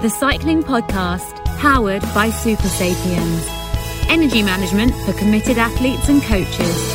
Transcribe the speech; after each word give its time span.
the 0.00 0.08
cycling 0.08 0.62
podcast 0.62 1.44
powered 1.58 2.00
by 2.14 2.30
Supersapiens. 2.30 3.46
Energy 4.08 4.42
management 4.42 4.94
for 5.04 5.12
committed 5.12 5.58
athletes 5.58 6.08
and 6.08 6.22
coaches. 6.22 6.92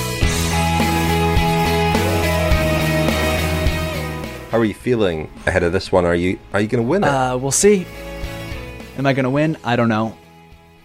How 4.50 4.58
are 4.58 4.66
you 4.66 4.74
feeling 4.74 5.30
ahead 5.46 5.62
of 5.62 5.72
this 5.72 5.92
one? 5.92 6.04
Are 6.04 6.16
you 6.16 6.40
are 6.52 6.60
you 6.60 6.68
going 6.68 6.84
to 6.84 6.90
win 6.90 7.04
it? 7.04 7.08
Uh, 7.08 7.38
we'll 7.38 7.52
see. 7.52 7.86
Am 8.98 9.06
I 9.06 9.14
going 9.14 9.26
to 9.26 9.30
win? 9.30 9.56
I 9.64 9.76
don't 9.76 9.90
know. 9.90 10.18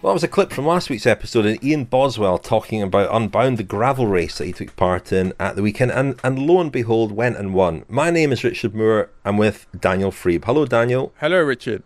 Well, 0.01 0.13
that 0.13 0.15
was 0.15 0.23
a 0.23 0.27
clip 0.27 0.51
from 0.51 0.65
last 0.65 0.89
week's 0.89 1.05
episode 1.05 1.45
of 1.45 1.63
Ian 1.63 1.83
Boswell 1.83 2.39
talking 2.39 2.81
about 2.81 3.13
Unbound, 3.13 3.59
the 3.59 3.63
gravel 3.63 4.07
race 4.07 4.39
that 4.39 4.47
he 4.47 4.51
took 4.51 4.75
part 4.75 5.11
in 5.11 5.31
at 5.39 5.55
the 5.55 5.61
weekend, 5.61 5.91
and, 5.91 6.19
and 6.23 6.39
lo 6.39 6.59
and 6.59 6.71
behold, 6.71 7.11
went 7.11 7.37
and 7.37 7.53
won. 7.53 7.85
My 7.87 8.09
name 8.09 8.31
is 8.31 8.43
Richard 8.43 8.73
Moore. 8.73 9.11
I'm 9.23 9.37
with 9.37 9.67
Daniel 9.79 10.09
Friebe. 10.09 10.43
Hello, 10.45 10.65
Daniel. 10.65 11.13
Hello, 11.19 11.39
Richard. 11.43 11.83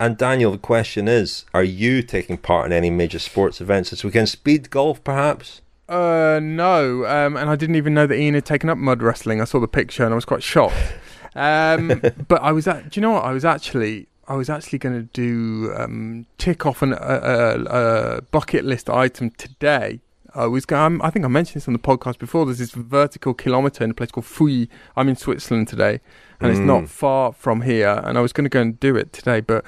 And 0.00 0.16
Daniel, 0.16 0.52
the 0.52 0.56
question 0.56 1.08
is 1.08 1.44
Are 1.52 1.62
you 1.62 2.02
taking 2.02 2.38
part 2.38 2.64
in 2.64 2.72
any 2.72 2.88
major 2.88 3.18
sports 3.18 3.60
events 3.60 3.90
this 3.90 4.02
weekend? 4.02 4.30
Speed 4.30 4.70
golf, 4.70 5.04
perhaps? 5.04 5.60
Uh, 5.90 6.40
no. 6.42 7.04
Um, 7.04 7.36
and 7.36 7.50
I 7.50 7.56
didn't 7.56 7.76
even 7.76 7.92
know 7.92 8.06
that 8.06 8.18
Ian 8.18 8.32
had 8.32 8.46
taken 8.46 8.70
up 8.70 8.78
mud 8.78 9.02
wrestling. 9.02 9.42
I 9.42 9.44
saw 9.44 9.60
the 9.60 9.68
picture 9.68 10.04
and 10.04 10.12
I 10.12 10.14
was 10.14 10.24
quite 10.24 10.42
shocked. 10.42 10.94
Um, 11.34 12.00
but 12.28 12.40
I 12.40 12.52
was 12.52 12.66
at, 12.66 12.88
do 12.88 12.98
you 12.98 13.02
know 13.02 13.10
what? 13.10 13.24
I 13.24 13.32
was 13.32 13.44
actually 13.44 14.08
I 14.28 14.36
was 14.36 14.50
actually 14.50 14.78
going 14.78 14.94
to 14.94 15.02
do 15.02 15.72
um, 15.74 16.26
tick 16.36 16.66
off 16.66 16.82
an, 16.82 16.92
a, 16.92 16.96
a, 16.96 18.16
a, 18.16 18.22
bucket 18.22 18.62
list 18.62 18.90
item 18.90 19.30
today. 19.30 20.00
I 20.34 20.46
was 20.46 20.66
going. 20.66 21.00
I 21.00 21.08
think 21.08 21.24
I 21.24 21.28
mentioned 21.28 21.56
this 21.56 21.66
on 21.66 21.72
the 21.72 21.80
podcast 21.80 22.18
before. 22.18 22.44
There's 22.44 22.58
this 22.58 22.72
vertical 22.72 23.32
kilometre 23.32 23.82
in 23.82 23.90
a 23.90 23.94
place 23.94 24.10
called 24.10 24.26
Fully. 24.26 24.68
I'm 24.94 25.08
in 25.08 25.16
Switzerland 25.16 25.68
today, 25.68 26.00
and 26.40 26.50
mm. 26.50 26.50
it's 26.50 26.60
not 26.60 26.90
far 26.90 27.32
from 27.32 27.62
here. 27.62 28.02
And 28.04 28.18
I 28.18 28.20
was 28.20 28.34
going 28.34 28.44
to 28.44 28.50
go 28.50 28.60
and 28.60 28.78
do 28.78 28.94
it 28.94 29.14
today, 29.14 29.40
but 29.40 29.64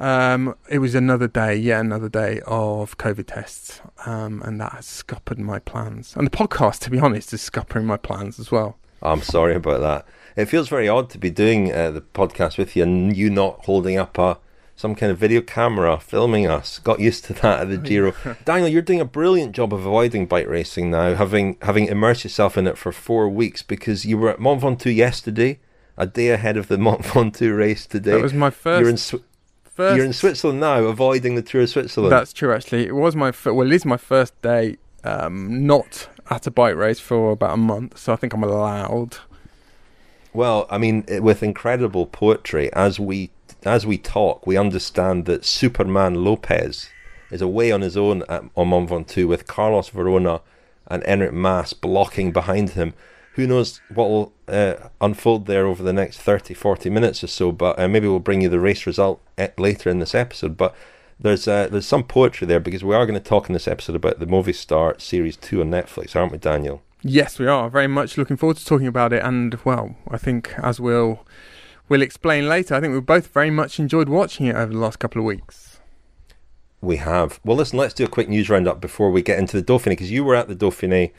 um, 0.00 0.56
it 0.68 0.80
was 0.80 0.96
another 0.96 1.28
day, 1.28 1.54
yet 1.54 1.80
another 1.80 2.08
day 2.08 2.40
of 2.48 2.98
COVID 2.98 3.28
tests, 3.28 3.80
um, 4.04 4.42
and 4.42 4.60
that 4.60 4.72
has 4.72 4.86
scuppered 4.86 5.38
my 5.38 5.60
plans. 5.60 6.16
And 6.16 6.26
the 6.26 6.36
podcast, 6.36 6.80
to 6.80 6.90
be 6.90 6.98
honest, 6.98 7.32
is 7.32 7.40
scuppering 7.40 7.84
my 7.84 7.96
plans 7.96 8.40
as 8.40 8.50
well. 8.50 8.78
I'm 9.00 9.22
sorry 9.22 9.54
about 9.54 9.80
that 9.82 10.06
it 10.36 10.46
feels 10.46 10.68
very 10.68 10.88
odd 10.88 11.10
to 11.10 11.18
be 11.18 11.30
doing 11.30 11.72
uh, 11.72 11.90
the 11.90 12.00
podcast 12.00 12.58
with 12.58 12.76
you 12.76 12.82
and 12.82 13.16
you 13.16 13.30
not 13.30 13.64
holding 13.64 13.96
up 13.96 14.18
a 14.18 14.38
some 14.74 14.94
kind 14.94 15.12
of 15.12 15.18
video 15.18 15.40
camera 15.40 15.98
filming 15.98 16.46
us. 16.46 16.78
Got 16.78 16.98
used 16.98 17.24
to 17.26 17.34
that 17.34 17.60
at 17.60 17.68
the 17.68 17.76
Giro. 17.76 18.14
Daniel, 18.44 18.68
you're 18.68 18.82
doing 18.82 19.00
a 19.00 19.04
brilliant 19.04 19.52
job 19.52 19.72
of 19.72 19.86
avoiding 19.86 20.26
bike 20.26 20.48
racing 20.48 20.90
now, 20.90 21.14
having 21.14 21.56
having 21.62 21.86
immersed 21.86 22.24
yourself 22.24 22.56
in 22.56 22.66
it 22.66 22.78
for 22.78 22.90
four 22.90 23.28
weeks 23.28 23.62
because 23.62 24.04
you 24.04 24.18
were 24.18 24.30
at 24.30 24.40
Mont 24.40 24.60
Ventoux 24.60 24.94
yesterday, 24.94 25.60
a 25.96 26.06
day 26.06 26.30
ahead 26.30 26.56
of 26.56 26.68
the 26.68 26.78
Mont 26.86 27.02
Ventoux 27.02 27.56
race 27.56 27.86
today. 27.86 28.12
That 28.12 28.22
was 28.22 28.34
my 28.34 28.50
first. 28.50 28.80
You're 28.80 28.90
in, 28.90 28.96
Sw- 28.96 29.14
first... 29.62 29.96
You're 29.96 30.06
in 30.06 30.12
Switzerland 30.12 30.60
now, 30.60 30.82
avoiding 30.84 31.34
the 31.34 31.42
Tour 31.42 31.62
of 31.62 31.70
Switzerland. 31.70 32.12
That's 32.12 32.32
true. 32.32 32.52
Actually, 32.52 32.86
it 32.86 32.94
was 32.94 33.14
my 33.14 33.30
fir- 33.30 33.52
well, 33.52 33.66
it 33.66 33.74
is 33.74 33.84
my 33.84 33.96
first 33.98 34.40
day 34.42 34.78
um, 35.04 35.66
not 35.66 36.08
at 36.30 36.46
a 36.46 36.50
bike 36.50 36.76
race 36.76 37.00
for 37.00 37.32
about 37.32 37.54
a 37.54 37.58
month, 37.58 37.98
so 37.98 38.12
I 38.12 38.16
think 38.16 38.32
I'm 38.32 38.42
allowed 38.42 39.18
well, 40.34 40.66
I 40.70 40.78
mean, 40.78 41.04
with 41.20 41.42
incredible 41.42 42.06
poetry, 42.06 42.72
as 42.72 42.98
we 42.98 43.30
as 43.64 43.86
we 43.86 43.98
talk, 43.98 44.46
we 44.46 44.56
understand 44.56 45.26
that 45.26 45.44
Superman 45.44 46.24
Lopez 46.24 46.88
is 47.30 47.40
away 47.40 47.70
on 47.70 47.80
his 47.80 47.96
own 47.96 48.22
at, 48.28 48.42
on 48.56 48.68
Mont 48.68 48.90
Ventoux 48.90 49.28
with 49.28 49.46
Carlos 49.46 49.88
Verona 49.88 50.40
and 50.86 51.02
Enric 51.04 51.32
Mas 51.32 51.72
blocking 51.72 52.32
behind 52.32 52.70
him. 52.70 52.94
Who 53.34 53.46
knows 53.46 53.80
what 53.88 54.10
will 54.10 54.32
uh, 54.48 54.74
unfold 55.00 55.46
there 55.46 55.66
over 55.66 55.82
the 55.82 55.92
next 55.92 56.18
30, 56.18 56.52
40 56.52 56.90
minutes 56.90 57.24
or 57.24 57.28
so, 57.28 57.50
but 57.50 57.78
uh, 57.78 57.88
maybe 57.88 58.06
we'll 58.06 58.18
bring 58.18 58.42
you 58.42 58.50
the 58.50 58.60
race 58.60 58.86
result 58.86 59.22
uh, 59.38 59.48
later 59.56 59.88
in 59.88 60.00
this 60.00 60.14
episode. 60.14 60.56
But 60.56 60.74
there's 61.18 61.46
uh, 61.46 61.68
there's 61.68 61.86
some 61.86 62.04
poetry 62.04 62.46
there 62.46 62.60
because 62.60 62.84
we 62.84 62.94
are 62.94 63.06
going 63.06 63.18
to 63.18 63.28
talk 63.28 63.48
in 63.48 63.54
this 63.54 63.68
episode 63.68 63.96
about 63.96 64.18
the 64.18 64.26
Movistar 64.26 65.00
Series 65.00 65.36
2 65.36 65.62
on 65.62 65.70
Netflix, 65.70 66.14
aren't 66.16 66.32
we, 66.32 66.38
Daniel? 66.38 66.82
Yes, 67.04 67.38
we 67.38 67.48
are 67.48 67.68
very 67.68 67.88
much 67.88 68.16
looking 68.16 68.36
forward 68.36 68.58
to 68.58 68.64
talking 68.64 68.86
about 68.86 69.12
it. 69.12 69.22
And 69.24 69.58
well, 69.64 69.96
I 70.08 70.18
think 70.18 70.54
as 70.58 70.80
we'll 70.80 71.26
we'll 71.88 72.02
explain 72.02 72.48
later, 72.48 72.74
I 72.74 72.80
think 72.80 72.92
we've 72.92 73.04
both 73.04 73.28
very 73.28 73.50
much 73.50 73.80
enjoyed 73.80 74.08
watching 74.08 74.46
it 74.46 74.54
over 74.54 74.72
the 74.72 74.78
last 74.78 74.98
couple 74.98 75.20
of 75.20 75.26
weeks. 75.26 75.80
We 76.80 76.96
have. 76.96 77.40
Well, 77.44 77.56
listen, 77.56 77.78
let's 77.78 77.94
do 77.94 78.04
a 78.04 78.08
quick 78.08 78.28
news 78.28 78.48
roundup 78.48 78.80
before 78.80 79.10
we 79.10 79.22
get 79.22 79.38
into 79.38 79.60
the 79.60 79.64
Dauphiné 79.64 79.90
because 79.90 80.10
you 80.10 80.24
were 80.24 80.34
at 80.34 80.48
the 80.48 80.56
Dauphiné, 80.56 81.12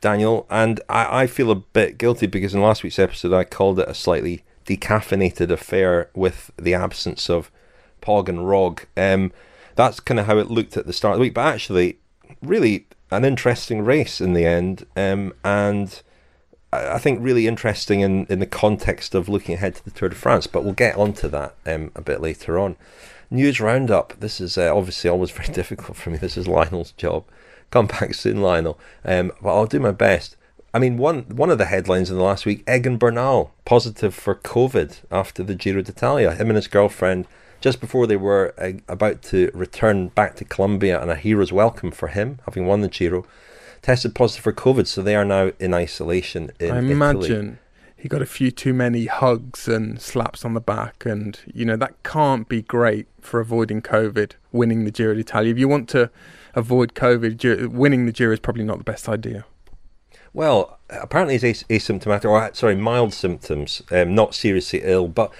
Daniel, 0.00 0.46
and 0.50 0.80
I, 0.88 1.22
I 1.22 1.26
feel 1.26 1.50
a 1.50 1.56
bit 1.56 1.98
guilty 1.98 2.26
because 2.26 2.54
in 2.54 2.60
last 2.60 2.82
week's 2.82 2.98
episode 2.98 3.32
I 3.32 3.44
called 3.44 3.78
it 3.80 3.88
a 3.88 3.94
slightly 3.94 4.44
decaffeinated 4.66 5.50
affair 5.50 6.10
with 6.14 6.50
the 6.56 6.74
absence 6.74 7.30
of 7.30 7.50
Pog 8.02 8.28
and 8.28 8.48
Rog. 8.48 8.84
Um, 8.96 9.32
that's 9.76 10.00
kind 10.00 10.20
of 10.20 10.26
how 10.26 10.38
it 10.38 10.50
looked 10.50 10.76
at 10.76 10.86
the 10.86 10.92
start 10.92 11.14
of 11.14 11.18
the 11.18 11.22
week, 11.22 11.34
but 11.34 11.46
actually, 11.46 11.98
really 12.42 12.86
an 13.10 13.24
interesting 13.24 13.82
race 13.82 14.20
in 14.20 14.32
the 14.32 14.44
end, 14.44 14.86
um, 14.96 15.32
and 15.44 16.02
I 16.72 16.98
think 16.98 17.20
really 17.22 17.46
interesting 17.46 18.00
in, 18.00 18.26
in 18.26 18.40
the 18.40 18.46
context 18.46 19.14
of 19.14 19.28
looking 19.28 19.54
ahead 19.54 19.76
to 19.76 19.84
the 19.84 19.90
Tour 19.90 20.10
de 20.10 20.14
France. 20.14 20.46
But 20.46 20.64
we'll 20.64 20.74
get 20.74 20.96
onto 20.96 21.28
that 21.28 21.54
um, 21.66 21.90
a 21.94 22.02
bit 22.02 22.20
later 22.20 22.58
on. 22.58 22.76
News 23.30 23.60
roundup. 23.60 24.14
This 24.20 24.40
is 24.40 24.58
uh, 24.58 24.74
obviously 24.74 25.08
always 25.08 25.30
very 25.38 25.52
difficult 25.52 25.96
for 25.96 26.10
me. 26.10 26.18
This 26.18 26.36
is 26.36 26.46
Lionel's 26.46 26.92
job. 26.92 27.24
Come 27.70 27.86
back 27.86 28.14
soon, 28.14 28.40
Lionel. 28.40 28.78
Um, 29.04 29.32
but 29.42 29.54
I'll 29.54 29.66
do 29.66 29.80
my 29.80 29.92
best. 29.92 30.36
I 30.74 30.78
mean, 30.78 30.98
one 30.98 31.22
one 31.22 31.50
of 31.50 31.58
the 31.58 31.64
headlines 31.64 32.10
in 32.10 32.16
the 32.16 32.22
last 32.22 32.44
week: 32.44 32.62
Egan 32.68 32.98
Bernal 32.98 33.54
positive 33.64 34.14
for 34.14 34.34
COVID 34.34 35.00
after 35.10 35.42
the 35.42 35.54
Giro 35.54 35.82
d'Italia. 35.82 36.34
Him 36.34 36.48
and 36.48 36.56
his 36.56 36.68
girlfriend 36.68 37.26
just 37.60 37.80
before 37.80 38.06
they 38.06 38.16
were 38.16 38.54
uh, 38.58 38.72
about 38.88 39.22
to 39.22 39.50
return 39.54 40.08
back 40.08 40.36
to 40.36 40.44
Colombia 40.44 41.00
and 41.00 41.10
a 41.10 41.16
hero's 41.16 41.52
welcome 41.52 41.90
for 41.90 42.08
him, 42.08 42.38
having 42.44 42.66
won 42.66 42.80
the 42.80 42.88
Giro, 42.88 43.24
tested 43.82 44.14
positive 44.14 44.44
for 44.44 44.52
COVID, 44.52 44.86
so 44.86 45.02
they 45.02 45.16
are 45.16 45.24
now 45.24 45.52
in 45.58 45.74
isolation 45.74 46.50
in 46.60 46.70
I 46.70 46.78
imagine 46.78 47.58
he 47.98 48.08
got 48.08 48.22
a 48.22 48.26
few 48.26 48.52
too 48.52 48.72
many 48.72 49.06
hugs 49.06 49.66
and 49.66 50.00
slaps 50.00 50.44
on 50.44 50.54
the 50.54 50.60
back, 50.60 51.04
and 51.04 51.38
you 51.52 51.64
know 51.64 51.76
that 51.76 52.00
can't 52.04 52.48
be 52.48 52.62
great 52.62 53.08
for 53.20 53.40
avoiding 53.40 53.82
COVID. 53.82 54.32
Winning 54.52 54.84
the 54.84 54.92
Giro 54.92 55.14
d'Italia, 55.14 55.52
if 55.52 55.58
you 55.58 55.68
want 55.68 55.88
to 55.90 56.10
avoid 56.54 56.94
COVID, 56.94 57.68
winning 57.68 58.06
the 58.06 58.12
Giro 58.12 58.32
is 58.32 58.40
probably 58.40 58.64
not 58.64 58.78
the 58.78 58.84
best 58.84 59.08
idea. 59.08 59.44
Well, 60.32 60.78
apparently 60.90 61.38
he's 61.38 61.64
asymptomatic, 61.64 62.24
or 62.24 62.54
sorry, 62.54 62.76
mild 62.76 63.12
symptoms, 63.12 63.82
um, 63.90 64.14
not 64.14 64.34
seriously 64.34 64.82
ill, 64.84 65.08
but 65.08 65.32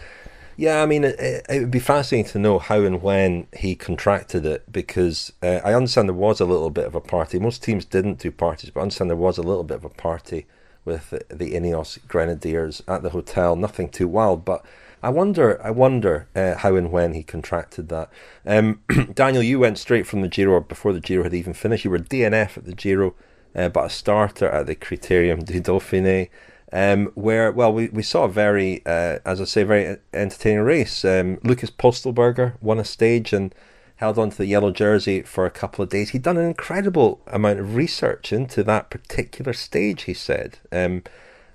yeah, 0.58 0.82
I 0.82 0.86
mean, 0.86 1.04
it, 1.04 1.46
it, 1.48 1.60
would 1.60 1.70
be 1.70 1.78
fascinating 1.78 2.32
to 2.32 2.38
know 2.40 2.58
how 2.58 2.82
and 2.82 3.00
when 3.00 3.46
he 3.56 3.76
contracted 3.76 4.44
it 4.44 4.70
because 4.72 5.32
uh, 5.40 5.60
I 5.64 5.72
understand 5.72 6.08
there 6.08 6.14
was 6.16 6.40
a 6.40 6.44
little 6.44 6.70
bit 6.70 6.84
of 6.84 6.96
a 6.96 7.00
party. 7.00 7.38
Most 7.38 7.62
teams 7.62 7.84
didn't 7.84 8.18
do 8.18 8.32
parties, 8.32 8.70
but 8.70 8.80
I 8.80 8.82
understand 8.82 9.08
there 9.08 9.16
was 9.16 9.38
a 9.38 9.42
little 9.42 9.62
bit 9.62 9.76
of 9.76 9.84
a 9.84 9.88
party 9.88 10.46
with 10.84 11.10
the, 11.10 11.24
the 11.30 11.52
Ineos 11.52 12.04
Grenadiers 12.08 12.82
at 12.88 13.04
the 13.04 13.10
hotel. 13.10 13.54
Nothing 13.54 13.88
too 13.88 14.08
wild, 14.08 14.44
but 14.44 14.66
I 15.00 15.10
wonder, 15.10 15.62
I 15.62 15.70
wonder 15.70 16.26
uh, 16.34 16.56
how 16.56 16.74
and 16.74 16.90
when 16.90 17.14
he 17.14 17.22
contracted 17.22 17.88
that. 17.90 18.10
Um, 18.44 18.82
Daniel, 19.14 19.44
you 19.44 19.60
went 19.60 19.78
straight 19.78 20.08
from 20.08 20.22
the 20.22 20.28
Giro 20.28 20.58
before 20.58 20.92
the 20.92 20.98
Giro 20.98 21.22
had 21.22 21.34
even 21.34 21.54
finished. 21.54 21.84
You 21.84 21.92
were 21.92 22.00
DNF 22.00 22.58
at 22.58 22.64
the 22.64 22.74
Giro, 22.74 23.14
uh, 23.54 23.68
but 23.68 23.84
a 23.84 23.90
starter 23.90 24.48
at 24.48 24.66
the 24.66 24.74
Criterium 24.74 25.44
du 25.44 25.60
Dauphiné 25.60 26.30
um, 26.72 27.06
where 27.14 27.50
well 27.52 27.72
we, 27.72 27.88
we 27.88 28.02
saw 28.02 28.24
a 28.24 28.28
very 28.28 28.82
uh, 28.86 29.18
as 29.24 29.40
I 29.40 29.44
say 29.44 29.62
very 29.62 29.96
entertaining 30.12 30.60
race. 30.60 31.04
Um, 31.04 31.38
Lukas 31.42 31.70
Pöstlberger 31.70 32.54
won 32.60 32.78
a 32.78 32.84
stage 32.84 33.32
and 33.32 33.54
held 33.96 34.18
on 34.18 34.30
to 34.30 34.38
the 34.38 34.46
yellow 34.46 34.70
jersey 34.70 35.22
for 35.22 35.44
a 35.44 35.50
couple 35.50 35.82
of 35.82 35.90
days. 35.90 36.10
He'd 36.10 36.22
done 36.22 36.36
an 36.36 36.46
incredible 36.46 37.20
amount 37.26 37.58
of 37.58 37.74
research 37.74 38.32
into 38.32 38.62
that 38.64 38.90
particular 38.90 39.52
stage. 39.52 40.02
He 40.02 40.14
said. 40.14 40.58
Um, 40.72 41.02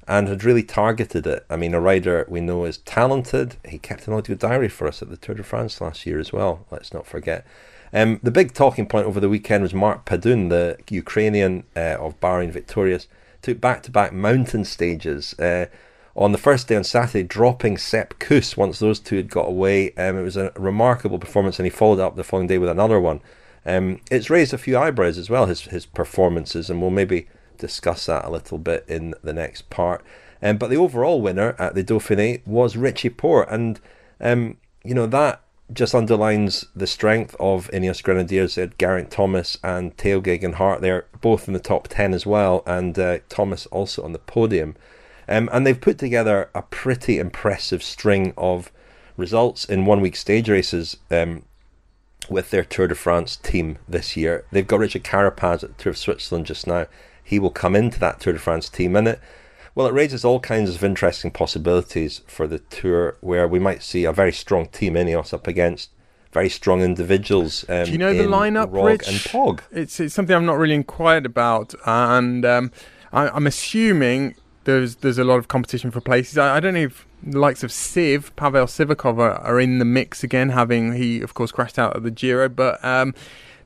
and 0.06 0.28
had 0.28 0.44
really 0.44 0.64
targeted 0.64 1.26
it. 1.26 1.46
I 1.50 1.56
mean, 1.56 1.74
a 1.74 1.80
rider 1.80 2.26
we 2.28 2.42
know 2.42 2.66
is 2.66 2.80
talented. 2.80 3.56
He 3.66 3.78
kept 3.78 4.08
an 4.08 4.14
audio 4.14 4.36
diary 4.36 4.68
for 4.68 4.88
us 4.88 5.02
at 5.02 5.10
the 5.10 5.16
Tour 5.18 5.36
de 5.36 5.44
France 5.44 5.80
last 5.80 6.06
year 6.06 6.20
as 6.20 6.34
well. 6.34 6.66
Let's 6.72 6.94
not 6.94 7.08
forget. 7.08 7.46
Um, 7.94 8.20
the 8.24 8.32
big 8.32 8.54
talking 8.54 8.88
point 8.88 9.06
over 9.06 9.20
the 9.20 9.30
weekend 9.30 9.64
was 9.64 9.74
Mark 9.74 10.06
Padun, 10.06 10.50
the 10.50 10.78
Ukrainian 10.90 11.64
uh, 11.76 11.98
of 12.00 12.20
Bahrain 12.20 12.52
Victorious 12.52 13.08
to 13.44 13.56
back 13.56 13.84
to 13.84 13.92
back 13.92 14.12
mountain 14.12 14.66
stages. 14.66 15.38
Uh, 15.40 15.68
on 16.16 16.32
the 16.32 16.38
first 16.38 16.68
day 16.68 16.76
on 16.76 16.84
Saturday, 16.84 17.24
dropping 17.24 17.78
Sepp 17.78 18.20
Kuss 18.20 18.56
once 18.56 18.80
those 18.80 19.00
two 19.00 19.16
had 19.16 19.30
got 19.30 19.48
away. 19.48 19.92
Um, 19.96 20.18
it 20.18 20.24
was 20.24 20.38
a 20.38 20.52
remarkable 20.56 21.20
performance, 21.20 21.58
and 21.58 21.66
he 21.66 21.72
followed 21.72 22.00
up 22.00 22.16
the 22.16 22.24
following 22.24 22.48
day 22.48 22.58
with 22.58 22.70
another 22.70 23.00
one. 23.00 23.22
Um, 23.66 24.02
it's 24.12 24.30
raised 24.30 24.54
a 24.54 24.58
few 24.58 24.78
eyebrows 24.78 25.18
as 25.18 25.30
well, 25.30 25.46
his, 25.48 25.62
his 25.62 25.86
performances, 25.86 26.70
and 26.70 26.82
we'll 26.82 26.92
maybe 26.92 27.28
discuss 27.58 28.06
that 28.08 28.26
a 28.26 28.30
little 28.30 28.58
bit 28.58 28.86
in 28.88 29.16
the 29.24 29.34
next 29.34 29.70
part. 29.70 30.04
Um, 30.42 30.58
but 30.58 30.70
the 30.70 30.78
overall 30.78 31.22
winner 31.22 31.56
at 31.58 31.74
the 31.74 31.84
Dauphiné 31.84 32.46
was 32.46 32.76
Richie 32.76 33.10
Porte, 33.10 33.50
and 33.50 33.80
um, 34.20 34.58
you 34.84 34.94
know 34.94 35.08
that 35.08 35.43
just 35.72 35.96
underlines 35.96 36.66
the 36.76 36.88
strength 36.88 37.36
of 37.40 37.70
Ineos 37.72 38.04
Grenadiers. 38.04 38.56
They 38.56 38.62
had 38.62 38.78
Geraint 38.78 39.12
Thomas 39.12 39.58
and 39.64 39.98
Tao 39.98 40.20
Geoghegan 40.20 40.56
Hart 40.56 40.82
there, 40.82 41.06
both 41.22 41.48
in 41.48 41.54
the 41.54 41.60
top 41.60 41.88
10 41.88 42.14
as 42.14 42.26
well, 42.26 42.64
and 42.66 42.98
uh, 43.00 43.20
Thomas 43.30 43.66
also 43.68 44.04
on 44.04 44.12
the 44.12 44.20
podium. 44.20 44.76
Um, 45.28 45.50
and 45.54 45.66
they've 45.66 45.80
put 45.80 45.98
together 45.98 46.50
a 46.54 46.64
pretty 46.64 47.18
impressive 47.18 47.82
string 47.82 48.34
of 48.38 48.72
results 49.16 49.66
in 49.66 49.86
one 49.86 50.02
week 50.02 50.16
stage 50.16 50.50
races 50.50 50.98
um, 51.10 51.44
with 52.30 52.50
their 52.50 52.66
Tour 52.66 52.88
de 52.88 52.96
France 52.96 53.38
team 53.38 53.78
this 53.88 54.18
year. 54.18 54.46
They've 54.52 54.68
got 54.68 54.80
Richard 54.80 55.04
Carapaz 55.04 55.64
at 55.64 55.78
Tour 55.78 55.92
of 55.92 55.98
Switzerland 55.98 56.46
just 56.46 56.68
now. 56.68 56.88
He 57.24 57.40
will 57.40 57.52
come 57.52 57.76
into 57.76 58.00
that 58.00 58.20
Tour 58.20 58.34
de 58.34 58.40
France 58.40 58.68
team, 58.68 58.96
and 58.96 59.08
it 59.08 59.20
well, 59.76 59.88
it 59.88 59.94
raises 59.94 60.24
all 60.24 60.40
kinds 60.40 60.76
of 60.76 60.84
interesting 60.84 61.32
possibilities 61.32 62.22
for 62.28 62.48
the 62.48 62.60
tour, 62.60 63.18
where 63.22 63.48
we 63.48 63.60
might 63.60 63.82
see 63.84 64.06
a 64.06 64.12
very 64.12 64.34
strong 64.34 64.68
team 64.68 64.94
Ineos 64.94 65.34
up 65.34 65.48
against 65.48 65.90
very 66.32 66.50
strong 66.50 66.82
individuals. 66.82 67.64
Um, 67.70 67.86
Do 67.86 67.92
you 67.92 67.98
know 67.98 68.14
the 68.14 68.24
lineup, 68.24 68.74
Rog 68.74 68.86
Rich? 68.86 69.08
and 69.08 69.18
Pog? 69.18 69.62
It's 69.72 70.00
it's 70.00 70.14
something 70.14 70.36
I'm 70.36 70.46
not 70.46 70.58
really 70.58 70.76
inquired 70.76 71.26
about, 71.26 71.74
and 71.86 72.46
um, 72.46 72.72
I, 73.12 73.30
I'm 73.30 73.48
assuming 73.48 74.36
there's 74.66 74.98
there's 74.98 75.18
a 75.18 75.24
lot 75.24 75.38
of 75.38 75.48
competition 75.48 75.92
for 75.92 76.02
places. 76.02 76.38
I, 76.38 76.58
I 76.58 76.60
don't 76.60 76.74
know 76.74 76.82
if 76.82 77.08
the 77.22 77.40
likes 77.40 77.64
of 77.64 77.70
Siv, 77.72 78.36
Pavel 78.36 78.66
Sivakov 78.66 79.18
are, 79.18 79.36
are 79.36 79.60
in 79.60 79.80
the 79.80 79.86
mix 79.86 80.24
again, 80.24 80.50
having 80.50 80.94
he 80.94 81.22
of 81.22 81.34
course 81.34 81.52
crashed 81.52 81.80
out 81.80 81.96
at 81.96 82.04
the 82.04 82.12
Giro, 82.12 82.50
but. 82.50 82.84
Um, 82.84 83.14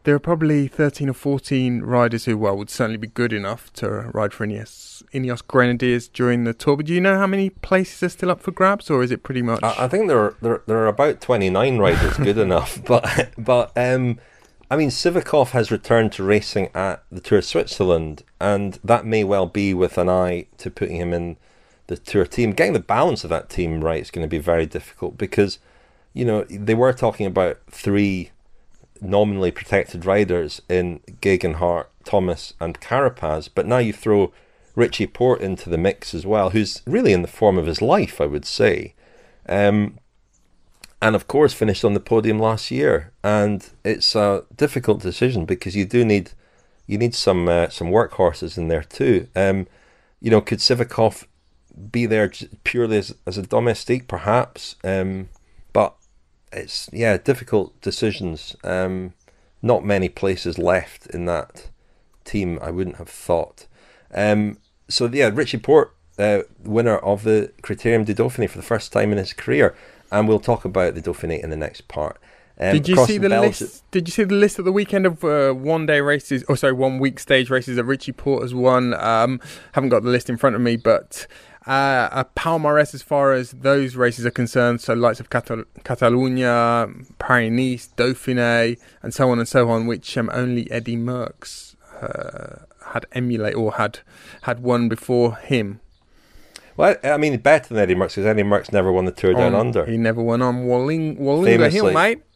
there 0.07 0.15
are 0.15 0.19
probably 0.19 0.69
13 0.69 1.09
or 1.09 1.13
14 1.13 1.81
riders 1.81 2.23
who, 2.23 2.37
well, 2.37 2.55
would 2.55 2.69
certainly 2.69 2.95
be 2.97 3.07
good 3.07 3.33
enough 3.33 3.73
to 3.73 3.89
ride 4.13 4.31
for 4.31 4.47
Ineos, 4.47 5.03
Ineos 5.13 5.45
Grenadiers 5.45 6.07
during 6.07 6.45
the 6.45 6.53
tour. 6.53 6.77
But 6.77 6.85
do 6.85 6.93
you 6.93 7.01
know 7.01 7.17
how 7.17 7.27
many 7.27 7.49
places 7.49 8.01
are 8.03 8.07
still 8.07 8.31
up 8.31 8.39
for 8.39 8.51
grabs, 8.51 8.89
or 8.89 9.03
is 9.03 9.11
it 9.11 9.21
pretty 9.21 9.41
much? 9.41 9.61
I, 9.61 9.83
I 9.83 9.87
think 9.89 10.07
there 10.07 10.19
are, 10.19 10.35
there, 10.41 10.61
there 10.65 10.77
are 10.77 10.87
about 10.87 11.19
29 11.19 11.77
riders 11.77 12.15
good 12.23 12.37
enough. 12.37 12.81
But, 12.85 13.31
but 13.37 13.73
um, 13.75 14.17
I 14.71 14.77
mean, 14.77 14.91
Sivakov 14.91 15.49
has 15.49 15.71
returned 15.71 16.13
to 16.13 16.23
racing 16.23 16.69
at 16.73 17.03
the 17.11 17.19
Tour 17.19 17.39
of 17.39 17.45
Switzerland, 17.45 18.23
and 18.39 18.79
that 18.85 19.05
may 19.05 19.25
well 19.25 19.45
be 19.45 19.73
with 19.73 19.97
an 19.97 20.07
eye 20.07 20.45
to 20.59 20.71
putting 20.71 20.95
him 20.95 21.11
in 21.11 21.35
the 21.87 21.97
Tour 21.97 22.25
team. 22.25 22.53
Getting 22.53 22.71
the 22.71 22.79
balance 22.79 23.25
of 23.25 23.29
that 23.31 23.49
team 23.49 23.83
right 23.83 24.01
is 24.01 24.11
going 24.11 24.23
to 24.23 24.29
be 24.29 24.39
very 24.39 24.67
difficult 24.67 25.17
because, 25.17 25.59
you 26.13 26.23
know, 26.23 26.45
they 26.45 26.75
were 26.75 26.93
talking 26.93 27.25
about 27.25 27.59
three 27.69 28.31
nominally 29.01 29.51
protected 29.51 30.05
riders 30.05 30.61
in 30.69 30.99
Geoghegan 31.21 31.55
Hart, 31.55 31.89
Thomas, 32.03 32.53
and 32.59 32.79
Carapaz, 32.79 33.49
but 33.53 33.65
now 33.65 33.77
you 33.77 33.93
throw 33.93 34.31
Richie 34.75 35.07
Porte 35.07 35.41
into 35.41 35.69
the 35.69 35.77
mix 35.77 36.13
as 36.13 36.25
well, 36.25 36.51
who's 36.51 36.81
really 36.85 37.13
in 37.13 37.23
the 37.23 37.27
form 37.27 37.57
of 37.57 37.65
his 37.65 37.81
life, 37.81 38.21
I 38.21 38.25
would 38.25 38.45
say. 38.45 38.93
Um, 39.49 39.97
and 41.01 41.15
of 41.15 41.27
course, 41.27 41.53
finished 41.53 41.85
on 41.85 41.93
the 41.93 41.99
podium 41.99 42.39
last 42.39 42.71
year. 42.71 43.11
And 43.23 43.67
it's 43.83 44.15
a 44.15 44.43
difficult 44.55 45.01
decision 45.01 45.45
because 45.45 45.75
you 45.75 45.85
do 45.85 46.03
need 46.03 46.31
you 46.85 46.97
need 46.97 47.13
some 47.13 47.47
uh, 47.47 47.69
some 47.69 47.87
workhorses 47.87 48.57
in 48.57 48.67
there 48.67 48.83
too. 48.83 49.27
Um, 49.35 49.67
you 50.19 50.31
know, 50.31 50.41
could 50.41 50.59
Sivakov 50.59 51.25
be 51.91 52.05
there 52.05 52.31
purely 52.63 52.97
as, 52.97 53.15
as 53.25 53.37
a 53.37 53.43
domestique, 53.43 54.07
perhaps? 54.07 54.75
Um, 54.83 55.29
it's 56.57 56.89
yeah, 56.91 57.17
difficult 57.17 57.79
decisions. 57.81 58.55
Um, 58.63 59.13
not 59.61 59.85
many 59.85 60.09
places 60.09 60.57
left 60.57 61.07
in 61.07 61.25
that 61.25 61.69
team. 62.25 62.59
I 62.61 62.71
wouldn't 62.71 62.97
have 62.97 63.09
thought. 63.09 63.65
Um, 64.13 64.57
so 64.87 65.07
yeah, 65.07 65.29
Richie 65.33 65.57
Porte, 65.57 65.93
uh, 66.17 66.41
winner 66.63 66.97
of 66.97 67.23
the 67.23 67.51
Critérium 67.61 68.05
du 68.05 68.13
Dauphiné 68.13 68.49
for 68.49 68.57
the 68.57 68.63
first 68.63 68.91
time 68.91 69.11
in 69.11 69.17
his 69.17 69.33
career, 69.33 69.75
and 70.11 70.27
we'll 70.27 70.39
talk 70.39 70.65
about 70.65 70.95
the 70.95 71.01
Dauphiné 71.01 71.43
in 71.43 71.49
the 71.49 71.57
next 71.57 71.87
part. 71.87 72.17
Um, 72.59 72.73
did 72.73 72.87
you 72.87 73.05
see 73.05 73.19
the 73.19 73.29
list? 73.29 73.83
Did 73.91 74.07
you 74.07 74.11
see 74.11 74.23
the 74.23 74.33
list 74.33 74.57
at 74.57 74.65
the 74.65 74.71
weekend 74.71 75.05
of 75.05 75.23
uh, 75.23 75.53
one-day 75.53 76.01
races? 76.01 76.43
Or 76.47 76.55
sorry, 76.55 76.73
one-week 76.73 77.19
stage 77.19 77.51
races 77.51 77.75
that 77.75 77.83
Richie 77.83 78.11
Porte 78.11 78.41
has 78.41 78.55
won. 78.55 78.95
Um, 78.95 79.39
haven't 79.73 79.89
got 79.89 80.01
the 80.01 80.09
list 80.09 80.27
in 80.27 80.37
front 80.37 80.55
of 80.55 80.61
me, 80.61 80.75
but 80.75 81.27
uh, 81.67 82.09
a 82.11 82.25
palmarès 82.39 82.93
as 82.93 83.01
far 83.01 83.33
as 83.33 83.51
those 83.51 83.95
races 83.95 84.25
are 84.25 84.31
concerned. 84.31 84.81
So, 84.81 84.93
lights 84.93 85.19
of 85.19 85.29
Catal- 85.29 85.65
Catalonia, 85.83 86.89
Paris 87.19 87.51
Nice, 87.51 87.89
Dauphiné, 87.97 88.79
and 89.03 89.13
so 89.13 89.29
on 89.29 89.39
and 89.39 89.47
so 89.47 89.69
on, 89.69 89.85
which 89.85 90.17
um, 90.17 90.29
only 90.33 90.71
Eddy 90.71 90.95
Merckx 90.95 91.75
uh, 92.01 92.63
had 92.93 93.05
emulate 93.11 93.55
or 93.55 93.73
had 93.73 93.99
had 94.43 94.61
won 94.61 94.87
before 94.89 95.35
him. 95.35 95.81
Well, 96.77 96.95
I 97.03 97.17
mean, 97.17 97.37
better 97.39 97.73
than 97.73 97.83
Eddy 97.83 97.95
Merckx 97.95 98.09
because 98.09 98.25
Eddy 98.27 98.43
Merckx 98.43 98.71
never 98.71 98.91
won 98.91 99.05
the 99.05 99.11
Tour 99.11 99.33
Down 99.33 99.55
Under. 99.55 99.85
He 99.85 99.97
never 99.97 100.21
won 100.21 100.41
on 100.41 100.65
Walling- 100.65 101.17
Willunga 101.17 101.69
Hill, 101.71 101.91
mate. 101.91 102.21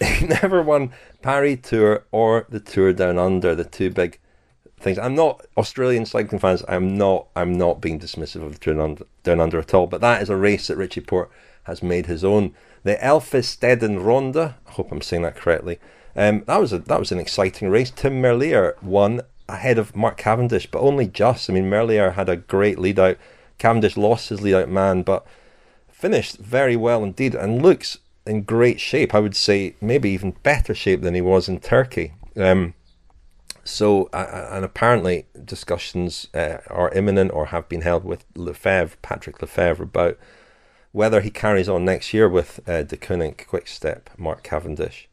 He 0.00 0.26
never 0.26 0.62
won 0.62 0.92
Paris 1.20 1.58
Tour 1.62 2.04
or 2.10 2.46
the 2.48 2.58
Tour 2.60 2.92
Down 2.94 3.18
Under, 3.18 3.54
the 3.54 3.64
two 3.64 3.90
big 3.90 4.18
things. 4.78 4.98
I'm 4.98 5.14
not 5.14 5.44
Australian 5.56 6.06
cycling 6.06 6.38
fans. 6.38 6.62
I'm 6.68 6.96
not. 6.96 7.26
I'm 7.34 7.52
not 7.52 7.80
being 7.80 7.98
dismissive 7.98 8.44
of 8.44 8.60
Down 8.60 8.80
Under, 8.80 9.06
Down 9.22 9.40
Under 9.40 9.58
at 9.58 9.74
all. 9.74 9.86
But 9.86 10.00
that 10.00 10.22
is 10.22 10.30
a 10.30 10.36
race 10.36 10.68
that 10.68 10.76
Richie 10.76 11.00
Porte 11.00 11.30
has 11.64 11.82
made 11.82 12.06
his 12.06 12.24
own. 12.24 12.54
The 12.84 12.96
Elfsteden 12.96 14.04
Ronde. 14.04 14.36
I 14.36 14.70
hope 14.70 14.92
I'm 14.92 15.02
saying 15.02 15.22
that 15.22 15.36
correctly. 15.36 15.78
Um, 16.14 16.44
that 16.46 16.60
was 16.60 16.72
a 16.72 16.78
that 16.78 16.98
was 16.98 17.12
an 17.12 17.18
exciting 17.18 17.68
race. 17.68 17.90
Tim 17.90 18.22
Merlier 18.22 18.80
won 18.82 19.22
ahead 19.48 19.78
of 19.78 19.94
Mark 19.94 20.16
Cavendish, 20.16 20.66
but 20.70 20.80
only 20.80 21.06
just. 21.06 21.50
I 21.50 21.52
mean, 21.52 21.70
Merlier 21.70 22.14
had 22.14 22.28
a 22.28 22.36
great 22.36 22.78
lead 22.78 22.98
out. 22.98 23.16
Cavendish 23.58 23.96
lost 23.96 24.28
his 24.28 24.40
lead 24.40 24.54
out 24.54 24.68
man, 24.68 25.02
but 25.02 25.26
finished 25.88 26.38
very 26.38 26.76
well 26.76 27.02
indeed 27.02 27.34
and 27.34 27.62
looks 27.62 27.98
in 28.26 28.42
great 28.42 28.80
shape. 28.80 29.14
I 29.14 29.20
would 29.20 29.36
say 29.36 29.74
maybe 29.80 30.10
even 30.10 30.36
better 30.42 30.74
shape 30.74 31.02
than 31.02 31.14
he 31.14 31.20
was 31.20 31.48
in 31.48 31.60
Turkey. 31.60 32.12
Um, 32.36 32.74
so, 33.66 34.08
uh, 34.12 34.48
and 34.52 34.64
apparently 34.64 35.26
discussions 35.44 36.28
uh, 36.34 36.58
are 36.68 36.90
imminent 36.92 37.32
or 37.32 37.46
have 37.46 37.68
been 37.68 37.82
held 37.82 38.04
with 38.04 38.24
Lefevere, 38.34 38.96
Patrick 39.02 39.40
Lefevere, 39.40 39.82
about 39.82 40.18
whether 40.92 41.20
he 41.20 41.30
carries 41.30 41.68
on 41.68 41.84
next 41.84 42.14
year 42.14 42.28
with 42.28 42.60
uh, 42.66 42.82
Deceuninck, 42.82 43.46
Quickstep, 43.46 44.08
Mark 44.16 44.42
Cavendish. 44.42 45.08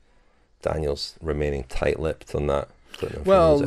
Daniel's 0.61 1.15
remaining 1.21 1.65
tight-lipped 1.65 2.33
on 2.33 2.47
that 2.47 2.69
well, 3.25 3.62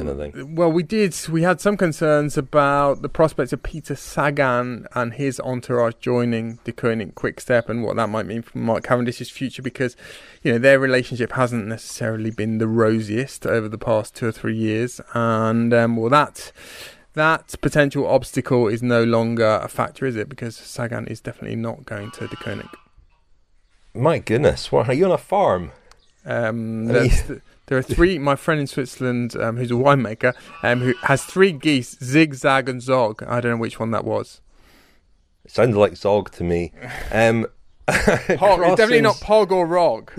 well, 0.48 0.72
we 0.72 0.82
did. 0.82 1.16
We 1.28 1.42
had 1.42 1.60
some 1.60 1.76
concerns 1.76 2.36
about 2.36 3.02
the 3.02 3.08
prospects 3.08 3.52
of 3.52 3.62
Peter 3.62 3.94
Sagan 3.94 4.86
and 4.94 5.14
his 5.14 5.40
entourage 5.40 5.94
joining 6.00 6.58
Deceuninck 6.58 7.14
Quickstep 7.14 7.68
and 7.68 7.82
what 7.84 7.96
that 7.96 8.08
might 8.08 8.26
mean 8.26 8.42
for 8.42 8.58
Mark 8.58 8.84
Cavendish's 8.84 9.30
future, 9.30 9.62
because 9.62 9.96
you 10.42 10.52
know 10.52 10.58
their 10.58 10.78
relationship 10.78 11.32
hasn't 11.32 11.66
necessarily 11.66 12.30
been 12.30 12.58
the 12.58 12.68
rosiest 12.68 13.46
over 13.46 13.68
the 13.68 13.78
past 13.78 14.14
two 14.14 14.26
or 14.26 14.32
three 14.32 14.56
years, 14.56 15.00
and 15.14 15.72
um, 15.72 15.96
well, 15.96 16.10
that 16.10 16.52
that 17.14 17.54
potential 17.60 18.06
obstacle 18.06 18.68
is 18.68 18.82
no 18.82 19.02
longer 19.02 19.60
a 19.62 19.68
factor, 19.68 20.06
is 20.06 20.16
it? 20.16 20.28
Because 20.28 20.54
Sagan 20.54 21.06
is 21.06 21.20
definitely 21.20 21.56
not 21.56 21.84
going 21.86 22.10
to 22.12 22.26
Deceuninck. 22.26 22.74
My 23.94 24.18
goodness, 24.18 24.70
what 24.70 24.88
are 24.88 24.94
you 24.94 25.06
on 25.06 25.12
a 25.12 25.18
farm? 25.18 25.72
Um, 26.26 26.88
there 27.66 27.78
are 27.78 27.82
three. 27.82 28.18
My 28.18 28.36
friend 28.36 28.60
in 28.60 28.66
Switzerland, 28.66 29.36
um, 29.36 29.56
who's 29.56 29.70
a 29.70 29.74
winemaker, 29.74 30.34
um, 30.62 30.80
who 30.80 30.94
has 31.02 31.24
three 31.24 31.52
geese, 31.52 31.96
Zigzag 32.02 32.68
and 32.68 32.80
Zog. 32.80 33.22
I 33.24 33.40
don't 33.40 33.52
know 33.52 33.58
which 33.58 33.80
one 33.80 33.90
that 33.90 34.04
was. 34.04 34.40
It 35.44 35.50
sounded 35.50 35.78
like 35.78 35.96
Zog 35.96 36.30
to 36.32 36.44
me. 36.44 36.72
Um, 37.12 37.46
Pog, 37.88 38.76
definitely 38.76 39.00
not 39.00 39.16
Pog 39.16 39.52
or 39.52 39.66
Rog. 39.66 40.12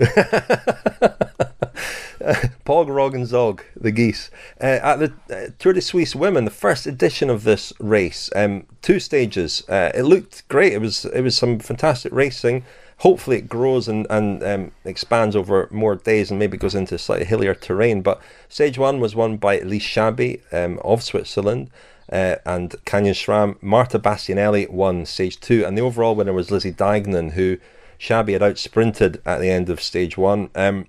Pog, 2.64 2.88
Rog, 2.88 3.14
and 3.14 3.26
Zog, 3.26 3.62
the 3.76 3.90
geese. 3.90 4.30
Uh, 4.60 4.78
at 4.82 4.96
the 4.96 5.12
uh, 5.30 5.50
Tour 5.58 5.72
de 5.74 5.80
Suisse 5.80 6.14
Women, 6.14 6.44
the 6.44 6.50
first 6.50 6.86
edition 6.86 7.30
of 7.30 7.44
this 7.44 7.72
race, 7.78 8.30
um, 8.34 8.66
two 8.82 9.00
stages. 9.00 9.62
Uh, 9.68 9.90
it 9.94 10.02
looked 10.02 10.46
great. 10.48 10.72
It 10.72 10.80
was 10.80 11.04
it 11.06 11.22
was 11.22 11.36
some 11.36 11.58
fantastic 11.58 12.12
racing 12.12 12.64
hopefully 12.98 13.38
it 13.38 13.48
grows 13.48 13.88
and, 13.88 14.06
and 14.10 14.42
um, 14.42 14.72
expands 14.84 15.36
over 15.36 15.68
more 15.70 15.94
days 15.94 16.30
and 16.30 16.38
maybe 16.38 16.56
goes 16.56 16.74
into 16.74 16.98
slightly 16.98 17.24
hillier 17.24 17.54
terrain. 17.54 18.02
But 18.02 18.20
stage 18.48 18.78
one 18.78 19.00
was 19.00 19.14
won 19.14 19.36
by 19.36 19.60
Elise 19.60 19.84
Chabbey 19.84 20.40
um, 20.52 20.78
of 20.84 21.02
Switzerland. 21.02 21.70
Uh, 22.10 22.36
and 22.46 22.74
Canyon 22.86 23.14
SRAM, 23.14 23.62
Marta 23.62 23.98
Bastianelli 23.98 24.70
won 24.70 25.04
stage 25.04 25.38
two, 25.40 25.66
and 25.66 25.76
the 25.76 25.82
overall 25.82 26.14
winner 26.14 26.32
was 26.32 26.50
Lizzie 26.50 26.72
Deignan, 26.72 27.32
who 27.32 27.58
Chabbey 27.98 28.32
had 28.32 28.40
outsprinted 28.40 29.20
at 29.26 29.40
the 29.40 29.50
end 29.50 29.68
of 29.68 29.82
stage 29.82 30.16
one. 30.16 30.48
Um, 30.54 30.86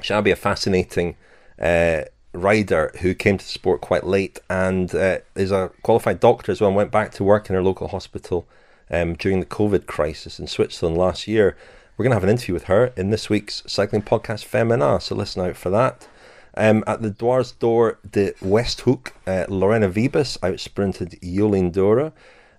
Chabbey, 0.00 0.32
a 0.32 0.36
fascinating 0.36 1.16
uh, 1.60 2.04
rider 2.32 2.90
who 3.02 3.14
came 3.14 3.36
to 3.36 3.44
the 3.44 3.50
sport 3.50 3.82
quite 3.82 4.04
late 4.04 4.38
and 4.48 4.94
uh, 4.94 5.18
is 5.36 5.52
a 5.52 5.70
qualified 5.82 6.20
doctor 6.20 6.50
as 6.50 6.60
well, 6.60 6.68
and 6.68 6.76
went 6.76 6.90
back 6.90 7.12
to 7.12 7.24
work 7.24 7.50
in 7.50 7.54
her 7.54 7.62
local 7.62 7.88
hospital 7.88 8.48
um, 8.90 9.14
during 9.14 9.40
the 9.40 9.46
COVID 9.46 9.86
crisis 9.86 10.38
in 10.38 10.46
Switzerland 10.46 10.96
last 10.96 11.28
year. 11.28 11.56
We're 11.96 12.04
going 12.04 12.12
to 12.12 12.16
have 12.16 12.24
an 12.24 12.30
interview 12.30 12.54
with 12.54 12.64
her 12.64 12.92
in 12.96 13.10
this 13.10 13.28
week's 13.28 13.62
cycling 13.66 14.02
podcast 14.02 14.44
Femina, 14.44 15.00
so 15.00 15.14
listen 15.14 15.42
out 15.42 15.56
for 15.56 15.70
that. 15.70 16.08
Um, 16.56 16.82
at 16.86 17.02
the 17.02 17.10
Dwars 17.10 17.58
Door 17.58 17.98
de 18.10 18.32
Westhoek, 18.40 19.12
uh, 19.26 19.44
Lorena 19.48 19.88
Wiebes 19.88 20.38
outsprinted 20.38 21.20
Jolien 21.20 21.70
D'hoore. 21.70 22.12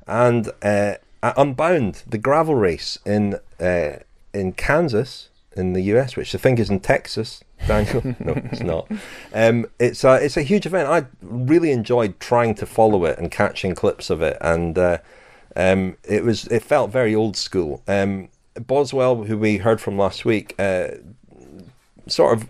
And 0.07 0.47
uh, 0.61 0.95
at 1.23 1.37
Unbound, 1.37 2.03
the 2.07 2.17
gravel 2.17 2.55
race 2.55 2.97
in 3.05 3.39
uh, 3.59 3.97
in 4.33 4.53
Kansas, 4.53 5.29
in 5.55 5.73
the 5.73 5.81
US, 5.95 6.15
which 6.15 6.33
I 6.33 6.37
think 6.37 6.59
is 6.59 6.69
in 6.69 6.79
Texas. 6.79 7.43
Daniel, 7.67 8.01
no, 8.19 8.33
it's 8.45 8.61
not. 8.61 8.89
Um, 9.33 9.67
it's 9.79 10.03
a 10.03 10.15
it's 10.23 10.37
a 10.37 10.41
huge 10.41 10.65
event. 10.65 10.89
I 10.89 11.05
really 11.21 11.71
enjoyed 11.71 12.19
trying 12.19 12.55
to 12.55 12.65
follow 12.65 13.05
it 13.05 13.19
and 13.19 13.29
catching 13.31 13.75
clips 13.75 14.09
of 14.09 14.21
it, 14.21 14.37
and 14.41 14.77
uh, 14.77 14.97
um, 15.55 15.97
it 16.03 16.23
was 16.23 16.47
it 16.47 16.63
felt 16.63 16.91
very 16.91 17.15
old 17.15 17.35
school. 17.37 17.83
Um, 17.87 18.29
Boswell, 18.55 19.23
who 19.23 19.37
we 19.37 19.57
heard 19.57 19.79
from 19.81 19.97
last 19.97 20.25
week, 20.25 20.55
uh, 20.59 20.89
sort 22.07 22.37
of 22.37 22.49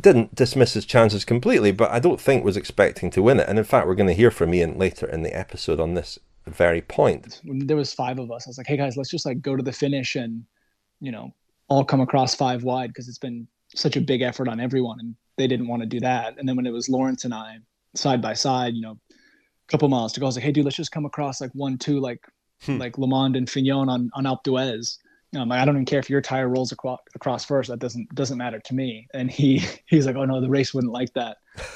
didn't 0.00 0.34
dismiss 0.34 0.74
his 0.74 0.84
chances 0.84 1.24
completely, 1.24 1.70
but 1.72 1.90
I 1.90 1.98
don't 1.98 2.20
think 2.20 2.44
was 2.44 2.56
expecting 2.56 3.10
to 3.10 3.22
win 3.22 3.40
it. 3.40 3.48
And 3.48 3.58
in 3.58 3.64
fact, 3.64 3.86
we're 3.86 3.94
going 3.94 4.08
to 4.08 4.14
hear 4.14 4.30
from 4.30 4.54
Ian 4.54 4.78
later 4.78 5.06
in 5.06 5.22
the 5.22 5.36
episode 5.36 5.80
on 5.80 5.94
this 5.94 6.18
very 6.46 6.80
point. 6.80 7.40
When 7.44 7.66
there 7.66 7.76
was 7.76 7.92
five 7.92 8.18
of 8.18 8.30
us, 8.30 8.46
I 8.46 8.50
was 8.50 8.58
like, 8.58 8.66
"Hey 8.66 8.76
guys, 8.76 8.96
let's 8.96 9.10
just 9.10 9.26
like 9.26 9.42
go 9.42 9.56
to 9.56 9.62
the 9.62 9.72
finish 9.72 10.16
and 10.16 10.44
you 11.00 11.12
know 11.12 11.32
all 11.68 11.84
come 11.84 12.00
across 12.00 12.34
five 12.34 12.64
wide 12.64 12.88
because 12.88 13.08
it's 13.08 13.18
been 13.18 13.46
such 13.74 13.96
a 13.96 14.00
big 14.00 14.22
effort 14.22 14.48
on 14.48 14.60
everyone." 14.60 14.98
And 15.00 15.14
they 15.36 15.46
didn't 15.46 15.68
want 15.68 15.82
to 15.82 15.88
do 15.88 16.00
that. 16.00 16.36
And 16.38 16.48
then 16.48 16.56
when 16.56 16.66
it 16.66 16.72
was 16.72 16.88
Laurens 16.88 17.24
and 17.24 17.34
I 17.34 17.58
side 17.94 18.22
by 18.22 18.34
side, 18.34 18.74
you 18.74 18.82
know, 18.82 18.98
couple 19.68 19.88
miles 19.88 20.12
to 20.14 20.20
go, 20.20 20.26
I 20.26 20.28
was 20.28 20.36
like, 20.36 20.44
"Hey, 20.44 20.52
dude, 20.52 20.64
let's 20.64 20.76
just 20.76 20.92
come 20.92 21.04
across 21.04 21.40
like 21.40 21.50
one, 21.54 21.78
two, 21.78 22.00
like 22.00 22.24
hmm. 22.64 22.78
like 22.78 22.94
LeMond 22.94 23.36
and 23.36 23.48
Fignon 23.48 23.88
on 23.88 24.10
on 24.14 24.24
Alpe 24.24 24.44
d'Huez." 24.44 24.98
Um, 25.34 25.50
I 25.50 25.64
don't 25.64 25.76
even 25.76 25.86
care 25.86 25.98
if 25.98 26.10
your 26.10 26.20
tire 26.20 26.48
rolls 26.48 26.72
across, 26.72 27.00
across 27.14 27.44
first. 27.44 27.70
That 27.70 27.78
doesn't 27.78 28.14
doesn't 28.14 28.36
matter 28.36 28.60
to 28.60 28.74
me. 28.74 29.08
And 29.14 29.30
he 29.30 29.64
he's 29.86 30.06
like, 30.06 30.16
oh 30.16 30.24
no, 30.24 30.40
the 30.40 30.50
race 30.50 30.74
wouldn't 30.74 30.92
like 30.92 31.12
that. 31.14 31.38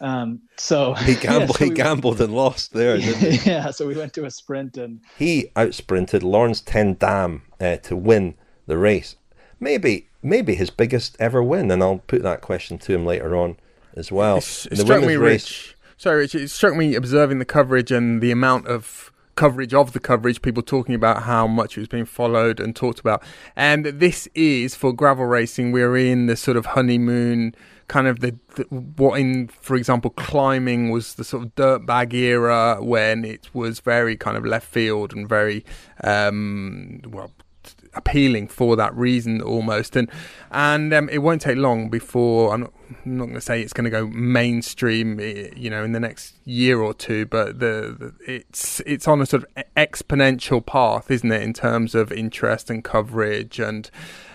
Um, 0.00 0.40
so 0.58 0.92
he 0.94 1.14
gambled. 1.20 1.50
Yeah, 1.50 1.56
so 1.56 1.64
he 1.64 1.70
we, 1.70 1.76
gambled 1.76 2.20
and 2.20 2.34
lost 2.34 2.72
there. 2.72 2.96
yeah. 2.96 3.70
So 3.70 3.86
we 3.86 3.96
went 3.96 4.12
to 4.14 4.24
a 4.24 4.30
sprint 4.30 4.76
and 4.76 5.00
he 5.16 5.50
outsprinted 5.56 6.22
Laurens 6.22 6.60
ten 6.60 6.94
Dam 6.94 7.42
uh, 7.60 7.76
to 7.76 7.96
win 7.96 8.34
the 8.66 8.76
race. 8.76 9.16
Maybe 9.60 10.08
maybe 10.22 10.56
his 10.56 10.68
biggest 10.68 11.16
ever 11.20 11.42
win, 11.42 11.70
and 11.70 11.82
I'll 11.82 11.98
put 11.98 12.22
that 12.22 12.42
question 12.42 12.76
to 12.78 12.92
him 12.92 13.06
later 13.06 13.36
on 13.36 13.56
as 13.94 14.10
well. 14.10 14.38
It, 14.38 14.66
it 14.72 14.78
struck 14.78 15.02
me, 15.02 15.16
race, 15.16 15.44
Rich. 15.44 15.73
Sorry, 16.04 16.18
Rich. 16.18 16.34
It 16.34 16.48
struck 16.48 16.76
me 16.76 16.94
observing 16.96 17.38
the 17.38 17.46
coverage 17.46 17.90
and 17.90 18.20
the 18.20 18.30
amount 18.30 18.66
of 18.66 19.10
coverage 19.36 19.72
of 19.72 19.94
the 19.94 19.98
coverage, 19.98 20.42
people 20.42 20.62
talking 20.62 20.94
about 20.94 21.22
how 21.22 21.46
much 21.46 21.78
it 21.78 21.80
was 21.80 21.88
being 21.88 22.04
followed 22.04 22.60
and 22.60 22.76
talked 22.76 23.00
about. 23.00 23.22
And 23.56 23.86
this 23.86 24.28
is 24.34 24.74
for 24.74 24.92
gravel 24.92 25.24
racing, 25.24 25.72
we're 25.72 25.96
in 25.96 26.26
the 26.26 26.36
sort 26.36 26.58
of 26.58 26.66
honeymoon 26.66 27.54
kind 27.88 28.06
of 28.06 28.20
the, 28.20 28.38
the, 28.56 28.64
what 28.64 29.18
in 29.18 29.48
for 29.48 29.76
example 29.76 30.10
climbing 30.10 30.90
was 30.90 31.14
the 31.14 31.24
sort 31.24 31.42
of 31.42 31.54
dirt 31.54 31.86
bag 31.86 32.12
era 32.12 32.76
when 32.82 33.24
it 33.24 33.48
was 33.54 33.80
very 33.80 34.14
kind 34.14 34.36
of 34.36 34.44
left 34.44 34.66
field 34.66 35.14
and 35.14 35.26
very 35.26 35.64
um, 36.02 37.00
well 37.06 37.30
appealing 37.94 38.48
for 38.48 38.76
that 38.76 38.94
reason 38.94 39.40
almost 39.40 39.96
and 39.96 40.10
and 40.50 40.92
um, 40.92 41.08
it 41.08 41.18
won't 41.18 41.40
take 41.40 41.56
long 41.56 41.88
before 41.88 42.52
I'm 42.52 42.62
not, 42.62 42.72
I'm 43.04 43.16
not 43.18 43.24
going 43.24 43.34
to 43.34 43.40
say 43.40 43.60
it's 43.60 43.72
going 43.72 43.84
to 43.84 43.90
go 43.90 44.06
mainstream 44.06 45.20
eh, 45.20 45.50
you 45.56 45.70
know 45.70 45.84
in 45.84 45.92
the 45.92 46.00
next 46.00 46.34
year 46.44 46.80
or 46.80 46.94
two 46.94 47.26
but 47.26 47.60
the, 47.60 47.96
the, 47.98 48.32
it's 48.32 48.80
it's 48.86 49.08
on 49.08 49.20
a 49.20 49.26
sort 49.26 49.44
of 49.44 49.64
exponential 49.76 50.64
path 50.64 51.10
isn't 51.10 51.30
it 51.30 51.42
in 51.42 51.52
terms 51.52 51.94
of 51.94 52.12
interest 52.12 52.70
and 52.70 52.84
coverage 52.84 53.58
and 53.58 53.90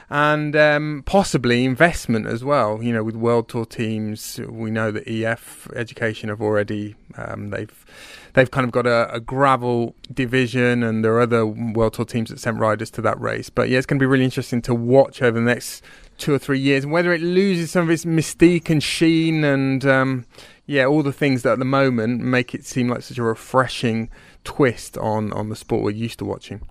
and 0.10 0.56
um, 0.56 1.04
possibly 1.06 1.66
investment 1.66 2.26
as 2.26 2.44
well. 2.44 2.82
You 2.82 2.94
know, 2.94 3.04
with 3.04 3.16
World 3.16 3.48
Tour 3.48 3.66
teams, 3.66 4.40
we 4.50 4.72
know 4.72 4.92
that 4.92 5.08
EF 5.08 5.70
Education 5.76 6.30
have 6.30 6.42
already 6.42 6.96
um, 7.16 7.52
they've 7.52 7.86
they've 8.34 8.50
kind 8.50 8.66
of 8.66 8.72
got 8.72 8.86
a, 8.86 9.14
a, 9.14 9.20
gravel 9.20 9.96
division, 10.14 10.84
and 10.84 11.04
there 11.04 11.14
are 11.14 11.22
other 11.22 11.46
World 11.46 11.94
Tour 11.94 12.06
teams 12.06 12.30
that 12.30 12.40
sent 12.40 12.60
riders 12.60 12.90
to 12.92 13.02
that 13.02 13.20
race. 13.20 13.50
But 13.50 13.70
yeah, 13.70 13.78
it's 13.78 13.86
going 13.86 14.00
to 14.00 14.04
be 14.04 14.08
really 14.08 14.26
interesting 14.26 14.62
to 14.64 14.74
watch 14.74 15.22
over 15.22 15.40
the 15.40 15.46
next 15.46 15.84
two 16.18 16.34
or 16.34 16.40
three 16.40 16.60
years, 16.60 16.84
and 16.84 16.94
whether 16.94 17.14
it 17.14 17.22
loses 17.22 17.72
some 17.72 17.84
of 17.84 17.90
its 17.90 18.06
mystique 18.06 18.70
and 18.70 18.84
sheen, 18.84 19.44
and 19.44 19.86
um, 19.86 20.26
yeah, 20.66 20.86
all 20.86 21.04
the 21.04 21.14
things 21.14 21.44
that 21.44 21.54
at 21.54 21.60
the 21.60 21.66
moment 21.66 22.22
make 22.22 22.54
it 22.54 22.66
seem 22.66 22.90
like 22.90 23.02
such 23.02 23.18
a 23.18 23.24
refreshing 23.24 24.10
twist 24.44 24.98
on 24.98 25.34
on 25.34 25.50
the 25.50 25.56
sport 25.56 25.84
we're 25.84 25.92
used 25.92 26.20
to 26.20 26.26
watching. 26.26 26.68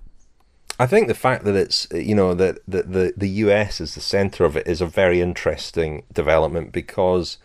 I 0.79 0.87
think 0.87 1.09
the 1.09 1.13
fact 1.13 1.43
that 1.43 1.55
it's 1.55 1.87
you 1.91 2.15
know 2.15 2.33
that 2.33 2.59
the, 2.65 2.83
the 2.83 3.13
the 3.17 3.29
US 3.29 3.81
is 3.81 3.95
the 3.95 4.01
center 4.01 4.45
of 4.45 4.55
it 4.55 4.65
is 4.65 4.79
a 4.79 4.85
very 4.85 5.19
interesting 5.19 6.03
development 6.13 6.71
because 6.71 7.37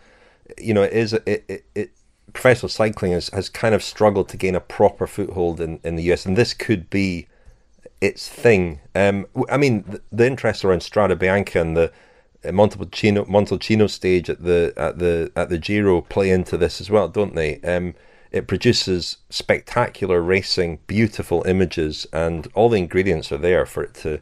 you 0.57 0.73
know 0.73 0.83
it 0.83 0.93
is 0.93 1.11
it, 1.13 1.43
it, 1.49 1.65
it 1.75 1.91
professional 2.35 2.69
cycling 2.69 3.13
has, 3.13 3.29
has 3.29 3.49
kind 3.49 3.73
of 3.73 3.81
struggled 3.81 4.29
to 4.29 4.37
gain 4.37 4.53
a 4.53 4.59
proper 4.59 5.07
foothold 5.07 5.59
in, 5.59 5.79
in 5.83 5.95
the 5.95 6.11
US, 6.11 6.25
and 6.25 6.37
this 6.37 6.53
could 6.53 6.89
be 6.89 7.27
its 8.01 8.29
thing. 8.29 8.79
Um, 8.93 9.25
I 9.49 9.57
mean, 9.57 9.83
the, 9.87 10.01
the 10.11 10.27
interest 10.27 10.63
around 10.63 10.81
Strade 10.81 11.17
Bianche 11.17 11.59
and 11.59 11.75
the 11.75 11.91
uh, 12.43 12.49
Montalcino 12.49 13.25
Montalcino 13.27 13.89
stage 13.89 14.29
at 14.29 14.43
the 14.43 14.73
at 14.77 14.99
the 14.99 15.31
at 15.35 15.49
the 15.49 15.57
Giro 15.57 16.01
play 16.01 16.29
into 16.29 16.57
this 16.57 16.79
as 16.79 16.91
well, 16.91 17.07
don't 17.07 17.33
they? 17.33 17.59
Um, 17.61 17.95
it 18.31 18.47
produces 18.47 19.17
spectacular 19.29 20.21
racing, 20.21 20.79
beautiful 20.87 21.43
images, 21.47 22.05
and 22.11 22.47
all 22.53 22.67
the 22.69 22.77
ingredients 22.77 23.31
are 23.31 23.37
there 23.37 23.65
for 23.65 23.81
it 23.81 23.93
to 23.95 24.19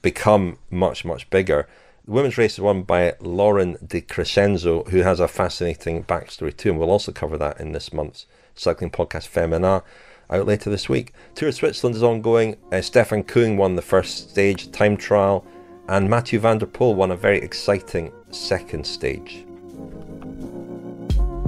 become 0.00 0.58
much 0.70 1.04
much 1.04 1.28
bigger. 1.28 1.68
The 2.08 2.14
women's 2.14 2.38
race 2.38 2.54
is 2.54 2.60
won 2.60 2.84
by 2.84 3.16
Lauren 3.20 3.76
De 3.86 4.00
Crescenzo, 4.00 4.88
who 4.88 5.02
has 5.02 5.20
a 5.20 5.28
fascinating 5.28 6.04
backstory 6.04 6.56
too, 6.56 6.70
and 6.70 6.78
we'll 6.78 6.90
also 6.90 7.12
cover 7.12 7.36
that 7.36 7.60
in 7.60 7.72
this 7.72 7.92
month's 7.92 8.24
cycling 8.54 8.90
podcast 8.90 9.26
Femina 9.26 9.82
out 10.30 10.46
later 10.46 10.70
this 10.70 10.88
week. 10.88 11.12
Tour 11.34 11.50
of 11.50 11.54
Switzerland 11.54 11.96
is 11.96 12.02
ongoing. 12.02 12.56
Uh, 12.72 12.80
Stefan 12.80 13.24
Küng 13.24 13.58
won 13.58 13.76
the 13.76 13.82
first 13.82 14.30
stage 14.30 14.72
time 14.72 14.96
trial, 14.96 15.44
and 15.86 16.08
Mathieu 16.08 16.38
van 16.38 16.56
der 16.56 16.64
Poel 16.64 16.94
won 16.94 17.10
a 17.10 17.16
very 17.16 17.42
exciting 17.42 18.10
second 18.30 18.86
stage. 18.86 19.44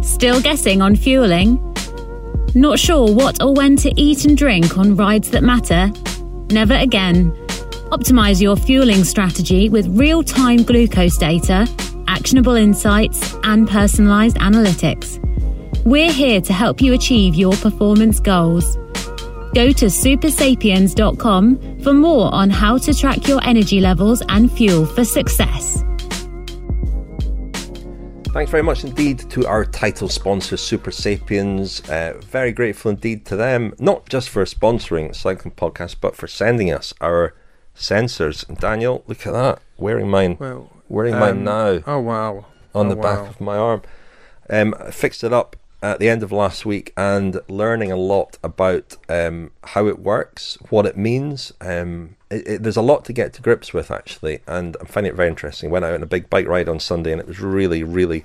Still 0.02 0.43
guessing 0.43 0.83
on 0.83 0.95
fueling? 0.95 1.57
Not 2.55 2.79
sure 2.79 3.11
what 3.11 3.43
or 3.43 3.55
when 3.55 3.76
to 3.76 3.90
eat 3.97 4.26
and 4.26 4.37
drink 4.37 4.76
on 4.76 4.95
rides 4.95 5.31
that 5.31 5.43
matter? 5.43 5.90
Never 6.50 6.75
again. 6.75 7.35
Optimize 7.90 8.40
your 8.40 8.54
fueling 8.54 9.02
strategy 9.02 9.68
with 9.68 9.88
real 9.88 10.23
time 10.23 10.62
glucose 10.62 11.16
data, 11.16 11.66
actionable 12.06 12.54
insights, 12.54 13.35
and 13.42 13.68
personalized 13.68 14.37
analytics. 14.37 15.18
We're 15.85 16.12
here 16.12 16.40
to 16.40 16.52
help 16.52 16.80
you 16.80 16.92
achieve 16.92 17.35
your 17.35 17.52
performance 17.54 18.20
goals. 18.20 18.76
Go 19.54 19.73
to 19.73 19.87
supersapiens.com 19.87 21.80
for 21.80 21.92
more 21.92 22.32
on 22.32 22.49
how 22.49 22.78
to 22.78 22.94
track 22.94 23.26
your 23.26 23.42
energy 23.42 23.80
levels 23.80 24.23
and 24.28 24.52
fuel 24.52 24.87
for 24.87 25.04
success. 25.04 25.82
Thanks 28.32 28.52
very 28.52 28.62
much 28.62 28.85
indeed 28.85 29.18
to 29.30 29.44
our 29.49 29.64
title 29.64 30.09
sponsor, 30.09 30.54
Supersapiens. 30.54 31.90
Uh, 31.90 32.16
very 32.20 32.52
grateful 32.52 32.92
indeed 32.92 33.26
to 33.26 33.35
them, 33.35 33.75
not 33.80 34.09
just 34.09 34.28
for 34.28 34.44
sponsoring 34.44 35.12
Cycling 35.12 35.54
Podcast, 35.56 35.97
but 36.00 36.14
for 36.14 36.28
sending 36.28 36.73
us 36.73 36.94
our 37.00 37.35
sensors. 37.81 38.47
Daniel, 38.59 39.03
look 39.07 39.27
at 39.27 39.33
that. 39.33 39.61
Wearing 39.79 40.09
mine. 40.09 40.37
Well, 40.39 40.71
wearing 40.89 41.15
um, 41.15 41.21
mine 41.21 41.45
now. 41.45 41.83
Oh 41.87 41.99
wow! 41.99 42.47
On 42.75 42.87
oh, 42.87 42.89
the 42.91 42.97
back 42.97 43.29
of 43.29 43.41
my 43.41 43.57
arm. 43.57 43.83
Um, 44.49 44.75
fixed 44.91 45.25
it 45.25 45.33
up 45.33 45.57
at 45.83 45.99
the 45.99 46.09
end 46.09 46.23
of 46.23 46.31
last 46.31 46.67
week 46.67 46.93
and 46.97 47.41
learning 47.49 47.91
a 47.91 47.97
lot 47.97 48.37
about 48.43 48.97
um, 49.09 49.51
how 49.65 49.87
it 49.87 49.99
works, 49.99 50.59
what 50.69 50.87
it 50.87 50.97
means. 50.97 51.53
Um, 51.61 52.17
it, 52.31 52.47
it, 52.47 52.63
there's 52.63 52.77
a 52.77 52.83
lot 52.83 53.05
to 53.07 53.13
get 53.13 53.33
to 53.35 53.43
grips 53.43 53.73
with 53.73 53.91
actually, 53.91 54.41
and 54.47 54.77
I'm 54.81 54.87
finding 54.87 55.13
it 55.13 55.17
very 55.17 55.29
interesting. 55.29 55.71
Went 55.71 55.85
out 55.85 55.95
on 55.95 56.03
a 56.03 56.07
big 56.07 56.29
bike 56.29 56.47
ride 56.47 56.69
on 56.69 56.81
Sunday, 56.81 57.13
and 57.13 57.21
it 57.21 57.27
was 57.27 57.41
really, 57.41 57.83
really 57.83 58.25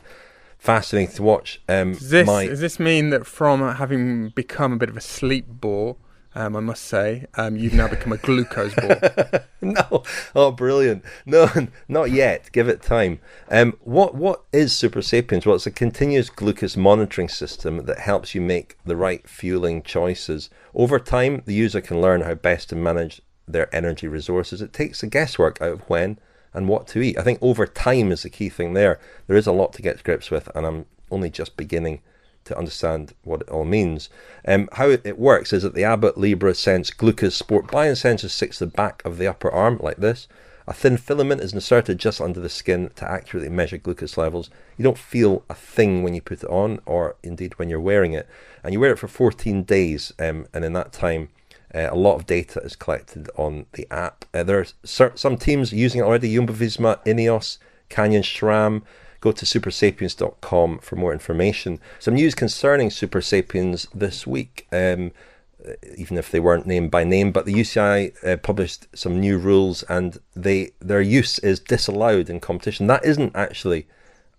fascinating 0.57 1.15
to 1.15 1.23
watch. 1.23 1.61
Um, 1.69 1.93
does 1.93 2.09
this 2.09 2.27
my... 2.27 2.47
does 2.47 2.59
this 2.59 2.79
mean 2.79 3.09
that 3.11 3.25
from 3.25 3.75
having 3.75 4.29
become 4.29 4.73
a 4.73 4.77
bit 4.77 4.89
of 4.89 4.97
a 4.97 5.01
sleep 5.01 5.45
bore? 5.47 5.95
Um, 6.37 6.57
I 6.57 6.59
must 6.59 6.83
say, 6.83 7.27
um, 7.35 7.55
you've 7.55 7.73
now 7.73 7.87
become 7.87 8.11
a 8.11 8.17
glucose 8.17 8.75
ball. 8.75 8.97
no, 9.61 10.03
oh, 10.35 10.51
brilliant! 10.51 11.05
No, 11.25 11.49
not 11.87 12.11
yet. 12.11 12.51
Give 12.51 12.67
it 12.67 12.81
time. 12.81 13.19
Um, 13.49 13.77
what 13.81 14.15
what 14.15 14.43
is 14.51 14.73
Supersapiens? 14.73 15.45
Well, 15.45 15.55
it's 15.55 15.65
a 15.65 15.71
continuous 15.71 16.29
glucose 16.29 16.75
monitoring 16.75 17.29
system 17.29 17.85
that 17.85 17.99
helps 17.99 18.35
you 18.35 18.41
make 18.41 18.77
the 18.85 18.97
right 18.97 19.25
fueling 19.27 19.81
choices. 19.81 20.49
Over 20.73 20.99
time, 20.99 21.41
the 21.45 21.53
user 21.53 21.79
can 21.79 22.01
learn 22.01 22.21
how 22.21 22.33
best 22.33 22.67
to 22.69 22.75
manage 22.75 23.21
their 23.47 23.73
energy 23.73 24.09
resources. 24.09 24.61
It 24.61 24.73
takes 24.73 24.99
the 25.01 25.07
guesswork 25.07 25.61
out 25.61 25.71
of 25.71 25.89
when 25.89 26.19
and 26.53 26.67
what 26.67 26.87
to 26.87 27.01
eat. 27.01 27.17
I 27.17 27.21
think 27.21 27.39
over 27.41 27.65
time 27.65 28.11
is 28.11 28.23
the 28.23 28.29
key 28.29 28.49
thing 28.49 28.73
there. 28.73 28.99
There 29.27 29.37
is 29.37 29.47
a 29.47 29.53
lot 29.53 29.71
to 29.73 29.81
get 29.81 29.99
to 29.99 30.03
grips 30.03 30.29
with, 30.29 30.49
and 30.53 30.65
I'm 30.65 30.85
only 31.11 31.29
just 31.29 31.55
beginning 31.55 32.01
to 32.45 32.57
understand 32.57 33.13
what 33.23 33.41
it 33.41 33.49
all 33.49 33.65
means. 33.65 34.09
Um, 34.47 34.69
how 34.73 34.89
it, 34.89 35.19
works 35.19 35.51
is 35.53 35.63
that 35.63 35.75
the 35.75 35.83
Abbott 35.83 36.17
Libre 36.17 36.53
Sense 36.53 36.91
Glucose 36.91 37.35
Sport 37.35 37.67
Biosensor 37.67 38.29
sits 38.29 38.59
the 38.59 38.67
back 38.67 39.01
of 39.03 39.17
the 39.17 39.27
upper 39.27 39.51
arm 39.51 39.79
like 39.81 39.97
this. 39.97 40.27
A 40.67 40.73
thin 40.73 40.97
filament 40.97 41.41
is 41.41 41.53
inserted 41.53 41.99
just 41.99 42.19
under 42.19 42.39
the 42.39 42.49
skin 42.49 42.89
to 42.95 43.09
accurately 43.09 43.49
measure 43.49 43.77
glucose 43.77 44.17
levels. 44.17 44.49
You 44.77 44.83
don't 44.83 44.97
feel 44.97 45.43
a 45.47 45.53
thing 45.53 46.01
when 46.01 46.15
you 46.15 46.21
put 46.21 46.43
it 46.43 46.49
on, 46.49 46.79
or 46.87 47.15
indeed 47.21 47.57
when 47.59 47.69
you're 47.69 47.79
wearing 47.79 48.13
it. 48.13 48.27
And 48.63 48.73
you 48.73 48.79
wear 48.79 48.93
it 48.93 48.99
for 48.99 49.07
14 49.07 49.63
days, 49.63 50.11
um, 50.17 50.47
and 50.53 50.65
in 50.65 50.73
that 50.73 50.91
time, 50.91 51.29
uh, 51.73 51.89
a 51.91 51.95
lot 51.95 52.15
of 52.15 52.25
data 52.25 52.61
is 52.61 52.75
collected 52.75 53.29
on 53.35 53.67
the 53.73 53.87
app. 53.91 54.25
Uh, 54.33 54.43
there 54.43 54.59
are 54.59 55.11
some 55.15 55.37
teams 55.37 55.71
using 55.71 56.01
it 56.01 56.03
already 56.03 56.33
Jumbo 56.33 56.53
Visma, 56.53 57.03
Ineos, 57.05 57.59
Canyon 57.89 58.23
SRAM. 58.23 58.81
Go 59.25 59.31
to 59.31 59.45
supersapiens.com 59.45 60.77
for 60.77 60.95
more 60.95 61.11
information. 61.11 61.79
Some 61.97 62.13
news 62.13 62.35
concerning 62.35 62.89
Supersapiens 62.89 63.87
this 63.91 64.27
week. 64.27 64.67
Um, 64.71 65.13
even 65.97 66.15
if 66.19 66.29
they 66.29 66.39
weren't 66.39 66.67
named 66.67 66.91
by 66.91 67.03
name. 67.03 67.31
But 67.31 67.47
the 67.47 67.53
UCI 67.55 68.23
uh, 68.23 68.37
published 68.37 68.85
some 68.95 69.19
new 69.19 69.39
rules, 69.39 69.81
and 69.89 70.19
they 70.35 70.73
their 70.79 71.01
use 71.01 71.39
is 71.39 71.59
disallowed 71.59 72.29
in 72.29 72.39
competition. 72.39 72.85
That 72.85 73.03
isn't 73.03 73.35
actually 73.35 73.87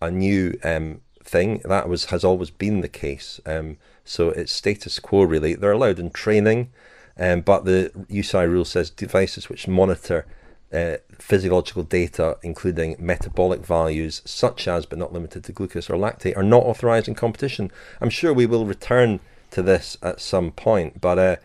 a 0.01 0.09
new 0.09 0.57
um, 0.63 1.01
thing. 1.25 1.63
That 1.65 1.89
was 1.89 2.05
has 2.07 2.23
always 2.23 2.51
been 2.51 2.81
the 2.81 2.89
case. 2.89 3.41
Um, 3.45 3.79
so 4.05 4.29
it's 4.29 4.53
status 4.53 5.01
quo 5.01 5.23
really. 5.23 5.55
They're 5.55 5.73
allowed 5.73 5.99
in 5.99 6.11
training, 6.11 6.71
um, 7.19 7.41
but 7.41 7.65
the 7.65 7.91
UCI 8.09 8.49
rule 8.49 8.65
says 8.65 8.89
devices 8.91 9.49
which 9.49 9.67
monitor 9.67 10.27
uh, 10.73 10.97
physiological 11.19 11.83
data, 11.85 12.37
including 12.43 12.97
metabolic 12.99 13.65
values, 13.65 14.23
such 14.25 14.67
as 14.69 14.85
but 14.87 14.99
not 14.99 15.13
limited 15.13 15.45
to 15.45 15.53
glucose 15.53 15.89
or 15.89 15.95
lactate, 15.97 16.37
are 16.37 16.43
not 16.43 16.63
authorized 16.65 17.09
in 17.09 17.15
competition. 17.15 17.71
I'm 18.01 18.11
sure 18.11 18.33
we 18.33 18.47
will 18.47 18.67
return 18.67 19.21
to 19.53 19.63
this 19.63 19.97
at 20.03 20.21
some 20.21 20.51
point, 20.51 21.01
but 21.01 21.19
uh, 21.19 21.37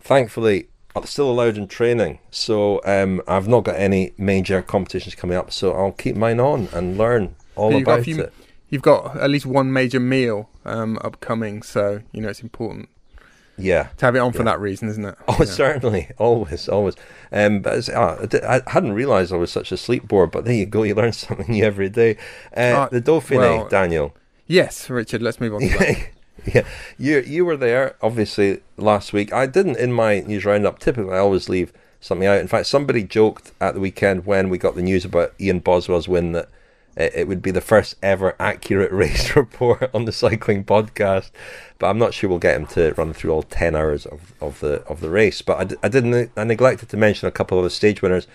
thankfully, 0.00 0.68
I'm 0.94 1.04
still 1.04 1.30
allowed 1.30 1.56
in 1.58 1.68
training. 1.68 2.20
So 2.30 2.80
um, 2.84 3.20
I've 3.28 3.48
not 3.48 3.64
got 3.64 3.76
any 3.76 4.12
major 4.16 4.62
competitions 4.62 5.14
coming 5.14 5.36
up, 5.36 5.52
so 5.52 5.72
I'll 5.72 5.92
keep 5.92 6.16
mine 6.16 6.40
on 6.40 6.68
and 6.72 6.96
learn 6.96 7.34
all 7.54 7.72
You've 7.72 7.82
about 7.82 8.04
few- 8.04 8.20
it. 8.22 8.32
You've 8.68 8.82
got 8.82 9.16
at 9.16 9.30
least 9.30 9.46
one 9.46 9.72
major 9.72 10.00
meal 10.00 10.48
um, 10.64 10.98
upcoming, 11.02 11.62
so 11.62 12.00
you 12.12 12.20
know 12.20 12.28
it's 12.28 12.40
important 12.42 12.88
Yeah. 13.56 13.88
to 13.98 14.06
have 14.06 14.16
it 14.16 14.18
on 14.18 14.32
for 14.32 14.42
that 14.42 14.58
reason, 14.58 14.88
isn't 14.88 15.04
it? 15.04 15.14
Oh, 15.28 15.36
Yeah. 15.38 15.44
certainly, 15.44 16.10
always, 16.18 16.68
always. 16.68 16.96
Um, 17.32 17.60
but 17.60 17.88
ah, 17.94 18.18
I 18.44 18.56
I 18.66 18.70
hadn't 18.70 18.92
realised 18.92 19.32
I 19.32 19.36
was 19.36 19.50
such 19.50 19.72
a 19.72 19.76
sleep 19.76 20.06
bore. 20.08 20.26
But 20.26 20.44
there 20.44 20.54
you 20.54 20.66
go, 20.66 20.82
you 20.82 20.94
learn 20.94 21.12
something 21.24 21.46
new 21.48 21.64
every 21.64 21.88
day. 21.88 22.16
Uh, 22.56 22.60
Uh, 22.60 22.88
the 22.88 23.00
Dauphiné, 23.00 23.38
well, 23.38 23.68
Daniel. 23.68 24.14
Yes, 24.46 24.88
Richard. 24.88 25.22
Let's 25.22 25.40
move 25.40 25.54
on. 25.54 25.60
To 25.60 25.96
yeah, 26.54 26.62
you 26.98 27.20
you 27.20 27.44
were 27.44 27.56
there 27.56 27.96
obviously 28.02 28.60
last 28.76 29.12
week. 29.12 29.32
I 29.32 29.46
didn't 29.46 29.76
in 29.78 29.92
my 29.92 30.20
news 30.20 30.44
roundup. 30.44 30.78
Typically, 30.78 31.12
I 31.14 31.18
always 31.18 31.48
leave 31.48 31.72
something 32.00 32.28
out. 32.28 32.38
In 32.38 32.48
fact, 32.48 32.66
somebody 32.66 33.02
joked 33.02 33.52
at 33.60 33.74
the 33.74 33.80
weekend 33.80 34.26
when 34.26 34.48
we 34.48 34.58
got 34.58 34.74
the 34.76 34.82
news 34.82 35.04
about 35.04 35.34
Ian 35.40 35.58
Boswell's 35.60 36.08
win 36.08 36.32
that 36.32 36.48
it, 36.96 37.28
would 37.28 37.42
be 37.42 37.50
the 37.50 37.60
first 37.60 37.96
ever 38.02 38.34
accurate 38.40 38.90
race 39.04 39.36
report 39.36 39.90
on 39.94 40.04
the 40.04 40.12
cycling 40.12 40.64
podcast. 40.64 41.30
But 41.78 41.88
I'm 41.88 41.98
not 41.98 42.14
sure 42.14 42.30
we'll 42.30 42.38
get 42.38 42.56
him 42.56 42.66
to 42.68 42.92
run 42.94 43.12
through 43.12 43.32
all 43.32 43.42
ten 43.42 43.76
hours 43.76 44.06
of, 44.06 44.32
of 44.40 44.60
the 44.60 44.82
of 44.84 45.00
the 45.00 45.10
race. 45.10 45.42
But 45.42 45.72
I, 45.72 45.86
I 45.86 45.88
didn't. 45.88 46.30
I 46.36 46.44
neglected 46.44 46.88
to 46.90 46.96
mention 46.96 47.28
a 47.28 47.32
couple 47.32 47.58
of 47.58 47.64
the 47.64 47.70
stage 47.70 48.02
winners. 48.02 48.26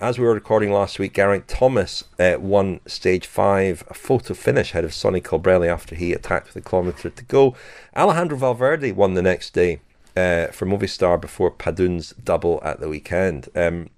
As 0.00 0.18
we 0.18 0.24
were 0.24 0.34
recording 0.34 0.72
last 0.72 0.98
week, 0.98 1.14
Geraint 1.14 1.46
Thomas 1.46 2.02
uh, 2.18 2.34
won 2.40 2.80
stage 2.86 3.24
five, 3.24 3.84
a 3.88 3.94
photo 3.94 4.34
finish 4.34 4.72
ahead 4.72 4.84
of 4.84 4.92
Sonny 4.92 5.20
Colbrelli 5.20 5.68
after 5.68 5.94
he 5.94 6.12
attacked 6.12 6.48
with 6.48 6.56
a 6.56 6.68
kilometre 6.68 7.10
to 7.10 7.24
go. 7.24 7.54
Alejandro 7.94 8.36
Valverde 8.36 8.90
won 8.90 9.14
the 9.14 9.22
next 9.22 9.54
day 9.54 9.78
uh, 10.16 10.48
for 10.48 10.66
Movistar 10.66 11.20
before 11.20 11.52
Padun's 11.52 12.14
double 12.14 12.60
at 12.64 12.80
the 12.80 12.88
weekend. 12.88 13.48
Um, 13.54 13.90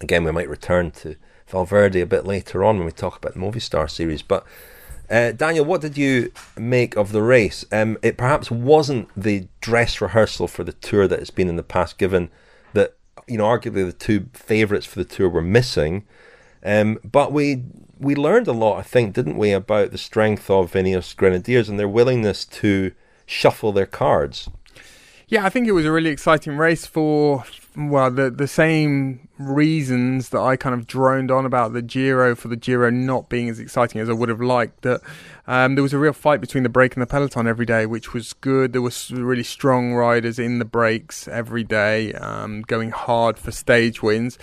again, 0.00 0.22
we 0.22 0.30
might 0.30 0.48
return 0.48 0.92
to 0.92 1.16
Valverde 1.48 2.00
a 2.00 2.06
bit 2.06 2.26
later 2.26 2.64
on 2.64 2.76
when 2.76 2.86
we 2.86 2.92
talk 2.92 3.16
about 3.16 3.34
the 3.34 3.40
Movistar 3.40 3.88
series. 3.90 4.22
But 4.22 4.44
uh, 5.08 5.32
Daniel, 5.32 5.64
what 5.64 5.80
did 5.80 5.96
you 5.96 6.32
make 6.56 6.96
of 6.96 7.12
the 7.12 7.22
race? 7.22 7.64
Um, 7.70 7.96
it 8.02 8.16
perhaps 8.16 8.50
wasn't 8.50 9.08
the 9.16 9.46
dress 9.60 10.00
rehearsal 10.00 10.48
for 10.48 10.64
the 10.64 10.72
tour 10.72 11.06
that 11.06 11.20
it's 11.20 11.30
been 11.30 11.48
in 11.48 11.56
the 11.56 11.62
past, 11.62 11.98
given 11.98 12.30
that 12.72 12.96
you 13.28 13.38
know 13.38 13.44
arguably 13.44 13.86
the 13.86 13.92
two 13.92 14.28
favourites 14.32 14.86
for 14.86 14.98
the 14.98 15.04
tour 15.04 15.28
were 15.28 15.42
missing. 15.42 16.04
Um, 16.64 16.98
but 17.04 17.32
we 17.32 17.62
we 17.98 18.14
learned 18.14 18.48
a 18.48 18.52
lot, 18.52 18.78
I 18.78 18.82
think, 18.82 19.14
didn't 19.14 19.38
we, 19.38 19.52
about 19.52 19.92
the 19.92 19.98
strength 19.98 20.50
of 20.50 20.72
Ineos 20.72 21.16
Grenadiers 21.16 21.68
and 21.68 21.78
their 21.78 21.88
willingness 21.88 22.44
to 22.44 22.92
shuffle 23.24 23.72
their 23.72 23.86
cards. 23.86 24.50
Yeah, 25.28 25.44
I 25.44 25.48
think 25.48 25.66
it 25.66 25.72
was 25.72 25.84
a 25.84 25.92
really 25.92 26.10
exciting 26.10 26.56
race 26.56 26.86
for 26.86 27.44
well 27.76 28.10
the 28.10 28.30
the 28.30 28.48
same 28.48 29.28
reasons 29.38 30.30
that 30.30 30.40
I 30.40 30.56
kind 30.56 30.74
of 30.74 30.86
droned 30.86 31.30
on 31.30 31.44
about 31.44 31.72
the 31.72 31.82
Giro 31.82 32.34
for 32.34 32.48
the 32.48 32.56
Giro 32.56 32.90
not 32.90 33.28
being 33.28 33.48
as 33.48 33.60
exciting 33.60 34.00
as 34.00 34.08
I 34.08 34.12
would 34.12 34.28
have 34.28 34.40
liked. 34.40 34.82
That 34.82 35.02
um, 35.46 35.74
there 35.74 35.82
was 35.82 35.92
a 35.92 35.98
real 35.98 36.12
fight 36.12 36.40
between 36.40 36.62
the 36.62 36.68
break 36.68 36.94
and 36.94 37.02
the 37.02 37.06
peloton 37.06 37.46
every 37.46 37.66
day, 37.66 37.86
which 37.86 38.14
was 38.14 38.32
good. 38.32 38.72
There 38.72 38.82
was 38.82 39.10
really 39.10 39.42
strong 39.42 39.92
riders 39.92 40.38
in 40.38 40.58
the 40.58 40.64
breaks 40.64 41.28
every 41.28 41.64
day, 41.64 42.12
um, 42.14 42.62
going 42.62 42.90
hard 42.90 43.38
for 43.38 43.50
stage 43.50 44.02
wins. 44.02 44.38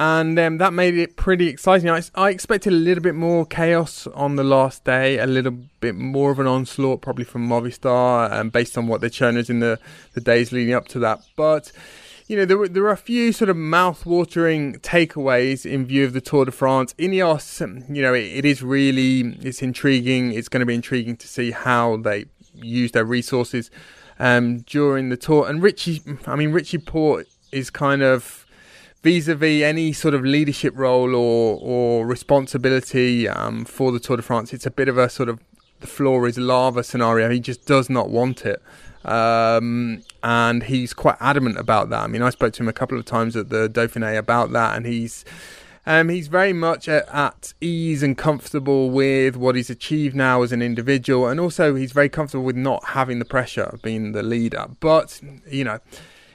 And 0.00 0.38
um, 0.38 0.58
that 0.58 0.72
made 0.72 0.96
it 0.96 1.16
pretty 1.16 1.48
exciting. 1.48 1.90
I, 1.90 2.02
I 2.14 2.30
expected 2.30 2.72
a 2.72 2.76
little 2.76 3.02
bit 3.02 3.16
more 3.16 3.44
chaos 3.44 4.06
on 4.14 4.36
the 4.36 4.44
last 4.44 4.84
day, 4.84 5.18
a 5.18 5.26
little 5.26 5.58
bit 5.80 5.96
more 5.96 6.30
of 6.30 6.38
an 6.38 6.46
onslaught, 6.46 7.02
probably 7.02 7.24
from 7.24 7.48
Movistar, 7.48 8.30
um, 8.30 8.50
based 8.50 8.78
on 8.78 8.86
what 8.86 9.12
shown 9.12 9.36
us 9.36 9.50
in 9.50 9.58
the, 9.58 9.80
the 10.12 10.20
days 10.20 10.52
leading 10.52 10.72
up 10.72 10.86
to 10.88 11.00
that. 11.00 11.22
But 11.34 11.72
you 12.28 12.36
know, 12.36 12.44
there 12.44 12.58
were, 12.58 12.68
there 12.68 12.82
were 12.82 12.90
a 12.90 12.96
few 12.96 13.32
sort 13.32 13.48
of 13.48 13.56
mouth-watering 13.56 14.74
takeaways 14.80 15.64
in 15.64 15.86
view 15.86 16.04
of 16.04 16.12
the 16.12 16.20
Tour 16.20 16.44
de 16.44 16.52
France. 16.52 16.94
Ineos, 16.98 17.62
um, 17.62 17.82
you 17.88 18.02
know, 18.02 18.12
it, 18.12 18.24
it 18.24 18.44
is 18.44 18.62
really 18.62 19.20
it's 19.40 19.62
intriguing. 19.62 20.32
It's 20.32 20.48
going 20.48 20.60
to 20.60 20.66
be 20.66 20.74
intriguing 20.74 21.16
to 21.16 21.26
see 21.26 21.50
how 21.50 21.96
they 21.96 22.26
use 22.54 22.92
their 22.92 23.06
resources 23.06 23.70
um, 24.18 24.58
during 24.58 25.08
the 25.08 25.16
tour. 25.16 25.48
And 25.48 25.62
Richie, 25.62 26.02
I 26.26 26.36
mean, 26.36 26.52
Richie 26.52 26.78
Porte 26.78 27.26
is 27.50 27.70
kind 27.70 28.02
of 28.02 28.44
vis-a-vis 29.02 29.62
any 29.62 29.92
sort 29.92 30.12
of 30.12 30.22
leadership 30.22 30.74
role 30.76 31.14
or 31.14 31.58
or 31.62 32.06
responsibility 32.06 33.28
um, 33.28 33.64
for 33.64 33.90
the 33.90 34.00
Tour 34.00 34.16
de 34.18 34.22
France. 34.22 34.52
It's 34.52 34.66
a 34.66 34.70
bit 34.70 34.88
of 34.88 34.98
a 34.98 35.08
sort 35.08 35.28
of 35.28 35.40
the 35.80 35.86
floor 35.86 36.26
is 36.26 36.36
lava 36.36 36.82
scenario. 36.82 37.30
He 37.30 37.40
just 37.40 37.64
does 37.64 37.88
not 37.88 38.10
want 38.10 38.44
it. 38.44 38.60
Um, 39.04 40.02
and 40.22 40.64
he's 40.64 40.92
quite 40.92 41.16
adamant 41.20 41.58
about 41.58 41.90
that. 41.90 42.02
I 42.02 42.06
mean, 42.06 42.22
I 42.22 42.30
spoke 42.30 42.52
to 42.54 42.62
him 42.62 42.68
a 42.68 42.72
couple 42.72 42.98
of 42.98 43.04
times 43.04 43.36
at 43.36 43.48
the 43.48 43.68
Dauphiné 43.68 44.18
about 44.18 44.52
that, 44.52 44.76
and 44.76 44.86
he's 44.86 45.24
um, 45.86 46.10
he's 46.10 46.28
very 46.28 46.52
much 46.52 46.86
at, 46.88 47.08
at 47.08 47.54
ease 47.62 48.02
and 48.02 48.16
comfortable 48.18 48.90
with 48.90 49.36
what 49.36 49.54
he's 49.54 49.70
achieved 49.70 50.14
now 50.14 50.42
as 50.42 50.52
an 50.52 50.60
individual, 50.60 51.26
and 51.26 51.40
also 51.40 51.74
he's 51.74 51.92
very 51.92 52.10
comfortable 52.10 52.44
with 52.44 52.56
not 52.56 52.84
having 52.88 53.18
the 53.18 53.24
pressure 53.24 53.62
of 53.62 53.80
being 53.80 54.12
the 54.12 54.22
leader. 54.22 54.66
But 54.80 55.20
you 55.48 55.64
know, 55.64 55.78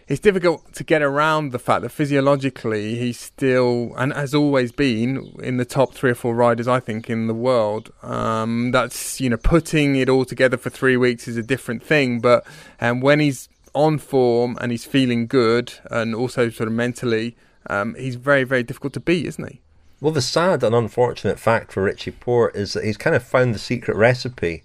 it's 0.08 0.20
difficult 0.20 0.74
to 0.74 0.84
get 0.84 1.02
around 1.02 1.52
the 1.52 1.60
fact 1.60 1.82
that 1.82 1.90
physiologically 1.90 2.96
he's 2.96 3.20
still 3.20 3.94
and 3.98 4.14
has 4.14 4.34
always 4.34 4.72
been 4.72 5.34
in 5.42 5.58
the 5.58 5.66
top 5.66 5.94
three 5.94 6.12
or 6.12 6.16
four 6.16 6.36
riders 6.36 6.68
I 6.68 6.80
think 6.80 7.10
in 7.10 7.28
the 7.28 7.34
world. 7.34 7.92
Um, 8.02 8.72
that's 8.72 9.22
you 9.22 9.30
know 9.30 9.38
putting 9.38 9.96
it 9.96 10.10
all 10.10 10.26
together 10.26 10.58
for 10.58 10.70
three 10.70 10.98
weeks 10.98 11.28
is 11.28 11.38
a 11.38 11.44
different 11.44 11.84
thing, 11.84 12.20
but 12.20 12.46
um, 12.82 13.02
when 13.02 13.20
he's 13.20 13.50
on 13.74 13.98
form 13.98 14.58
and 14.62 14.72
he's 14.72 14.86
feeling 14.86 15.26
good 15.26 15.74
and 15.90 16.14
also 16.14 16.50
sort 16.50 16.68
of 16.68 16.74
mentally, 16.74 17.36
um, 17.68 17.96
he's 17.96 18.16
very 18.16 18.44
very 18.44 18.64
difficult 18.64 18.94
to 18.94 19.00
beat, 19.00 19.26
isn't 19.26 19.50
he? 19.50 19.62
Well, 20.02 20.12
the 20.12 20.22
sad 20.22 20.64
and 20.64 20.76
unfortunate 20.76 21.40
fact 21.40 21.72
for 21.72 21.84
Richie 21.84 22.12
Porte 22.12 22.58
is 22.58 22.74
that 22.74 22.84
he's 22.84 22.98
kind 22.98 23.16
of 23.16 23.24
found 23.24 23.56
the 23.56 23.60
secret 23.60 23.96
recipe 23.96 24.64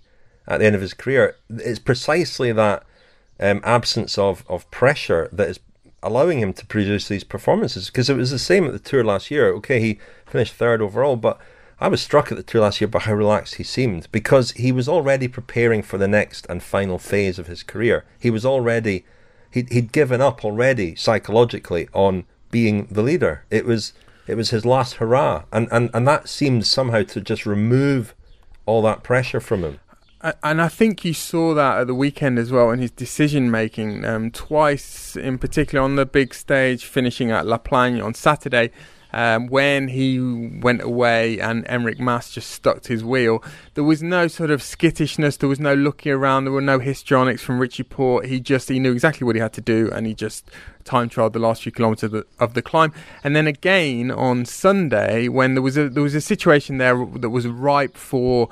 at 0.49 0.59
the 0.59 0.67
end 0.67 0.75
of 0.75 0.81
his 0.81 0.95
career. 0.95 1.37
It's 1.49 1.79
precisely 1.79 2.51
that 2.53 2.83
um, 3.41 3.61
absence 3.65 4.19
of, 4.19 4.45
of 4.49 4.71
pressure 4.71 5.29
that 5.33 5.49
is 5.49 5.61
allowing 6.03 6.39
him 6.39 6.53
to 6.53 6.67
produce 6.67 7.09
these 7.09 7.25
performances. 7.25 7.87
Because 7.87 8.11
it 8.11 8.17
was 8.17 8.31
the 8.31 8.39
same 8.39 8.65
at 8.67 8.73
the 8.73 8.79
Tour 8.79 9.05
last 9.05 9.31
year. 9.31 9.49
Okay, 9.55 9.81
he 9.81 9.99
finished 10.27 10.55
third 10.55 10.81
overall, 10.81 11.17
but 11.17 11.39
I 11.81 11.89
was 11.89 12.03
struck 12.03 12.31
at 12.31 12.37
the 12.37 12.43
Tour 12.43 12.63
last 12.63 12.81
year 12.81 12.89
by 12.89 13.01
how 13.01 13.15
relaxed 13.15 13.57
he 13.57 13.65
seemed 13.65 14.11
because 14.11 14.53
he 14.53 14.73
was 14.73 14.89
already 14.89 15.29
preparing 15.29 15.83
for 15.83 15.99
the 15.99 16.09
next 16.09 16.47
and 16.49 16.63
final 16.63 16.99
phase 16.99 17.39
of 17.39 17.47
his 17.47 17.63
career. 17.63 18.05
He 18.19 18.31
was 18.31 18.45
already, 18.45 19.05
he'd, 19.51 19.71
he'd 19.71 19.93
given 19.93 20.21
up 20.21 20.45
already 20.45 20.95
psychologically 20.97 21.89
on 21.93 22.25
being 22.51 22.87
the 22.91 23.03
leader. 23.03 23.45
It 23.51 23.65
was 23.65 23.93
it 24.27 24.37
was 24.37 24.51
his 24.51 24.67
last 24.67 24.95
hurrah, 24.95 25.45
and 25.51 25.69
and 25.73 25.91
and 25.95 26.07
that 26.07 26.29
seemed 26.29 26.67
somehow 26.67 27.03
to 27.03 27.21
just 27.21 27.47
remove 27.47 28.15
all 28.67 28.83
that 28.83 29.03
pressure 29.03 29.41
from 29.41 29.63
him. 29.65 29.81
And 30.21 30.61
I 30.61 30.69
think 30.69 31.05
you 31.05 31.15
saw 31.15 31.55
that 31.55 31.79
at 31.79 31.87
the 31.87 31.95
weekend 31.95 32.41
as 32.41 32.51
well 32.51 32.71
in 32.71 32.81
his 32.81 32.91
decision 32.91 33.51
making. 33.53 34.05
Um, 34.05 34.33
twice, 34.33 35.15
in 35.15 35.39
particular, 35.39 35.83
on 35.85 35.95
the 35.95 36.07
big 36.07 36.35
stage, 36.35 36.85
finishing 36.85 37.31
at 37.31 37.47
La 37.47 37.59
Plagne 37.59 38.01
on 38.01 38.15
Saturday, 38.15 38.73
um, 39.13 39.47
when 39.47 39.89
he 39.89 40.19
went 40.19 40.83
away 40.83 41.39
and 41.39 41.65
Enric 41.67 41.99
Mas 41.99 42.31
just 42.31 42.51
stuck 42.51 42.83
to 42.83 42.93
his 42.93 43.05
wheel. 43.05 43.43
There 43.75 43.85
was 43.85 44.03
no 44.03 44.29
sort 44.29 44.51
of 44.51 44.61
skittishness. 44.61 45.37
There 45.37 45.49
was 45.49 45.61
no 45.61 45.75
looking 45.75 46.13
around. 46.13 46.45
There 46.45 46.53
were 46.53 46.61
no 46.61 46.79
histrionics 46.79 47.43
from 47.43 47.59
Richie 47.59 47.85
Porte. 47.85 48.27
He 48.27 48.41
just 48.41 48.69
he 48.69 48.79
knew 48.79 48.93
exactly 48.93 49.25
what 49.25 49.37
he 49.37 49.41
had 49.41 49.53
to 49.55 49.61
do, 49.61 49.91
and 49.93 50.07
he 50.07 50.15
just 50.15 50.51
time 50.85 51.09
trialed 51.09 51.33
the 51.33 51.39
last 51.39 51.63
few 51.63 51.73
kilometres 51.73 52.03
of 52.05 52.11
the, 52.11 52.27
of 52.39 52.55
the 52.55 52.63
climb. 52.63 52.93
And 53.23 53.37
then 53.37 53.47
again 53.47 54.11
on 54.11 54.45
Sunday, 54.45 55.29
when 55.29 55.55
there 55.55 55.63
was 55.63 55.79
a 55.79 55.89
there 55.89 56.03
was 56.03 56.15
a 56.15 56.21
situation 56.21 56.79
there 56.79 57.07
that 57.07 57.31
was 57.31 57.47
ripe 57.47 57.97
for 57.97 58.49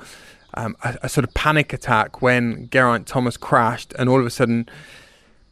um, 0.57 0.75
a, 0.83 0.97
a 1.03 1.09
sort 1.09 1.23
of 1.23 1.33
panic 1.33 1.73
attack 1.73 2.21
when 2.21 2.69
Geraint 2.69 3.07
Thomas 3.07 3.37
crashed, 3.37 3.93
and 3.97 4.09
all 4.09 4.19
of 4.19 4.25
a 4.25 4.29
sudden 4.29 4.67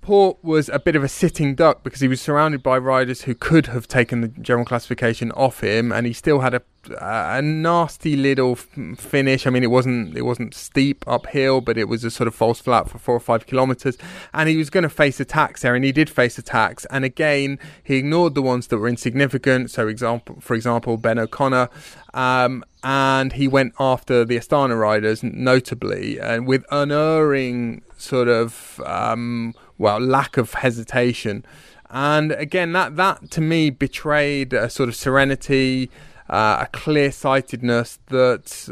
Laporte 0.06 0.38
was 0.44 0.70
a 0.70 0.78
bit 0.78 0.96
of 0.96 1.04
a 1.04 1.08
sitting 1.08 1.56
duck 1.56 1.82
because 1.84 2.00
he 2.00 2.08
was 2.08 2.22
surrounded 2.22 2.62
by 2.62 2.78
riders 2.78 3.24
who 3.24 3.34
could 3.34 3.66
have 3.66 3.88
taken 3.88 4.22
the 4.22 4.28
general 4.28 4.64
classification 4.64 5.32
off 5.32 5.62
him, 5.62 5.92
and 5.92 6.06
he 6.06 6.14
still 6.14 6.42
had 6.42 6.54
a 6.54 6.62
a 7.02 7.42
nasty 7.42 8.16
little 8.16 8.54
finish. 8.54 9.48
I 9.48 9.50
mean, 9.50 9.64
it 9.64 9.72
wasn't 9.72 10.16
it 10.16 10.22
wasn't 10.22 10.54
steep 10.54 11.04
uphill, 11.08 11.60
but 11.60 11.76
it 11.76 11.86
was 11.86 12.04
a 12.04 12.12
sort 12.12 12.28
of 12.28 12.36
false 12.36 12.60
flat 12.60 12.88
for 12.88 13.00
four 13.00 13.16
or 13.16 13.20
five 13.20 13.48
kilometers, 13.48 13.98
and 14.32 14.48
he 14.48 14.58
was 14.58 14.70
going 14.70 14.84
to 14.84 14.90
face 14.90 15.20
attacks 15.20 15.64
there, 15.64 15.74
and 15.74 15.84
he 15.84 15.92
did 15.92 16.08
face 16.08 16.38
attacks. 16.38 16.86
And 16.92 17.04
again, 17.04 17.58
he 17.84 17.96
ignored 17.96 18.36
the 18.36 18.44
ones 18.44 18.68
that 18.68 18.78
were 18.78 18.88
insignificant. 18.88 19.72
So, 19.72 19.88
example 19.88 20.38
for 20.40 20.54
example, 20.54 20.98
Ben 20.98 21.18
O'Connor. 21.18 21.70
Um, 22.14 22.64
and 22.84 23.34
he 23.34 23.48
went 23.48 23.74
after 23.80 24.24
the 24.24 24.38
Astana 24.38 24.80
riders, 24.80 25.24
notably, 25.24 26.20
and 26.20 26.46
with 26.46 26.64
unerring 26.70 27.82
sort 27.98 28.28
of 28.28 28.80
um, 28.86 29.56
well 29.78 30.00
lack 30.00 30.38
of 30.38 30.56
hesitation. 30.56 31.46
And 31.90 32.32
again, 32.32 32.74
that 32.74 32.96
that 32.96 33.32
to 33.32 33.42
me 33.42 33.70
betrayed 33.70 34.54
a 34.54 34.70
sort 34.70 34.90
of 34.90 34.96
serenity, 34.96 35.90
uh, 36.30 36.58
a 36.62 36.68
clear 36.72 37.12
sightedness 37.12 38.00
that 38.08 38.70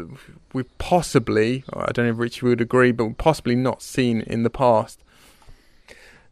we 0.53 0.63
possibly, 0.77 1.63
I 1.71 1.91
don't 1.91 2.05
know 2.05 2.11
if 2.11 2.19
Richie 2.19 2.45
would 2.45 2.61
agree, 2.61 2.91
but 2.91 3.17
possibly 3.17 3.55
not 3.55 3.81
seen 3.81 4.21
in 4.21 4.43
the 4.43 4.49
past. 4.49 4.99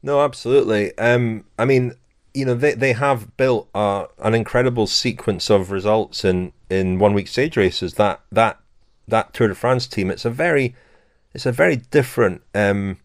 No, 0.03 0.21
absolutely. 0.21 0.97
Um, 0.97 1.45
I 1.59 1.65
mean, 1.65 1.93
you 2.33 2.45
know, 2.45 2.55
they, 2.55 2.73
they 2.73 2.93
have 2.93 3.35
built 3.37 3.69
uh, 3.75 4.05
an 4.19 4.33
incredible 4.33 4.87
sequence 4.87 5.49
of 5.49 5.69
results 5.69 6.25
in, 6.25 6.53
in 6.69 6.97
one 6.97 7.13
week 7.13 7.27
stage 7.27 7.57
races. 7.57 7.95
That 7.95 8.21
that 8.31 8.59
that 9.07 9.33
Tour 9.33 9.49
de 9.49 9.55
France 9.55 9.87
team, 9.87 10.09
it's 10.09 10.25
a 10.25 10.29
very 10.29 10.75
it's 11.33 11.45
a 11.45 11.51
very 11.51 11.75
different 11.75 12.41
um, 12.55 12.97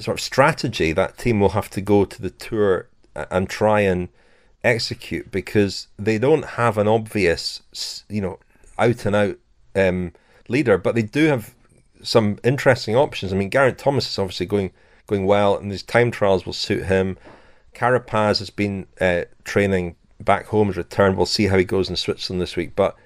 sort 0.00 0.18
of 0.18 0.20
strategy 0.20 0.92
that 0.92 1.18
team 1.18 1.40
will 1.40 1.50
have 1.50 1.70
to 1.70 1.80
go 1.80 2.04
to 2.04 2.22
the 2.22 2.30
tour 2.30 2.88
and 3.14 3.48
try 3.48 3.80
and 3.80 4.08
execute 4.62 5.30
because 5.30 5.88
they 5.98 6.18
don't 6.18 6.44
have 6.44 6.78
an 6.78 6.88
obvious, 6.88 7.62
you 8.08 8.20
know, 8.20 8.38
out 8.78 9.04
and 9.06 9.14
out 9.14 9.36
um, 9.76 10.12
leader, 10.48 10.78
but 10.78 10.94
they 10.94 11.02
do 11.02 11.26
have 11.26 11.54
some 12.02 12.38
interesting 12.42 12.96
options. 12.96 13.32
I 13.32 13.36
mean, 13.36 13.50
Geraint 13.50 13.78
Thomas 13.78 14.08
is 14.08 14.18
obviously 14.18 14.46
going 14.46 14.72
going 15.06 15.26
well, 15.26 15.56
and 15.56 15.70
these 15.70 15.82
time 15.82 16.10
trials 16.10 16.46
will 16.46 16.54
suit 16.54 16.84
him. 16.86 17.18
Carapaz 17.74 18.38
has 18.38 18.50
been 18.50 18.86
uh, 19.00 19.24
training 19.44 19.96
back 20.18 20.46
home, 20.46 20.68
has 20.68 20.76
returned. 20.76 21.16
We'll 21.16 21.26
see 21.26 21.46
how 21.46 21.58
he 21.58 21.64
goes 21.64 21.90
in 21.90 21.96
Switzerland 21.96 22.40
this 22.40 22.56
week, 22.56 22.74
but 22.74 22.96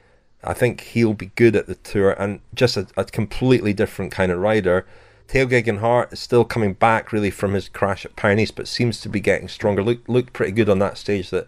I 0.45 0.55
think 0.55 0.83
he'll 0.83 1.15
be 1.15 1.33
good 1.35 1.57
at 1.57 1.67
the 1.67 1.75
tour 1.75 2.11
and 2.13 2.41
just 2.55 2.77
a, 2.77 2.87
a 2.97 3.05
completely 3.05 3.73
different 3.73 4.13
kind 4.13 4.31
of 4.31 4.39
rider. 4.39 4.87
Tao 5.29 5.45
Geoghegan 5.45 5.81
Hart 5.81 6.13
is 6.15 6.21
still 6.21 6.45
coming 6.45 6.73
back 6.73 7.13
really 7.13 7.31
from 7.31 7.53
his 7.53 7.69
crash 7.69 8.07
at 8.07 8.17
Paris, 8.17 8.51
but 8.51 8.67
seems 8.67 8.99
to 9.03 9.11
be 9.11 9.21
getting 9.21 9.47
stronger. 9.47 9.83
Look, 9.83 10.09
looked 10.09 10.33
pretty 10.33 10.53
good 10.53 10.71
on 10.71 10.79
that 10.79 10.97
stage 10.97 11.29
that 11.31 11.47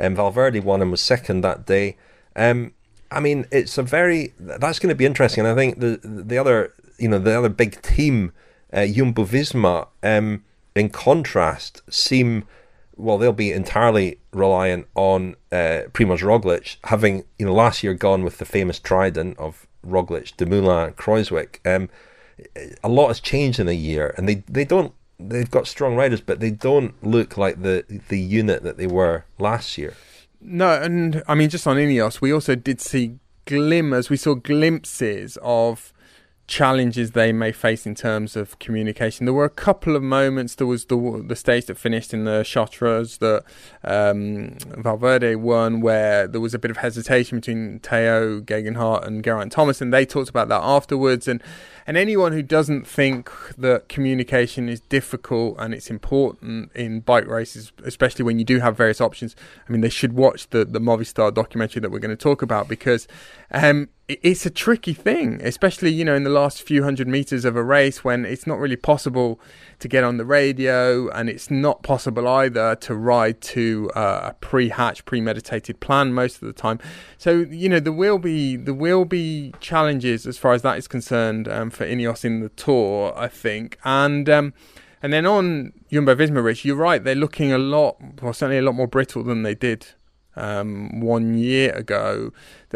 um, 0.00 0.16
Valverde 0.16 0.60
won 0.60 0.80
and 0.80 0.90
was 0.90 1.02
second 1.02 1.42
that 1.42 1.66
day. 1.66 1.96
Um, 2.34 2.72
I 3.10 3.20
mean, 3.20 3.46
it's 3.52 3.76
a 3.76 3.82
very 3.82 4.32
that's 4.38 4.78
going 4.78 4.88
to 4.88 4.94
be 4.94 5.06
interesting. 5.06 5.44
And 5.44 5.52
I 5.52 5.54
think 5.54 5.78
the 5.78 6.00
the 6.02 6.38
other 6.38 6.72
you 6.98 7.08
know 7.08 7.18
the 7.18 7.36
other 7.36 7.50
big 7.50 7.80
team, 7.82 8.32
uh, 8.72 8.86
Jumbo 8.86 9.24
Visma, 9.24 9.88
um, 10.02 10.44
in 10.74 10.88
contrast, 10.88 11.82
seem 11.90 12.46
well 12.96 13.18
they'll 13.18 13.32
be 13.32 13.52
entirely 13.52 14.18
reliant 14.32 14.86
on 14.94 15.36
uh, 15.52 15.84
Primoz 15.92 16.20
Roglic, 16.20 16.76
having 16.84 17.24
you 17.38 17.44
know 17.44 17.54
last 17.54 17.82
year 17.82 17.92
gone 17.92 18.24
with 18.24 18.38
the 18.38 18.46
famous 18.46 18.78
trident 18.78 19.38
of 19.38 19.66
Roglic, 19.86 20.34
Dumoulin, 20.38 20.94
Kruijswijk. 20.94 21.58
Um, 21.66 21.90
a 22.82 22.88
lot 22.88 23.08
has 23.08 23.20
changed 23.20 23.58
in 23.58 23.68
a 23.68 23.72
year, 23.72 24.14
and 24.16 24.28
they, 24.28 24.36
they 24.48 24.64
don't 24.64 24.92
they've 25.18 25.50
got 25.50 25.66
strong 25.66 25.96
riders, 25.96 26.20
but 26.20 26.40
they 26.40 26.50
don't 26.50 26.94
look 27.04 27.36
like 27.36 27.62
the 27.62 27.84
the 28.08 28.20
unit 28.20 28.62
that 28.62 28.76
they 28.76 28.86
were 28.86 29.24
last 29.38 29.78
year. 29.78 29.94
No, 30.40 30.80
and 30.80 31.22
I 31.26 31.34
mean 31.34 31.48
just 31.48 31.66
on 31.66 31.76
Ineos, 31.76 32.20
we 32.20 32.32
also 32.32 32.54
did 32.54 32.80
see 32.80 33.18
glimmers. 33.44 34.10
We 34.10 34.16
saw 34.16 34.34
glimpses 34.34 35.38
of 35.42 35.92
challenges 36.48 37.10
they 37.10 37.30
may 37.30 37.52
face 37.52 37.86
in 37.86 37.94
terms 37.94 38.34
of 38.34 38.58
communication. 38.58 39.26
There 39.26 39.34
were 39.34 39.44
a 39.44 39.50
couple 39.50 39.94
of 39.94 40.02
moments. 40.02 40.54
There 40.54 40.66
was 40.66 40.86
the 40.86 41.22
the 41.26 41.36
stage 41.36 41.66
that 41.66 41.76
finished 41.76 42.14
in 42.14 42.24
the 42.24 42.42
Chartreuse 42.42 43.18
that 43.18 43.44
um, 43.84 44.56
Valverde 44.78 45.36
won, 45.36 45.80
where 45.80 46.26
there 46.26 46.40
was 46.40 46.54
a 46.54 46.58
bit 46.58 46.70
of 46.70 46.78
hesitation 46.78 47.38
between 47.38 47.80
Tao 47.80 48.40
Geoghegan 48.40 48.76
Hart 48.76 49.04
and 49.04 49.22
Geraint 49.22 49.52
Thomas, 49.52 49.80
and 49.80 49.92
they 49.92 50.06
talked 50.06 50.30
about 50.30 50.48
that 50.48 50.62
afterwards. 50.62 51.28
And 51.28 51.42
and 51.88 51.96
anyone 51.96 52.32
who 52.32 52.42
doesn't 52.42 52.86
think 52.86 53.32
that 53.56 53.88
communication 53.88 54.68
is 54.68 54.80
difficult 54.82 55.56
and 55.58 55.72
it's 55.72 55.88
important 55.88 56.70
in 56.74 57.00
bike 57.00 57.26
races, 57.26 57.72
especially 57.82 58.26
when 58.26 58.38
you 58.38 58.44
do 58.44 58.60
have 58.60 58.76
various 58.76 59.00
options, 59.00 59.34
I 59.66 59.72
mean, 59.72 59.80
they 59.80 59.88
should 59.88 60.12
watch 60.12 60.50
the 60.50 60.66
the 60.66 60.80
Movistar 60.80 61.32
documentary 61.32 61.80
that 61.80 61.90
we're 61.90 61.98
going 61.98 62.10
to 62.10 62.16
talk 62.16 62.42
about 62.42 62.68
because. 62.68 63.08
Um, 63.50 63.88
it's 64.08 64.46
a 64.46 64.50
tricky 64.50 64.94
thing, 64.94 65.38
especially 65.42 65.92
you 65.92 66.02
know 66.02 66.14
in 66.14 66.24
the 66.24 66.30
last 66.30 66.62
few 66.62 66.82
hundred 66.82 67.06
meters 67.08 67.44
of 67.44 67.56
a 67.56 67.62
race 67.62 68.02
when 68.02 68.24
it's 68.24 68.46
not 68.46 68.58
really 68.58 68.76
possible 68.76 69.38
to 69.80 69.86
get 69.86 70.02
on 70.02 70.16
the 70.16 70.24
radio, 70.24 71.10
and 71.10 71.28
it's 71.28 71.50
not 71.50 71.82
possible 71.82 72.26
either 72.26 72.74
to 72.76 72.94
ride 72.94 73.42
to 73.42 73.90
uh, 73.94 74.30
a 74.30 74.34
pre-hatched, 74.40 75.04
premeditated 75.04 75.80
plan 75.80 76.14
most 76.14 76.40
of 76.40 76.46
the 76.48 76.54
time. 76.54 76.78
So 77.18 77.32
you 77.50 77.68
know 77.68 77.80
there 77.80 77.92
will 77.92 78.18
be 78.18 78.56
there 78.56 78.72
will 78.72 79.04
be 79.04 79.52
challenges 79.60 80.26
as 80.26 80.38
far 80.38 80.54
as 80.54 80.62
that 80.62 80.78
is 80.78 80.88
concerned 80.88 81.46
um, 81.46 81.68
for 81.78 81.86
Ineos 81.86 82.24
in 82.24 82.40
the 82.40 82.50
Tour, 82.50 83.14
I 83.16 83.28
think, 83.28 83.78
and. 83.84 84.28
Um, 84.28 84.52
and 85.00 85.12
then 85.12 85.26
on 85.26 85.74
Jumbo 85.92 86.16
Visma, 86.16 86.42
Rich, 86.42 86.64
you're 86.64 86.74
right. 86.74 87.02
They're 87.02 87.14
looking 87.14 87.52
a 87.52 87.58
lot, 87.58 87.98
well, 88.20 88.32
certainly 88.32 88.58
a 88.58 88.62
lot 88.62 88.74
more 88.74 88.88
brittle 88.88 89.22
than 89.22 89.44
they 89.44 89.54
did 89.54 89.86
um, 90.34 91.00
one 91.00 91.38
year 91.38 91.72
ago. 91.72 92.32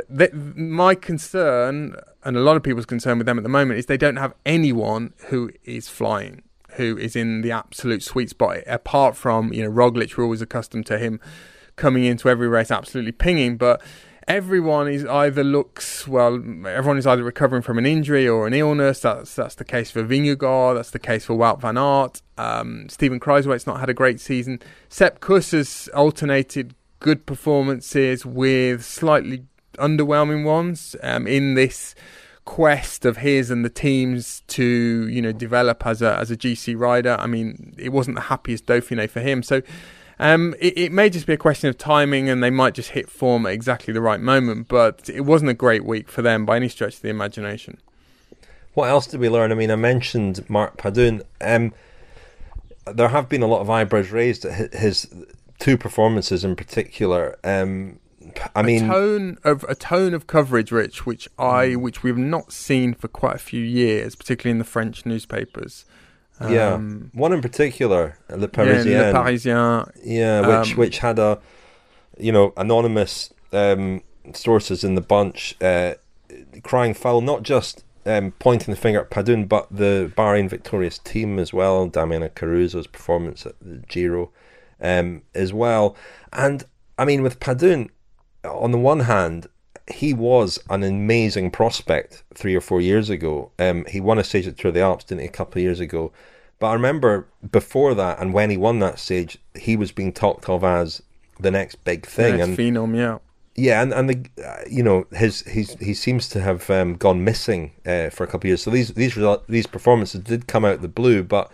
That, 0.08 0.32
my 0.56 0.94
concern, 0.94 1.96
and 2.22 2.36
a 2.36 2.40
lot 2.40 2.56
of 2.56 2.62
people's 2.62 2.86
concern 2.86 3.18
with 3.18 3.26
them 3.26 3.38
at 3.38 3.42
the 3.42 3.48
moment, 3.48 3.78
is 3.78 3.86
they 3.86 3.96
don't 3.96 4.16
have 4.16 4.34
anyone 4.46 5.14
who 5.30 5.50
is 5.64 5.88
flying, 5.88 6.42
who 6.74 6.96
is 6.96 7.16
in 7.16 7.40
the 7.40 7.50
absolute 7.50 8.04
sweet 8.04 8.30
spot. 8.30 8.58
Apart 8.68 9.16
from 9.16 9.52
you 9.52 9.64
know 9.64 9.70
Roglic, 9.70 10.16
we're 10.16 10.24
always 10.24 10.42
accustomed 10.42 10.86
to 10.86 10.98
him 10.98 11.20
coming 11.76 12.04
into 12.04 12.28
every 12.28 12.48
race 12.48 12.70
absolutely 12.70 13.12
pinging, 13.12 13.56
but 13.56 13.82
everyone 14.28 14.88
is 14.88 15.04
either 15.04 15.44
looks 15.44 16.06
well. 16.06 16.34
Everyone 16.34 16.98
is 16.98 17.06
either 17.06 17.22
recovering 17.22 17.62
from 17.62 17.78
an 17.78 17.86
injury 17.86 18.28
or 18.28 18.46
an 18.46 18.54
illness. 18.54 19.00
That's 19.00 19.34
that's 19.34 19.54
the 19.54 19.64
case 19.64 19.90
for 19.90 20.02
Vingegaard. 20.02 20.76
That's 20.76 20.90
the 20.90 20.98
case 20.98 21.26
for 21.26 21.34
Wout 21.34 21.60
van 21.60 21.76
Aert. 21.76 22.22
Um, 22.38 22.88
Steven 22.88 23.20
Kruijswijk's 23.20 23.66
not 23.66 23.80
had 23.80 23.88
a 23.88 23.94
great 23.94 24.20
season. 24.20 24.60
Sepp 24.88 25.20
Kuss 25.20 25.52
has 25.52 25.88
alternated 25.94 26.74
good 27.00 27.26
performances 27.26 28.24
with 28.24 28.84
slightly 28.84 29.44
underwhelming 29.78 30.44
ones 30.44 30.94
um, 31.02 31.26
in 31.26 31.54
this 31.54 31.94
quest 32.44 33.04
of 33.04 33.18
his 33.18 33.50
and 33.50 33.64
the 33.64 33.70
teams 33.70 34.42
to 34.48 35.06
you 35.08 35.22
know 35.22 35.30
develop 35.32 35.86
as 35.86 36.02
a 36.02 36.16
as 36.18 36.30
a 36.30 36.36
GC 36.36 36.78
rider. 36.78 37.16
I 37.18 37.26
mean, 37.26 37.74
it 37.78 37.90
wasn't 37.90 38.16
the 38.16 38.22
happiest 38.22 38.66
Dauphiné 38.66 39.08
for 39.08 39.20
him, 39.20 39.42
so. 39.42 39.62
Um, 40.18 40.54
it, 40.60 40.78
it, 40.78 40.92
may 40.92 41.10
just 41.10 41.26
be 41.26 41.32
a 41.32 41.38
question 41.38 41.68
of 41.68 41.78
timing, 41.78 42.28
and 42.28 42.42
they 42.42 42.50
might 42.50 42.74
just 42.74 42.90
hit 42.90 43.08
form 43.08 43.46
at 43.46 43.52
exactly 43.52 43.92
the 43.92 44.00
right 44.00 44.20
moment. 44.20 44.68
But 44.68 45.08
it 45.08 45.22
wasn't 45.22 45.50
a 45.50 45.54
great 45.54 45.84
week 45.84 46.08
for 46.08 46.22
them 46.22 46.44
by 46.46 46.56
any 46.56 46.68
stretch 46.68 46.96
of 46.96 47.02
the 47.02 47.08
imagination. 47.08 47.78
What 48.74 48.88
else 48.88 49.06
did 49.06 49.20
we 49.20 49.28
learn? 49.28 49.52
I 49.52 49.54
mean, 49.54 49.70
I 49.70 49.76
mentioned 49.76 50.48
Mark 50.48 50.78
Padun. 50.78 51.22
Um, 51.40 51.74
there 52.86 53.08
have 53.08 53.28
been 53.28 53.42
a 53.42 53.46
lot 53.46 53.60
of 53.60 53.70
eyebrows 53.70 54.10
raised 54.10 54.44
at 54.44 54.74
his 54.74 55.12
two 55.58 55.76
performances 55.76 56.44
in 56.44 56.56
particular. 56.56 57.38
Um, 57.44 57.98
I 58.54 58.60
a 58.60 58.62
mean, 58.62 58.88
tone 58.88 59.38
of 59.44 59.64
a 59.68 59.74
tone 59.74 60.14
of 60.14 60.26
coverage, 60.26 60.72
Rich, 60.72 61.06
which 61.06 61.28
I 61.38 61.68
mm. 61.68 61.76
which 61.80 62.02
we've 62.02 62.16
not 62.16 62.52
seen 62.52 62.94
for 62.94 63.08
quite 63.08 63.36
a 63.36 63.40
few 63.40 63.62
years, 63.62 64.14
particularly 64.14 64.52
in 64.52 64.58
the 64.58 64.64
French 64.64 65.04
newspapers. 65.04 65.84
Um, 66.44 66.52
yeah, 66.52 66.76
one 67.18 67.32
in 67.32 67.40
particular, 67.40 68.18
Le 68.28 68.48
Parisien. 68.48 68.86
Yeah, 68.86 69.10
Le 69.10 69.12
Parisien. 69.12 69.92
Yeah, 70.04 70.40
which 70.40 70.72
um, 70.72 70.76
which 70.78 70.98
had 70.98 71.18
a, 71.18 71.40
you 72.18 72.32
know, 72.32 72.52
anonymous 72.56 73.32
um, 73.52 74.02
sources 74.32 74.84
in 74.84 74.94
the 74.94 75.00
bunch 75.00 75.56
uh, 75.60 75.94
crying 76.62 76.94
foul, 76.94 77.20
not 77.20 77.42
just 77.42 77.84
um, 78.06 78.32
pointing 78.38 78.72
the 78.72 78.80
finger 78.80 79.00
at 79.00 79.10
Padun, 79.10 79.48
but 79.48 79.68
the 79.70 80.12
Bahrain 80.16 80.48
victorious 80.48 80.98
team 80.98 81.38
as 81.38 81.52
well. 81.52 81.86
Damiano 81.86 82.28
Caruso's 82.28 82.86
performance 82.86 83.46
at 83.46 83.54
the 83.60 83.78
Giro 83.88 84.30
um, 84.80 85.22
as 85.34 85.52
well. 85.52 85.96
And 86.32 86.64
I 86.98 87.04
mean, 87.04 87.22
with 87.22 87.40
Padun, 87.40 87.90
on 88.44 88.72
the 88.72 88.78
one 88.78 89.00
hand, 89.00 89.46
he 89.90 90.14
was 90.14 90.58
an 90.70 90.82
amazing 90.82 91.50
prospect 91.50 92.22
three 92.34 92.54
or 92.54 92.60
four 92.60 92.80
years 92.80 93.10
ago. 93.10 93.50
Um, 93.58 93.84
he 93.86 94.00
won 94.00 94.18
a 94.18 94.24
stage 94.24 94.46
at 94.46 94.56
Tour 94.56 94.68
of 94.68 94.74
the 94.74 94.80
Alps, 94.80 95.04
didn't 95.04 95.22
he, 95.22 95.26
a 95.26 95.30
couple 95.30 95.58
of 95.58 95.64
years 95.64 95.80
ago? 95.80 96.12
But 96.62 96.68
I 96.68 96.74
remember 96.74 97.26
before 97.50 97.92
that, 97.96 98.20
and 98.20 98.32
when 98.32 98.48
he 98.48 98.56
won 98.56 98.78
that 98.78 99.00
stage, 99.00 99.36
he 99.56 99.76
was 99.76 99.90
being 99.90 100.12
talked 100.12 100.48
of 100.48 100.62
as 100.62 101.02
the 101.40 101.50
next 101.50 101.82
big 101.82 102.06
thing. 102.06 102.36
Next 102.36 102.50
and 102.50 102.56
phenom, 102.56 102.96
yeah. 102.96 103.18
Yeah, 103.56 103.82
and 103.82 103.92
and 103.92 104.08
the 104.08 104.46
uh, 104.46 104.62
you 104.70 104.84
know 104.84 105.04
his 105.10 105.40
he's 105.40 105.74
he 105.80 105.92
seems 105.92 106.28
to 106.28 106.40
have 106.40 106.70
um, 106.70 106.94
gone 106.94 107.24
missing 107.24 107.72
uh, 107.84 108.10
for 108.10 108.22
a 108.22 108.28
couple 108.28 108.42
of 108.42 108.50
years. 108.50 108.62
So 108.62 108.70
these 108.70 108.94
these 108.94 109.18
these 109.48 109.66
performances 109.66 110.20
did 110.20 110.46
come 110.46 110.64
out 110.64 110.82
the 110.82 110.86
blue, 110.86 111.24
but 111.24 111.50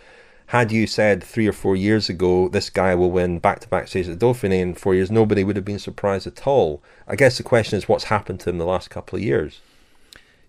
had 0.48 0.72
you 0.72 0.86
said 0.86 1.24
three 1.24 1.48
or 1.48 1.54
four 1.54 1.74
years 1.74 2.10
ago 2.10 2.50
this 2.50 2.68
guy 2.68 2.94
will 2.94 3.10
win 3.10 3.38
back-to-back 3.38 3.88
stages 3.88 4.12
at 4.12 4.18
Dauphiné 4.18 4.60
in 4.60 4.74
four 4.74 4.94
years, 4.94 5.10
nobody 5.10 5.42
would 5.42 5.56
have 5.56 5.64
been 5.64 5.78
surprised 5.78 6.26
at 6.26 6.46
all. 6.46 6.82
I 7.06 7.16
guess 7.16 7.38
the 7.38 7.42
question 7.42 7.78
is 7.78 7.88
what's 7.88 8.04
happened 8.04 8.40
to 8.40 8.50
him 8.50 8.58
the 8.58 8.66
last 8.66 8.90
couple 8.90 9.16
of 9.18 9.22
years. 9.22 9.62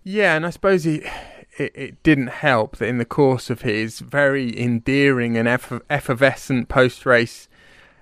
Yeah, 0.04 0.36
and 0.36 0.44
I 0.44 0.50
suppose 0.50 0.84
he, 0.84 1.02
it, 1.60 1.72
it 1.74 2.02
didn't 2.02 2.28
help 2.28 2.78
that 2.78 2.88
in 2.88 2.98
the 2.98 3.04
course 3.04 3.50
of 3.50 3.62
his 3.62 4.00
very 4.00 4.58
endearing 4.58 5.36
and 5.36 5.46
effervescent 5.46 6.68
post-race 6.68 7.48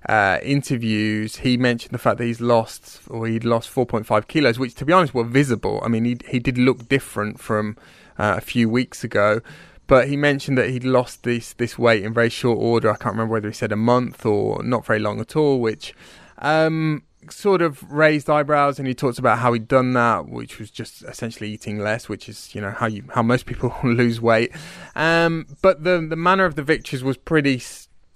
uh, 0.09 0.38
interviews, 0.42 1.37
he 1.37 1.57
mentioned 1.57 1.92
the 1.92 1.99
fact 1.99 2.18
that 2.18 2.25
he's 2.25 2.40
lost 2.40 3.01
or 3.09 3.27
he'd 3.27 3.44
lost 3.44 3.68
4.5 3.75 4.29
kilos, 4.29 4.59
which, 4.59 4.75
to 4.77 4.85
be 4.85 4.92
honest, 4.92 5.12
were 5.12 5.25
visible. 5.25 5.81
I 5.85 5.88
mean, 5.88 6.05
he 6.05 6.16
he 6.29 6.38
did 6.38 6.57
look 6.57 6.88
different 6.88 7.40
from 7.40 7.77
uh, 8.16 8.35
a 8.38 8.40
few 8.40 8.68
weeks 8.68 9.03
ago, 9.03 9.40
but 9.87 10.09
he 10.09 10.16
mentioned 10.16 10.57
that 10.57 10.71
he'd 10.71 10.85
lost 10.85 11.25
this 11.25 11.53
this 11.55 11.79
weight 11.79 12.05
in 12.05 12.14
very 12.14 12.31
short 12.31 12.59
order. 12.59 12.90
I 12.90 12.97
can't 12.97 13.14
remember 13.14 13.33
whether 13.33 13.49
he 13.49 13.55
said 13.55 13.73
a 13.73 13.77
month 13.77 14.25
or 14.25 14.62
not 14.62 14.87
very 14.87 15.01
long 15.01 15.21
at 15.21 15.37
all, 15.37 15.61
which. 15.61 15.94
Um, 16.40 17.03
sort 17.33 17.62
of 17.62 17.83
raised 17.91 18.29
eyebrows 18.29 18.79
and 18.79 18.88
he 18.88 18.95
talks 18.95 19.19
about 19.19 19.38
how 19.38 19.53
he'd 19.53 19.69
done 19.69 19.93
that 19.93 20.29
which 20.29 20.59
was 20.59 20.71
just 20.71 21.03
essentially 21.03 21.51
eating 21.51 21.79
less 21.79 22.09
which 22.09 22.29
is 22.29 22.55
you 22.55 22.61
know 22.61 22.71
how 22.71 22.87
you 22.87 23.05
how 23.14 23.23
most 23.23 23.47
people 23.47 23.75
lose 23.85 24.21
weight 24.21 24.51
um, 24.95 25.47
but 25.62 25.85
the 25.85 26.05
the 26.09 26.17
manner 26.17 26.45
of 26.45 26.55
the 26.55 26.62
victories 26.62 27.03
was 27.03 27.17
pretty 27.17 27.61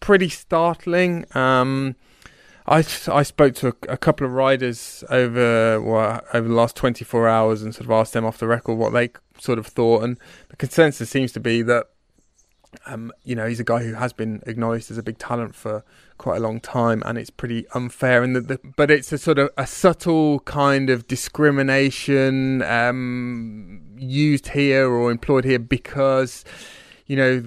pretty 0.03 0.29
startling. 0.29 1.25
Um, 1.35 1.96
I, 2.66 2.85
I 3.09 3.22
spoke 3.22 3.55
to 3.57 3.68
a, 3.68 3.75
a, 3.88 3.96
couple 3.96 4.27
of 4.27 4.35
riders 4.35 5.03
over 5.09 5.81
well, 5.81 6.20
over 6.35 6.46
the 6.46 6.55
last 6.55 6.77
24 6.77 7.29
hours 7.29 7.62
and 7.62 7.75
sort 7.75 7.87
of 7.87 7.90
asked 7.92 8.12
them 8.12 8.25
off 8.25 8.38
the 8.38 8.46
record 8.46 8.75
what 8.75 8.92
they 8.92 9.11
sort 9.38 9.59
of 9.59 9.66
thought, 9.66 10.05
and 10.05 10.18
the 10.48 10.57
consensus 10.57 11.09
seems 11.09 11.33
to 11.33 11.40
be 11.40 11.62
that 11.62 11.87
um, 12.87 13.12
you 13.24 13.35
know 13.35 13.46
he's 13.46 13.61
a 13.61 13.64
guy 13.64 13.82
who 13.82 13.94
has 13.94 14.12
been 14.12 14.42
acknowledged 14.46 14.90
as 14.90 14.98
a 14.98 15.02
big 15.02 15.18
talent 15.18 15.54
for 15.54 15.85
quite 16.18 16.37
a 16.37 16.40
long 16.40 16.61
time, 16.61 17.02
and 17.06 17.18
it's 17.18 17.30
pretty 17.30 17.66
unfair. 17.74 18.22
And 18.22 18.37
the, 18.37 18.40
the 18.40 18.61
but 18.76 18.90
it's 18.90 19.12
a 19.12 19.18
sort 19.18 19.38
of 19.38 19.50
a 19.56 19.66
subtle 19.66 20.40
kind 20.40 20.90
of 20.90 21.06
discrimination 21.06 22.62
um, 22.62 23.82
used 23.96 24.48
here 24.48 24.88
or 24.90 25.11
employed 25.11 25.44
here 25.44 25.58
because 25.58 26.44
you 27.06 27.16
know, 27.16 27.40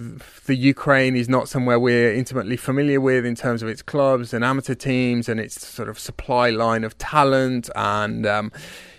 the 0.45 0.55
Ukraine 0.55 1.15
is 1.15 1.27
not 1.27 1.49
somewhere 1.49 1.79
we're 1.79 2.13
intimately 2.13 2.57
familiar 2.57 3.01
with 3.01 3.25
in 3.25 3.33
terms 3.33 3.63
of 3.63 3.69
its 3.69 3.81
clubs 3.81 4.33
and 4.33 4.43
amateur 4.43 4.75
teams 4.75 5.27
and 5.27 5.39
its 5.39 5.67
sort 5.67 5.89
of 5.89 5.97
supply 5.97 6.49
line 6.49 6.83
of 6.83 6.97
talent 6.97 7.69
and. 7.75 8.25
Um, 8.25 8.51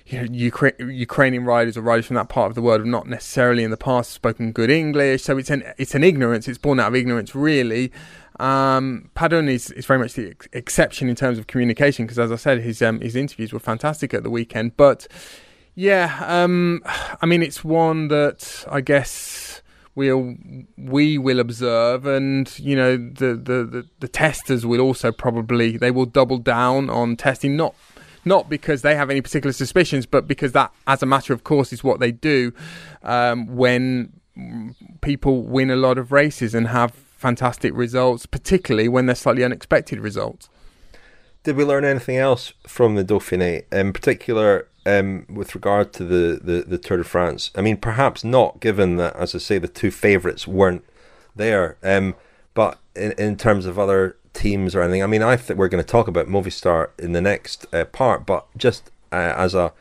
you 0.07 0.21
know, 0.21 0.29
Ukra- 0.29 0.95
Ukrainian 0.95 1.45
riders 1.45 1.77
or 1.77 1.83
riders 1.83 2.07
from 2.07 2.16
that 2.16 2.29
part 2.29 2.49
of 2.49 2.55
the 2.55 2.62
world 2.62 2.81
have 2.81 2.87
not 2.87 3.09
necessarily 3.09 3.64
in 3.64 3.71
the 3.71 3.77
past 3.77 4.12
spoken 4.12 4.53
good 4.53 4.71
English, 4.71 5.23
so 5.25 5.37
it's 5.37 5.51
an 5.51 5.64
it's 5.79 5.95
an 5.95 6.05
ignorance. 6.05 6.47
It's 6.47 6.59
born 6.59 6.79
out 6.79 6.88
of 6.88 6.95
ignorance, 6.95 7.35
really. 7.35 7.92
Um, 8.38 9.11
Padun 9.16 9.49
is, 9.49 9.71
is 9.71 9.87
very 9.87 9.99
much 9.99 10.12
the 10.12 10.31
ex- 10.31 10.49
exception 10.53 11.09
in 11.09 11.16
terms 11.16 11.38
of 11.38 11.47
communication 11.47 12.05
because, 12.05 12.19
as 12.19 12.31
I 12.31 12.37
said, 12.37 12.61
his 12.61 12.83
um, 12.83 13.01
his 13.01 13.16
interviews 13.16 13.53
were 13.53 13.59
fantastic 13.59 14.14
at 14.14 14.23
the 14.23 14.31
weekend. 14.31 14.77
But 14.77 15.09
yeah, 15.75 16.23
um, 16.27 16.83
I 17.21 17.27
mean, 17.27 17.42
it's 17.42 17.64
one 17.64 18.09
that 18.09 18.64
I 18.71 18.83
guess 18.83 19.62
we'll 19.97 20.37
we 20.77 21.19
will 21.19 21.40
observe 21.40 22.07
and 22.07 22.57
you 22.59 22.77
know 22.77 22.97
the, 22.97 23.35
the, 23.35 23.64
the, 23.64 23.87
the, 23.99 24.09
testers 24.09 24.66
will 24.66 24.81
also 24.81 25.11
probably 25.11 25.79
they 25.79 25.90
will 25.90 26.05
double 26.05 26.37
down 26.37 26.90
on 26.90 27.16
testing 27.16 27.57
not 27.57 27.75
not 28.27 28.49
because 28.49 28.83
they 28.83 28.95
have 28.95 29.11
any 29.11 29.21
particular 29.21 29.53
suspicions 29.53 30.05
but 30.07 30.27
because 30.27 30.53
that 30.53 30.73
as 30.87 31.03
a 31.03 31.07
matter 31.07 31.33
of 31.33 31.45
course 31.45 31.73
is 31.73 31.83
what 31.83 32.01
they 32.01 32.12
do 32.12 32.53
um, 33.03 33.47
when 33.47 34.12
people 35.01 35.43
win 35.43 35.71
a 35.71 35.77
lot 35.77 35.97
of 35.97 36.12
races 36.12 36.55
and 36.55 36.69
have 36.69 36.93
fantastic 36.93 37.73
results 37.75 38.27
particularly 38.27 38.89
when 38.89 39.07
they're 39.07 39.15
slightly 39.15 39.43
unexpected 39.43 39.99
results 39.99 40.51
did 41.45 41.57
we 41.57 41.65
learn 41.65 41.85
anything 41.85 42.17
else 42.17 42.53
from 42.67 42.97
the 42.97 43.05
Dauphiné 43.05 43.65
in 43.73 43.93
particular 43.93 44.69
um, 44.87 45.27
with 45.29 45.55
regard 45.55 45.93
to 45.95 46.05
the, 46.05 46.41
the, 46.43 46.62
the 46.62 46.79
Tour 46.79 46.99
de 46.99 47.05
France. 47.05 47.51
I 47.57 47.61
mean, 47.61 47.77
perhaps 47.77 48.23
not, 48.23 48.61
given 48.61 48.97
that, 48.97 49.17
as 49.17 49.35
I 49.35 49.39
say, 49.39 49.59
the 49.59 49.69
two 49.69 49.91
favourites 49.91 50.47
weren't 50.47 50.85
there. 51.35 51.77
Um, 51.83 52.15
but 52.55 52.79
in, 52.95 53.12
in 53.12 53.37
terms 53.37 53.67
of 53.67 53.79
other 53.79 54.17
teams 54.37 54.75
or 54.75 54.83
anything, 54.83 55.03
I 55.03 55.07
mean, 55.07 55.22
I 55.22 55.37
think 55.37 55.59
we're 55.59 55.68
going 55.68 55.83
to 55.83 55.90
talk 55.90 56.07
about 56.07 56.29
Movistar 56.29 56.90
in 56.99 57.12
the 57.12 57.20
next 57.20 57.66
uh, 57.72 57.85
part. 57.87 58.27
But 58.27 58.46
just 58.57 58.90
uh, 59.11 59.35
as 59.37 59.55
a 59.55 59.72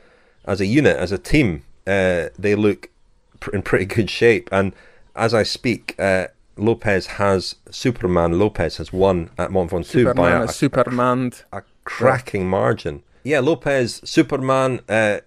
as 0.45 0.61
a 0.61 0.65
unit, 0.65 0.97
as 0.97 1.11
a 1.11 1.17
team, 1.17 1.63
uh, 1.85 2.29
they 2.39 2.55
look 2.55 2.89
pr- 3.39 3.51
in 3.51 3.61
pretty 3.61 3.85
good 3.85 4.09
shape. 4.09 4.49
And 4.51 4.73
as 5.15 5.33
I 5.33 5.43
speak, 5.43 5.95
uh, 5.99 6.27
Lopez 6.57 7.07
has 7.07 7.55
Superman 7.69 8.39
Lopez 8.39 8.77
has 8.77 8.93
won 8.93 9.29
at 9.37 9.51
Ventoux 9.51 10.15
by 10.15 10.31
a, 10.31 10.43
a, 10.43 10.47
Superman. 10.47 11.33
a 11.51 11.63
cracking 11.83 12.47
margin. 12.47 13.03
Yeah, 13.23 13.39
Lopez, 13.39 14.01
Superman, 14.03 14.81
uh, 14.87 15.19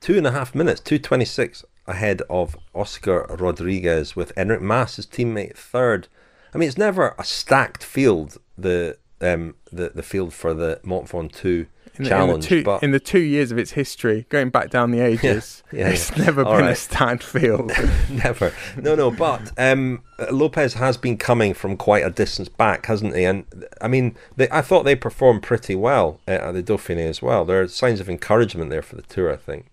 two 0.00 0.18
and 0.18 0.26
a 0.26 0.32
half 0.32 0.54
minutes, 0.54 0.80
226 0.80 1.64
ahead 1.86 2.20
of 2.28 2.56
Oscar 2.74 3.26
Rodriguez 3.38 4.14
with 4.14 4.34
Enric 4.36 4.60
Mas, 4.60 4.96
his 4.96 5.06
teammate, 5.06 5.56
third. 5.56 6.08
I 6.54 6.58
mean, 6.58 6.68
it's 6.68 6.78
never 6.78 7.14
a 7.18 7.24
stacked 7.24 7.84
field, 7.84 8.38
the 8.56 8.98
um, 9.20 9.54
the, 9.72 9.90
the 9.90 10.02
field 10.02 10.32
for 10.32 10.54
the 10.54 10.80
Mont 10.84 11.08
Ventoux 11.08 11.66
in 11.98 12.04
the, 12.04 12.10
challenge. 12.10 12.32
In 12.32 12.40
the, 12.40 12.46
two, 12.46 12.64
but 12.64 12.82
in 12.82 12.90
the 12.92 13.00
two 13.00 13.18
years 13.20 13.50
of 13.50 13.58
its 13.58 13.72
history, 13.72 14.26
going 14.28 14.50
back 14.50 14.70
down 14.70 14.90
the 14.90 15.00
ages, 15.04 15.62
yeah, 15.72 15.80
yeah, 15.80 15.88
it's 15.88 16.10
yeah. 16.16 16.24
never 16.24 16.44
All 16.44 16.56
been 16.56 16.64
right. 16.64 16.72
a 16.72 16.76
stacked 16.76 17.22
field. 17.22 17.72
never. 18.10 18.52
No, 18.76 18.94
no. 18.94 19.10
But 19.10 19.52
um, 19.58 20.02
Lopez 20.30 20.74
has 20.74 20.96
been 20.96 21.16
coming 21.16 21.54
from 21.54 21.76
quite 21.76 22.04
a 22.04 22.10
distance 22.10 22.48
back, 22.48 22.86
hasn't 22.86 23.16
he? 23.16 23.24
And 23.24 23.44
I 23.80 23.88
mean, 23.88 24.16
they, 24.36 24.48
I 24.50 24.62
thought 24.62 24.84
they 24.84 24.96
performed 24.96 25.42
pretty 25.42 25.74
well 25.74 26.20
at 26.26 26.52
the 26.52 26.62
Dauphiné 26.62 27.08
as 27.08 27.20
well. 27.20 27.44
There 27.44 27.60
are 27.60 27.68
signs 27.68 28.00
of 28.00 28.08
encouragement 28.08 28.70
there 28.70 28.82
for 28.82 28.96
the 28.96 29.02
tour, 29.02 29.32
I 29.32 29.36
think. 29.36 29.66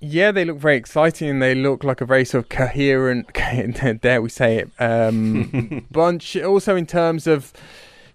Yeah, 0.00 0.30
they 0.30 0.44
look 0.44 0.58
very 0.58 0.76
exciting. 0.76 1.28
And 1.28 1.42
they 1.42 1.54
look 1.54 1.84
like 1.84 2.00
a 2.00 2.06
very 2.06 2.24
sort 2.24 2.44
of 2.44 2.48
coherent, 2.48 3.32
dare 4.00 4.22
we 4.22 4.28
say 4.28 4.58
it, 4.58 4.70
um, 4.78 5.86
bunch. 5.90 6.36
Also, 6.36 6.76
in 6.76 6.86
terms 6.86 7.26
of 7.26 7.52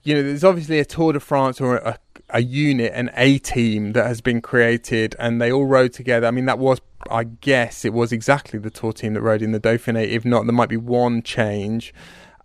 you 0.03 0.13
know, 0.13 0.21
there's 0.21 0.43
obviously 0.43 0.79
a 0.79 0.85
Tour 0.85 1.13
de 1.13 1.19
France 1.19 1.61
or 1.61 1.77
a, 1.77 1.97
a 2.29 2.41
unit, 2.41 2.91
an 2.93 3.09
A 3.15 3.37
team 3.39 3.93
that 3.93 4.05
has 4.05 4.21
been 4.21 4.41
created, 4.41 5.15
and 5.17 5.41
they 5.41 5.51
all 5.51 5.65
rode 5.65 5.93
together. 5.93 6.27
I 6.27 6.31
mean, 6.31 6.45
that 6.45 6.59
was, 6.59 6.81
I 7.09 7.23
guess, 7.23 7.85
it 7.85 7.93
was 7.93 8.11
exactly 8.11 8.59
the 8.59 8.69
Tour 8.69 8.91
team 8.91 9.13
that 9.13 9.21
rode 9.21 9.41
in 9.41 9.53
the 9.53 9.59
Dauphiné. 9.59 10.07
If 10.07 10.25
not, 10.25 10.45
there 10.45 10.53
might 10.53 10.69
be 10.69 10.77
one 10.77 11.21
change. 11.23 11.93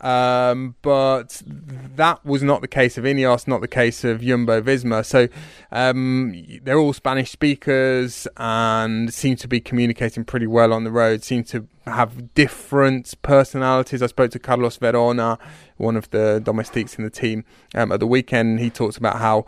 Um, 0.01 0.77
but 0.83 1.43
that 1.97 2.25
was 2.25 2.43
not 2.43 2.61
the 2.61 2.69
case 2.69 2.99
of 2.99 3.05
Ineos, 3.05 3.49
not 3.49 3.61
the 3.61 3.69
case 3.69 4.05
of 4.05 4.21
Jumbo 4.21 4.61
Visma. 4.63 5.05
So 5.05 5.29
um, 5.73 6.35
they're 6.63 6.79
all 6.79 6.93
Spanish 6.93 7.31
speakers 7.31 8.29
and 8.37 9.13
seem 9.13 9.37
to 9.37 9.49
be 9.49 9.61
communicating 9.61 10.25
pretty 10.25 10.47
well 10.47 10.73
on 10.73 10.85
the 10.85 10.93
road, 10.93 11.25
seem 11.25 11.43
to 11.45 11.67
have 11.87 12.35
different 12.35 13.15
personalities. 13.23 14.03
I 14.03 14.07
spoke 14.07 14.31
to 14.33 14.39
Carlos 14.39 14.77
Verona, 14.77 15.39
one 15.77 15.97
of 15.97 16.11
the 16.11 16.41
domestiques 16.45 16.97
in 16.97 17.05
the 17.05 17.11
team, 17.11 17.45
um, 17.75 17.91
at 17.91 18.01
the 18.01 18.07
weekend. 18.07 18.61
He 18.61 18.71
talks 18.71 18.97
about 18.97 19.17
how 19.17 19.47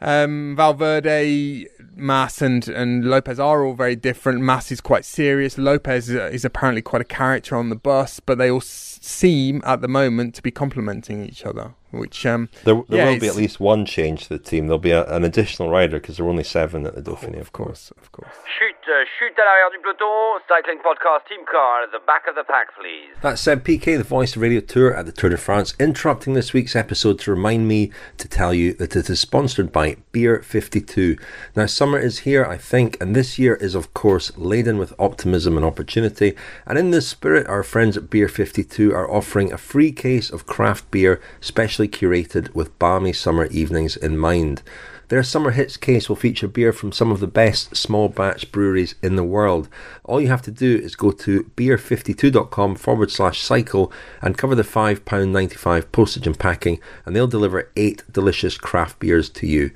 um, 0.00 0.54
Valverde, 0.56 1.66
Mas, 1.96 2.42
and, 2.42 2.66
and 2.68 3.04
Lopez 3.04 3.38
are 3.38 3.64
all 3.64 3.74
very 3.74 3.96
different. 3.96 4.40
Mas 4.40 4.70
is 4.72 4.80
quite 4.80 5.04
serious. 5.04 5.58
Lopez 5.58 6.10
uh, 6.10 6.30
is 6.32 6.44
apparently 6.44 6.82
quite 6.82 7.02
a 7.02 7.04
character 7.04 7.56
on 7.56 7.68
the 7.68 7.76
bus, 7.76 8.20
but 8.20 8.38
they 8.38 8.50
all 8.50 8.60
seem 8.60 9.62
at 9.64 9.80
the 9.80 9.88
moment 9.88 10.34
to 10.34 10.42
be 10.42 10.50
complementing 10.50 11.24
each 11.24 11.44
other. 11.44 11.74
Which 11.98 12.26
um, 12.26 12.48
there, 12.64 12.82
there 12.88 13.06
yeah, 13.06 13.10
will 13.12 13.20
be 13.20 13.28
at 13.28 13.36
least 13.36 13.60
one 13.60 13.86
change 13.86 14.24
to 14.24 14.28
the 14.30 14.38
team. 14.38 14.66
There'll 14.66 14.78
be 14.78 14.90
a, 14.90 15.04
an 15.06 15.24
additional 15.24 15.70
rider 15.70 16.00
because 16.00 16.16
there 16.16 16.26
are 16.26 16.28
only 16.28 16.44
seven 16.44 16.86
at 16.86 16.94
the 16.94 17.02
Dauphiné, 17.02 17.40
of 17.40 17.52
course, 17.52 17.92
of 18.02 18.10
course. 18.12 18.34
Chute, 18.58 18.74
uh, 18.88 19.04
chute 19.18 19.36
à 19.36 19.44
l'arrière 19.44 19.70
du 19.72 19.78
peloton, 19.80 20.40
cycling 20.48 20.78
podcast 20.78 21.28
team 21.28 21.44
car 21.50 21.84
at 21.84 21.92
the 21.92 22.00
back 22.06 22.26
of 22.28 22.34
the 22.34 22.44
pack, 22.44 22.74
please. 22.74 23.10
That's 23.22 23.46
uh, 23.46 23.56
PK, 23.56 23.96
the 23.96 24.04
voice 24.04 24.36
of 24.36 24.42
Radio 24.42 24.60
Tour 24.60 24.94
at 24.94 25.06
the 25.06 25.12
Tour 25.12 25.30
de 25.30 25.36
France, 25.36 25.74
interrupting 25.78 26.34
this 26.34 26.52
week's 26.52 26.76
episode 26.76 27.18
to 27.20 27.30
remind 27.30 27.68
me 27.68 27.90
to 28.18 28.28
tell 28.28 28.52
you 28.52 28.74
that 28.74 28.96
it 28.96 29.08
is 29.08 29.20
sponsored 29.20 29.72
by 29.72 29.96
Beer 30.12 30.42
52. 30.42 31.16
Now, 31.56 31.66
summer 31.66 31.98
is 31.98 32.20
here, 32.20 32.44
I 32.44 32.56
think, 32.56 32.96
and 33.00 33.14
this 33.14 33.38
year 33.38 33.54
is, 33.54 33.74
of 33.74 33.94
course, 33.94 34.36
laden 34.36 34.78
with 34.78 34.92
optimism 34.98 35.56
and 35.56 35.64
opportunity. 35.64 36.34
And 36.66 36.78
in 36.78 36.90
this 36.90 37.08
spirit, 37.08 37.46
our 37.46 37.62
friends 37.62 37.96
at 37.96 38.10
Beer 38.10 38.28
52 38.28 38.94
are 38.94 39.10
offering 39.10 39.52
a 39.52 39.58
free 39.58 39.92
case 39.92 40.30
of 40.30 40.46
craft 40.46 40.90
beer, 40.90 41.20
specially 41.40 41.83
curated 41.88 42.54
with 42.54 42.78
balmy 42.78 43.12
summer 43.12 43.46
evenings 43.46 43.96
in 43.96 44.18
mind. 44.18 44.62
Their 45.08 45.22
summer 45.22 45.50
hits 45.50 45.76
case 45.76 46.08
will 46.08 46.16
feature 46.16 46.48
beer 46.48 46.72
from 46.72 46.90
some 46.90 47.12
of 47.12 47.20
the 47.20 47.26
best 47.26 47.76
small 47.76 48.08
batch 48.08 48.50
breweries 48.50 48.94
in 49.02 49.16
the 49.16 49.24
world. 49.24 49.68
All 50.02 50.20
you 50.20 50.28
have 50.28 50.42
to 50.42 50.50
do 50.50 50.76
is 50.76 50.96
go 50.96 51.12
to 51.12 51.44
beer52.com 51.56 52.76
forward 52.76 53.10
slash 53.10 53.42
cycle 53.42 53.92
and 54.22 54.38
cover 54.38 54.54
the 54.54 54.62
£5.95 54.62 55.92
postage 55.92 56.26
and 56.26 56.38
packing, 56.38 56.80
and 57.04 57.14
they'll 57.14 57.26
deliver 57.26 57.70
eight 57.76 58.02
delicious 58.10 58.56
craft 58.56 58.98
beers 58.98 59.28
to 59.30 59.46
you. 59.46 59.70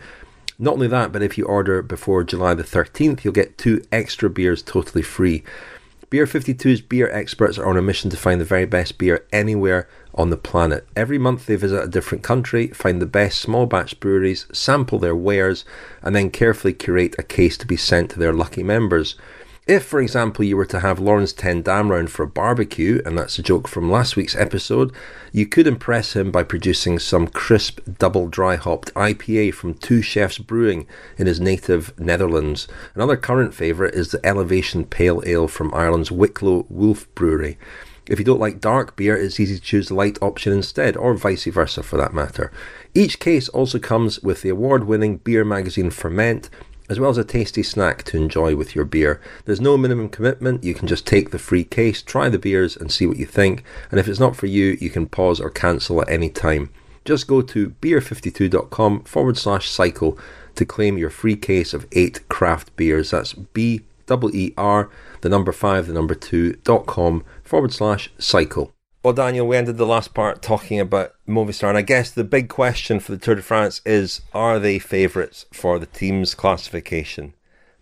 Not 0.59 0.75
only 0.75 0.89
that, 0.89 1.13
but 1.13 1.23
if 1.23 1.39
you 1.39 1.45
order 1.45 1.83
before 1.83 2.25
July 2.25 2.55
the 2.55 2.65
13th, 2.65 3.23
you'll 3.23 3.33
get 3.33 3.59
two 3.59 3.85
extra 3.93 4.29
beers 4.29 4.63
totally 4.63 5.03
free. 5.03 5.45
Beer 6.11 6.25
52's 6.25 6.81
beer 6.81 7.11
experts 7.11 7.59
are 7.59 7.67
on 7.67 7.77
a 7.77 7.83
mission 7.83 8.09
to 8.11 8.17
find 8.17 8.41
the 8.41 8.47
very 8.47 8.65
best 8.65 8.97
beer 8.97 9.27
anywhere 9.31 9.87
on 10.19 10.31
the 10.31 10.37
planet. 10.37 10.87
Every 10.97 11.17
month 11.17 11.47
they 11.47 11.57
visit 11.57 11.83
a 11.83 11.89
different 11.89 12.25
country, 12.25 12.67
find 12.69 13.01
the 13.01 13.07
best 13.07 13.39
small 13.39 13.67
batch 13.67 13.99
breweries, 14.01 14.47
sample 14.53 14.99
their 14.99 15.17
wares, 15.17 15.65
and 16.03 16.15
then 16.15 16.31
carefully 16.31 16.75
curate 16.75 17.15
a 17.19 17.23
case 17.23 17.57
to 17.59 17.67
be 17.67 17.77
sent 17.77 18.11
to 18.11 18.19
their 18.19 18.33
lucky 18.33 18.63
members. 18.63 19.15
If, 19.69 19.85
for 19.85 20.01
example, 20.01 20.47
you 20.47 20.57
were 20.57 20.65
to 20.65 20.81
have 20.81 20.99
Laurens 20.99 21.35
ten 21.35 21.61
Dam 21.61 21.91
round 21.91 22.11
for 22.11 22.23
a 22.23 22.27
barbecue, 22.27 23.03
and 23.05 23.19
that's 23.19 23.39
a 23.39 23.43
joke 23.43 23.69
from 23.69 23.91
last 23.91 24.17
week's 24.17 24.35
episode, 24.35 24.95
you 25.31 25.45
could 25.45 25.67
impress 25.67 26.17
him 26.17 26.31
by 26.33 26.43
producing 26.43 26.99
some 26.99 27.27
crisp 27.27 27.81
double 27.99 28.29
dry 28.29 28.57
hopped 28.57 28.95
IPA 28.95 29.53
from 29.53 29.75
Two 29.75 30.01
Chefs 30.01 30.39
Brewing 30.39 30.87
in 31.19 31.27
his 31.27 31.39
native 31.39 31.93
Netherlands. 32.01 32.67
Another 32.95 33.19
current 33.19 33.53
favourite 33.53 33.93
is 33.93 34.11
the 34.11 34.25
Elevation 34.25 34.87
Pale 34.87 35.23
Ale 35.27 35.49
from 35.49 35.75
Ireland's 35.75 36.11
Wicklow 36.11 36.65
Wolf 36.71 37.07
Brewery. 37.15 37.59
If 38.09 38.19
you 38.19 38.25
don't 38.25 38.41
like 38.41 38.61
dark 38.61 38.97
beer, 38.97 39.17
it's 39.17 39.39
easy 39.39 39.57
to 39.57 39.63
choose 39.63 39.89
the 39.89 39.95
light 39.95 40.19
option 40.23 40.53
instead, 40.53 40.97
or 40.97 41.15
vice 41.15 41.45
versa 41.45 41.83
for 41.83 41.97
that 41.97 42.15
matter. 42.15 42.51
Each 42.95 43.19
case 43.19 43.49
also 43.51 43.79
comes 43.79 44.21
with 44.21 44.43
the 44.43 44.49
award 44.49 44.85
winning 44.85 45.19
beer 45.19 45.45
magazine 45.45 45.91
Ferment 45.91 46.49
as 46.89 46.99
well 46.99 47.11
as 47.11 47.19
a 47.19 47.25
tasty 47.25 47.63
snack 47.63 48.03
to 48.03 48.17
enjoy 48.17 48.57
with 48.57 48.75
your 48.75 48.85
beer. 48.85 49.21
There's 49.45 49.61
no 49.61 49.77
minimum 49.77 50.09
commitment, 50.09 50.65
you 50.65 50.75
can 50.75 50.89
just 50.89 51.07
take 51.07 51.31
the 51.31 51.39
free 51.39 51.65
case, 51.65 52.03
try 52.03 52.29
the 52.29 52.39
beers, 52.39 52.77
and 52.77 52.91
see 52.91 53.07
what 53.07 53.19
you 53.19 53.27
think. 53.27 53.63
And 53.91 54.01
if 54.01 54.09
it's 54.09 54.21
not 54.21 54.37
for 54.37 54.47
you, 54.47 54.79
you 54.81 54.91
can 54.91 55.07
pause 55.07 55.41
or 55.41 55.51
cancel 55.51 56.01
at 56.01 56.09
any 56.09 56.31
time. 56.31 56.71
Just 57.05 57.27
go 57.27 57.43
to 57.43 57.71
beer52.com 57.83 59.05
forward 59.05 59.37
slash 59.37 59.69
cycle 59.69 60.19
to 60.55 60.65
claim 60.65 60.99
your 60.99 61.11
free 61.11 61.37
case 61.37 61.73
of 61.73 61.87
eight 61.93 62.27
craft 62.29 62.75
beers. 62.77 63.11
That's 63.11 63.35
B 63.35 63.83
E 64.11 64.31
E 64.33 64.55
R, 64.57 64.91
the 65.21 65.29
number 65.29 65.53
five, 65.53 65.87
the 65.87 65.93
number 65.93 66.15
two, 66.15 66.55
dot 66.65 66.87
com 66.87 67.25
forward 67.43 67.73
slash 67.73 68.11
cycle. 68.19 68.73
Well, 69.03 69.15
Daniel, 69.15 69.47
we 69.47 69.57
ended 69.57 69.77
the 69.77 69.87
last 69.87 70.13
part 70.13 70.43
talking 70.43 70.81
about 70.81 71.13
Movistar, 71.27 71.69
and 71.69 71.79
I 71.79 71.83
guess 71.83 72.11
the 72.11 72.25
big 72.25 72.49
question 72.49 72.99
for 72.99 73.13
the 73.13 73.19
Tour 73.19 73.37
de 73.37 73.43
France 73.43 73.81
is: 73.87 74.23
Are 74.35 74.59
they 74.59 74.79
favourites 74.79 75.47
for 75.53 75.79
the 75.79 75.87
team's 75.87 76.35
classification? 76.35 77.35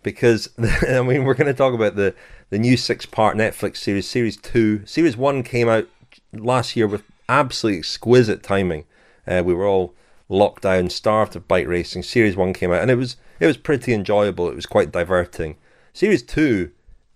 Because 0.03 0.49
I 0.87 1.01
mean, 1.01 1.23
we're 1.23 1.33
going 1.33 1.47
to 1.47 1.53
talk 1.53 1.73
about 1.73 1.95
the 1.95 2.13
the 2.49 2.59
new 2.59 2.77
six-part 2.77 3.35
Netflix 3.35 3.77
series, 3.77 4.07
Series 4.07 4.37
Two. 4.37 4.85
Series 4.85 5.17
One 5.17 5.43
came 5.43 5.67
out 5.67 5.87
last 6.31 6.75
year 6.75 6.87
with 6.87 7.03
absolutely 7.27 7.79
exquisite 7.79 8.43
timing. 8.43 8.85
Uh, 9.27 9.41
we 9.43 9.53
were 9.53 9.65
all 9.65 9.93
locked 10.29 10.63
down, 10.63 10.89
starved 10.89 11.35
of 11.35 11.47
bike 11.47 11.67
racing. 11.67 12.03
Series 12.03 12.35
One 12.35 12.53
came 12.53 12.71
out, 12.71 12.81
and 12.81 12.91
it 12.91 12.95
was 12.95 13.17
it 13.39 13.47
was 13.47 13.57
pretty 13.57 13.93
enjoyable. 13.93 14.49
It 14.49 14.55
was 14.55 14.65
quite 14.65 14.91
diverting. 14.91 15.57
Series 15.97 16.21
Two, 16.21 16.69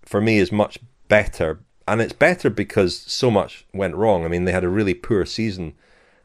for 0.04 0.20
me, 0.20 0.38
is 0.38 0.50
much 0.50 0.76
better 1.06 1.60
and 1.86 2.00
it's 2.00 2.12
better 2.12 2.50
because 2.50 2.96
so 2.96 3.30
much 3.30 3.64
went 3.72 3.94
wrong. 3.94 4.24
I 4.24 4.28
mean, 4.28 4.44
they 4.44 4.50
had 4.50 4.64
a 4.64 4.68
really 4.68 4.92
poor 4.92 5.24
season 5.24 5.74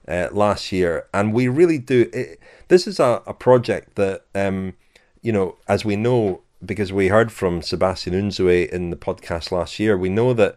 uh, 0.08 0.30
last 0.32 0.72
year, 0.72 1.06
and 1.13 1.34
we 1.34 1.48
really 1.48 1.78
do. 1.78 2.10
It, 2.12 2.39
this 2.67 2.88
is 2.88 3.00
a, 3.00 3.22
a 3.28 3.34
project 3.36 3.96
that, 3.96 4.26
um, 4.34 4.74
you 5.22 5.32
know, 5.32 5.60
as 5.67 5.86
we 5.86 5.96
know, 5.96 6.41
because 6.65 6.91
we 6.91 7.10
heard 7.10 7.32
from 7.32 7.62
Sebastian 7.62 8.15
Unzue 8.15 8.67
in 8.70 8.89
the 8.89 8.96
podcast 8.96 9.52
last 9.52 9.78
year, 9.78 9.96
we 9.96 10.10
know 10.10 10.34
that. 10.34 10.56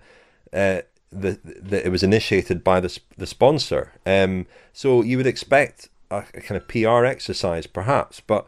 Uh, 0.54 0.80
the, 1.12 1.38
that 1.44 1.84
it 1.84 1.90
was 1.90 2.04
initiated 2.04 2.62
by 2.62 2.78
the 2.78 2.98
the 3.18 3.26
sponsor, 3.26 3.92
um, 4.06 4.46
so 4.72 5.02
you 5.02 5.16
would 5.18 5.26
expect 5.26 5.88
a, 6.08 6.18
a 6.32 6.40
kind 6.40 6.56
of 6.56 6.68
PR 6.68 7.04
exercise, 7.04 7.66
perhaps. 7.66 8.20
But 8.20 8.46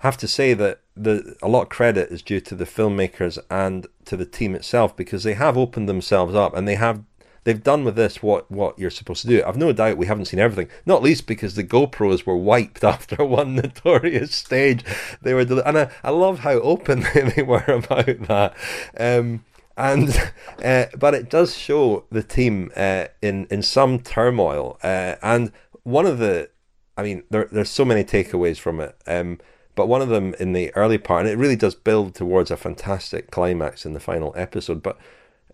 I 0.00 0.06
have 0.06 0.18
to 0.18 0.28
say 0.28 0.52
that 0.52 0.81
the 0.96 1.36
a 1.42 1.48
lot 1.48 1.62
of 1.62 1.68
credit 1.68 2.10
is 2.10 2.22
due 2.22 2.40
to 2.40 2.54
the 2.54 2.64
filmmakers 2.64 3.38
and 3.50 3.86
to 4.04 4.16
the 4.16 4.26
team 4.26 4.54
itself 4.54 4.96
because 4.96 5.22
they 5.22 5.34
have 5.34 5.56
opened 5.56 5.88
themselves 5.88 6.34
up 6.34 6.54
and 6.54 6.68
they 6.68 6.74
have 6.74 7.02
they've 7.44 7.62
done 7.62 7.84
with 7.84 7.96
this 7.96 8.22
what 8.22 8.50
what 8.50 8.78
you're 8.78 8.90
supposed 8.90 9.22
to 9.22 9.28
do. 9.28 9.42
I've 9.44 9.56
no 9.56 9.72
doubt 9.72 9.96
we 9.96 10.06
haven't 10.06 10.26
seen 10.26 10.40
everything, 10.40 10.70
not 10.86 11.02
least 11.02 11.26
because 11.26 11.54
the 11.54 11.64
GoPros 11.64 12.26
were 12.26 12.36
wiped 12.36 12.84
after 12.94 13.24
one 13.24 13.54
notorious 13.54 14.34
stage. 14.34 14.84
They 15.22 15.34
were, 15.34 15.42
and 15.42 15.78
I, 15.78 15.90
I 16.04 16.10
love 16.10 16.40
how 16.40 16.52
open 16.52 17.06
they 17.14 17.42
were 17.42 17.64
about 17.66 18.26
that. 18.28 18.54
Um, 18.98 19.44
and 19.76 20.32
uh, 20.64 20.86
but 20.98 21.14
it 21.14 21.30
does 21.30 21.56
show 21.56 22.04
the 22.10 22.22
team 22.22 22.70
uh, 22.76 23.06
in 23.20 23.46
in 23.50 23.62
some 23.62 23.98
turmoil. 23.98 24.78
Uh, 24.82 25.16
and 25.22 25.52
one 25.84 26.06
of 26.06 26.18
the, 26.18 26.50
I 26.96 27.02
mean, 27.02 27.24
there 27.30 27.48
there's 27.50 27.70
so 27.70 27.84
many 27.84 28.04
takeaways 28.04 28.58
from 28.58 28.80
it. 28.80 28.96
Um, 29.06 29.38
but 29.74 29.88
one 29.88 30.02
of 30.02 30.08
them 30.08 30.34
in 30.38 30.52
the 30.52 30.74
early 30.74 30.98
part, 30.98 31.24
and 31.24 31.30
it 31.30 31.38
really 31.38 31.56
does 31.56 31.74
build 31.74 32.14
towards 32.14 32.50
a 32.50 32.56
fantastic 32.56 33.30
climax 33.30 33.86
in 33.86 33.94
the 33.94 34.00
final 34.00 34.34
episode. 34.36 34.82
But 34.82 34.98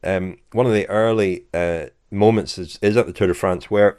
um, 0.02 0.38
one 0.52 0.66
of 0.66 0.72
the 0.72 0.88
early 0.88 1.44
uh, 1.54 1.87
moments 2.11 2.59
is, 2.59 2.78
is 2.83 2.96
at 2.96 3.07
the 3.07 3.12
Tour 3.12 3.28
de 3.28 3.35
France 3.35 3.70
where 3.70 3.98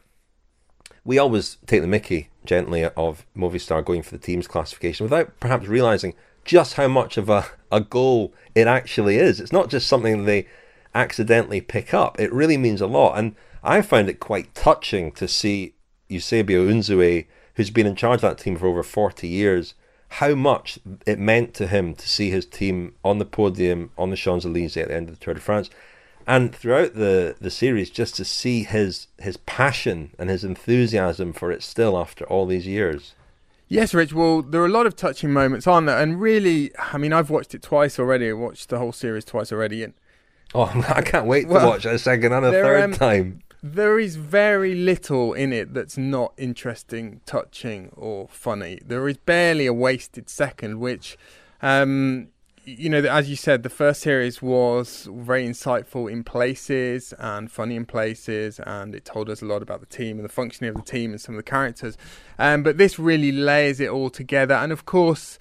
we 1.03 1.17
always 1.17 1.57
take 1.65 1.81
the 1.81 1.87
mickey 1.87 2.29
gently 2.45 2.83
of 2.83 3.25
Movistar 3.35 3.83
going 3.83 4.01
for 4.01 4.11
the 4.11 4.23
team's 4.23 4.47
classification 4.47 5.05
without 5.05 5.39
perhaps 5.39 5.67
realizing 5.67 6.13
just 6.45 6.75
how 6.75 6.87
much 6.87 7.17
of 7.17 7.29
a, 7.29 7.45
a 7.71 7.81
goal 7.81 8.33
it 8.55 8.67
actually 8.67 9.17
is. 9.17 9.39
It's 9.39 9.51
not 9.51 9.69
just 9.69 9.87
something 9.87 10.25
they 10.25 10.47
accidentally 10.93 11.61
pick 11.61 11.93
up, 11.93 12.19
it 12.19 12.33
really 12.33 12.57
means 12.57 12.81
a 12.81 12.87
lot. 12.87 13.17
And 13.17 13.35
I 13.63 13.81
found 13.81 14.09
it 14.09 14.19
quite 14.19 14.53
touching 14.55 15.11
to 15.13 15.27
see 15.27 15.75
Eusebio 16.07 16.67
Unzue, 16.67 17.25
who's 17.55 17.69
been 17.69 17.87
in 17.87 17.95
charge 17.95 18.17
of 18.17 18.21
that 18.21 18.37
team 18.39 18.57
for 18.57 18.67
over 18.67 18.83
40 18.83 19.27
years, 19.27 19.75
how 20.09 20.33
much 20.35 20.79
it 21.05 21.19
meant 21.19 21.53
to 21.55 21.67
him 21.67 21.93
to 21.95 22.09
see 22.09 22.29
his 22.29 22.45
team 22.45 22.95
on 23.03 23.19
the 23.19 23.25
podium 23.25 23.91
on 23.97 24.09
the 24.09 24.15
Champs 24.15 24.45
Elysees 24.45 24.77
at 24.77 24.87
the 24.87 24.95
end 24.95 25.09
of 25.09 25.17
the 25.19 25.23
Tour 25.23 25.35
de 25.35 25.39
France, 25.39 25.69
and 26.27 26.53
throughout 26.53 26.95
the 26.95 27.35
the 27.39 27.51
series, 27.51 27.89
just 27.89 28.15
to 28.15 28.25
see 28.25 28.63
his 28.63 29.07
his 29.19 29.37
passion 29.37 30.11
and 30.17 30.29
his 30.29 30.43
enthusiasm 30.43 31.33
for 31.33 31.51
it 31.51 31.63
still 31.63 31.97
after 31.97 32.25
all 32.25 32.45
these 32.45 32.67
years. 32.67 33.13
Yes, 33.67 33.93
Rich. 33.93 34.13
Well, 34.13 34.41
there 34.41 34.61
are 34.61 34.65
a 34.65 34.69
lot 34.69 34.87
of 34.87 34.95
touching 34.95 35.31
moments, 35.31 35.67
aren't 35.67 35.85
there? 35.85 36.01
And 36.01 36.19
really, 36.19 36.71
I 36.91 36.97
mean, 36.97 37.13
I've 37.13 37.29
watched 37.29 37.53
it 37.53 37.61
twice 37.61 37.99
already. 37.99 38.29
I 38.29 38.33
watched 38.33 38.69
the 38.69 38.79
whole 38.79 38.91
series 38.91 39.25
twice 39.25 39.51
already, 39.51 39.83
and 39.83 39.93
oh, 40.55 40.71
I 40.89 41.01
can't 41.01 41.27
wait 41.27 41.43
to 41.43 41.49
well, 41.49 41.69
watch 41.69 41.85
it 41.85 41.93
a 41.93 41.99
second 41.99 42.33
and 42.33 42.45
a 42.45 42.51
third 42.51 42.83
um, 42.83 42.93
time 42.93 43.43
there 43.61 43.99
is 43.99 44.15
very 44.15 44.73
little 44.73 45.33
in 45.33 45.51
it 45.51 45.73
that's 45.73 45.97
not 45.97 46.33
interesting, 46.37 47.21
touching, 47.25 47.91
or 47.95 48.27
funny. 48.29 48.79
There 48.85 49.07
is 49.07 49.17
barely 49.17 49.65
a 49.65 49.73
wasted 49.73 50.29
second, 50.29 50.79
which, 50.79 51.17
um, 51.61 52.29
you 52.63 52.89
know, 52.89 52.99
as 52.99 53.29
you 53.29 53.35
said, 53.35 53.63
the 53.63 53.69
first 53.69 54.01
series 54.01 54.41
was 54.41 55.09
very 55.11 55.45
insightful 55.45 56.09
in 56.09 56.23
places 56.23 57.13
and 57.19 57.51
funny 57.51 57.75
in 57.75 57.85
places, 57.85 58.59
and 58.61 58.95
it 58.95 59.03
told 59.03 59.29
us 59.29 59.41
a 59.41 59.45
lot 59.45 59.61
about 59.61 59.81
the 59.81 59.87
team 59.87 60.17
and 60.17 60.25
the 60.25 60.31
functioning 60.33 60.69
of 60.69 60.75
the 60.75 60.89
team 60.89 61.11
and 61.11 61.19
some 61.19 61.35
of 61.35 61.39
the 61.39 61.49
characters. 61.49 61.97
Um, 62.37 62.63
but 62.63 62.77
this 62.77 62.97
really 62.97 63.31
layers 63.31 63.79
it 63.79 63.89
all 63.89 64.09
together, 64.09 64.53
and 64.55 64.71
of 64.71 64.85
course 64.85 65.37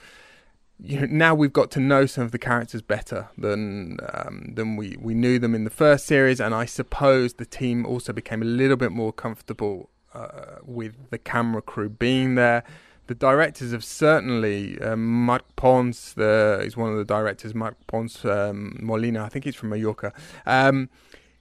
you 0.80 1.00
know, 1.00 1.06
now 1.10 1.34
we've 1.34 1.52
got 1.52 1.70
to 1.72 1.80
know 1.80 2.06
some 2.06 2.24
of 2.24 2.32
the 2.32 2.38
characters 2.38 2.82
better 2.82 3.28
than 3.36 3.98
um, 4.12 4.52
than 4.54 4.76
we, 4.76 4.96
we 5.00 5.14
knew 5.14 5.38
them 5.38 5.54
in 5.54 5.64
the 5.64 5.70
first 5.70 6.06
series, 6.06 6.40
and 6.40 6.54
I 6.54 6.66
suppose 6.66 7.34
the 7.34 7.46
team 7.46 7.84
also 7.84 8.12
became 8.12 8.42
a 8.42 8.46
little 8.46 8.76
bit 8.76 8.92
more 8.92 9.12
comfortable 9.12 9.90
uh, 10.14 10.56
with 10.62 11.10
the 11.10 11.18
camera 11.18 11.62
crew 11.62 11.88
being 11.88 12.36
there. 12.36 12.62
The 13.08 13.14
directors 13.14 13.72
have 13.72 13.84
certainly 13.84 14.78
um, 14.80 15.24
Marc 15.24 15.56
Pons, 15.56 16.12
the, 16.12 16.60
is 16.62 16.76
one 16.76 16.92
of 16.92 16.98
the 16.98 17.06
directors, 17.06 17.54
Marc 17.54 17.74
Pons 17.86 18.22
um, 18.26 18.76
Molina, 18.80 19.24
I 19.24 19.30
think 19.30 19.46
he's 19.46 19.54
from 19.54 19.70
Mallorca. 19.70 20.12
Um, 20.44 20.90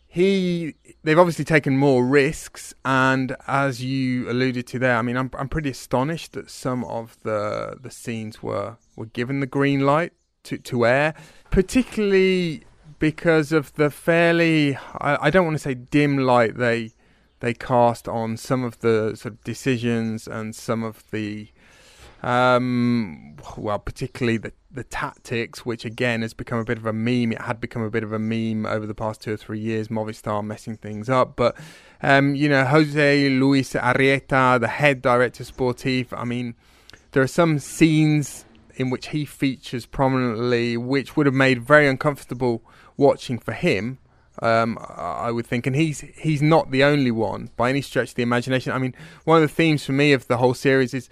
he 0.08 0.74
they've 1.04 1.20
obviously 1.20 1.46
taken 1.46 1.78
more 1.78 2.06
risks 2.06 2.74
and 2.86 3.36
as 3.46 3.84
you 3.84 4.30
alluded 4.30 4.66
to 4.66 4.80
there 4.80 4.96
i 4.96 5.02
mean 5.02 5.18
i'm 5.18 5.30
i'm 5.38 5.50
pretty 5.50 5.70
astonished 5.70 6.34
that 6.34 6.50
some 6.50 6.84
of 6.86 7.18
the 7.24 7.78
the 7.82 7.92
scenes 7.92 8.42
were 8.42 8.78
were 8.96 9.06
given 9.06 9.42
the 9.42 9.46
green 9.46 9.82
light 9.82 10.14
to 10.44 10.58
to 10.58 10.86
air 10.86 11.14
particularly 11.52 12.64
because 13.00 13.52
of 13.52 13.74
the 13.74 13.92
fairly 13.92 14.76
I, 15.00 15.28
I 15.28 15.30
don't 15.30 15.46
want 15.46 15.56
to 15.56 15.64
say 15.64 15.74
dim 15.74 16.18
light 16.18 16.58
they 16.58 16.94
they 17.40 17.54
cast 17.54 18.08
on 18.08 18.38
some 18.38 18.64
of 18.64 18.80
the 18.80 19.16
sort 19.16 19.34
of 19.36 19.44
decisions 19.44 20.28
and 20.28 20.56
some 20.56 20.84
of 20.84 21.04
the 21.12 21.50
um, 22.24 23.36
well, 23.58 23.80
particularly 23.80 24.38
the 24.38 24.52
the 24.78 24.84
tactics, 24.84 25.66
which 25.66 25.86
again 25.86 26.22
has 26.22 26.36
become 26.36 26.60
a 26.60 26.64
bit 26.64 26.78
of 26.78 26.86
a 26.86 26.94
meme. 26.94 27.32
It 27.32 27.42
had 27.42 27.60
become 27.60 27.82
a 27.82 27.90
bit 27.90 28.04
of 28.04 28.14
a 28.14 28.20
meme 28.20 28.68
over 28.68 28.86
the 28.86 28.94
past 28.94 29.22
two 29.22 29.34
or 29.34 29.38
three 29.38 29.60
years. 29.60 29.88
Movistar 29.88 30.46
messing 30.46 30.78
things 30.78 31.10
up, 31.10 31.36
but 31.36 31.58
um, 32.04 32.36
you 32.36 32.48
know, 32.48 32.64
Jose 32.64 33.30
Luis 33.30 33.74
Arrieta, 33.74 34.60
the 34.60 34.68
head 34.68 35.02
director 35.02 35.44
sportif. 35.44 36.08
I 36.12 36.26
mean, 36.26 36.54
there 37.12 37.24
are 37.24 37.28
some 37.28 37.58
scenes 37.58 38.46
in 38.76 38.92
which 38.92 39.08
he 39.08 39.26
features 39.26 39.88
prominently, 39.88 40.78
which 40.78 41.18
would 41.18 41.26
have 41.26 41.36
made 41.36 41.64
very 41.64 41.88
uncomfortable 41.88 42.62
watching 42.96 43.40
for 43.40 43.54
him. 43.54 43.98
Um, 44.44 44.78
I 44.80 45.32
would 45.32 45.48
think, 45.48 45.66
and 45.66 45.76
he's 45.76 46.02
he's 46.02 46.44
not 46.44 46.70
the 46.70 46.84
only 46.84 47.10
one 47.10 47.50
by 47.58 47.72
any 47.72 47.82
stretch 47.82 48.10
of 48.10 48.16
the 48.16 48.22
imagination. 48.22 48.72
I 48.74 48.78
mean, 48.78 48.94
one 49.24 49.42
of 49.42 49.50
the 49.50 49.54
themes 49.54 49.84
for 49.84 49.94
me 49.94 50.14
of 50.14 50.28
the 50.28 50.38
whole 50.38 50.54
series 50.54 50.94
is 50.94 51.10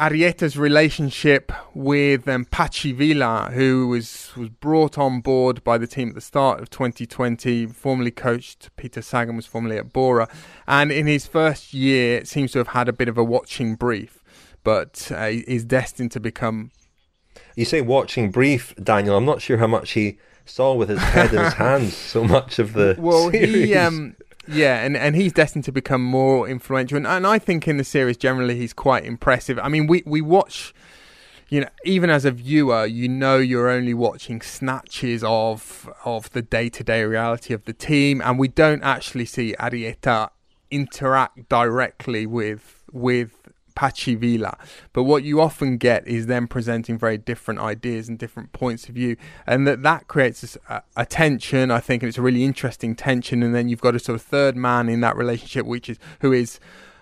Arrieta's 0.00 0.56
relationship 0.56 1.52
with 1.74 2.26
um, 2.26 2.46
Vila, 2.50 3.50
who 3.52 3.88
was 3.88 4.32
was 4.34 4.48
brought 4.48 4.96
on 4.96 5.20
board 5.20 5.62
by 5.62 5.76
the 5.76 5.86
team 5.86 6.08
at 6.08 6.14
the 6.14 6.22
start 6.22 6.58
of 6.58 6.70
2020, 6.70 7.66
formerly 7.66 8.10
coached 8.10 8.70
Peter 8.76 9.02
Sagan, 9.02 9.36
was 9.36 9.44
formerly 9.44 9.76
at 9.76 9.92
Bora, 9.92 10.26
and 10.66 10.90
in 10.90 11.06
his 11.06 11.26
first 11.26 11.74
year 11.74 12.16
it 12.16 12.28
seems 12.28 12.52
to 12.52 12.58
have 12.58 12.68
had 12.68 12.88
a 12.88 12.94
bit 12.94 13.08
of 13.08 13.18
a 13.18 13.24
watching 13.24 13.74
brief, 13.74 14.24
but 14.64 15.12
uh, 15.14 15.28
is 15.46 15.66
destined 15.66 16.12
to 16.12 16.20
become. 16.20 16.70
You 17.54 17.66
say 17.66 17.82
watching 17.82 18.30
brief, 18.30 18.74
Daniel. 18.82 19.18
I'm 19.18 19.26
not 19.26 19.42
sure 19.42 19.58
how 19.58 19.66
much 19.66 19.90
he 19.90 20.18
saw 20.46 20.74
with 20.74 20.88
his 20.88 21.00
head 21.00 21.34
in 21.34 21.44
his 21.44 21.52
hands. 21.66 21.94
So 21.94 22.24
much 22.24 22.58
of 22.58 22.72
the 22.72 22.96
well, 22.98 23.30
series. 23.30 23.68
he 23.68 23.74
um, 23.74 24.16
yeah, 24.52 24.84
and, 24.84 24.96
and 24.96 25.16
he's 25.16 25.32
destined 25.32 25.64
to 25.64 25.72
become 25.72 26.02
more 26.02 26.48
influential. 26.48 26.96
And, 26.96 27.06
and 27.06 27.26
I 27.26 27.38
think 27.38 27.68
in 27.68 27.76
the 27.76 27.84
series 27.84 28.16
generally 28.16 28.56
he's 28.56 28.72
quite 28.72 29.04
impressive. 29.04 29.58
I 29.58 29.68
mean, 29.68 29.86
we, 29.86 30.02
we 30.06 30.20
watch, 30.20 30.74
you 31.48 31.60
know, 31.60 31.68
even 31.84 32.10
as 32.10 32.24
a 32.24 32.30
viewer, 32.30 32.86
you 32.86 33.08
know 33.08 33.38
you're 33.38 33.68
only 33.68 33.94
watching 33.94 34.40
snatches 34.40 35.22
of 35.24 35.88
of 36.04 36.30
the 36.30 36.42
day 36.42 36.68
to 36.70 36.84
day 36.84 37.04
reality 37.04 37.54
of 37.54 37.64
the 37.64 37.72
team, 37.72 38.20
and 38.22 38.38
we 38.38 38.48
don't 38.48 38.82
actually 38.82 39.26
see 39.26 39.54
Arrieta 39.58 40.30
interact 40.70 41.48
directly 41.48 42.26
with 42.26 42.82
with 42.92 43.39
Patxi 43.80 44.14
Vila. 44.14 44.58
But 44.92 45.04
what 45.04 45.24
you 45.24 45.40
often 45.40 45.78
get 45.78 46.06
is 46.06 46.26
them 46.26 46.46
presenting 46.46 46.98
very 46.98 47.16
different 47.16 47.60
ideas 47.60 48.10
and 48.10 48.18
different 48.18 48.52
points 48.52 48.90
of 48.90 48.94
view, 48.94 49.16
and 49.46 49.66
that 49.66 49.82
that 49.82 50.06
creates 50.06 50.58
a, 50.68 50.82
a, 50.96 51.06
tension. 51.06 51.70
I 51.70 51.80
think, 51.80 52.02
and 52.02 52.08
it's 52.08 52.18
a 52.18 52.22
really 52.22 52.44
interesting 52.44 52.94
tension. 52.94 53.42
And 53.42 53.54
then 53.54 53.70
you've 53.70 53.80
got 53.80 53.94
a 53.94 53.98
sort 53.98 54.16
of 54.16 54.22
third 54.22 54.54
man 54.54 54.90
in 54.90 55.00
that 55.00 55.16
relationship, 55.16 55.64
which 55.64 55.88
is 55.88 55.98
who 56.20 56.32
is. 56.32 56.60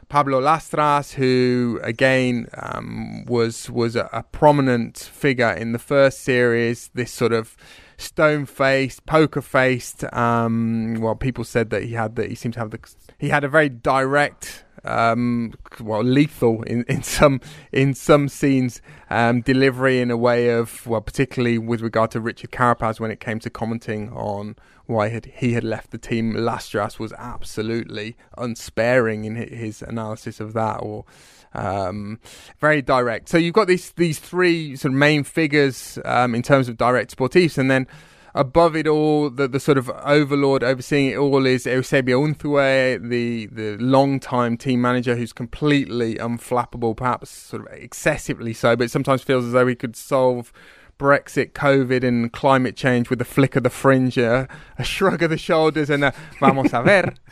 Pablo 0.08 0.40
Lastras, 0.40 1.12
who 1.12 1.80
again 1.82 2.46
um, 2.56 3.26
was 3.26 3.68
was 3.68 3.94
a, 3.94 4.08
a 4.10 4.22
prominent 4.22 4.96
figure 4.96 5.50
in 5.50 5.72
the 5.72 5.78
first 5.78 6.20
series, 6.20 6.88
this 6.94 7.12
sort 7.12 7.34
of 7.34 7.58
stone 7.98 8.46
faced, 8.46 9.04
poker 9.04 9.42
faced. 9.42 10.10
Um, 10.14 10.94
well, 10.98 11.14
people 11.14 11.44
said 11.44 11.68
that 11.68 11.82
he 11.82 11.92
had 11.92 12.16
that 12.16 12.30
he 12.30 12.34
seemed 12.34 12.54
to 12.54 12.60
have 12.60 12.70
the 12.70 12.78
he 13.18 13.28
had 13.28 13.44
a 13.44 13.48
very 13.48 13.68
direct 13.68 14.64
um, 14.88 15.54
well, 15.80 16.02
lethal 16.02 16.62
in, 16.62 16.84
in 16.88 17.02
some 17.02 17.40
in 17.72 17.94
some 17.94 18.28
scenes, 18.28 18.80
um, 19.10 19.40
delivery 19.42 20.00
in 20.00 20.10
a 20.10 20.16
way 20.16 20.50
of 20.50 20.86
well, 20.86 21.00
particularly 21.00 21.58
with 21.58 21.80
regard 21.80 22.10
to 22.12 22.20
Richard 22.20 22.50
Carapaz 22.50 22.98
when 22.98 23.10
it 23.10 23.20
came 23.20 23.38
to 23.40 23.50
commenting 23.50 24.10
on 24.12 24.56
why 24.86 25.08
had, 25.10 25.26
he 25.26 25.52
had 25.52 25.64
left 25.64 25.90
the 25.90 25.98
team. 25.98 26.32
last 26.32 26.72
Lastras 26.72 26.98
was 26.98 27.12
absolutely 27.18 28.16
unsparing 28.38 29.24
in 29.24 29.36
his 29.36 29.82
analysis 29.82 30.40
of 30.40 30.54
that, 30.54 30.78
or 30.78 31.04
um, 31.52 32.18
very 32.58 32.80
direct. 32.80 33.28
So 33.28 33.36
you've 33.36 33.54
got 33.54 33.68
these 33.68 33.92
these 33.92 34.18
three 34.18 34.76
sort 34.76 34.92
of 34.92 34.98
main 34.98 35.24
figures 35.24 35.98
um, 36.04 36.34
in 36.34 36.42
terms 36.42 36.68
of 36.68 36.78
direct 36.78 37.14
sportifs, 37.14 37.58
and 37.58 37.70
then 37.70 37.86
above 38.34 38.76
it 38.76 38.86
all, 38.86 39.30
the, 39.30 39.48
the 39.48 39.60
sort 39.60 39.78
of 39.78 39.90
overlord 40.04 40.62
overseeing 40.62 41.10
it 41.10 41.16
all 41.16 41.46
is 41.46 41.66
Eusebio 41.66 42.24
Unzue, 42.26 43.08
the, 43.08 43.46
the 43.46 43.76
long-time 43.78 44.56
team 44.56 44.80
manager 44.80 45.16
who's 45.16 45.32
completely 45.32 46.16
unflappable, 46.16 46.96
perhaps 46.96 47.30
sort 47.30 47.66
of 47.66 47.72
excessively 47.72 48.52
so, 48.52 48.76
but 48.76 48.90
sometimes 48.90 49.22
feels 49.22 49.44
as 49.44 49.52
though 49.52 49.66
he 49.66 49.74
could 49.74 49.96
solve 49.96 50.52
Brexit, 50.98 51.52
COVID, 51.52 52.02
and 52.02 52.32
climate 52.32 52.76
change 52.76 53.08
with 53.08 53.20
a 53.20 53.24
flick 53.24 53.54
of 53.56 53.62
the 53.62 53.70
fringe, 53.70 54.18
a, 54.18 54.48
a 54.78 54.84
shrug 54.84 55.22
of 55.22 55.30
the 55.30 55.38
shoulders, 55.38 55.90
and 55.90 56.04
a 56.04 56.12
vamos 56.40 56.72
a 56.72 56.82
ver. 56.82 57.14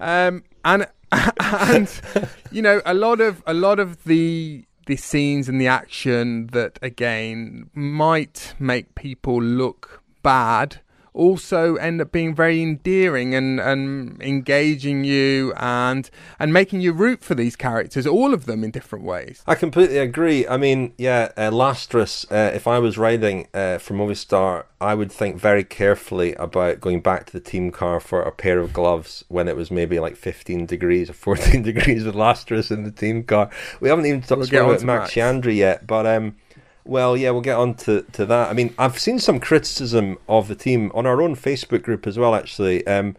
Um, 0.00 0.44
and 0.64 0.86
and 1.40 2.00
you 2.52 2.62
know 2.62 2.80
a 2.86 2.94
lot 2.94 3.20
of 3.20 3.42
a 3.46 3.54
lot 3.54 3.80
of 3.80 4.04
the 4.04 4.64
the 4.86 4.96
scenes 4.96 5.48
and 5.48 5.60
the 5.60 5.66
action 5.66 6.48
that 6.48 6.78
again 6.82 7.68
might 7.74 8.54
make 8.58 8.94
people 8.94 9.42
look 9.42 10.02
bad 10.28 10.80
also 11.14 11.76
end 11.76 12.00
up 12.00 12.12
being 12.12 12.34
very 12.34 12.62
endearing 12.62 13.34
and, 13.34 13.58
and 13.58 14.22
engaging 14.22 15.04
you 15.04 15.52
and 15.56 16.10
and 16.38 16.52
making 16.52 16.80
you 16.80 16.92
root 16.92 17.24
for 17.24 17.34
these 17.34 17.56
characters, 17.56 18.06
all 18.06 18.34
of 18.34 18.46
them 18.46 18.62
in 18.62 18.70
different 18.70 19.04
ways. 19.04 19.42
I 19.46 19.54
completely 19.54 19.98
agree. 19.98 20.46
I 20.46 20.56
mean, 20.56 20.92
yeah, 20.98 21.32
uh, 21.36 21.50
uh, 21.50 22.50
if 22.54 22.66
I 22.66 22.78
was 22.78 22.96
riding 22.96 23.48
uh, 23.52 23.78
for 23.78 23.94
Movistar, 23.94 24.64
I 24.80 24.94
would 24.94 25.10
think 25.10 25.36
very 25.36 25.64
carefully 25.64 26.34
about 26.34 26.80
going 26.80 27.00
back 27.00 27.26
to 27.26 27.32
the 27.32 27.40
team 27.40 27.72
car 27.72 28.00
for 28.00 28.22
a 28.22 28.30
pair 28.30 28.60
of 28.60 28.72
gloves 28.72 29.24
when 29.28 29.48
it 29.48 29.56
was 29.56 29.70
maybe 29.70 29.98
like 29.98 30.14
15 30.16 30.66
degrees 30.66 31.10
or 31.10 31.14
14 31.14 31.62
degrees 31.70 32.04
with 32.04 32.14
Lastras 32.14 32.70
in 32.70 32.84
the 32.84 32.92
team 32.92 33.24
car. 33.24 33.50
We 33.80 33.88
haven't 33.88 34.06
even 34.06 34.20
talked 34.20 34.52
we'll 34.52 34.70
about 34.70 34.84
Max 34.84 35.14
Sciandri 35.14 35.56
yet, 35.56 35.86
but 35.86 36.06
um, 36.06 36.36
well, 36.88 37.16
yeah, 37.16 37.30
we'll 37.30 37.42
get 37.42 37.58
on 37.58 37.74
to, 37.74 38.02
to 38.12 38.24
that. 38.24 38.48
I 38.48 38.54
mean, 38.54 38.74
I've 38.78 38.98
seen 38.98 39.18
some 39.18 39.40
criticism 39.40 40.16
of 40.26 40.48
the 40.48 40.54
team 40.54 40.90
on 40.94 41.04
our 41.04 41.20
own 41.20 41.36
Facebook 41.36 41.82
group 41.82 42.06
as 42.06 42.18
well, 42.18 42.34
actually. 42.34 42.86
Um, 42.86 43.14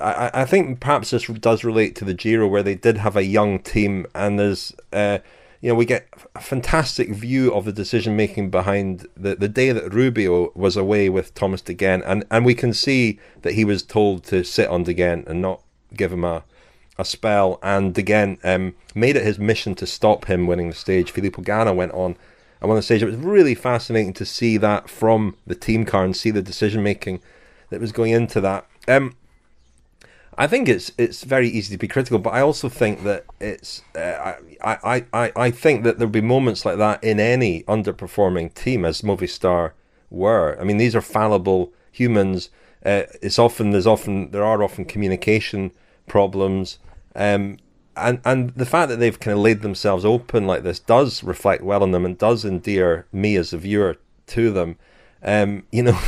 I, 0.00 0.30
I 0.32 0.44
think 0.46 0.80
perhaps 0.80 1.10
this 1.10 1.26
does 1.26 1.62
relate 1.62 1.94
to 1.96 2.06
the 2.06 2.14
Giro, 2.14 2.48
where 2.48 2.62
they 2.62 2.74
did 2.74 2.96
have 2.96 3.14
a 3.14 3.24
young 3.24 3.58
team, 3.58 4.06
and 4.14 4.38
there's, 4.38 4.74
uh, 4.94 5.18
you 5.60 5.68
know, 5.68 5.74
we 5.74 5.84
get 5.84 6.08
a 6.34 6.40
fantastic 6.40 7.10
view 7.10 7.52
of 7.52 7.66
the 7.66 7.72
decision 7.72 8.16
making 8.16 8.50
behind 8.50 9.06
the, 9.14 9.34
the 9.34 9.48
day 9.48 9.72
that 9.72 9.92
Rubio 9.92 10.50
was 10.54 10.76
away 10.78 11.10
with 11.10 11.34
Thomas 11.34 11.60
De 11.60 11.74
Gendt, 11.74 12.02
and, 12.06 12.24
and 12.30 12.46
we 12.46 12.54
can 12.54 12.72
see 12.72 13.20
that 13.42 13.52
he 13.52 13.64
was 13.64 13.82
told 13.82 14.24
to 14.24 14.42
sit 14.42 14.70
on 14.70 14.84
De 14.84 14.94
Gendt 14.94 15.28
and 15.28 15.42
not 15.42 15.60
give 15.94 16.14
him 16.14 16.24
a, 16.24 16.44
a 16.98 17.04
spell. 17.04 17.58
And 17.62 17.94
De 17.94 18.38
um, 18.42 18.74
made 18.94 19.16
it 19.16 19.22
his 19.22 19.38
mission 19.38 19.74
to 19.74 19.86
stop 19.86 20.24
him 20.24 20.46
winning 20.46 20.70
the 20.70 20.74
stage. 20.74 21.10
Filippo 21.10 21.42
Ganna 21.42 21.76
went 21.76 21.92
on 21.92 22.16
and 22.62 22.70
on 22.70 22.76
the 22.76 22.82
stage. 22.82 23.02
It 23.02 23.06
was 23.06 23.16
really 23.16 23.54
fascinating 23.54 24.12
to 24.14 24.24
see 24.24 24.56
that 24.56 24.88
from 24.88 25.36
the 25.46 25.54
team 25.54 25.84
car 25.84 26.04
and 26.04 26.16
see 26.16 26.30
the 26.30 26.42
decision 26.42 26.82
making 26.82 27.20
that 27.70 27.80
was 27.80 27.92
going 27.92 28.12
into 28.12 28.40
that. 28.40 28.66
Um, 28.86 29.16
I 30.38 30.46
think 30.46 30.68
it's 30.68 30.92
it's 30.96 31.24
very 31.24 31.48
easy 31.48 31.74
to 31.74 31.78
be 31.78 31.88
critical, 31.88 32.18
but 32.18 32.30
I 32.30 32.40
also 32.40 32.68
think 32.68 33.02
that 33.02 33.26
it's 33.40 33.82
uh, 33.94 34.34
I, 34.62 35.04
I, 35.12 35.32
I 35.36 35.50
think 35.50 35.84
that 35.84 35.98
there'll 35.98 36.10
be 36.10 36.22
moments 36.22 36.64
like 36.64 36.78
that 36.78 37.04
in 37.04 37.20
any 37.20 37.64
underperforming 37.64 38.54
team, 38.54 38.84
as 38.84 39.02
Movistar 39.02 39.72
were. 40.08 40.56
I 40.58 40.64
mean, 40.64 40.78
these 40.78 40.96
are 40.96 41.02
fallible 41.02 41.72
humans. 41.90 42.48
Uh, 42.84 43.02
it's 43.20 43.38
often 43.38 43.70
there's 43.72 43.86
often 43.86 44.30
there 44.30 44.44
are 44.44 44.62
often 44.62 44.84
communication 44.84 45.72
problems. 46.06 46.78
Um, 47.14 47.58
and 47.96 48.20
and 48.24 48.50
the 48.50 48.66
fact 48.66 48.88
that 48.88 48.98
they've 48.98 49.18
kind 49.18 49.36
of 49.36 49.42
laid 49.42 49.62
themselves 49.62 50.04
open 50.04 50.46
like 50.46 50.62
this 50.62 50.78
does 50.78 51.22
reflect 51.22 51.62
well 51.62 51.82
on 51.82 51.92
them 51.92 52.04
and 52.04 52.16
does 52.16 52.44
endear 52.44 53.06
me 53.12 53.36
as 53.36 53.52
a 53.52 53.58
viewer 53.58 53.96
to 54.28 54.50
them. 54.50 54.76
Um, 55.22 55.64
you 55.72 55.82
know, 55.82 55.98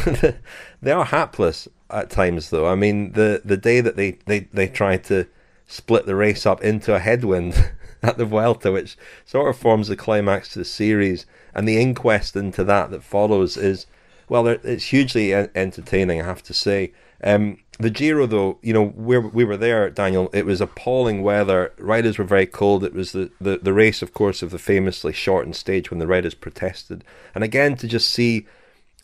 they 0.83 0.93
are 0.93 1.05
hapless 1.05 1.69
at 1.91 2.11
times, 2.11 2.51
though. 2.51 2.67
I 2.67 2.75
mean, 2.75 3.13
the 3.13 3.43
the 3.45 3.57
day 3.57 3.81
that 3.81 3.97
they 3.97 4.13
they 4.27 4.41
they 4.53 4.69
try 4.69 4.97
to 4.97 5.27
split 5.67 6.07
the 6.07 6.17
race 6.17 6.47
up 6.47 6.63
into 6.63 6.95
a 6.95 6.99
headwind 6.99 7.73
at 8.03 8.19
the 8.19 8.27
Vuelta, 8.27 8.73
which 8.73 8.97
sort 9.25 9.49
of 9.49 9.57
forms 9.57 9.89
the 9.89 9.97
climax 9.97 10.51
to 10.51 10.59
the 10.59 10.65
series, 10.65 11.27
and 11.55 11.69
the 11.69 11.81
inquest 11.81 12.37
into 12.37 12.65
that 12.65 12.91
that 12.91 13.03
follows 13.03 13.57
is 13.57 13.87
well, 14.29 14.47
it's 14.47 14.87
hugely 14.87 15.35
entertaining, 15.35 16.23
I 16.23 16.25
have 16.25 16.43
to 16.45 16.55
say. 16.55 16.93
Um, 17.23 17.59
the 17.79 17.91
Giro, 17.91 18.27
though, 18.27 18.59
you 18.63 18.73
know, 18.73 18.83
we 18.97 19.19
we 19.19 19.45
were 19.45 19.57
there, 19.57 19.91
Daniel. 19.91 20.31
It 20.33 20.47
was 20.47 20.61
appalling 20.61 21.23
weather. 21.23 21.73
Riders 21.79 22.19
were 22.19 22.25
very 22.25 22.47
cold. 22.47 22.85
It 22.85 22.95
was 22.95 23.13
the, 23.13 23.31
the, 23.41 23.59
the 23.59 23.73
race, 23.73 24.01
of 24.01 24.15
course, 24.15 24.43
of 24.43 24.51
the 24.51 24.59
famously 24.59 25.13
shortened 25.13 25.57
stage 25.57 25.91
when 25.91 25.99
the 25.99 26.07
riders 26.07 26.35
protested. 26.35 27.05
And 27.35 27.43
again, 27.43 27.77
to 27.77 27.89
just 27.89 28.11
see 28.11 28.47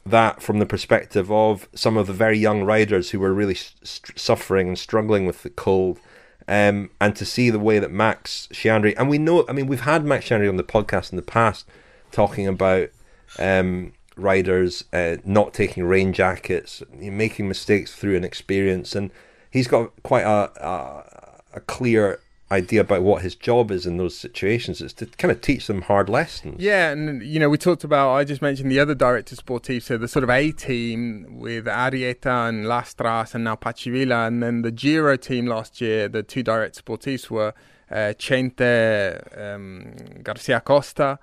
that 0.07 0.41
from 0.43 0.61
the 0.61 0.67
perspective 0.67 1.31
of 1.31 1.69
some 1.75 1.97
of 1.97 2.07
the 2.07 2.13
very 2.13 2.39
young 2.39 2.63
riders 2.63 3.11
who 3.11 3.21
were 3.21 3.35
really 3.35 3.55
st- 3.55 4.19
suffering 4.19 4.69
and 4.69 4.79
struggling 4.79 5.27
with 5.27 5.43
the 5.43 5.51
cold, 5.51 5.99
um, 6.47 6.91
and 7.01 7.17
to 7.17 7.25
see 7.25 7.51
the 7.51 7.59
way 7.59 7.79
that 7.81 7.91
Max 7.91 8.49
Sciandri, 8.53 8.95
and 8.97 9.09
we 9.09 9.19
know, 9.19 9.45
I 9.49 9.53
mean, 9.53 9.67
we've 9.67 9.81
had 9.81 10.05
Max 10.05 10.29
Sciandri 10.29 10.49
on 10.49 10.57
the 10.57 10.65
podcast 10.65 11.11
in 11.11 11.17
the 11.17 11.23
past 11.23 11.67
talking 12.13 12.47
about. 12.47 12.91
Um, 13.39 13.93
riders 14.21 14.85
uh, 14.93 15.17
not 15.25 15.55
taking 15.55 15.85
rain 15.85 16.13
jackets, 16.13 16.83
making 16.93 17.49
mistakes 17.49 17.95
through 17.95 18.17
an 18.17 18.25
experience, 18.25 18.95
and 18.95 19.11
he's 19.51 19.67
got 19.67 19.91
quite 20.03 20.25
a, 20.25 20.51
a, 20.65 21.43
a 21.55 21.61
clear 21.61 22.21
idea 22.53 22.81
about 22.81 23.03
what 23.03 23.23
his 23.23 23.35
job 23.35 23.71
is 23.71 23.87
in 23.87 23.97
those 23.97 24.17
situations 24.17 24.81
is 24.81 24.93
to 24.93 25.07
kind 25.07 25.31
of 25.31 25.41
teach 25.41 25.67
them 25.69 25.83
hard 25.83 26.09
lessons. 26.09 26.57
Yeah, 26.59 26.91
and 26.91 27.23
you 27.23 27.39
know, 27.39 27.49
we 27.49 27.59
talked 27.59 27.85
about 27.85 28.13
I 28.13 28.25
just 28.25 28.43
mentioned 28.43 28.71
the 28.71 28.81
other 28.81 28.95
director 28.95 29.37
sportif, 29.37 29.83
so 29.83 29.97
the 29.97 30.09
sort 30.09 30.25
of 30.25 30.31
A 30.31 30.51
team 30.53 31.39
with 31.39 31.67
Arrieta 31.67 32.49
and 32.49 32.67
Lastras 32.67 33.35
and 33.35 33.45
now 33.45 33.57
Patxi 33.57 33.93
Vila, 33.93 34.27
and 34.27 34.43
then 34.43 34.63
the 34.63 34.73
Giro 34.73 35.17
team 35.17 35.47
last 35.47 35.81
year, 35.81 36.09
the 36.09 36.23
two 36.23 36.43
direct 36.43 36.85
sportifs 36.85 37.31
were 37.31 37.55
uh, 37.91 38.15
Chente 38.19 39.39
um, 39.39 39.95
Garcia 40.23 40.59
Acosta 40.59 41.19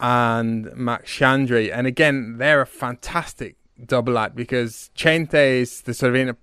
and 0.00 0.74
Max 0.76 1.10
Sciandri. 1.10 1.72
And 1.72 1.86
again, 1.86 2.38
they're 2.38 2.60
a 2.60 2.66
fantastic 2.66 3.56
double 3.84 4.18
act 4.18 4.34
because 4.34 4.90
Chente 4.96 5.60
is 5.60 5.82
the 5.82 5.94
sort 5.94 6.10
of 6.10 6.16
in 6.16 6.36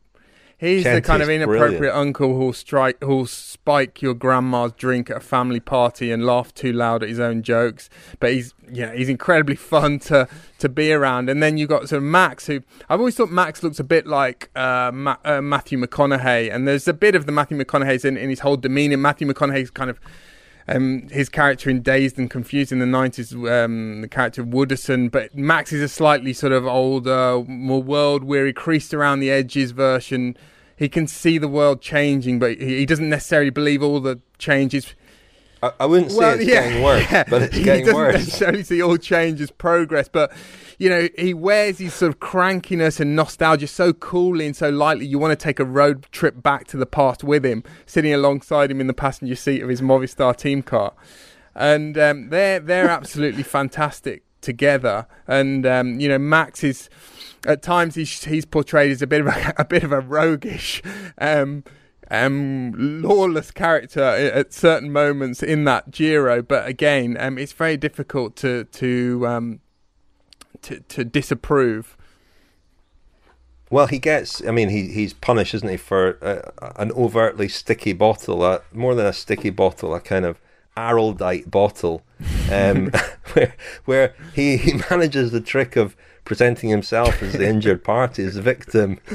He's 0.58 0.86
the 0.86 1.02
kind 1.02 1.22
of 1.22 1.30
inappropriate 1.30 1.80
brilliant. 1.80 1.98
uncle 1.98 2.34
who'll 2.34 2.54
strike, 2.54 3.04
who'll 3.04 3.26
spike 3.26 4.02
your 4.02 4.14
grandma's 4.14 4.72
drink 4.72 5.10
at 5.10 5.18
a 5.18 5.20
family 5.20 5.60
party 5.60 6.12
and 6.12 6.26
laugh 6.26 6.54
too 6.54 6.72
loud 6.72 7.04
at 7.04 7.10
his 7.10 7.20
own 7.20 7.44
jokes. 7.44 7.90
But 8.22 8.32
he's, 8.32 8.54
yeah, 8.72 8.94
he's 8.94 9.10
incredibly 9.10 9.56
fun 9.58 10.00
to 10.00 10.30
to 10.60 10.70
be 10.70 10.94
around. 10.94 11.30
And 11.30 11.44
then 11.44 11.58
you 11.58 11.68
got 11.68 11.90
sort 11.90 11.98
of 11.98 12.04
Max, 12.04 12.48
who 12.48 12.62
I've 12.90 13.00
always 13.00 13.16
thought 13.16 13.32
Max 13.32 13.64
looks 13.64 13.82
a 13.82 13.84
bit 13.84 14.08
like 14.08 14.50
uh, 14.56 14.92
Ma- 14.94 15.18
uh, 15.26 15.42
Matthew 15.42 15.78
McConaughey, 15.78 16.54
and 16.54 16.66
there's 16.66 16.88
a 16.88 16.94
bit 16.94 17.16
of 17.16 17.26
the 17.26 17.34
Matthew 17.34 17.58
McConaughey's 17.58 18.06
in, 18.06 18.16
in 18.16 18.30
his 18.30 18.40
whole 18.40 18.56
demeanor. 18.56 18.96
Matthew 18.96 19.28
McConaughey's 19.28 19.72
kind 19.72 19.90
of 19.90 20.00
um, 20.68 21.08
his 21.10 21.30
character 21.30 21.70
in 21.70 21.82
Dazed 21.82 22.18
and 22.18 22.30
Confused 22.30 22.72
in 22.72 22.80
the 22.80 22.86
90s, 22.86 23.34
um, 23.64 24.02
the 24.02 24.08
character 24.08 24.44
Wooderson, 24.44 25.12
but 25.12 25.36
Max 25.36 25.72
is 25.72 25.82
a 25.82 25.88
slightly 25.88 26.34
sort 26.34 26.54
of 26.54 26.66
older, 26.66 27.44
more 27.48 27.84
world 27.84 28.24
weary, 28.24 28.54
creased 28.54 28.94
around 28.94 29.20
the 29.20 29.30
edges 29.30 29.72
version. 29.72 30.36
He 30.76 30.90
can 30.90 31.08
see 31.08 31.38
the 31.38 31.48
world 31.48 31.82
changing, 31.82 32.40
but 32.40 32.60
he, 32.60 32.80
he 32.80 32.86
doesn't 32.86 33.10
necessarily 33.10 33.52
believe 33.52 33.84
all 33.84 34.00
the 34.00 34.20
changes. 34.40 34.96
I, 35.66 35.84
I 35.84 35.86
wouldn't 35.86 36.12
say 36.12 36.36
it's 36.36 36.46
getting 36.46 36.84
worse, 36.84 37.12
yeah. 37.12 37.24
but 37.30 37.42
it's 37.42 37.58
getting 37.58 37.86
he 37.86 37.92
doesn't 37.92 37.96
worse. 37.96 38.14
necessarily 38.14 38.64
see 38.64 38.82
all 38.82 38.98
change 38.98 39.42
as 39.42 39.52
progress, 39.52 40.08
but 40.08 40.32
you 40.78 40.90
know 40.90 41.08
he 41.18 41.34
wears 41.34 41.80
his 41.80 41.94
sort 41.94 42.14
of 42.14 42.20
crankiness 42.20 43.00
and 43.00 43.16
nostalgia 43.16 43.68
so 43.68 43.94
coolly 43.94 44.46
and 44.46 44.56
so 44.56 44.70
lightly. 44.70 45.06
You 45.06 45.20
want 45.20 45.38
to 45.38 45.44
take 45.44 45.60
a 45.60 45.66
road 45.66 46.06
trip 46.12 46.42
back 46.42 46.68
to 46.68 46.78
the 46.78 46.86
past 46.86 47.24
with 47.24 47.46
him, 47.46 47.64
sitting 47.86 48.14
alongside 48.14 48.70
him 48.70 48.82
in 48.82 48.88
the 48.88 48.94
passenger 48.94 49.36
seat 49.36 49.62
of 49.62 49.70
his 49.70 49.82
Movistar 49.82 50.36
team 50.36 50.62
car, 50.62 50.94
and 51.56 51.98
um, 51.98 52.30
they're 52.30 52.60
they're 52.60 52.90
absolutely 52.90 53.44
fantastic 53.44 54.24
together. 54.42 55.08
And 55.28 55.66
um, 55.66 56.00
you 56.00 56.08
know 56.08 56.20
Max 56.20 56.64
is 56.64 56.90
at 57.46 57.62
times 57.62 57.96
he's 57.96 58.24
he's 58.24 58.46
portrayed 58.46 58.92
as 58.92 59.02
a 59.02 59.08
bit 59.08 59.22
of 59.22 59.28
a, 59.28 59.54
a 59.58 59.66
bit 59.66 59.84
of 59.84 59.92
a 59.92 60.00
roguish. 60.00 60.82
Um, 61.18 61.64
um, 62.12 62.74
lawless 63.02 63.52
character 63.52 64.02
at 64.02 64.54
certain 64.54 64.92
moments 64.92 65.42
in 65.42 65.64
that 65.66 65.92
Giro, 65.92 66.42
but 66.42 66.68
again, 66.68 67.18
um, 67.20 67.38
it's 67.38 67.54
very 67.54 67.78
difficult 67.78 68.36
to 68.38 68.66
to 68.66 69.28
um, 69.28 69.60
to, 70.62 70.80
to 70.80 71.04
disapprove. 71.04 71.98
Well, 73.70 73.88
he 73.88 74.00
gets. 74.00 74.46
I 74.46 74.52
mean, 74.52 74.70
he 74.70 74.88
he's 74.88 75.14
punished, 75.14 75.54
isn't 75.54 75.68
he, 75.68 75.78
for 75.78 76.18
uh, 76.24 76.72
an 76.78 76.92
overtly 76.92 77.48
sticky 77.48 77.94
bottle, 77.94 78.60
more 78.74 78.96
than 78.96 79.06
a 79.06 79.14
sticky 79.14 79.50
bottle, 79.50 79.96
a 79.96 80.00
kind 80.00 80.26
of 80.26 80.40
araldite 80.78 81.50
bottle, 81.50 82.04
um, 82.52 82.92
where 83.34 83.56
where 83.86 84.16
he, 84.34 84.58
he 84.58 84.82
manages 84.90 85.32
the 85.32 85.42
trick 85.42 85.76
of 85.76 85.96
presenting 86.26 86.70
himself 86.70 87.22
as 87.24 87.34
the 87.34 87.48
injured 87.48 87.84
party, 87.84 88.24
as 88.24 88.34
the 88.34 88.42
victim. 88.42 89.00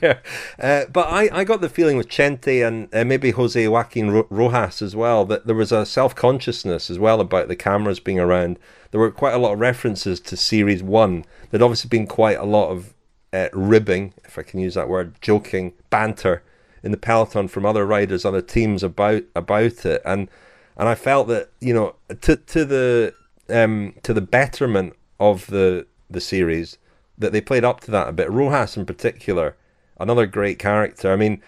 there, 0.00 0.20
uh, 0.60 0.84
but 0.92 1.08
I, 1.08 1.30
I 1.32 1.44
got 1.44 1.60
the 1.60 1.68
feeling 1.68 1.96
with 1.96 2.08
Chente 2.08 2.66
and 2.66 2.94
uh, 2.94 3.04
maybe 3.04 3.30
Jose 3.30 3.66
Joaquin 3.66 4.10
Ro- 4.10 4.26
Rojas 4.28 4.82
as 4.82 4.94
well 4.94 5.24
that 5.26 5.46
there 5.46 5.56
was 5.56 5.72
a 5.72 5.86
self 5.86 6.14
consciousness 6.14 6.90
as 6.90 6.98
well 6.98 7.20
about 7.20 7.48
the 7.48 7.56
cameras 7.56 8.00
being 8.00 8.20
around. 8.20 8.58
There 8.90 9.00
were 9.00 9.10
quite 9.10 9.34
a 9.34 9.38
lot 9.38 9.52
of 9.52 9.60
references 9.60 10.20
to 10.20 10.36
Series 10.36 10.82
One. 10.82 11.24
There'd 11.50 11.62
obviously 11.62 11.88
been 11.88 12.06
quite 12.06 12.38
a 12.38 12.44
lot 12.44 12.70
of 12.70 12.94
uh, 13.32 13.48
ribbing, 13.52 14.14
if 14.24 14.38
I 14.38 14.42
can 14.42 14.60
use 14.60 14.74
that 14.74 14.88
word, 14.88 15.14
joking, 15.20 15.72
banter 15.90 16.42
in 16.82 16.92
the 16.92 16.96
peloton 16.96 17.48
from 17.48 17.66
other 17.66 17.84
riders, 17.84 18.24
other 18.24 18.40
teams 18.40 18.82
about 18.82 19.24
about 19.34 19.84
it, 19.84 20.00
and 20.04 20.28
and 20.76 20.88
I 20.88 20.94
felt 20.94 21.28
that 21.28 21.50
you 21.60 21.74
know 21.74 21.96
to 22.20 22.36
to 22.36 22.64
the 22.64 23.14
um, 23.48 23.94
to 24.02 24.14
the 24.14 24.20
betterment 24.20 24.94
of 25.18 25.46
the 25.48 25.86
the 26.08 26.20
series 26.20 26.78
that 27.18 27.32
they 27.32 27.40
played 27.40 27.64
up 27.64 27.80
to 27.80 27.90
that 27.90 28.08
a 28.08 28.12
bit. 28.12 28.30
Rojas 28.30 28.76
in 28.76 28.86
particular, 28.86 29.56
another 29.98 30.26
great 30.26 30.58
character. 30.58 31.12
I 31.12 31.16
mean, 31.16 31.42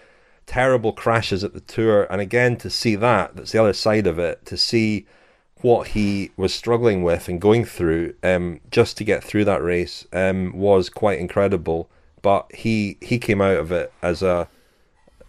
terrible 0.45 0.93
crashes 0.93 1.43
at 1.43 1.53
the 1.53 1.59
tour, 1.61 2.07
and 2.09 2.19
again 2.21 2.57
to 2.57 2.69
see 2.69 2.95
that 2.95 3.35
that's 3.35 3.51
the 3.51 3.59
other 3.61 3.73
side 3.73 4.07
of 4.07 4.17
it. 4.19 4.45
To 4.47 4.57
see 4.57 5.05
what 5.61 5.89
he 5.89 6.31
was 6.37 6.53
struggling 6.53 7.03
with 7.03 7.27
and 7.27 7.41
going 7.41 7.65
through 7.65 8.13
um, 8.23 8.61
just 8.71 8.97
to 8.97 9.03
get 9.03 9.23
through 9.23 9.43
that 9.45 9.61
race 9.61 10.07
um, 10.13 10.53
was 10.57 10.89
quite 10.89 11.19
incredible. 11.19 11.89
But 12.21 12.53
he 12.53 12.97
he 13.01 13.17
came 13.19 13.41
out 13.41 13.57
of 13.57 13.71
it 13.71 13.93
as 14.01 14.23
a 14.23 14.47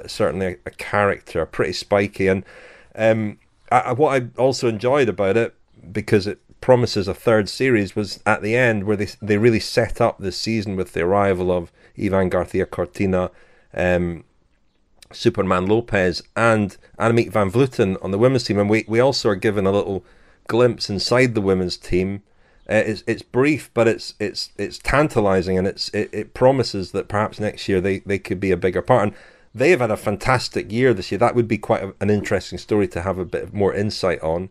certainly 0.07 0.57
a, 0.65 0.71
character, 0.71 1.45
pretty 1.47 1.73
spiky, 1.73 2.27
and 2.27 2.45
um, 2.97 3.39
I- 3.71 3.93
what 3.93 4.23
I 4.23 4.41
also 4.41 4.69
enjoyed 4.69 5.09
about 5.09 5.37
it 5.37 5.55
because 5.93 6.27
it 6.27 6.39
promises 6.61 7.09
a 7.09 7.15
third 7.15 7.49
series 7.49 7.97
was 7.97 8.21
at 8.27 8.43
the 8.43 8.57
end 8.57 8.85
where 8.85 8.97
they 8.97 9.09
they 9.21 9.39
really 9.39 9.61
set 9.61 10.01
up 10.01 10.19
this 10.19 10.39
season 10.39 10.77
with 10.77 10.93
the 10.93 11.03
arrival 11.03 11.51
of 11.51 11.73
Ivan 12.01 12.29
Garcia 12.29 12.67
Cortina. 12.67 13.31
Um, 13.75 14.25
Superman 15.13 15.67
Lopez 15.67 16.23
and 16.37 16.77
Annemiek 16.99 17.31
van 17.33 17.51
Vleuten 17.51 17.97
on 18.03 18.11
the 18.11 18.19
women's 18.19 18.45
team, 18.45 18.59
and 18.59 18.71
we, 18.71 18.85
we 18.87 19.01
also 19.01 19.29
are 19.31 19.35
given 19.37 19.67
a 19.67 19.73
little 19.73 20.05
glimpse 20.47 20.89
inside 20.89 21.35
the 21.35 21.41
women's 21.41 21.77
team. 21.77 22.23
Uh, 22.69 22.75
it's 22.87 23.03
it's 23.07 23.23
brief, 23.23 23.71
but 23.75 23.89
it's 23.89 24.15
it's 24.21 24.51
it's 24.57 24.79
tantalising, 24.79 25.59
and 25.59 25.67
it's 25.67 25.89
it, 25.91 26.09
it 26.13 26.35
promises 26.35 26.93
that 26.93 27.09
perhaps 27.09 27.41
next 27.41 27.69
year 27.69 27.81
they, 27.81 27.99
they 28.01 28.19
could 28.19 28.39
be 28.39 28.53
a 28.53 28.57
bigger 28.57 28.83
part. 28.83 29.03
And 29.03 29.15
they 29.53 29.71
have 29.71 29.81
had 29.81 29.91
a 29.91 29.97
fantastic 29.97 30.71
year 30.71 30.95
this 30.95 31.11
year. 31.11 31.19
That 31.19 31.35
would 31.35 31.49
be 31.49 31.59
quite 31.59 31.83
a, 31.83 31.95
an 32.01 32.11
interesting 32.11 32.59
story 32.59 32.87
to 32.89 33.03
have 33.03 33.19
a 33.19 33.25
bit 33.25 33.53
more 33.53 33.75
insight 33.75 34.21
on. 34.23 34.51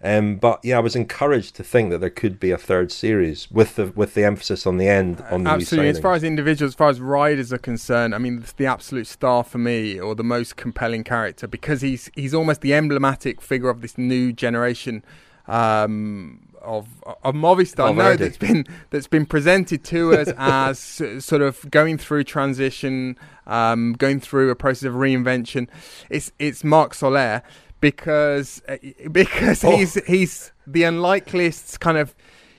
Um, 0.00 0.36
but 0.36 0.60
yeah, 0.62 0.76
I 0.76 0.80
was 0.80 0.94
encouraged 0.94 1.56
to 1.56 1.64
think 1.64 1.90
that 1.90 1.98
there 1.98 2.10
could 2.10 2.38
be 2.38 2.52
a 2.52 2.58
third 2.58 2.92
series 2.92 3.50
with 3.50 3.74
the 3.74 3.86
with 3.86 4.14
the 4.14 4.24
emphasis 4.24 4.64
on 4.64 4.76
the 4.76 4.88
end 4.88 5.24
on 5.28 5.42
the 5.42 5.50
Absolutely. 5.50 5.88
As 5.88 5.98
far 5.98 6.14
as 6.14 6.22
individuals, 6.22 6.70
as 6.70 6.76
far 6.76 6.88
as 6.88 7.00
riders 7.00 7.52
are 7.52 7.58
concerned, 7.58 8.14
I 8.14 8.18
mean, 8.18 8.44
the 8.56 8.66
absolute 8.66 9.08
star 9.08 9.42
for 9.42 9.58
me, 9.58 9.98
or 9.98 10.14
the 10.14 10.22
most 10.22 10.56
compelling 10.56 11.02
character, 11.02 11.48
because 11.48 11.80
he's 11.80 12.10
he's 12.14 12.32
almost 12.32 12.60
the 12.60 12.74
emblematic 12.74 13.40
figure 13.40 13.70
of 13.70 13.80
this 13.80 13.98
new 13.98 14.32
generation 14.32 15.04
um, 15.48 16.42
of 16.62 16.86
of 17.24 17.34
Movistar. 17.34 17.92
No, 17.96 18.14
that's 18.14 18.36
been 18.36 18.66
that's 18.90 19.08
been 19.08 19.26
presented 19.26 19.82
to 19.84 20.14
us 20.14 20.32
as 20.38 21.24
sort 21.24 21.42
of 21.42 21.68
going 21.72 21.98
through 21.98 22.22
transition, 22.22 23.18
um, 23.48 23.94
going 23.94 24.20
through 24.20 24.50
a 24.50 24.54
process 24.54 24.84
of 24.84 24.94
reinvention. 24.94 25.66
It's 26.08 26.30
it's 26.38 26.62
Marc 26.62 26.94
Soler 26.94 27.42
because 27.80 28.62
uh, 28.68 28.76
because 29.12 29.64
Oh. 29.64 29.76
he's 29.76 29.94
he's 30.06 30.52
the 30.66 30.82
unlikeliest 30.84 31.80
kind 31.80 31.98
of 31.98 32.14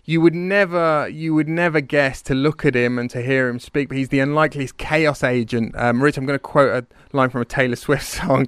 you 0.10 0.20
would 0.20 0.34
never 0.34 1.07
you 1.07 1.36
would 1.36 1.47
never 1.47 1.80
guess 1.80 2.20
to 2.20 2.34
look 2.34 2.66
at 2.66 2.76
him 2.76 2.97
and 2.97 3.12
to 3.12 3.22
hear 3.22 3.47
him 3.47 3.60
speak 3.60 3.89
but 3.89 3.95
he's 3.95 4.10
the 4.10 4.20
unlikeliest 4.20 4.76
chaos 4.78 5.24
agent. 5.24 5.76
Um, 5.78 6.01
rich 6.01 6.18
i'm 6.18 6.26
going 6.26 6.34
to 6.34 6.41
quote 6.41 6.84
a 6.84 7.16
line 7.16 7.30
from 7.30 7.43
a 7.43 7.45
taylor 7.45 7.76
swift 7.76 8.07
song. 8.07 8.47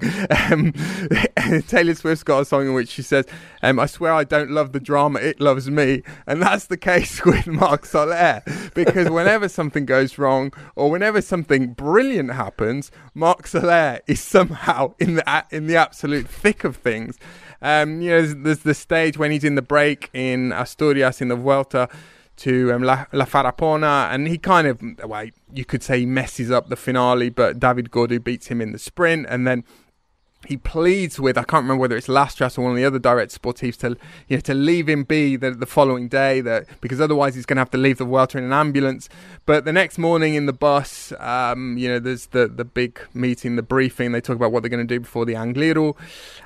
Um, 0.49 0.73
taylor 1.67 1.93
swift's 1.93 2.23
got 2.23 2.39
a 2.39 2.45
song 2.45 2.65
in 2.65 2.73
which 2.73 2.89
she 2.89 3.03
says 3.03 3.27
um, 3.61 3.77
i 3.79 3.85
swear 3.85 4.11
i 4.11 4.23
don't 4.23 4.49
love 4.49 4.71
the 4.71 4.79
drama 4.79 5.19
it 5.19 5.39
loves 5.39 5.69
me. 5.69 6.01
And 6.25 6.41
that's 6.41 6.65
the 6.65 6.77
case 6.77 7.23
with 7.25 7.45
marc 7.45 7.85
soler 7.85 8.41
because 8.73 9.11
whenever 9.11 9.47
something 9.47 9.85
goes 9.85 10.17
wrong 10.17 10.53
or 10.75 10.89
whenever 10.89 11.21
something 11.21 11.73
brilliant 11.73 12.33
happens 12.33 12.89
marc 13.13 13.45
soler 13.45 13.99
is 14.07 14.19
somehow 14.19 14.95
in 14.97 15.13
the 15.13 15.45
in 15.51 15.67
the 15.67 15.75
absolute 15.75 16.27
thick 16.27 16.63
of 16.63 16.77
things 16.77 17.19
um, 17.61 18.01
you 18.01 18.09
know, 18.09 18.21
there's, 18.21 18.35
there's 18.35 18.59
the 18.59 18.73
stage 18.73 19.17
when 19.17 19.31
he's 19.31 19.43
in 19.43 19.55
the 19.55 19.61
break 19.61 20.09
in 20.13 20.51
Asturias 20.51 21.21
in 21.21 21.27
the 21.27 21.35
Vuelta 21.35 21.89
to 22.37 22.73
um, 22.73 22.81
La, 22.81 23.05
La 23.11 23.25
Farrapona, 23.25 24.11
and 24.11 24.27
he 24.27 24.37
kind 24.37 24.67
of, 24.67 24.81
well, 25.05 25.27
you 25.53 25.65
could 25.65 25.83
say 25.83 25.99
he 25.99 26.05
messes 26.05 26.49
up 26.49 26.69
the 26.69 26.75
finale, 26.75 27.29
but 27.29 27.59
David 27.59 27.91
Gaudu 27.91 28.23
beats 28.23 28.47
him 28.47 28.61
in 28.61 28.71
the 28.71 28.79
sprint, 28.79 29.27
and 29.29 29.45
then 29.45 29.63
he 30.47 30.57
pleads 30.57 31.19
with 31.19 31.37
I 31.37 31.43
can't 31.43 31.63
remember 31.63 31.81
whether 31.81 31.95
it's 31.95 32.07
Lastras 32.07 32.57
or 32.57 32.61
one 32.63 32.71
of 32.71 32.77
the 32.77 32.85
other 32.85 32.99
direct 32.99 33.39
sportifs 33.39 33.77
to 33.77 33.97
you 34.27 34.37
know 34.37 34.41
to 34.41 34.53
leave 34.53 34.89
him 34.89 35.03
be 35.03 35.35
the, 35.35 35.51
the 35.51 35.65
following 35.65 36.07
day 36.07 36.41
that 36.41 36.65
because 36.81 36.99
otherwise 36.99 37.35
he's 37.35 37.45
going 37.45 37.57
to 37.57 37.61
have 37.61 37.69
to 37.71 37.77
leave 37.77 37.97
the 37.99 38.05
Vuelta 38.05 38.37
in 38.37 38.43
an 38.43 38.53
ambulance. 38.53 39.07
But 39.45 39.65
the 39.65 39.73
next 39.73 39.97
morning 39.97 40.35
in 40.35 40.47
the 40.47 40.53
bus, 40.53 41.13
um, 41.19 41.77
you 41.77 41.87
know, 41.87 41.99
there's 41.99 42.27
the 42.27 42.47
the 42.47 42.65
big 42.65 42.99
meeting, 43.13 43.55
the 43.55 43.63
briefing. 43.63 44.11
They 44.11 44.21
talk 44.21 44.35
about 44.35 44.51
what 44.51 44.63
they're 44.63 44.69
going 44.69 44.87
to 44.87 44.93
do 44.93 44.99
before 44.99 45.25
the 45.25 45.33
Angliru, 45.33 45.95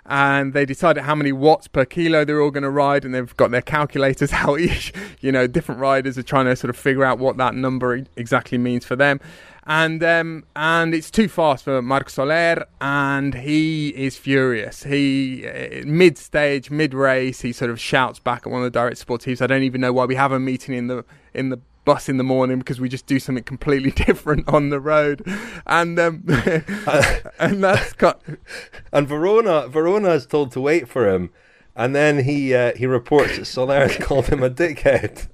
and 0.05 0.53
they 0.53 0.65
decided 0.65 1.03
how 1.03 1.15
many 1.15 1.31
watts 1.31 1.67
per 1.67 1.85
kilo 1.85 2.25
they're 2.25 2.41
all 2.41 2.51
going 2.51 2.63
to 2.63 2.69
ride, 2.69 3.05
and 3.05 3.15
they've 3.15 3.35
got 3.37 3.51
their 3.51 3.61
calculators 3.61 4.33
out. 4.33 4.59
Each 4.59 4.91
you 5.21 5.31
know 5.31 5.47
different 5.47 5.79
riders 5.79 6.17
are 6.17 6.23
trying 6.23 6.45
to 6.45 6.55
sort 6.55 6.69
of 6.69 6.77
figure 6.77 7.05
out 7.05 7.17
what 7.17 7.37
that 7.37 7.55
number 7.55 8.03
exactly 8.17 8.57
means 8.57 8.85
for 8.85 8.95
them 8.95 9.19
and 9.65 10.03
um, 10.03 10.43
and 10.55 10.93
it's 10.93 11.09
too 11.09 11.27
fast 11.27 11.63
for 11.63 11.81
Marc 11.81 12.09
Soler, 12.09 12.65
and 12.79 13.33
he 13.33 13.89
is 13.89 14.15
furious. 14.15 14.83
He 14.83 15.47
uh, 15.47 15.85
mid 15.85 16.17
stage, 16.17 16.69
mid 16.69 16.93
race, 16.93 17.41
he 17.41 17.51
sort 17.51 17.71
of 17.71 17.79
shouts 17.79 18.19
back 18.19 18.45
at 18.45 18.51
one 18.51 18.61
of 18.61 18.65
the 18.65 18.79
direct 18.79 19.05
sportives. 19.05 19.41
I 19.41 19.47
don't 19.47 19.63
even 19.63 19.81
know 19.81 19.91
why 19.91 20.05
we 20.05 20.15
have 20.15 20.31
a 20.31 20.39
meeting 20.39 20.75
in 20.75 20.87
the 20.87 21.03
in 21.33 21.49
the 21.49 21.59
bus 21.83 22.09
in 22.09 22.17
the 22.17 22.23
morning 22.23 22.59
because 22.59 22.79
we 22.79 22.89
just 22.89 23.05
do 23.05 23.19
something 23.19 23.43
completely 23.43 23.91
different 24.05 24.47
on 24.47 24.69
the 24.69 24.79
road, 24.79 25.23
and 25.65 25.97
um, 25.99 26.23
and 27.39 27.63
that's 27.63 27.93
got 27.93 28.21
And 28.93 29.07
Verona, 29.07 29.67
Verona 29.67 30.09
is 30.09 30.27
told 30.27 30.51
to 30.51 30.61
wait 30.61 30.87
for 30.87 31.09
him, 31.09 31.31
and 31.75 31.95
then 31.95 32.23
he 32.23 32.53
uh, 32.53 32.73
he 32.75 32.85
reports 32.85 33.37
that 33.37 33.45
Soler 33.45 33.87
has 33.87 33.97
called 33.97 34.27
him 34.27 34.43
a 34.43 34.49
dickhead. 34.49 35.27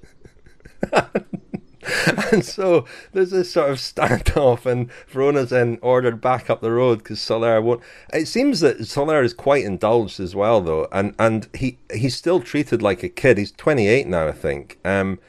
and 2.32 2.46
so 2.46 2.86
there's 3.12 3.32
this 3.32 3.52
sort 3.52 3.72
of 3.72 3.78
standoff, 3.78 4.66
and 4.66 4.92
Verona's 5.08 5.50
then 5.50 5.80
ordered 5.82 6.22
back 6.22 6.50
up 6.50 6.62
the 6.62 6.72
road 6.72 7.00
because 7.00 7.20
Soler 7.20 7.62
won't. 7.62 7.82
It 8.14 8.28
seems 8.28 8.60
that 8.60 8.86
Soler 8.86 9.24
is 9.24 9.34
quite 9.34 9.64
indulged 9.64 10.20
as 10.20 10.36
well, 10.36 10.62
though, 10.62 10.88
and 10.92 11.16
and 11.18 11.48
he 11.54 11.78
he's 11.94 12.16
still 12.16 12.40
treated 12.40 12.82
like 12.82 13.04
a 13.04 13.10
kid. 13.10 13.38
He's 13.38 13.52
28 13.52 14.08
now, 14.08 14.28
I 14.28 14.32
think. 14.32 14.78
Um, 14.86 15.20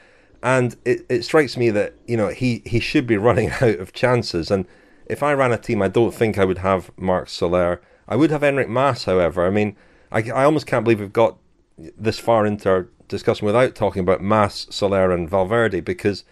and 0.43 0.75
it, 0.85 1.05
it 1.09 1.23
strikes 1.23 1.57
me 1.57 1.69
that 1.71 1.93
you 2.05 2.17
know 2.17 2.27
he 2.27 2.61
he 2.65 2.79
should 2.79 3.07
be 3.07 3.17
running 3.17 3.49
out 3.49 3.79
of 3.79 3.93
chances. 3.93 4.51
And 4.51 4.65
if 5.07 5.23
I 5.23 5.33
ran 5.33 5.51
a 5.51 5.57
team, 5.57 5.81
I 5.81 5.87
don't 5.87 6.13
think 6.13 6.37
I 6.37 6.45
would 6.45 6.59
have 6.59 6.91
Marc 6.97 7.29
Soler. 7.29 7.81
I 8.07 8.15
would 8.15 8.31
have 8.31 8.41
Enric 8.41 8.69
Mas, 8.69 9.05
however. 9.05 9.47
I 9.47 9.49
mean, 9.49 9.75
I 10.11 10.19
I 10.29 10.43
almost 10.43 10.67
can't 10.67 10.83
believe 10.83 10.99
we've 10.99 11.11
got 11.11 11.37
this 11.77 12.19
far 12.19 12.45
into 12.45 12.69
our 12.69 12.89
discussion 13.07 13.45
without 13.45 13.75
talking 13.75 14.01
about 14.01 14.21
Mas, 14.21 14.67
Soler, 14.69 15.11
and 15.11 15.29
Valverde 15.29 15.79
because 15.79 16.23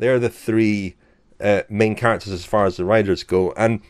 they're 0.00 0.18
the 0.18 0.28
three 0.28 0.96
uh, 1.40 1.62
main 1.68 1.94
characters 1.94 2.32
as 2.32 2.44
far 2.44 2.66
as 2.66 2.76
the 2.76 2.84
riders 2.84 3.22
go, 3.22 3.52
and 3.56 3.80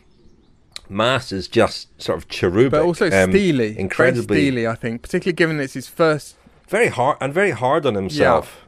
Mas 0.88 1.32
is 1.32 1.48
just 1.48 1.88
sort 2.02 2.18
of 2.18 2.28
cherubic, 2.28 2.72
but 2.72 2.82
also 2.82 3.06
um, 3.11 3.30
steely, 3.30 3.78
incredibly 3.78 4.24
very 4.24 4.40
steely. 4.40 4.66
I 4.66 4.74
think, 4.74 5.02
particularly 5.02 5.34
given 5.34 5.61
it's 5.61 5.74
his 5.74 5.86
first. 5.86 6.36
Very 6.68 6.88
hard 6.88 7.16
and 7.20 7.32
very 7.32 7.50
hard 7.52 7.86
on 7.86 7.94
himself. 7.94 8.66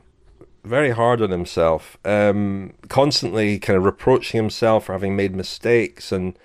Very 0.65 0.91
hard 0.91 1.21
on 1.21 1.31
himself. 1.31 1.99
Um, 2.05 2.73
constantly 2.89 3.59
kind 3.59 3.77
of 3.77 3.85
reproaching 3.85 4.39
himself 4.39 4.87
for 4.87 4.93
having 4.93 5.17
made 5.17 5.35
mistakes 5.35 6.13
and 6.13 6.37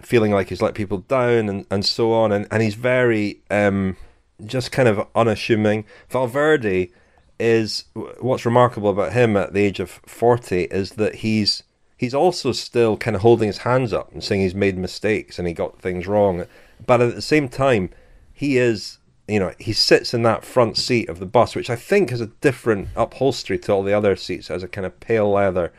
feeling 0.00 0.32
like 0.32 0.48
he's 0.48 0.62
let 0.62 0.74
people 0.74 0.98
down 0.98 1.48
and, 1.48 1.66
and 1.70 1.84
so 1.84 2.12
on. 2.12 2.32
And, 2.32 2.46
and 2.50 2.62
he's 2.62 2.74
very 2.74 3.40
um, 3.50 3.96
just 4.44 4.70
kind 4.72 4.88
of 4.88 5.06
unassuming. 5.14 5.84
Valverde 6.08 6.90
is 7.38 7.84
what's 8.20 8.46
remarkable 8.46 8.90
about 8.90 9.12
him 9.12 9.36
at 9.36 9.52
the 9.52 9.60
age 9.60 9.80
of 9.80 10.00
40 10.06 10.64
is 10.64 10.92
that 10.92 11.16
he's 11.16 11.62
he's 11.96 12.14
also 12.14 12.52
still 12.52 12.96
kind 12.96 13.14
of 13.14 13.22
holding 13.22 13.46
his 13.46 13.58
hands 13.58 13.92
up 13.92 14.12
and 14.12 14.24
saying 14.24 14.40
he's 14.40 14.54
made 14.54 14.78
mistakes 14.78 15.38
and 15.38 15.46
he 15.46 15.54
got 15.54 15.80
things 15.80 16.06
wrong 16.06 16.46
but 16.86 17.00
at 17.00 17.14
the 17.14 17.22
same 17.22 17.48
time 17.48 17.90
he 18.32 18.56
is 18.56 18.98
you 19.28 19.38
know 19.38 19.52
he 19.58 19.72
sits 19.72 20.14
in 20.14 20.22
that 20.22 20.44
front 20.44 20.78
seat 20.78 21.08
of 21.08 21.18
the 21.18 21.26
bus 21.26 21.54
which 21.54 21.68
i 21.68 21.76
think 21.76 22.10
has 22.10 22.20
a 22.20 22.26
different 22.40 22.88
upholstery 22.96 23.58
to 23.58 23.72
all 23.72 23.82
the 23.82 23.92
other 23.92 24.16
seats 24.16 24.50
as 24.50 24.62
a 24.62 24.68
kind 24.68 24.86
of 24.86 24.98
pale 25.00 25.30
leather 25.30 25.72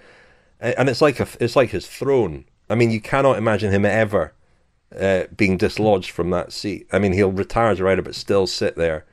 and 0.59 0.89
it's 0.89 1.01
like 1.01 1.19
a 1.19 1.27
it's 1.39 1.55
like 1.55 1.69
his 1.69 1.87
throne. 1.87 2.45
I 2.69 2.75
mean 2.75 2.91
you 2.91 3.01
cannot 3.01 3.37
imagine 3.37 3.71
him 3.71 3.85
ever 3.85 4.33
uh, 4.97 5.23
being 5.35 5.57
dislodged 5.57 6.11
from 6.11 6.29
that 6.31 6.51
seat. 6.51 6.87
I 6.91 6.99
mean 6.99 7.13
he'll 7.13 7.31
retire 7.31 7.71
as 7.71 7.79
a 7.79 7.83
rider 7.83 8.01
but 8.01 8.15
still 8.15 8.47
sit 8.47 8.75
there 8.75 9.05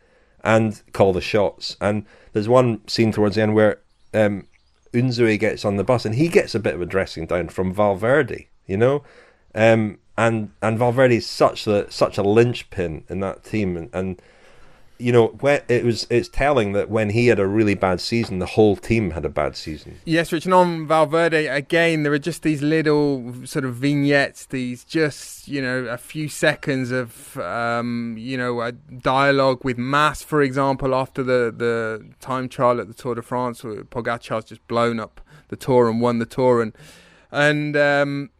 and 0.44 0.80
call 0.92 1.12
the 1.12 1.20
shots. 1.20 1.76
And 1.80 2.04
there's 2.32 2.48
one 2.48 2.86
scene 2.86 3.10
towards 3.10 3.34
the 3.34 3.42
end 3.42 3.54
where 3.54 3.80
um, 4.12 4.46
Unzue 4.92 5.40
gets 5.40 5.64
on 5.64 5.76
the 5.76 5.84
bus 5.84 6.04
and 6.04 6.14
he 6.14 6.28
gets 6.28 6.54
a 6.54 6.60
bit 6.60 6.74
of 6.74 6.82
a 6.82 6.86
dressing 6.86 7.26
down 7.26 7.48
from 7.48 7.74
Valverde, 7.74 8.48
you 8.66 8.76
know, 8.76 9.02
um, 9.54 9.98
and 10.16 10.52
and 10.62 10.78
Valverde 10.78 11.16
is 11.16 11.26
such 11.26 11.66
a 11.66 11.90
such 11.90 12.18
a 12.18 12.22
linchpin 12.22 13.04
in 13.08 13.20
that 13.20 13.42
team, 13.42 13.76
and, 13.76 13.90
and 13.92 14.22
you 14.98 15.10
know, 15.10 15.28
when 15.40 15.60
it 15.68 15.84
was 15.84 16.06
it's 16.08 16.28
telling 16.28 16.72
that 16.72 16.88
when 16.88 17.10
he 17.10 17.26
had 17.26 17.40
a 17.40 17.46
really 17.46 17.74
bad 17.74 18.00
season, 18.00 18.38
the 18.38 18.46
whole 18.46 18.76
team 18.76 19.10
had 19.10 19.24
a 19.24 19.28
bad 19.28 19.56
season. 19.56 19.98
Yes, 20.04 20.32
Rich, 20.32 20.44
and 20.44 20.54
on 20.54 20.86
Valverde 20.86 21.46
again, 21.46 22.04
there 22.04 22.12
are 22.12 22.18
just 22.18 22.42
these 22.42 22.62
little 22.62 23.34
sort 23.44 23.64
of 23.64 23.74
vignettes, 23.74 24.46
these 24.46 24.84
just 24.84 25.48
you 25.48 25.60
know 25.60 25.84
a 25.86 25.98
few 25.98 26.28
seconds 26.28 26.92
of 26.92 27.36
um, 27.38 28.14
you 28.16 28.36
know 28.36 28.60
a 28.60 28.72
dialogue 28.72 29.64
with 29.64 29.78
Mas, 29.78 30.22
for 30.22 30.42
example, 30.42 30.94
after 30.94 31.22
the 31.22 31.52
the 31.56 32.04
time 32.20 32.48
trial 32.48 32.80
at 32.80 32.86
the 32.86 32.94
Tour 32.94 33.16
de 33.16 33.22
France, 33.22 33.64
where 33.64 33.82
Pogacar's 33.82 34.44
just 34.44 34.66
blown 34.68 35.00
up 35.00 35.20
the 35.48 35.56
Tour 35.56 35.88
and 35.88 36.00
won 36.00 36.20
the 36.20 36.26
Tour, 36.26 36.62
and 36.62 36.72
and 37.32 37.76
um, 37.76 38.30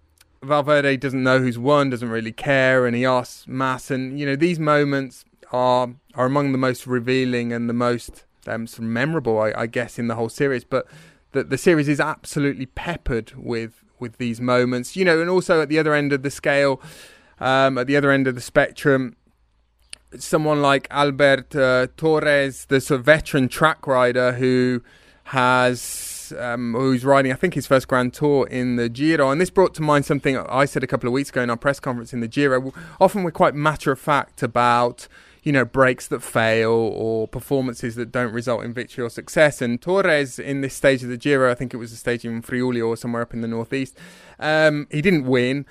Valverde 0.40 0.96
doesn't 0.98 1.22
know 1.22 1.40
who's 1.40 1.58
won, 1.58 1.90
doesn't 1.90 2.10
really 2.10 2.32
care, 2.32 2.86
and 2.86 2.94
he 2.94 3.04
asks 3.04 3.46
Mas, 3.48 3.90
and 3.90 4.20
you 4.20 4.24
know 4.24 4.36
these 4.36 4.60
moments 4.60 5.24
are 5.54 5.90
are 6.14 6.26
among 6.26 6.50
the 6.50 6.58
most 6.58 6.84
revealing 6.84 7.52
and 7.52 7.68
the 7.68 7.74
most 7.74 8.24
um, 8.46 8.66
sort 8.66 8.80
of 8.80 8.90
memorable, 8.90 9.40
I, 9.40 9.52
I, 9.56 9.66
guess, 9.66 9.98
in 9.98 10.08
the 10.08 10.16
whole 10.16 10.28
series. 10.28 10.64
But 10.64 10.86
the 11.30 11.44
the 11.44 11.56
series 11.56 11.88
is 11.88 12.00
absolutely 12.00 12.66
peppered 12.66 13.32
with 13.36 13.84
with 14.00 14.18
these 14.18 14.40
moments, 14.40 14.96
you 14.96 15.04
know, 15.04 15.20
and 15.20 15.30
also 15.30 15.62
at 15.62 15.68
the 15.68 15.78
other 15.78 15.94
end 15.94 16.12
of 16.12 16.22
the 16.22 16.30
scale, 16.30 16.82
um, 17.38 17.78
at 17.78 17.86
the 17.86 17.96
other 17.96 18.10
end 18.10 18.26
of 18.26 18.34
the 18.34 18.40
spectrum. 18.40 19.16
Someone 20.18 20.60
like 20.60 20.86
Albert 20.90 21.56
uh, 21.56 21.86
Torres, 21.96 22.66
the 22.66 22.80
sort 22.80 23.00
of 23.00 23.06
veteran 23.06 23.48
track 23.48 23.86
rider 23.86 24.32
who 24.32 24.82
has 25.24 26.32
um, 26.38 26.74
who's 26.74 27.04
riding, 27.04 27.32
I 27.32 27.36
think, 27.36 27.54
his 27.54 27.66
first 27.66 27.86
Grand 27.86 28.12
Tour 28.12 28.46
in 28.46 28.76
the 28.76 28.88
Giro. 28.88 29.30
And 29.30 29.40
this 29.40 29.50
brought 29.50 29.74
to 29.74 29.82
mind 29.82 30.04
something 30.04 30.36
I 30.36 30.64
said 30.64 30.82
a 30.82 30.86
couple 30.86 31.08
of 31.08 31.12
weeks 31.12 31.30
ago 31.30 31.42
in 31.42 31.50
our 31.50 31.56
press 31.56 31.78
conference 31.80 32.12
in 32.12 32.20
the 32.20 32.28
Giro. 32.28 32.72
Often 33.00 33.22
we're 33.22 33.30
quite 33.30 33.54
matter 33.54 33.92
of 33.92 34.00
fact 34.00 34.42
about 34.42 35.08
you 35.44 35.52
know, 35.52 35.64
breaks 35.64 36.08
that 36.08 36.22
fail 36.22 36.70
or 36.72 37.28
performances 37.28 37.94
that 37.96 38.10
don't 38.10 38.32
result 38.32 38.64
in 38.64 38.72
victory 38.72 39.04
or 39.04 39.10
success. 39.10 39.60
And 39.60 39.80
Torres, 39.80 40.38
in 40.38 40.62
this 40.62 40.74
stage 40.74 41.02
of 41.02 41.10
the 41.10 41.18
Giro, 41.18 41.52
I 41.52 41.54
think 41.54 41.74
it 41.74 41.76
was 41.76 41.92
a 41.92 41.96
stage 41.96 42.24
in 42.24 42.40
Friuli 42.40 42.80
or 42.80 42.96
somewhere 42.96 43.22
up 43.22 43.34
in 43.34 43.42
the 43.42 43.48
northeast, 43.48 43.96
um, 44.40 44.88
he 44.90 45.02
didn't 45.02 45.26
win. 45.26 45.66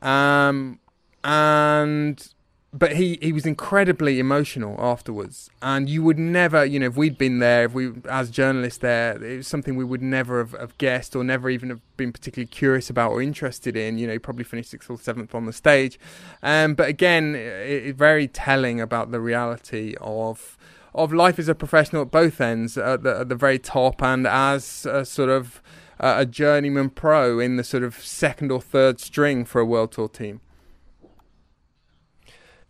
Um, 0.00 0.78
and 1.24 2.32
but 2.72 2.96
he, 2.96 3.18
he 3.22 3.32
was 3.32 3.46
incredibly 3.46 4.18
emotional 4.18 4.76
afterwards, 4.78 5.48
and 5.62 5.88
you 5.88 6.02
would 6.02 6.18
never, 6.18 6.66
you 6.66 6.78
know, 6.78 6.86
if 6.86 6.96
we'd 6.96 7.16
been 7.16 7.38
there, 7.38 7.64
if 7.64 7.72
we 7.72 7.92
as 8.08 8.30
journalists 8.30 8.80
there, 8.80 9.22
it 9.22 9.38
was 9.38 9.46
something 9.46 9.74
we 9.74 9.84
would 9.84 10.02
never 10.02 10.38
have, 10.38 10.52
have 10.52 10.76
guessed 10.76 11.16
or 11.16 11.24
never 11.24 11.48
even 11.48 11.70
have 11.70 11.80
been 11.96 12.12
particularly 12.12 12.46
curious 12.46 12.90
about 12.90 13.12
or 13.12 13.22
interested 13.22 13.74
in. 13.74 13.96
You 13.96 14.06
know, 14.06 14.12
he 14.12 14.18
probably 14.18 14.44
finished 14.44 14.70
sixth 14.70 14.90
or 14.90 14.98
seventh 14.98 15.34
on 15.34 15.46
the 15.46 15.52
stage, 15.52 15.98
um, 16.42 16.74
but 16.74 16.88
again, 16.88 17.34
it, 17.34 17.86
it, 17.86 17.96
very 17.96 18.28
telling 18.28 18.82
about 18.82 19.12
the 19.12 19.20
reality 19.20 19.94
of 20.00 20.58
of 20.94 21.10
life 21.10 21.38
as 21.38 21.48
a 21.48 21.54
professional 21.54 22.02
at 22.02 22.10
both 22.10 22.38
ends, 22.38 22.76
at 22.76 23.02
the, 23.02 23.20
at 23.20 23.28
the 23.30 23.34
very 23.34 23.58
top, 23.58 24.02
and 24.02 24.26
as 24.26 24.84
a 24.84 25.06
sort 25.06 25.30
of 25.30 25.62
uh, 26.00 26.16
a 26.18 26.26
journeyman 26.26 26.90
pro 26.90 27.38
in 27.38 27.56
the 27.56 27.64
sort 27.64 27.82
of 27.82 27.94
second 27.94 28.52
or 28.52 28.60
third 28.60 29.00
string 29.00 29.46
for 29.46 29.58
a 29.58 29.64
world 29.64 29.92
tour 29.92 30.08
team. 30.08 30.40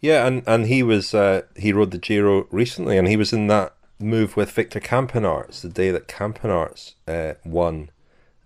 Yeah, 0.00 0.26
and, 0.26 0.42
and 0.46 0.66
he 0.66 0.82
was 0.82 1.12
uh, 1.12 1.42
he 1.56 1.72
rode 1.72 1.90
the 1.90 1.98
Giro 1.98 2.46
recently, 2.50 2.96
and 2.96 3.08
he 3.08 3.16
was 3.16 3.32
in 3.32 3.48
that 3.48 3.74
move 3.98 4.36
with 4.36 4.52
Victor 4.52 4.80
Campenaerts 4.80 5.60
the 5.60 5.68
day 5.68 5.90
that 5.90 6.08
Campenaerts 6.08 6.94
uh, 7.06 7.34
won 7.44 7.90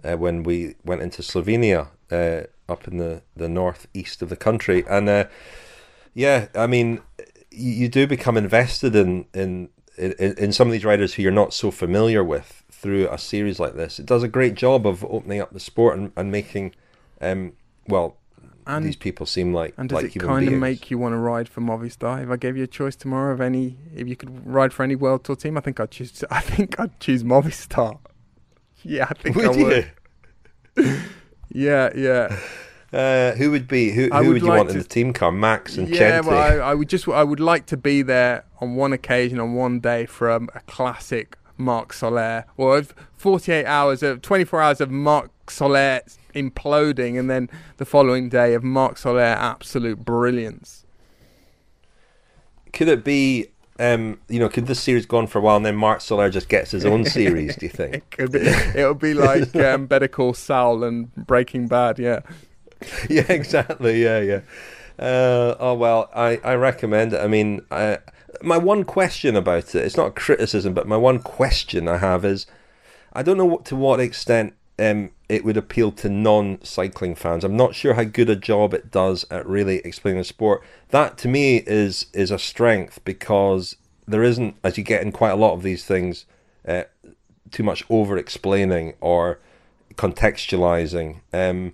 uh, 0.03 0.17
when 0.17 0.43
we 0.43 0.77
went 0.85 1.03
into 1.03 1.23
Slovenia 1.23 1.89
uh, 2.11 2.47
up 2.69 2.89
in 2.89 2.97
the, 2.97 3.23
the 3.37 3.49
northeast 3.49 4.23
of 4.23 4.29
the 4.29 4.37
country. 4.37 4.85
And 4.89 5.09
uh, 5.09 5.25
yeah, 6.15 6.49
I 6.55 6.67
mean, 6.67 7.01
you, 7.51 7.73
you, 7.73 7.89
do 7.89 8.07
become 8.07 8.37
invested 8.37 8.97
in, 8.97 9.27
in, 9.35 9.69
in, 9.97 10.13
in 10.13 10.53
some 10.53 10.69
of 10.69 10.73
these 10.73 10.85
riders 10.85 11.15
who 11.15 11.23
you're 11.23 11.33
not 11.33 11.53
so 11.53 11.71
familiar 11.71 12.25
with 12.25 12.65
through 12.71 13.09
a 13.09 13.19
series 13.19 13.61
like 13.61 13.75
this. 13.75 13.99
It 13.99 14.07
does 14.07 14.23
a 14.23 14.29
great 14.29 14.55
job 14.55 14.87
of 14.87 15.05
opening 15.05 15.41
up 15.41 15.53
the 15.53 15.61
sport 15.61 15.99
and, 15.99 16.13
and 16.17 16.33
making, 16.33 16.75
um, 17.21 17.53
well, 17.87 18.17
and, 18.67 18.85
these 18.85 18.97
people 18.97 19.27
seem 19.27 19.53
like 19.53 19.75
and 19.77 19.89
does 19.89 20.03
like 20.03 20.17
it 20.17 20.19
kind 20.19 20.49
of 20.49 20.55
make 20.55 20.91
you 20.91 20.99
want 20.99 21.13
to 21.13 21.19
ride 21.19 21.49
for 21.49 21.61
Movistar? 21.61 22.23
If 22.23 22.31
I 22.31 22.37
gave 22.37 22.57
you 22.57 22.65
a 22.65 22.69
choice 22.69 22.97
tomorrow 22.97 23.33
of 23.33 23.41
any, 23.41 23.77
if 23.95 24.09
you 24.09 24.17
could 24.17 24.47
ride 24.47 24.73
for 24.73 24.83
any 24.83 24.95
World 24.95 25.25
Tour 25.25 25.37
team, 25.37 25.57
I 25.57 25.61
think 25.61 25.81
I'd 25.81 25.91
choose. 25.91 26.25
I 26.31 26.41
think 26.41 26.79
I'd 26.79 26.99
choose 27.01 27.23
Movistar. 27.23 27.99
Yeah, 28.83 29.07
I 29.09 29.15
think 29.15 29.37
would 29.37 29.47
I 29.47 29.51
would. 30.77 31.01
yeah, 31.51 31.91
yeah. 31.95 32.39
Uh, 32.93 33.33
who 33.37 33.51
would 33.51 33.67
be 33.69 33.91
who? 33.91 34.09
Who 34.09 34.19
would, 34.19 34.27
would 34.29 34.43
you 34.43 34.49
like 34.49 34.59
want 34.59 34.69
to, 34.71 34.75
in 34.75 34.83
the 34.83 34.89
team 34.89 35.13
car? 35.13 35.33
Max 35.33 35.79
and 35.79 35.89
yeah, 35.89 36.21
well, 36.21 36.37
I, 36.37 36.71
I, 36.71 36.75
would 36.75 36.89
just 36.89 37.09
I 37.09 37.25
would 37.25 37.41
like 37.41 37.67
to 37.67 37.77
be 37.77 38.03
there 38.03 38.45
on 38.61 38.75
one 38.75 38.93
occasion 38.93 39.41
on 39.41 39.55
one 39.55 39.81
day 39.81 40.05
for 40.05 40.29
a, 40.29 40.43
a 40.55 40.61
classic 40.67 41.39
Marc 41.57 41.93
Soler 41.93 42.45
or 42.57 42.83
48 43.17 43.65
hours 43.65 44.03
of 44.03 44.21
24 44.21 44.61
hours 44.61 44.81
of 44.81 44.91
Marc 44.91 45.51
Soler 45.51 46.03
imploding, 46.35 47.19
and 47.19 47.31
then 47.31 47.49
the 47.77 47.85
following 47.85 48.29
day 48.29 48.55
of 48.55 48.63
Marc 48.63 48.99
Soler 48.99 49.21
absolute 49.21 50.05
brilliance. 50.05 50.85
Could 52.73 52.89
it 52.89 53.05
be? 53.05 53.49
Um, 53.79 54.21
you 54.29 54.39
know, 54.39 54.49
could 54.49 54.67
this 54.67 54.81
series 54.81 55.07
go 55.07 55.19
on 55.19 55.27
for 55.27 55.39
a 55.39 55.43
while 55.43 55.57
and 55.57 55.67
then 55.67 55.77
Marc 55.77 56.03
Soler 56.03 56.31
just 56.31 56.49
gets 56.49 56.71
his 56.71 56.85
own 56.85 57.05
series? 57.05 57.57
Do 57.57 57.67
you 57.67 57.71
think? 57.71 57.95
it 57.95 58.11
could 58.11 58.33
be. 58.33 58.41
It'll 58.41 58.95
be 58.95 59.15
like 59.15 59.55
um, 59.57 59.87
Better 59.87 60.09
Call 60.09 60.35
Saul 60.35 60.85
and 60.85 61.13
Breaking 61.15 61.69
Bad. 61.69 61.99
Yeah. 61.99 62.21
Yeah. 63.09 63.27
Exactly. 63.29 64.03
Yeah. 64.03 64.19
Yeah. 64.19 64.41
Uh, 64.99 65.55
oh 65.61 65.75
well, 65.75 66.11
I, 66.15 66.41
I 66.43 66.55
recommend 66.55 67.13
it. 67.13 67.21
I 67.21 67.29
mean, 67.29 67.61
I, 67.71 67.99
my 68.43 68.59
one 68.59 68.85
question 68.85 69.37
about 69.37 69.75
it, 69.75 69.85
it's 69.85 69.97
not 69.97 70.09
a 70.09 70.13
criticism, 70.13 70.75
but 70.75 70.87
my 70.87 70.97
one 70.97 71.21
question 71.21 71.89
I 71.89 71.99
have 71.99 72.25
is, 72.25 72.47
I 73.13 73.23
don't 73.23 73.37
know 73.37 73.45
what, 73.47 73.65
to 73.67 73.77
what 73.77 74.01
extent 74.01 74.55
um, 74.79 75.11
it 75.33 75.45
would 75.47 75.57
appeal 75.57 75.91
to 75.91 76.11
non-cycling 76.11 77.15
fans. 77.15 77.43
I'm 77.43 77.57
not 77.57 77.75
sure 77.75 77.95
how 77.95 78.05
good 78.05 78.29
a 78.29 78.37
job 78.37 78.75
it 78.75 78.91
does 78.91 79.25
at 79.31 79.47
really 79.47 79.79
explaining 79.79 80.19
the 80.19 80.25
sport. 80.25 80.63
That 80.91 81.17
to 81.19 81.29
me 81.29 81.57
is 81.67 82.07
is 82.13 82.31
a 82.31 82.39
strength 82.39 83.01
because 83.03 83.77
there 84.07 84.23
isn't, 84.23 84.57
as 84.63 84.77
you 84.77 84.85
get 84.85 85.01
in 85.01 85.11
quite 85.11 85.31
a 85.31 85.37
lot 85.37 85.55
of 85.55 85.63
these 85.63 85.87
things, 85.87 86.27
uh, 86.69 86.83
too 87.51 87.63
much 87.63 87.83
over 87.89 88.19
explaining 88.19 88.93
or 89.01 89.39
contextualizing. 89.95 91.21
Um, 91.33 91.73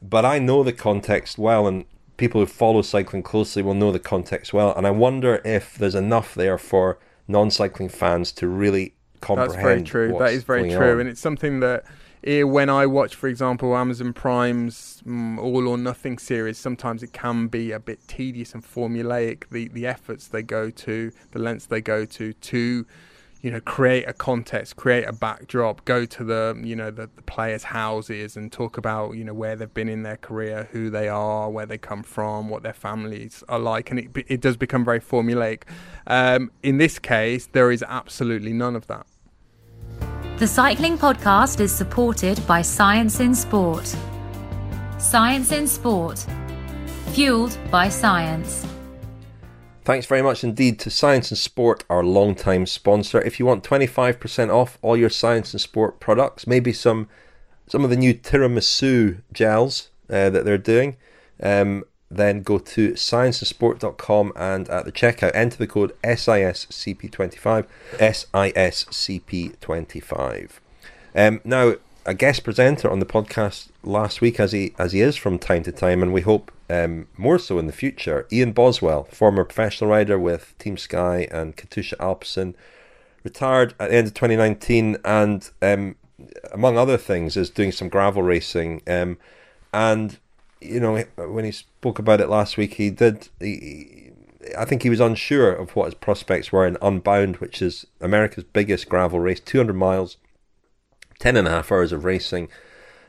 but 0.00 0.24
I 0.24 0.38
know 0.38 0.62
the 0.62 0.72
context 0.72 1.36
well, 1.36 1.66
and 1.66 1.86
people 2.16 2.40
who 2.40 2.46
follow 2.46 2.80
cycling 2.80 3.24
closely 3.24 3.60
will 3.60 3.74
know 3.74 3.90
the 3.90 3.98
context 3.98 4.52
well. 4.52 4.72
And 4.76 4.86
I 4.86 4.92
wonder 4.92 5.42
if 5.44 5.76
there's 5.76 5.96
enough 5.96 6.32
there 6.34 6.58
for 6.58 6.98
non-cycling 7.26 7.88
fans 7.88 8.30
to 8.32 8.46
really 8.46 8.94
comprehend. 9.20 9.52
That's 9.52 9.62
very 9.62 9.82
true. 9.82 10.16
That 10.18 10.32
is 10.32 10.44
very 10.44 10.70
true, 10.70 10.92
on. 10.92 11.00
and 11.00 11.08
it's 11.08 11.20
something 11.20 11.58
that 11.58 11.84
when 12.22 12.68
I 12.68 12.86
watch, 12.86 13.14
for 13.14 13.28
example, 13.28 13.76
Amazon 13.76 14.12
Prime's 14.12 15.02
mm, 15.06 15.38
All 15.38 15.66
or 15.66 15.78
Nothing 15.78 16.18
series, 16.18 16.58
sometimes 16.58 17.02
it 17.02 17.12
can 17.12 17.48
be 17.48 17.72
a 17.72 17.80
bit 17.80 18.06
tedious 18.08 18.54
and 18.54 18.62
formulaic. 18.62 19.48
The 19.50 19.68
the 19.68 19.86
efforts 19.86 20.28
they 20.28 20.42
go 20.42 20.70
to, 20.70 21.12
the 21.32 21.38
lengths 21.38 21.66
they 21.66 21.80
go 21.80 22.04
to 22.04 22.32
to 22.32 22.86
you 23.42 23.50
know 23.50 23.60
create 23.60 24.06
a 24.06 24.12
context 24.12 24.76
create 24.76 25.04
a 25.04 25.12
backdrop 25.12 25.84
go 25.84 26.04
to 26.04 26.24
the 26.24 26.60
you 26.62 26.76
know 26.76 26.90
the, 26.90 27.08
the, 27.16 27.22
players 27.22 27.62
houses 27.64 28.36
and 28.36 28.52
talk 28.52 28.76
about 28.76 29.12
you 29.12 29.24
know 29.24 29.32
where 29.32 29.56
they've 29.56 29.72
been 29.72 29.88
in 29.88 30.02
their 30.02 30.16
career 30.16 30.68
who 30.72 30.90
they 30.90 31.08
are 31.08 31.48
where 31.48 31.66
they 31.66 31.78
come 31.78 32.02
from 32.02 32.48
what 32.48 32.62
their 32.62 32.74
families 32.74 33.42
are 33.48 33.58
like 33.58 33.90
and 33.90 33.98
it, 33.98 34.10
it 34.28 34.40
does 34.40 34.56
become 34.56 34.84
very 34.84 35.00
formulaic 35.00 35.62
um, 36.06 36.50
in 36.62 36.78
this 36.78 36.98
case 36.98 37.46
there 37.52 37.70
is 37.70 37.82
absolutely 37.88 38.52
none 38.52 38.76
of 38.76 38.86
that 38.88 39.06
the 40.40 40.46
cycling 40.46 40.96
podcast 40.96 41.60
is 41.60 41.70
supported 41.70 42.40
by 42.46 42.62
science 42.62 43.20
in 43.20 43.34
sport. 43.34 43.94
Science 44.96 45.52
in 45.52 45.66
sport. 45.68 46.24
Fueled 47.12 47.58
by 47.70 47.90
science. 47.90 48.66
Thanks 49.84 50.06
very 50.06 50.22
much 50.22 50.42
indeed 50.42 50.78
to 50.78 50.88
Science 50.88 51.30
in 51.30 51.36
Sport, 51.36 51.84
our 51.90 52.02
long-time 52.02 52.64
sponsor. 52.64 53.20
If 53.20 53.38
you 53.38 53.44
want 53.44 53.64
25% 53.64 54.50
off 54.50 54.78
all 54.80 54.96
your 54.96 55.10
Science 55.10 55.52
in 55.52 55.58
Sport 55.58 56.00
products, 56.00 56.46
maybe 56.46 56.72
some 56.72 57.10
some 57.66 57.84
of 57.84 57.90
the 57.90 57.96
new 57.96 58.14
tiramisu 58.14 59.20
gels 59.34 59.90
uh, 60.08 60.30
that 60.30 60.46
they're 60.46 60.56
doing, 60.56 60.96
um, 61.42 61.84
then 62.10 62.42
go 62.42 62.58
to 62.58 62.92
scienceinsport.com 62.92 64.32
and 64.34 64.68
at 64.68 64.84
the 64.84 64.92
checkout 64.92 65.30
enter 65.34 65.56
the 65.56 65.66
code 65.66 65.96
SISCP25, 66.02 67.66
SISCP25. 67.98 70.50
Um, 71.14 71.40
now, 71.44 71.74
a 72.06 72.14
guest 72.14 72.44
presenter 72.44 72.90
on 72.90 72.98
the 72.98 73.06
podcast 73.06 73.68
last 73.82 74.20
week, 74.20 74.40
as 74.40 74.52
he 74.52 74.74
as 74.78 74.92
he 74.92 75.00
is 75.00 75.16
from 75.16 75.38
time 75.38 75.62
to 75.64 75.72
time, 75.72 76.02
and 76.02 76.12
we 76.12 76.22
hope 76.22 76.50
um, 76.68 77.06
more 77.16 77.38
so 77.38 77.58
in 77.58 77.66
the 77.66 77.72
future. 77.72 78.26
Ian 78.32 78.52
Boswell, 78.52 79.04
former 79.04 79.44
professional 79.44 79.90
rider 79.90 80.18
with 80.18 80.56
Team 80.58 80.76
Sky 80.76 81.28
and 81.30 81.56
Katusha 81.56 81.96
Alpecin, 81.98 82.54
retired 83.22 83.74
at 83.78 83.90
the 83.90 83.96
end 83.96 84.08
of 84.08 84.14
2019, 84.14 84.96
and 85.04 85.50
um, 85.62 85.96
among 86.52 86.78
other 86.78 86.96
things, 86.96 87.36
is 87.36 87.50
doing 87.50 87.72
some 87.72 87.88
gravel 87.88 88.22
racing. 88.22 88.82
Um, 88.86 89.18
and 89.72 90.18
you 90.60 90.80
know, 90.80 91.02
when 91.16 91.44
he 91.44 91.52
spoke 91.52 91.98
about 91.98 92.20
it 92.20 92.28
last 92.28 92.56
week, 92.56 92.74
he 92.74 92.90
did. 92.90 93.28
He, 93.38 94.12
I 94.56 94.64
think 94.64 94.82
he 94.82 94.90
was 94.90 95.00
unsure 95.00 95.52
of 95.52 95.76
what 95.76 95.86
his 95.86 95.94
prospects 95.94 96.50
were 96.50 96.66
in 96.66 96.78
Unbound, 96.80 97.36
which 97.36 97.60
is 97.60 97.86
America's 98.00 98.44
biggest 98.44 98.88
gravel 98.88 99.20
race, 99.20 99.40
200 99.40 99.74
miles, 99.74 100.16
10 101.18 101.36
and 101.36 101.46
a 101.46 101.50
half 101.50 101.70
hours 101.70 101.92
of 101.92 102.04
racing 102.04 102.48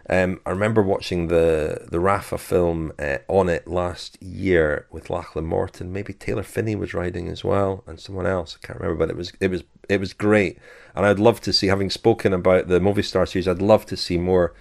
um, 0.09 0.41
I 0.45 0.49
remember 0.49 0.81
watching 0.81 1.27
the 1.27 1.87
the 1.89 1.99
Rapha 1.99 2.39
film 2.39 2.91
uh, 2.99 3.19
on 3.27 3.47
it 3.47 3.67
last 3.67 4.21
year 4.21 4.87
with 4.91 5.09
Lachlan 5.09 5.45
Morton. 5.45 5.93
Maybe 5.93 6.11
Taylor 6.11 6.43
Phinney 6.43 6.75
was 6.75 6.93
riding 6.93 7.29
as 7.29 7.43
well, 7.43 7.83
and 7.87 7.99
someone 7.99 8.25
else. 8.25 8.57
I 8.61 8.65
can't 8.65 8.79
remember, 8.79 8.99
but 9.05 9.09
it 9.09 9.15
was 9.15 9.31
it 9.39 9.49
was 9.49 9.63
it 9.87 9.99
was 9.99 10.13
great. 10.13 10.59
And 10.95 11.05
I'd 11.05 11.19
love 11.19 11.39
to 11.41 11.53
see, 11.53 11.67
having 11.67 11.89
spoken 11.89 12.33
about 12.33 12.67
the 12.67 12.79
Movistar 12.79 13.27
series, 13.27 13.47
I'd 13.47 13.61
love 13.61 13.85
to 13.85 13.97
see 13.97 14.17
more 14.17 14.53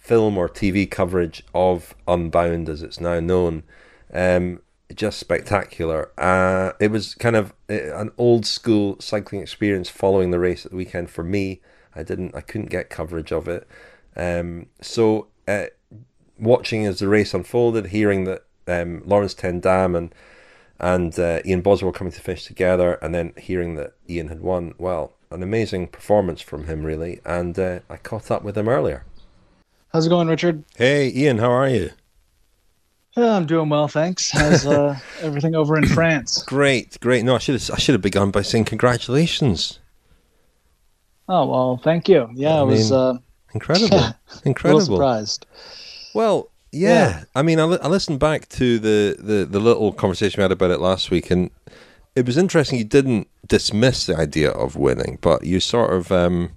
film 0.00 0.38
or 0.38 0.48
TV 0.48 0.90
coverage 0.90 1.42
of 1.54 1.94
Unbound, 2.08 2.68
as 2.68 2.82
it's 2.82 3.00
now 3.00 3.20
known. 3.20 3.62
Um, 4.12 4.60
just 4.94 5.20
spectacular. 5.20 6.10
Uh, 6.18 6.72
it 6.80 6.90
was 6.90 7.14
kind 7.14 7.36
of 7.36 7.52
uh, 7.68 7.94
an 7.96 8.10
old 8.18 8.44
school 8.44 8.96
cycling 8.98 9.40
experience 9.40 9.88
following 9.88 10.30
the 10.30 10.40
race 10.40 10.64
at 10.64 10.72
the 10.72 10.76
weekend 10.76 11.10
for 11.10 11.22
me. 11.22 11.60
I 11.94 12.02
didn't, 12.02 12.34
I 12.34 12.40
couldn't 12.40 12.70
get 12.70 12.90
coverage 12.90 13.30
of 13.30 13.46
it. 13.46 13.68
Um, 14.16 14.66
so 14.80 15.28
uh, 15.46 15.66
watching 16.38 16.86
as 16.86 16.98
the 16.98 17.08
race 17.08 17.34
unfolded, 17.34 17.86
hearing 17.86 18.24
that 18.24 18.44
um, 18.66 19.02
Laurens 19.04 19.34
ten 19.34 19.60
Dam 19.60 19.94
and 19.94 20.14
and 20.80 21.18
uh, 21.18 21.40
Ian 21.44 21.60
Boswell 21.60 21.92
coming 21.92 22.12
to 22.12 22.20
finish 22.22 22.46
together, 22.46 22.94
and 22.94 23.14
then 23.14 23.34
hearing 23.36 23.74
that 23.74 23.92
Ian 24.08 24.28
had 24.28 24.40
won, 24.40 24.74
well, 24.78 25.12
an 25.30 25.42
amazing 25.42 25.88
performance 25.88 26.40
from 26.40 26.66
him, 26.66 26.84
really. 26.84 27.20
And 27.24 27.58
uh, 27.58 27.80
I 27.90 27.98
caught 27.98 28.30
up 28.30 28.42
with 28.42 28.56
him 28.56 28.66
earlier. 28.66 29.04
How's 29.92 30.06
it 30.06 30.10
going, 30.10 30.28
Richard? 30.28 30.64
Hey, 30.76 31.10
Ian, 31.14 31.38
how 31.38 31.50
are 31.50 31.68
you? 31.68 31.90
Yeah, 33.16 33.34
I'm 33.34 33.46
doing 33.46 33.68
well, 33.68 33.88
thanks. 33.88 34.30
How's 34.30 34.64
uh, 34.64 34.96
everything 35.20 35.56
over 35.56 35.76
in 35.76 35.86
France? 35.86 36.42
Great, 36.44 36.98
great. 37.00 37.24
No, 37.24 37.34
I 37.34 37.38
should 37.38 37.60
have 37.60 37.70
I 37.72 37.78
should 37.78 37.94
have 37.94 38.02
begun 38.02 38.30
by 38.30 38.42
saying 38.42 38.66
congratulations. 38.66 39.80
Oh 41.28 41.46
well, 41.46 41.80
thank 41.82 42.08
you. 42.08 42.28
Yeah, 42.34 42.58
I 42.58 42.62
it 42.62 42.66
was. 42.66 42.92
Uh, 42.92 43.18
Incredible. 43.52 44.00
Incredible. 44.44 44.80
surprised. 44.80 45.46
Well, 46.14 46.50
yeah. 46.70 46.88
yeah. 47.08 47.24
I 47.34 47.42
mean, 47.42 47.58
I, 47.58 47.64
li- 47.64 47.78
I 47.82 47.88
listened 47.88 48.20
back 48.20 48.48
to 48.50 48.78
the, 48.78 49.16
the, 49.18 49.44
the 49.44 49.58
little 49.58 49.92
conversation 49.92 50.38
we 50.38 50.42
had 50.42 50.52
about 50.52 50.70
it 50.70 50.78
last 50.80 51.10
week, 51.10 51.30
and 51.32 51.50
it 52.14 52.26
was 52.26 52.36
interesting. 52.36 52.78
You 52.78 52.84
didn't 52.84 53.28
dismiss 53.46 54.06
the 54.06 54.16
idea 54.16 54.50
of 54.50 54.76
winning, 54.76 55.18
but 55.20 55.44
you 55.44 55.58
sort 55.58 55.92
of, 55.92 56.12
um, 56.12 56.52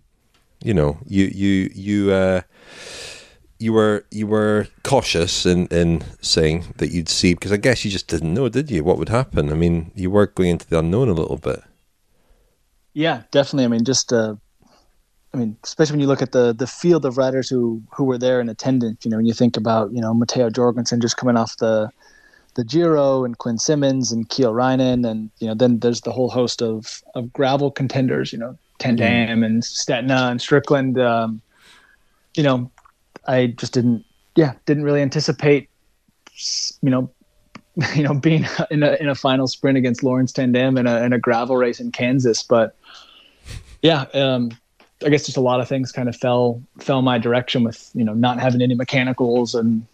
you 0.64 0.74
know, 0.74 1.00
you 1.08 1.26
you 1.26 1.72
you 1.74 2.12
uh, 2.12 2.42
you 3.64 3.72
were 3.72 4.06
you 4.12 4.28
were 4.28 4.68
cautious 4.84 5.46
in 5.46 5.68
in 5.68 6.04
saying 6.22 6.66
that 6.78 6.92
you'd 6.92 7.08
see 7.08 7.34
because 7.34 7.54
I 7.54 7.58
guess 7.58 7.86
you 7.86 7.92
just 7.92 8.10
didn't 8.10 8.34
know, 8.34 8.50
did 8.50 8.70
you, 8.70 8.84
what 8.84 8.98
would 8.98 9.10
happen? 9.10 9.50
I 9.50 9.54
mean, 9.54 9.92
you 9.96 10.12
were 10.12 10.28
going 10.28 10.50
into 10.50 10.68
the 10.68 10.80
unknown 10.80 11.08
a 11.08 11.14
little 11.14 11.38
bit. 11.38 11.64
Yeah, 12.94 13.24
definitely. 13.32 13.64
I 13.64 13.70
mean, 13.70 13.86
just 13.86 14.12
uh, 14.12 14.36
I 15.34 15.38
mean, 15.38 15.56
especially 15.64 15.94
when 15.94 16.02
you 16.02 16.08
look 16.08 16.22
at 16.22 16.34
the 16.34 16.54
the 16.54 16.68
field 16.68 17.06
of 17.06 17.18
riders 17.18 17.50
who 17.50 17.82
who 17.90 18.04
were 18.04 18.18
there 18.18 18.42
in 18.42 18.50
attendance. 18.50 19.06
You 19.06 19.12
know, 19.12 19.18
when 19.18 19.26
you 19.26 19.34
think 19.34 19.56
about 19.56 19.94
you 19.94 20.02
know 20.02 20.14
Matteo 20.14 20.50
Jorgenson 20.50 21.00
just 21.00 21.16
coming 21.16 21.38
off 21.38 21.58
the 21.58 21.90
the 22.56 22.66
Giro 22.66 23.24
and 23.24 23.38
Quinn 23.38 23.58
Simmons 23.58 24.12
and 24.12 24.30
Kiel 24.30 24.54
Reijnen, 24.54 25.10
and 25.10 25.32
you 25.40 25.48
know 25.48 25.56
then 25.56 25.80
there's 25.80 26.02
the 26.02 26.12
whole 26.12 26.30
host 26.30 26.62
of 26.62 27.02
of 27.16 27.32
gravel 27.32 27.72
contenders. 27.72 28.34
You 28.34 28.40
know, 28.40 28.58
Tendam 28.80 28.98
Dam 28.98 29.40
mm. 29.40 29.46
and 29.46 29.64
Stetina 29.64 30.30
and 30.30 30.42
Strickland. 30.42 31.00
Um, 31.00 31.42
you 32.36 32.44
know, 32.44 32.70
I 33.28 33.48
just 33.48 33.74
didn't 33.74 34.06
yeah 34.36 34.54
didn't 34.66 34.84
really 34.84 35.02
anticipate 35.02 35.70
you 36.82 36.90
know 36.90 37.10
you 37.96 38.04
know 38.04 38.14
being 38.14 38.46
in 38.72 38.84
a 38.84 38.94
in 38.94 39.10
a 39.10 39.16
final 39.16 39.48
sprint 39.48 39.78
against 39.78 40.04
Laurens 40.04 40.32
ten 40.32 40.52
Dam 40.52 40.78
in 40.78 40.88
a 40.88 41.02
in 41.04 41.14
a 41.14 41.20
gravel 41.20 41.58
race 41.58 41.80
in 41.80 41.92
Kansas, 41.92 42.44
but 42.44 42.76
yeah. 43.82 44.06
Um, 44.14 44.52
I 45.06 45.10
guess 45.10 45.26
just 45.26 45.38
a 45.38 45.42
lot 45.42 45.60
of 45.60 45.68
things 45.68 45.92
kind 45.92 46.08
of 46.08 46.16
fell 46.16 46.62
fell 46.80 47.02
my 47.02 47.18
direction 47.18 47.64
with 47.64 47.90
you 47.94 48.06
know 48.06 48.14
not 48.14 48.40
having 48.40 48.62
any 48.62 48.74
mechanicals 48.74 49.54
and 49.54 49.86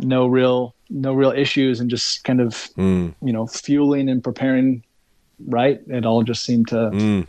no 0.00 0.26
real 0.26 0.74
no 0.90 1.12
real 1.12 1.30
issues 1.30 1.78
and 1.78 1.88
just 1.88 2.24
kind 2.24 2.40
of 2.40 2.54
mm. 2.76 3.14
you 3.22 3.32
know 3.32 3.46
fueling 3.46 4.08
and 4.08 4.24
preparing 4.24 4.82
right. 5.46 5.80
It 5.86 6.04
all 6.04 6.22
just 6.22 6.44
seemed 6.44 6.68
to 6.68 6.74
mm 6.74 7.26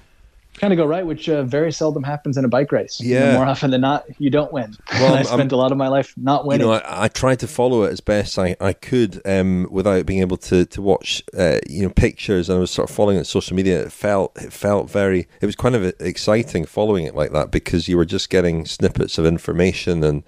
kind 0.57 0.73
of 0.73 0.77
go 0.77 0.85
right, 0.85 1.05
which 1.05 1.29
uh, 1.29 1.43
very 1.43 1.71
seldom 1.71 2.03
happens 2.03 2.37
in 2.37 2.45
a 2.45 2.47
bike 2.47 2.71
race. 2.71 2.99
Yeah, 2.99 3.33
more 3.33 3.45
often 3.45 3.71
than 3.71 3.81
not, 3.81 4.05
you 4.19 4.29
don't 4.29 4.51
win. 4.51 4.75
Well, 4.93 5.13
I 5.15 5.23
spent 5.23 5.53
I'm, 5.53 5.57
a 5.57 5.61
lot 5.61 5.71
of 5.71 5.77
my 5.77 5.87
life 5.87 6.13
not 6.17 6.45
winning. 6.45 6.67
You 6.67 6.73
know, 6.73 6.79
I, 6.79 7.05
I, 7.05 7.07
tried 7.07 7.39
to 7.39 7.47
follow 7.47 7.83
it 7.83 7.91
as 7.91 8.01
best 8.01 8.37
I, 8.37 8.55
I 8.59 8.73
could 8.73 9.21
um, 9.25 9.67
without 9.71 10.05
being 10.05 10.21
able 10.21 10.37
to 10.37 10.65
to 10.65 10.81
watch 10.81 11.23
uh, 11.37 11.59
you 11.67 11.83
know 11.83 11.89
pictures, 11.89 12.49
and 12.49 12.57
I 12.57 12.59
was 12.59 12.71
sort 12.71 12.89
of 12.89 12.95
following 12.95 13.17
it 13.17 13.19
on 13.19 13.25
social 13.25 13.55
media. 13.55 13.81
It 13.81 13.91
felt 13.91 14.35
it 14.41 14.51
felt 14.51 14.89
very. 14.89 15.27
It 15.41 15.45
was 15.45 15.55
kind 15.55 15.75
of 15.75 15.93
exciting 15.99 16.65
following 16.65 17.05
it 17.05 17.15
like 17.15 17.31
that 17.31 17.51
because 17.51 17.87
you 17.87 17.97
were 17.97 18.05
just 18.05 18.29
getting 18.29 18.65
snippets 18.65 19.17
of 19.17 19.25
information 19.25 20.03
and 20.03 20.23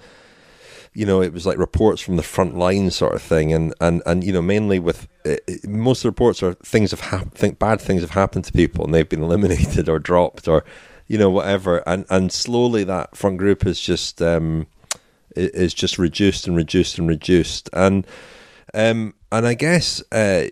you 0.93 1.05
know, 1.05 1.21
it 1.21 1.33
was 1.33 1.45
like 1.45 1.57
reports 1.57 2.01
from 2.01 2.17
the 2.17 2.23
front 2.23 2.57
line 2.57 2.91
sort 2.91 3.13
of 3.13 3.21
thing, 3.21 3.53
and 3.53 3.73
and 3.79 4.01
and 4.05 4.23
you 4.23 4.33
know, 4.33 4.41
mainly 4.41 4.79
with 4.79 5.07
uh, 5.25 5.35
most 5.65 5.99
of 5.99 6.03
the 6.03 6.09
reports 6.09 6.41
are 6.41 6.53
things 6.55 6.91
have 6.91 6.99
happened, 6.99 7.33
think 7.33 7.59
bad 7.59 7.79
things 7.79 8.01
have 8.01 8.11
happened 8.11 8.45
to 8.45 8.53
people, 8.53 8.85
and 8.85 8.93
they've 8.93 9.09
been 9.09 9.23
eliminated 9.29 9.87
or 9.87 9.99
dropped 9.99 10.47
or 10.47 10.63
you 11.07 11.17
know 11.17 11.29
whatever, 11.29 11.83
and 11.87 12.05
and 12.09 12.31
slowly 12.31 12.83
that 12.83 13.15
front 13.15 13.37
group 13.37 13.65
is 13.65 13.79
just 13.79 14.21
um, 14.21 14.67
is 15.35 15.73
just 15.73 15.97
reduced 15.97 16.47
and 16.47 16.55
reduced 16.55 16.97
and 16.97 17.07
reduced, 17.07 17.69
and 17.73 18.05
um, 18.73 19.13
and 19.31 19.47
I 19.47 19.53
guess. 19.53 20.01
Uh, 20.11 20.47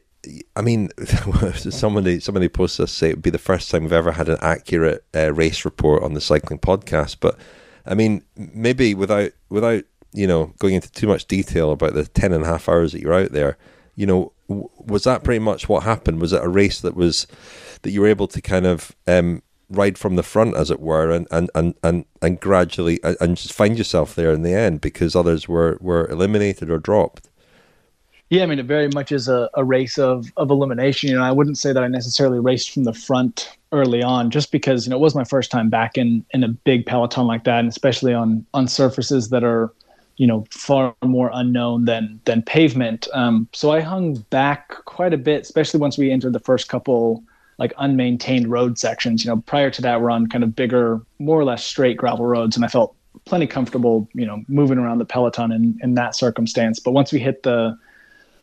I 0.58 0.62
mean, 0.62 0.90
somebody 1.56 2.20
somebody 2.20 2.50
posted 2.50 2.84
us 2.84 2.92
say 2.92 3.10
it 3.10 3.16
would 3.16 3.22
be 3.22 3.30
the 3.30 3.38
first 3.38 3.72
time 3.72 3.84
we've 3.84 3.94
ever 3.94 4.12
had 4.12 4.28
an 4.28 4.40
accurate 4.42 5.06
uh, 5.16 5.32
race 5.34 5.64
report 5.64 6.04
on 6.04 6.16
the 6.16 6.22
cycling 6.22 6.60
podcast. 6.60 7.18
But 7.22 7.40
I 7.86 7.94
mean, 7.94 8.24
maybe 8.36 8.94
without 8.94 9.32
without 9.50 9.86
you 10.18 10.28
know, 10.28 10.54
going 10.60 10.74
into 10.74 10.92
too 10.92 11.08
much 11.08 11.26
detail 11.26 11.72
about 11.72 11.94
the 11.94 12.06
10 12.06 12.34
and 12.34 12.44
a 12.44 12.48
half 12.48 12.68
hours 12.68 12.92
that 12.92 13.02
you're 13.02 13.14
out 13.14 13.32
there, 13.32 13.58
you 13.96 14.06
know, 14.06 14.34
w- 14.50 14.70
was 14.78 15.04
that 15.04 15.24
pretty 15.24 15.40
much 15.40 15.70
what 15.70 15.84
happened? 15.84 16.20
Was 16.20 16.34
it 16.34 16.44
a 16.44 16.48
race 16.48 16.82
that 16.82 16.96
was, 16.96 17.28
that 17.84 17.92
you 17.92 18.02
were 18.02 18.08
able 18.08 18.28
to 18.28 18.42
kind 18.42 18.66
of 18.66 18.96
um, 19.06 19.44
ride 19.70 19.98
from 19.98 20.16
the 20.16 20.24
front, 20.24 20.56
as 20.56 20.72
it 20.72 20.80
were, 20.80 21.12
and 21.12 21.28
and 21.32 21.50
and 21.54 21.76
and, 21.84 22.06
and 22.22 22.40
gradually 22.40 23.00
and, 23.04 23.18
and 23.20 23.38
just 23.38 23.54
find 23.54 23.78
yourself 23.78 24.16
there 24.16 24.32
in 24.32 24.42
the 24.42 24.54
end 24.54 24.82
because 24.82 25.16
others 25.16 25.48
were 25.48 25.78
were 25.82 26.08
eliminated 26.10 26.70
or 26.70 26.78
dropped. 26.78 27.30
Yeah, 28.30 28.44
I 28.44 28.46
mean, 28.46 28.60
it 28.60 28.66
very 28.66 28.90
much 28.90 29.14
is 29.14 29.30
a, 29.30 29.50
a 29.54 29.64
race 29.64 29.98
of, 29.98 30.34
of 30.36 30.50
elimination. 30.50 31.10
You 31.10 31.16
know, 31.16 31.24
I 31.24 31.32
wouldn't 31.32 31.58
say 31.58 31.72
that 31.72 31.82
I 31.82 31.88
necessarily 31.88 32.42
raced 32.42 32.72
from 32.72 32.84
the 32.84 32.94
front 32.94 33.58
early 33.72 34.04
on, 34.04 34.32
just 34.32 34.52
because 34.52 34.86
you 34.86 34.90
know 34.90 34.98
it 34.98 35.02
was 35.02 35.16
my 35.16 35.24
first 35.24 35.52
time 35.52 35.70
back 35.70 35.98
in 35.98 36.26
in 36.32 36.44
a 36.44 36.50
big 36.50 36.86
peloton 36.86 37.28
like 37.28 37.44
that, 37.46 37.60
and 37.60 37.70
especially 37.70 38.14
on 38.14 38.46
on 38.54 38.68
surfaces 38.68 39.30
that 39.30 39.44
are 39.44 39.72
you 40.18 40.28
know 40.28 40.46
far 40.52 40.96
more 41.04 41.30
unknown 41.34 41.86
than 41.86 42.20
than 42.26 42.42
pavement. 42.42 43.08
Um, 43.14 43.48
so 43.54 43.72
I 43.72 43.82
hung 43.82 44.16
back 44.30 44.70
quite 44.86 45.14
a 45.14 45.18
bit, 45.18 45.44
especially 45.44 45.80
once 45.80 45.98
we 45.98 46.12
entered 46.12 46.34
the 46.34 46.40
first 46.40 46.70
couple 46.70 47.24
like 47.58 47.74
unmaintained 47.78 48.50
road 48.50 48.78
sections. 48.78 49.24
You 49.24 49.32
know, 49.32 49.42
prior 49.42 49.72
to 49.72 49.82
that, 49.82 50.02
we're 50.02 50.12
on 50.12 50.28
kind 50.28 50.44
of 50.44 50.56
bigger, 50.56 51.02
more 51.20 51.40
or 51.40 51.44
less 51.44 51.64
straight 51.64 51.98
gravel 51.98 52.26
roads, 52.26 52.56
and 52.56 52.64
I 52.64 52.68
felt 52.68 52.96
plenty 53.26 53.48
comfortable, 53.48 54.08
you 54.14 54.26
know, 54.26 54.44
moving 54.48 54.78
around 54.78 55.00
the 55.00 55.06
peloton 55.06 55.52
in 55.52 55.78
in 55.82 55.96
that 55.96 56.16
circumstance. 56.16 56.80
But 56.80 56.92
once 56.92 57.12
we 57.12 57.20
hit 57.20 57.44
the 57.44 57.78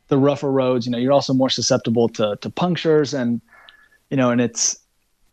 the 0.09 0.19
rougher 0.19 0.51
roads, 0.51 0.87
you 0.87 0.93
know, 0.93 0.99
you're 0.99 1.13
also 1.13 1.35
more 1.35 1.51
susceptible 1.51 2.09
to 2.11 2.37
to 2.41 2.51
punctures 2.51 3.15
and 3.15 3.41
you 4.11 4.17
know, 4.17 4.31
and 4.31 4.41
it's 4.41 4.79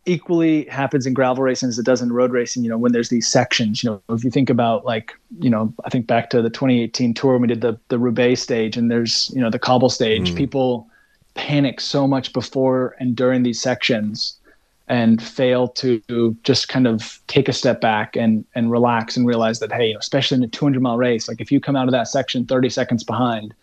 equally 0.04 0.64
happens 0.64 1.06
in 1.06 1.14
gravel 1.14 1.44
racing 1.44 1.68
as 1.68 1.78
it 1.78 1.86
does 1.86 2.02
in 2.02 2.12
road 2.12 2.32
racing, 2.32 2.62
you 2.62 2.68
know, 2.68 2.78
when 2.78 2.92
there's 2.92 3.08
these 3.08 3.28
sections, 3.28 3.82
you 3.82 3.90
know, 3.90 4.02
if 4.14 4.24
you 4.24 4.30
think 4.30 4.50
about 4.50 4.84
like, 4.84 5.12
you 5.38 5.50
know, 5.50 5.72
I 5.84 5.90
think 5.90 6.06
back 6.06 6.30
to 6.30 6.42
the 6.42 6.50
2018 6.50 7.14
tour 7.14 7.32
when 7.32 7.42
we 7.42 7.48
did 7.48 7.60
the 7.60 7.78
the 7.88 7.98
Roubaix 7.98 8.40
stage 8.40 8.76
and 8.76 8.90
there's, 8.90 9.30
you 9.34 9.40
know, 9.40 9.50
the 9.50 9.58
cobble 9.58 9.90
stage, 9.90 10.32
mm. 10.32 10.36
people 10.36 10.88
panic 11.34 11.80
so 11.80 12.06
much 12.06 12.32
before 12.32 12.94
and 12.98 13.16
during 13.16 13.42
these 13.42 13.60
sections 13.60 14.38
and 14.88 15.22
fail 15.22 15.68
to 15.68 16.36
just 16.42 16.68
kind 16.68 16.86
of 16.86 17.20
take 17.28 17.48
a 17.48 17.52
step 17.52 17.80
back 17.80 18.16
and 18.16 18.44
and 18.54 18.70
relax 18.70 19.16
and 19.16 19.26
realize 19.26 19.60
that 19.60 19.72
hey, 19.72 19.94
especially 19.98 20.36
in 20.36 20.42
a 20.42 20.48
200 20.48 20.82
mile 20.82 20.98
race, 20.98 21.28
like 21.28 21.40
if 21.40 21.52
you 21.52 21.60
come 21.60 21.76
out 21.76 21.86
of 21.86 21.92
that 21.92 22.08
section 22.08 22.44
30 22.44 22.68
seconds 22.68 23.04
behind, 23.04 23.54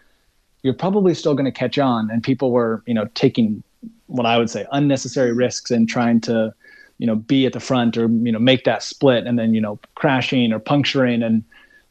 you're 0.63 0.73
probably 0.73 1.13
still 1.13 1.33
going 1.33 1.45
to 1.45 1.51
catch 1.51 1.77
on. 1.77 2.09
And 2.09 2.23
people 2.23 2.51
were, 2.51 2.81
you 2.85 2.93
know, 2.93 3.09
taking 3.13 3.63
what 4.09 4.25
I 4.25 4.37
would 4.37 4.49
say 4.49 4.65
unnecessary 4.71 5.33
risks 5.33 5.71
in 5.71 5.85
trying 5.85 6.19
to, 6.21 6.53
you 6.97 7.07
know, 7.07 7.15
be 7.15 7.45
at 7.45 7.53
the 7.53 7.59
front 7.59 7.97
or 7.97 8.07
you 8.07 8.31
know 8.31 8.39
make 8.39 8.65
that 8.65 8.83
split 8.83 9.25
and 9.25 9.39
then 9.39 9.53
you 9.53 9.61
know 9.61 9.79
crashing 9.95 10.51
or 10.51 10.59
puncturing. 10.59 11.23
And 11.23 11.43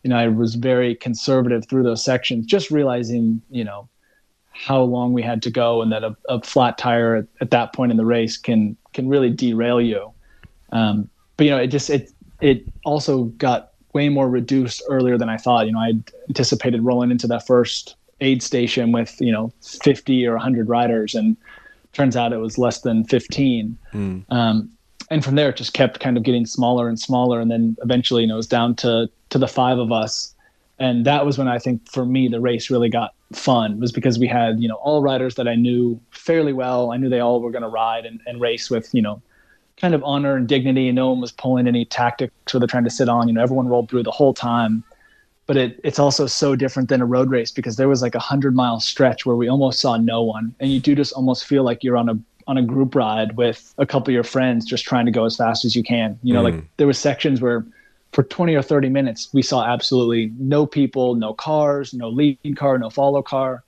you 0.02 0.10
know, 0.10 0.16
I 0.16 0.28
was 0.28 0.54
very 0.54 0.94
conservative 0.94 1.66
through 1.66 1.84
those 1.84 2.04
sections, 2.04 2.46
just 2.46 2.70
realizing, 2.70 3.40
you 3.50 3.64
know, 3.64 3.88
how 4.50 4.82
long 4.82 5.12
we 5.12 5.22
had 5.22 5.42
to 5.42 5.50
go 5.50 5.82
and 5.82 5.92
that 5.92 6.02
a, 6.02 6.16
a 6.28 6.42
flat 6.42 6.78
tire 6.78 7.16
at, 7.16 7.26
at, 7.40 7.50
that 7.52 7.72
point 7.72 7.92
in 7.92 7.96
the 7.96 8.04
race 8.04 8.36
can 8.36 8.76
can 8.92 9.08
really 9.08 9.30
derail 9.30 9.80
you. 9.80 10.10
Um, 10.72 11.08
but 11.36 11.46
you 11.46 11.52
know, 11.52 11.58
it 11.58 11.68
just 11.68 11.90
it 11.90 12.10
it 12.40 12.64
also 12.84 13.24
got 13.24 13.72
way 13.94 14.08
more 14.08 14.28
reduced 14.28 14.82
earlier 14.88 15.16
than 15.16 15.28
I 15.28 15.36
thought. 15.36 15.66
You 15.66 15.72
know, 15.72 15.78
I 15.78 15.92
anticipated 16.28 16.82
rolling 16.82 17.10
into 17.10 17.26
that 17.28 17.46
first 17.46 17.94
aid 18.20 18.42
station 18.42 18.90
with 18.90 19.20
you 19.20 19.32
know 19.32 19.52
50 19.62 20.26
or 20.26 20.32
100 20.32 20.68
riders 20.68 21.14
and 21.14 21.36
turns 21.98 22.16
out 22.16 22.32
it 22.32 22.38
was 22.38 22.58
less 22.58 22.80
than 22.82 23.04
15 23.04 23.76
mm. 23.92 24.24
um, 24.30 24.70
and 25.10 25.24
from 25.24 25.34
there 25.34 25.48
it 25.48 25.56
just 25.56 25.72
kept 25.72 25.98
kind 26.00 26.16
of 26.16 26.22
getting 26.22 26.46
smaller 26.46 26.88
and 26.88 26.98
smaller. 27.00 27.40
And 27.40 27.50
then 27.50 27.76
eventually 27.82 28.22
you 28.22 28.28
know 28.28 28.34
it 28.34 28.38
was 28.38 28.46
down 28.46 28.76
to 28.76 29.10
to 29.30 29.38
the 29.38 29.48
five 29.48 29.78
of 29.78 29.90
us. 29.92 30.34
And 30.78 31.04
that 31.06 31.26
was 31.26 31.36
when 31.36 31.48
i 31.48 31.58
think 31.58 31.90
for 31.90 32.06
me 32.06 32.28
the 32.28 32.40
race 32.40 32.70
really 32.70 32.88
got 32.88 33.14
fun 33.32 33.80
was 33.80 33.90
because 33.90 34.16
we 34.18 34.28
had 34.28 34.60
you 34.60 34.68
know 34.68 34.76
all 34.76 35.02
riders 35.02 35.34
that 35.34 35.48
i 35.48 35.54
knew 35.54 36.00
fairly 36.10 36.52
well. 36.52 36.92
I 36.92 36.96
knew 36.98 37.08
they 37.08 37.20
all 37.20 37.40
were 37.40 37.50
going 37.50 37.62
to 37.62 37.68
ride 37.68 38.06
and, 38.06 38.20
and 38.26 38.40
race 38.40 38.70
with 38.70 38.94
you 38.94 39.02
know 39.02 39.20
kind 39.76 39.94
of 39.94 40.02
honor 40.04 40.36
and 40.36 40.46
dignity. 40.46 40.88
And 40.88 40.96
no 40.96 41.10
one 41.10 41.20
was 41.20 41.32
pulling 41.32 41.66
any 41.66 41.84
tactics 41.84 42.54
or 42.54 42.58
they're 42.60 42.68
trying 42.68 42.84
to 42.84 42.90
sit 42.90 43.08
on. 43.08 43.26
You 43.26 43.34
know 43.34 43.42
everyone 43.42 43.68
rolled 43.68 43.88
through 43.90 44.04
the 44.04 44.12
whole 44.12 44.34
time 44.34 44.84
but 45.48 45.56
it, 45.56 45.80
it's 45.82 45.98
also 45.98 46.26
so 46.26 46.54
different 46.54 46.90
than 46.90 47.00
a 47.00 47.06
road 47.06 47.30
race 47.30 47.50
because 47.50 47.76
there 47.76 47.88
was 47.88 48.02
like 48.02 48.14
a 48.14 48.20
hundred 48.20 48.54
mile 48.54 48.80
stretch 48.80 49.24
where 49.24 49.34
we 49.34 49.48
almost 49.48 49.80
saw 49.80 49.96
no 49.96 50.22
one. 50.22 50.54
And 50.60 50.70
you 50.70 50.78
do 50.78 50.94
just 50.94 51.14
almost 51.14 51.46
feel 51.46 51.64
like 51.64 51.82
you're 51.82 51.96
on 51.96 52.08
a 52.08 52.18
on 52.46 52.58
a 52.58 52.62
group 52.62 52.94
ride 52.94 53.36
with 53.36 53.74
a 53.78 53.84
couple 53.84 54.10
of 54.10 54.14
your 54.14 54.24
friends 54.24 54.64
just 54.64 54.84
trying 54.84 55.06
to 55.06 55.12
go 55.12 55.24
as 55.24 55.36
fast 55.36 55.64
as 55.64 55.74
you 55.74 55.82
can. 55.82 56.18
You 56.22 56.34
know 56.34 56.42
mm. 56.42 56.54
like 56.54 56.64
there 56.76 56.86
was 56.86 56.98
sections 56.98 57.40
where 57.40 57.64
for 58.12 58.22
20 58.22 58.54
or 58.54 58.62
30 58.62 58.90
minutes 58.90 59.30
we 59.32 59.42
saw 59.42 59.64
absolutely 59.64 60.32
no 60.38 60.66
people 60.66 61.14
no 61.14 61.32
cars 61.32 61.92
no 61.92 62.08
lead 62.08 62.38
car 62.56 62.78
no 62.78 62.90
follow 62.90 63.22
car. 63.22 63.64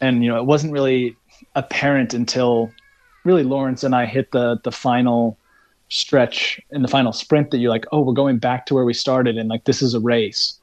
And 0.00 0.24
you 0.24 0.30
know 0.30 0.38
it 0.38 0.46
wasn't 0.46 0.72
really 0.72 1.14
apparent 1.54 2.14
until 2.14 2.72
really 3.24 3.44
laurens 3.44 3.84
and 3.84 3.94
i 3.94 4.06
hit 4.06 4.30
the 4.32 4.58
the 4.64 4.72
final 4.72 5.38
stretch 5.88 6.60
in 6.70 6.82
the 6.82 6.88
final 6.88 7.12
sprint 7.12 7.50
that 7.50 7.58
you're 7.58 7.70
like 7.70 7.84
oh 7.92 8.00
we're 8.00 8.12
going 8.12 8.38
back 8.38 8.66
to 8.66 8.74
where 8.74 8.84
we 8.84 8.94
started 8.94 9.36
and 9.36 9.48
like 9.48 9.64
this 9.64 9.82
is 9.82 9.94
a 9.94 10.00
race 10.00 10.58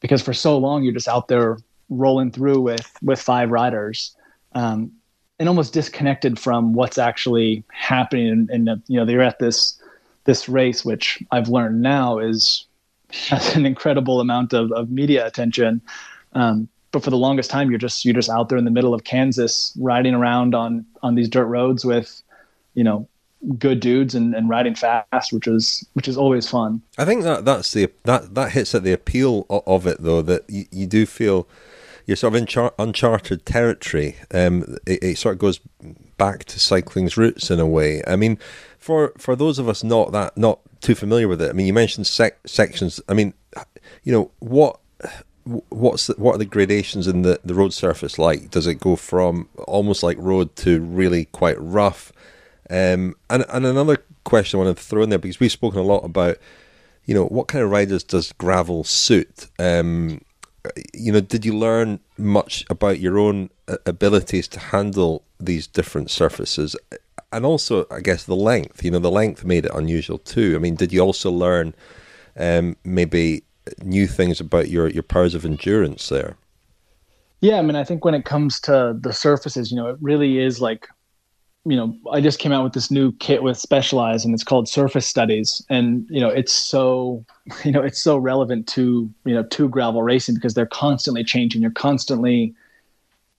because 0.00 0.22
for 0.22 0.32
so 0.32 0.56
long 0.58 0.82
you're 0.82 0.92
just 0.92 1.08
out 1.08 1.28
there 1.28 1.58
rolling 1.88 2.30
through 2.30 2.60
with 2.60 2.90
with 3.02 3.20
five 3.20 3.50
riders 3.50 4.14
um, 4.52 4.92
and 5.38 5.48
almost 5.48 5.72
disconnected 5.72 6.38
from 6.38 6.72
what's 6.72 6.98
actually 6.98 7.64
happening 7.72 8.48
and, 8.50 8.82
you 8.86 8.96
know 8.96 9.04
they're 9.04 9.22
at 9.22 9.38
this 9.38 9.80
this 10.24 10.48
race 10.48 10.84
which 10.84 11.22
i've 11.30 11.48
learned 11.48 11.80
now 11.80 12.18
is 12.18 12.66
has 13.28 13.56
an 13.56 13.66
incredible 13.66 14.20
amount 14.20 14.52
of, 14.52 14.70
of 14.72 14.90
media 14.90 15.26
attention. 15.26 15.80
Um, 16.34 16.68
but 16.92 17.02
for 17.02 17.10
the 17.10 17.16
longest 17.16 17.50
time 17.50 17.70
you're 17.70 17.78
just 17.78 18.04
you're 18.04 18.14
just 18.14 18.30
out 18.30 18.48
there 18.48 18.58
in 18.58 18.64
the 18.64 18.70
middle 18.70 18.94
of 18.94 19.04
kansas 19.04 19.74
riding 19.78 20.14
around 20.14 20.54
on 20.54 20.86
on 21.02 21.14
these 21.14 21.28
dirt 21.28 21.44
roads 21.44 21.84
with 21.84 22.22
you 22.74 22.82
know 22.82 23.06
good 23.58 23.80
dudes 23.80 24.14
and, 24.14 24.34
and 24.34 24.48
riding 24.48 24.74
fast, 24.74 25.32
which 25.32 25.46
is 25.46 25.86
which 25.94 26.08
is 26.08 26.16
always 26.16 26.48
fun. 26.48 26.82
I 26.96 27.04
think 27.04 27.22
that 27.22 27.44
that's 27.44 27.72
the 27.72 27.90
that 28.04 28.34
that 28.34 28.52
hits 28.52 28.74
at 28.74 28.82
the 28.82 28.92
appeal 28.92 29.46
of 29.48 29.86
it 29.86 29.98
though 30.00 30.22
that 30.22 30.44
you, 30.48 30.66
you 30.70 30.86
do 30.86 31.06
feel 31.06 31.48
you're 32.06 32.16
sort 32.16 32.34
of 32.34 32.40
in 32.40 32.46
char- 32.46 32.74
uncharted 32.78 33.44
territory. 33.44 34.16
Um, 34.32 34.78
it, 34.86 35.02
it, 35.02 35.18
sort 35.18 35.34
of 35.34 35.38
goes 35.38 35.60
back 36.16 36.44
to 36.44 36.58
cycling's 36.58 37.16
roots 37.16 37.50
in 37.50 37.60
a 37.60 37.66
way. 37.66 38.02
I 38.06 38.16
mean, 38.16 38.38
for 38.78 39.12
for 39.18 39.36
those 39.36 39.58
of 39.58 39.68
us 39.68 39.84
not 39.84 40.12
that 40.12 40.36
not 40.36 40.60
too 40.80 40.94
familiar 40.94 41.28
with 41.28 41.42
it. 41.42 41.50
I 41.50 41.52
mean, 41.52 41.66
you 41.66 41.72
mentioned 41.72 42.06
sec- 42.06 42.46
sections. 42.46 43.00
I 43.08 43.14
mean, 43.14 43.34
you 44.04 44.12
know 44.12 44.30
what 44.38 44.80
what's 45.70 46.08
the, 46.08 46.14
what 46.14 46.34
are 46.34 46.38
the 46.38 46.44
gradations 46.44 47.06
in 47.06 47.22
the, 47.22 47.40
the 47.44 47.54
road 47.54 47.72
surface 47.72 48.18
like? 48.18 48.50
Does 48.50 48.66
it 48.66 48.74
go 48.74 48.96
from 48.96 49.48
almost 49.66 50.02
like 50.02 50.16
road 50.18 50.54
to 50.56 50.80
really 50.80 51.26
quite 51.26 51.60
rough? 51.60 52.12
Um, 52.70 53.16
and 53.30 53.44
and 53.48 53.66
another 53.66 53.98
question 54.24 54.60
I 54.60 54.64
want 54.64 54.76
to 54.76 54.82
throw 54.82 55.02
in 55.02 55.10
there 55.10 55.18
because 55.18 55.40
we've 55.40 55.52
spoken 55.52 55.80
a 55.80 55.84
lot 55.84 56.04
about, 56.04 56.36
you 57.04 57.14
know, 57.14 57.26
what 57.26 57.48
kind 57.48 57.64
of 57.64 57.70
riders 57.70 58.04
does 58.04 58.32
gravel 58.32 58.84
suit? 58.84 59.48
Um, 59.58 60.20
you 60.92 61.12
know, 61.12 61.20
did 61.20 61.44
you 61.44 61.56
learn 61.56 62.00
much 62.18 62.64
about 62.68 63.00
your 63.00 63.18
own 63.18 63.50
uh, 63.68 63.76
abilities 63.86 64.48
to 64.48 64.60
handle 64.60 65.24
these 65.40 65.66
different 65.66 66.10
surfaces? 66.10 66.76
And 67.32 67.44
also, 67.44 67.86
I 67.90 68.00
guess 68.00 68.24
the 68.24 68.36
length. 68.36 68.84
You 68.84 68.90
know, 68.90 68.98
the 68.98 69.10
length 69.10 69.44
made 69.44 69.64
it 69.64 69.72
unusual 69.74 70.18
too. 70.18 70.54
I 70.56 70.58
mean, 70.58 70.74
did 70.74 70.92
you 70.92 71.00
also 71.00 71.30
learn 71.30 71.74
um, 72.36 72.76
maybe 72.84 73.44
new 73.82 74.06
things 74.06 74.40
about 74.40 74.68
your 74.68 74.88
your 74.88 75.02
powers 75.02 75.34
of 75.34 75.44
endurance 75.44 76.08
there? 76.08 76.36
Yeah, 77.40 77.58
I 77.58 77.62
mean, 77.62 77.76
I 77.76 77.84
think 77.84 78.04
when 78.04 78.14
it 78.14 78.24
comes 78.24 78.60
to 78.60 78.96
the 78.98 79.12
surfaces, 79.12 79.70
you 79.70 79.76
know, 79.76 79.88
it 79.88 79.96
really 80.00 80.38
is 80.38 80.60
like 80.60 80.88
you 81.68 81.76
know, 81.76 81.94
I 82.10 82.22
just 82.22 82.38
came 82.38 82.50
out 82.50 82.64
with 82.64 82.72
this 82.72 82.90
new 82.90 83.12
kit 83.12 83.42
with 83.42 83.58
Specialized, 83.58 84.24
and 84.24 84.32
it's 84.32 84.42
called 84.42 84.68
Surface 84.68 85.06
Studies, 85.06 85.62
and 85.68 86.06
you 86.08 86.18
know, 86.18 86.28
it's 86.28 86.52
so, 86.52 87.24
you 87.64 87.72
know, 87.72 87.82
it's 87.82 88.00
so 88.00 88.16
relevant 88.16 88.66
to 88.68 89.10
you 89.24 89.34
know 89.34 89.42
to 89.42 89.68
gravel 89.68 90.02
racing 90.02 90.34
because 90.34 90.54
they're 90.54 90.66
constantly 90.66 91.22
changing. 91.22 91.60
You're 91.60 91.70
constantly 91.70 92.54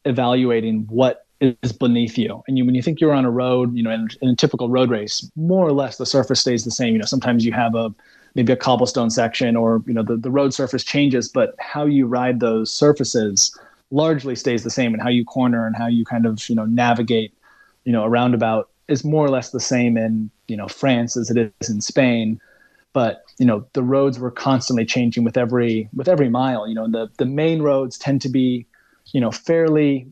evaluating 0.05 0.85
what 0.89 1.25
is 1.41 1.71
beneath 1.71 2.17
you, 2.19 2.43
and 2.47 2.57
you 2.57 2.65
when 2.65 2.75
you 2.75 2.83
think 2.83 3.01
you're 3.01 3.13
on 3.13 3.25
a 3.25 3.31
road, 3.31 3.75
you 3.75 3.81
know, 3.81 3.91
in, 3.91 4.07
in 4.21 4.29
a 4.29 4.35
typical 4.35 4.69
road 4.69 4.91
race, 4.91 5.29
more 5.35 5.65
or 5.65 5.71
less 5.71 5.97
the 5.97 6.05
surface 6.05 6.39
stays 6.39 6.63
the 6.63 6.71
same. 6.71 6.93
You 6.93 6.99
know, 6.99 7.05
sometimes 7.05 7.45
you 7.45 7.53
have 7.53 7.73
a 7.73 7.91
maybe 8.35 8.53
a 8.53 8.57
cobblestone 8.57 9.09
section, 9.09 9.55
or 9.55 9.81
you 9.87 9.93
know, 9.93 10.03
the 10.03 10.17
the 10.17 10.29
road 10.29 10.53
surface 10.53 10.83
changes, 10.83 11.29
but 11.29 11.55
how 11.57 11.85
you 11.85 12.05
ride 12.05 12.41
those 12.41 12.71
surfaces 12.71 13.57
largely 13.89 14.35
stays 14.35 14.63
the 14.63 14.69
same, 14.69 14.93
and 14.93 15.01
how 15.01 15.09
you 15.09 15.25
corner 15.25 15.65
and 15.65 15.75
how 15.75 15.87
you 15.87 16.05
kind 16.05 16.27
of 16.27 16.47
you 16.47 16.55
know 16.55 16.65
navigate 16.65 17.33
you 17.85 17.91
know, 17.91 18.03
a 18.03 18.09
roundabout 18.09 18.69
is 18.87 19.03
more 19.03 19.25
or 19.25 19.29
less 19.29 19.51
the 19.51 19.59
same 19.59 19.97
in, 19.97 20.29
you 20.47 20.57
know, 20.57 20.67
France 20.67 21.15
as 21.15 21.29
it 21.29 21.53
is 21.61 21.69
in 21.69 21.81
Spain. 21.81 22.39
But, 22.91 23.23
you 23.37 23.45
know, 23.45 23.65
the 23.73 23.83
roads 23.83 24.19
were 24.19 24.31
constantly 24.31 24.85
changing 24.85 25.23
with 25.23 25.37
every 25.37 25.89
with 25.95 26.07
every 26.07 26.29
mile. 26.29 26.67
You 26.67 26.75
know, 26.75 26.87
the 26.87 27.09
the 27.17 27.25
main 27.25 27.61
roads 27.61 27.97
tend 27.97 28.21
to 28.23 28.29
be, 28.29 28.65
you 29.13 29.21
know, 29.21 29.31
fairly, 29.31 30.11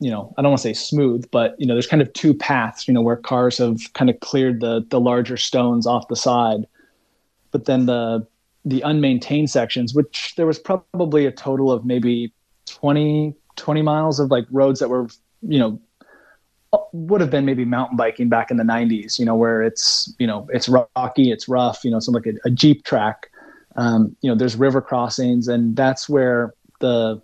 you 0.00 0.10
know, 0.10 0.34
I 0.36 0.42
don't 0.42 0.52
want 0.52 0.62
to 0.62 0.68
say 0.68 0.74
smooth, 0.74 1.30
but 1.30 1.54
you 1.58 1.66
know, 1.66 1.74
there's 1.74 1.86
kind 1.86 2.02
of 2.02 2.12
two 2.14 2.32
paths, 2.34 2.88
you 2.88 2.94
know, 2.94 3.02
where 3.02 3.16
cars 3.16 3.58
have 3.58 3.92
kind 3.92 4.08
of 4.08 4.18
cleared 4.20 4.60
the 4.60 4.84
the 4.88 5.00
larger 5.00 5.36
stones 5.36 5.86
off 5.86 6.08
the 6.08 6.16
side. 6.16 6.66
But 7.50 7.66
then 7.66 7.86
the 7.86 8.26
the 8.64 8.80
unmaintained 8.80 9.50
sections, 9.50 9.94
which 9.94 10.34
there 10.36 10.46
was 10.46 10.58
probably 10.58 11.26
a 11.26 11.30
total 11.30 11.70
of 11.70 11.84
maybe 11.84 12.32
20, 12.66 13.34
20 13.56 13.82
miles 13.82 14.18
of 14.18 14.30
like 14.30 14.46
roads 14.50 14.80
that 14.80 14.88
were, 14.88 15.08
you 15.42 15.58
know, 15.58 15.78
would 16.92 17.20
have 17.20 17.30
been 17.30 17.44
maybe 17.44 17.64
mountain 17.64 17.96
biking 17.96 18.28
back 18.28 18.50
in 18.50 18.56
the 18.56 18.64
90s 18.64 19.18
you 19.18 19.24
know 19.24 19.34
where 19.34 19.62
it's 19.62 20.12
you 20.18 20.26
know 20.26 20.46
it's 20.52 20.68
rocky 20.68 21.30
it's 21.30 21.48
rough 21.48 21.84
you 21.84 21.90
know 21.90 22.00
something 22.00 22.22
like 22.24 22.40
a, 22.44 22.48
a 22.48 22.50
jeep 22.50 22.84
track. 22.84 23.30
Um, 23.76 24.16
you 24.20 24.30
know 24.30 24.36
there's 24.36 24.54
river 24.54 24.80
crossings 24.80 25.48
and 25.48 25.74
that's 25.74 26.08
where 26.08 26.54
the 26.80 27.20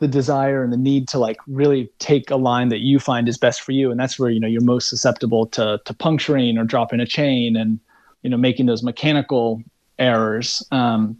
the 0.00 0.08
desire 0.08 0.62
and 0.62 0.72
the 0.72 0.76
need 0.76 1.08
to 1.08 1.18
like 1.18 1.38
really 1.46 1.88
take 1.98 2.30
a 2.30 2.36
line 2.36 2.68
that 2.68 2.80
you 2.80 2.98
find 2.98 3.28
is 3.28 3.38
best 3.38 3.62
for 3.62 3.72
you. 3.72 3.90
And 3.90 3.98
that's 3.98 4.18
where 4.18 4.30
you 4.30 4.40
know 4.40 4.48
you're 4.48 4.60
most 4.60 4.88
susceptible 4.88 5.46
to 5.48 5.80
to 5.84 5.94
puncturing 5.94 6.58
or 6.58 6.64
dropping 6.64 7.00
a 7.00 7.06
chain 7.06 7.56
and 7.56 7.78
you 8.22 8.30
know 8.30 8.36
making 8.36 8.66
those 8.66 8.82
mechanical 8.82 9.62
errors. 9.98 10.62
Um, 10.72 11.16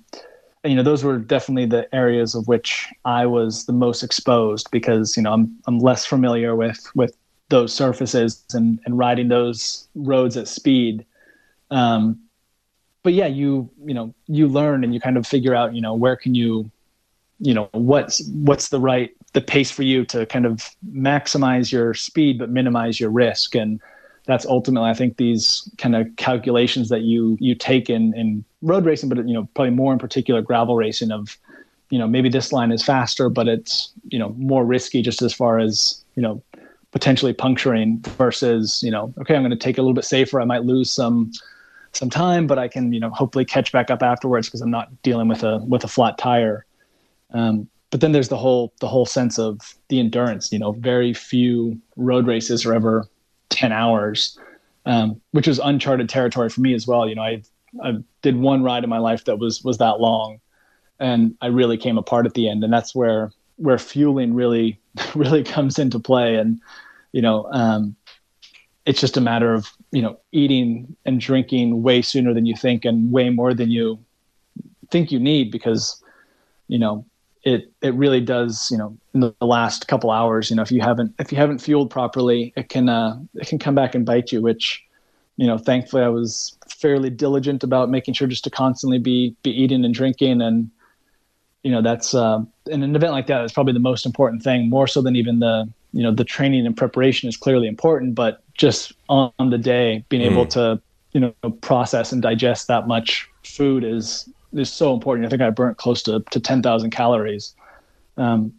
and, 0.63 0.73
you 0.73 0.77
know 0.77 0.83
those 0.83 1.05
were 1.05 1.19
definitely 1.19 1.67
the 1.67 1.95
areas 1.95 2.35
of 2.35 2.49
which 2.49 2.89
I 3.05 3.27
was 3.27 3.67
the 3.67 3.73
most 3.73 4.03
exposed 4.03 4.71
because 4.71 5.17
you 5.17 5.23
know 5.23 5.33
I'm 5.33 5.57
I'm 5.67 5.79
less 5.79 6.05
familiar 6.05 6.57
with 6.57 6.91
with 6.95 7.17
those 7.49 7.73
surfaces 7.73 8.45
and 8.53 8.81
and 8.85 8.99
riding 8.99 9.29
those 9.29 9.89
roads 9.95 10.37
at 10.37 10.49
speed. 10.49 11.05
Um, 11.71 12.21
but 13.03 13.13
yeah 13.13 13.27
you 13.27 13.71
you 13.85 13.95
know 13.95 14.15
you 14.27 14.49
learn 14.49 14.83
and 14.83 14.95
you 14.95 15.01
kind 15.01 15.17
of 15.17 15.27
figure 15.27 15.55
out 15.55 15.75
you 15.75 15.81
know 15.81 15.95
where 15.95 16.17
can 16.17 16.35
you 16.35 16.71
you 17.39 17.55
know 17.55 17.69
what's 17.73 18.27
what's 18.29 18.69
the 18.69 18.81
right 18.81 19.15
the 19.35 19.41
pace 19.41 19.71
for 19.71 19.83
you 19.83 20.05
to 20.07 20.25
kind 20.27 20.47
of 20.47 20.71
maximize 20.93 21.71
your 21.71 21.93
speed 21.93 22.39
but 22.39 22.51
minimize 22.51 22.99
your 22.99 23.11
risk. 23.11 23.55
And 23.55 23.81
that's 24.27 24.47
ultimately 24.47 24.89
i 24.89 24.95
think 24.95 25.17
these 25.17 25.69
kind 25.79 25.95
of 25.95 26.07
calculations 26.17 26.89
that 26.89 27.03
you 27.03 27.37
you 27.41 27.55
take 27.55 27.91
in 27.91 28.15
in 28.15 28.45
road 28.63 28.85
racing 28.85 29.09
but 29.09 29.19
you 29.29 29.35
know 29.35 29.49
probably 29.55 29.71
more 29.71 29.93
in 29.93 29.99
particular 29.99 30.43
gravel 30.43 30.77
racing 30.77 31.11
of 31.11 31.37
you 31.91 31.99
know 31.99 32.07
maybe 32.07 32.29
this 32.29 32.53
line 32.53 32.73
is 32.73 32.83
faster 32.83 33.29
but 33.29 33.49
it's 33.49 33.93
you 34.09 34.19
know 34.19 34.31
more 34.39 34.65
risky 34.65 35.03
just 35.03 35.23
as 35.23 35.33
far 35.33 35.59
as 35.59 36.03
you 36.17 36.23
know 36.23 36.43
potentially 36.95 37.35
puncturing 37.35 38.01
versus 38.17 38.83
you 38.83 38.91
know 38.91 39.13
okay 39.19 39.35
i'm 39.35 39.43
going 39.43 39.51
to 39.51 39.57
take 39.57 39.77
a 39.77 39.83
little 39.83 39.95
bit 39.95 40.05
safer 40.05 40.41
i 40.41 40.45
might 40.45 40.65
lose 40.65 40.91
some 40.91 41.31
some 41.93 42.09
time 42.09 42.47
but 42.47 42.59
i 42.59 42.67
can 42.67 42.93
you 42.93 43.01
know 43.01 43.11
hopefully 43.11 43.45
catch 43.45 43.73
back 43.73 43.91
up 43.91 44.03
afterwards 44.03 44.47
because 44.47 44.63
i'm 44.63 44.71
not 44.71 45.03
dealing 45.03 45.29
with 45.29 45.43
a 45.43 45.59
with 45.59 45.85
a 45.85 45.89
flat 45.89 46.17
tire 46.17 46.65
um, 47.35 47.69
but 47.95 48.01
then 48.01 48.11
there's 48.11 48.29
the 48.29 48.37
whole 48.37 48.73
the 48.81 48.89
whole 48.89 49.07
sense 49.07 49.39
of 49.39 49.77
the 49.89 50.01
endurance. 50.01 50.51
You 50.53 50.59
know, 50.59 50.73
very 50.73 51.15
few 51.15 51.79
road 51.97 52.27
races 52.27 52.67
are 52.67 52.75
ever 52.75 53.07
ten 53.51 53.71
hours, 53.71 54.37
um, 54.85 55.21
which 55.31 55.47
is 55.47 55.61
uncharted 55.63 56.09
territory 56.09 56.49
for 56.49 56.61
me 56.61 56.75
as 56.75 56.89
well. 56.89 57.09
You 57.09 57.15
know, 57.15 57.23
I 57.23 57.43
I 57.85 57.99
did 58.23 58.37
one 58.37 58.65
ride 58.65 58.83
in 58.83 58.91
my 58.91 58.99
life 58.99 59.25
that 59.27 59.39
was 59.39 59.63
was 59.63 59.79
that 59.79 60.01
long, 60.01 60.41
and 60.99 61.37
I 61.41 61.47
really 61.47 61.77
came 61.77 61.97
apart 61.97 62.27
at 62.27 62.35
the 62.35 62.49
end. 62.49 62.65
And 62.65 62.73
that's 62.73 62.97
where 62.97 63.31
where 63.59 63.79
fueling 63.79 64.35
really 64.35 64.81
really 65.15 65.45
comes 65.45 65.79
into 65.79 66.01
play. 66.01 66.35
And 66.35 66.61
you 67.15 67.23
know, 67.23 67.47
um, 67.53 67.95
it's 68.87 69.01
just 69.01 69.17
a 69.17 69.21
matter 69.21 69.55
of 69.55 69.69
you 69.93 70.03
know 70.03 70.19
eating 70.33 70.97
and 71.07 71.21
drinking 71.21 71.85
way 71.85 72.03
sooner 72.03 72.35
than 72.35 72.45
you 72.45 72.57
think, 72.57 72.85
and 72.85 73.13
way 73.13 73.31
more 73.31 73.55
than 73.55 73.71
you 73.71 74.01
think 74.91 75.13
you 75.13 75.21
need 75.21 75.53
because 75.53 76.03
you 76.67 76.79
know 76.79 77.07
it 77.45 77.73
it 77.83 77.95
really 77.95 78.21
does 78.21 78.69
you 78.71 78.77
know 78.77 78.97
in 79.15 79.21
the 79.21 79.35
last 79.41 79.87
couple 79.87 80.11
hours 80.11 80.51
you 80.51 80.57
know 80.57 80.63
if 80.63 80.73
you 80.73 80.81
haven't 80.81 81.15
if 81.19 81.31
you 81.31 81.39
haven't 81.39 81.59
fueled 81.59 81.91
properly 81.91 82.53
it 82.57 82.69
can 82.69 82.89
uh, 82.89 83.19
it 83.35 83.47
can 83.47 83.59
come 83.59 83.75
back 83.75 83.95
and 83.95 84.05
bite 84.05 84.33
you 84.33 84.43
which 84.43 84.83
you 85.37 85.47
know 85.47 85.57
thankfully 85.57 86.03
I 86.03 86.09
was 86.09 86.59
fairly 86.69 87.11
diligent 87.11 87.63
about 87.63 87.91
making 87.91 88.15
sure 88.15 88.27
just 88.29 88.45
to 88.45 88.51
constantly 88.51 88.99
be 88.99 89.37
be 89.43 89.51
eating 89.51 89.85
and 89.85 89.95
drinking 89.95 90.43
and 90.43 90.71
you 91.63 91.71
know 91.71 91.81
that's 91.81 92.13
uh, 92.13 92.41
in 92.67 92.83
an 92.83 92.97
event 92.97 93.13
like 93.13 93.29
that 93.29 93.45
is 93.45 93.53
probably 93.53 93.73
the 93.73 93.79
most 93.79 94.05
important 94.05 94.43
thing 94.43 94.69
more 94.69 94.89
so 94.89 95.01
than 95.01 95.17
even 95.17 95.39
the 95.39 95.69
you 95.95 96.03
know 96.03 96.13
the 96.13 96.25
training 96.25 96.67
and 96.67 96.77
preparation 96.77 97.29
is 97.29 97.37
clearly 97.37 97.67
important 97.67 98.15
but 98.15 98.43
just 98.55 98.93
on, 99.09 99.33
on 99.39 99.51
the 99.51 99.59
day 99.59 100.05
being 100.09 100.23
mm. 100.23 100.31
able 100.31 100.47
to 100.47 100.81
you 101.13 101.21
know 101.21 101.33
process 101.63 102.13
and 102.13 102.21
digest 102.21 102.69
that 102.69 102.87
much 102.87 103.29
food 103.43 103.85
is 103.85 104.29
is 104.61 104.73
so 104.73 104.95
important. 104.95 105.27
I 105.27 105.31
think 105.31 105.43
I 105.43 105.51
burnt 105.51 105.79
close 105.79 106.03
to, 106.05 106.21
to 106.31 106.41
10,000 106.41 106.91
calories, 106.91 107.55
um, 108.17 108.53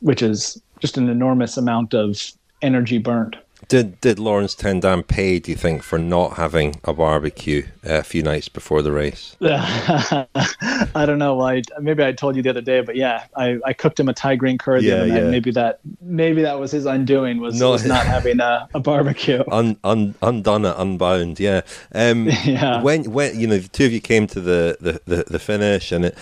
which 0.00 0.22
is 0.22 0.60
just 0.80 0.96
an 0.96 1.08
enormous 1.08 1.56
amount 1.56 1.94
of 1.94 2.32
energy 2.62 2.98
burnt. 2.98 3.36
Did 3.68 4.00
did 4.00 4.18
Laurens 4.18 4.54
ten 4.54 4.80
Dam 4.80 5.02
pay? 5.02 5.38
Do 5.38 5.50
you 5.50 5.56
think 5.56 5.82
for 5.82 5.98
not 5.98 6.34
having 6.34 6.80
a 6.84 6.92
barbecue 6.92 7.66
uh, 7.86 7.94
a 7.94 8.02
few 8.02 8.22
nights 8.22 8.48
before 8.48 8.82
the 8.82 8.92
race? 8.92 9.36
I 9.40 11.06
don't 11.06 11.18
know. 11.18 11.40
I, 11.40 11.62
maybe 11.80 12.04
I 12.04 12.12
told 12.12 12.36
you 12.36 12.42
the 12.42 12.50
other 12.50 12.60
day, 12.60 12.80
but 12.80 12.96
yeah, 12.96 13.24
I, 13.36 13.58
I 13.64 13.72
cooked 13.72 13.98
him 13.98 14.08
a 14.08 14.14
Thai 14.14 14.36
green 14.36 14.58
curry 14.58 14.82
yeah, 14.82 15.04
yeah. 15.04 15.30
Maybe 15.30 15.50
that 15.52 15.80
maybe 16.00 16.42
that 16.42 16.58
was 16.58 16.70
his 16.70 16.86
undoing 16.86 17.40
was, 17.40 17.58
no, 17.58 17.70
was 17.70 17.86
not 17.86 18.06
having 18.06 18.40
a, 18.40 18.68
a 18.74 18.80
barbecue. 18.80 19.42
Un, 19.52 19.76
un, 19.84 20.14
undone 20.22 20.64
it, 20.64 20.74
unbound. 20.76 21.40
Yeah. 21.40 21.62
Um, 21.94 22.28
yeah. 22.44 22.82
When 22.82 23.10
when 23.12 23.38
you 23.38 23.46
know 23.46 23.58
the 23.58 23.68
two 23.68 23.86
of 23.86 23.92
you 23.92 24.00
came 24.00 24.26
to 24.28 24.40
the 24.40 24.76
the, 24.80 25.00
the, 25.04 25.24
the 25.24 25.38
finish 25.38 25.92
and 25.92 26.06
it 26.06 26.18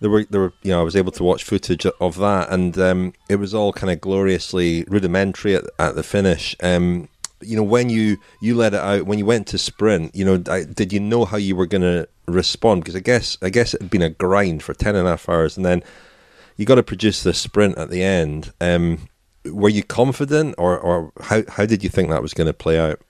there 0.00 0.10
were 0.10 0.24
there 0.24 0.40
were 0.40 0.52
you 0.62 0.70
know 0.70 0.80
I 0.80 0.84
was 0.84 0.96
able 0.96 1.12
to 1.12 1.24
watch 1.24 1.44
footage 1.44 1.86
of 1.86 2.16
that, 2.18 2.50
and 2.50 2.78
um, 2.78 3.12
it 3.28 3.36
was 3.36 3.54
all 3.54 3.72
kind 3.72 3.92
of 3.92 4.00
gloriously 4.00 4.84
rudimentary 4.88 5.54
at, 5.54 5.64
at 5.78 5.94
the 5.94 6.02
finish. 6.02 6.56
Um, 6.62 7.08
you 7.40 7.56
know, 7.56 7.62
when 7.62 7.90
you 7.90 8.18
you 8.40 8.54
let 8.54 8.74
it 8.74 8.80
out, 8.80 9.06
when 9.06 9.18
you 9.18 9.26
went 9.26 9.46
to 9.48 9.58
sprint, 9.58 10.14
you 10.14 10.24
know, 10.24 10.38
did 10.38 10.92
you 10.92 11.00
know 11.00 11.24
how 11.24 11.36
you 11.36 11.54
were 11.54 11.66
going 11.66 11.82
to 11.82 12.08
respond? 12.26 12.82
Because 12.82 12.96
I 12.96 13.00
guess 13.00 13.36
I 13.42 13.50
guess 13.50 13.74
it 13.74 13.82
had 13.82 13.90
been 13.90 14.02
a 14.02 14.10
grind 14.10 14.62
for 14.62 14.74
ten 14.74 14.96
and 14.96 15.06
a 15.06 15.10
half 15.10 15.28
hours, 15.28 15.56
and 15.56 15.64
then 15.64 15.82
you 16.56 16.64
got 16.64 16.76
to 16.76 16.82
produce 16.82 17.22
the 17.22 17.34
sprint 17.34 17.76
at 17.78 17.90
the 17.90 18.02
end. 18.02 18.52
Um, 18.60 19.08
were 19.44 19.68
you 19.68 19.82
confident, 19.82 20.54
or 20.58 20.78
or 20.78 21.12
how 21.20 21.42
how 21.48 21.66
did 21.66 21.84
you 21.84 21.90
think 21.90 22.10
that 22.10 22.22
was 22.22 22.34
going 22.34 22.46
to 22.46 22.54
play 22.54 22.78
out? 22.78 23.00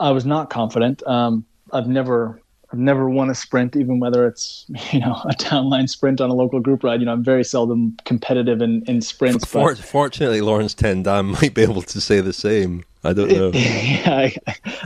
I 0.00 0.10
was 0.10 0.26
not 0.26 0.50
confident. 0.50 1.06
Um, 1.06 1.46
I've 1.72 1.88
never 1.88 2.40
I've 2.76 2.82
never 2.82 3.08
won 3.08 3.30
a 3.30 3.34
sprint, 3.34 3.74
even 3.74 4.00
whether 4.00 4.26
it's 4.26 4.66
you 4.92 5.00
know 5.00 5.14
a 5.24 5.34
downline 5.34 5.88
sprint 5.88 6.20
on 6.20 6.28
a 6.28 6.34
local 6.34 6.60
group 6.60 6.84
ride. 6.84 7.00
You 7.00 7.06
know, 7.06 7.12
I'm 7.12 7.24
very 7.24 7.42
seldom 7.42 7.96
competitive 8.04 8.60
in, 8.60 8.82
in 8.84 9.00
sprints. 9.00 9.46
For, 9.46 9.74
but, 9.74 9.82
fortunately, 9.82 10.42
Laurens 10.42 10.74
ten 10.74 11.02
Dam 11.02 11.30
might 11.40 11.54
be 11.54 11.62
able 11.62 11.80
to 11.80 12.00
say 12.02 12.20
the 12.20 12.34
same. 12.34 12.84
I 13.02 13.14
don't 13.14 13.30
know. 13.30 13.50
yeah, 13.54 14.02
I, 14.10 14.36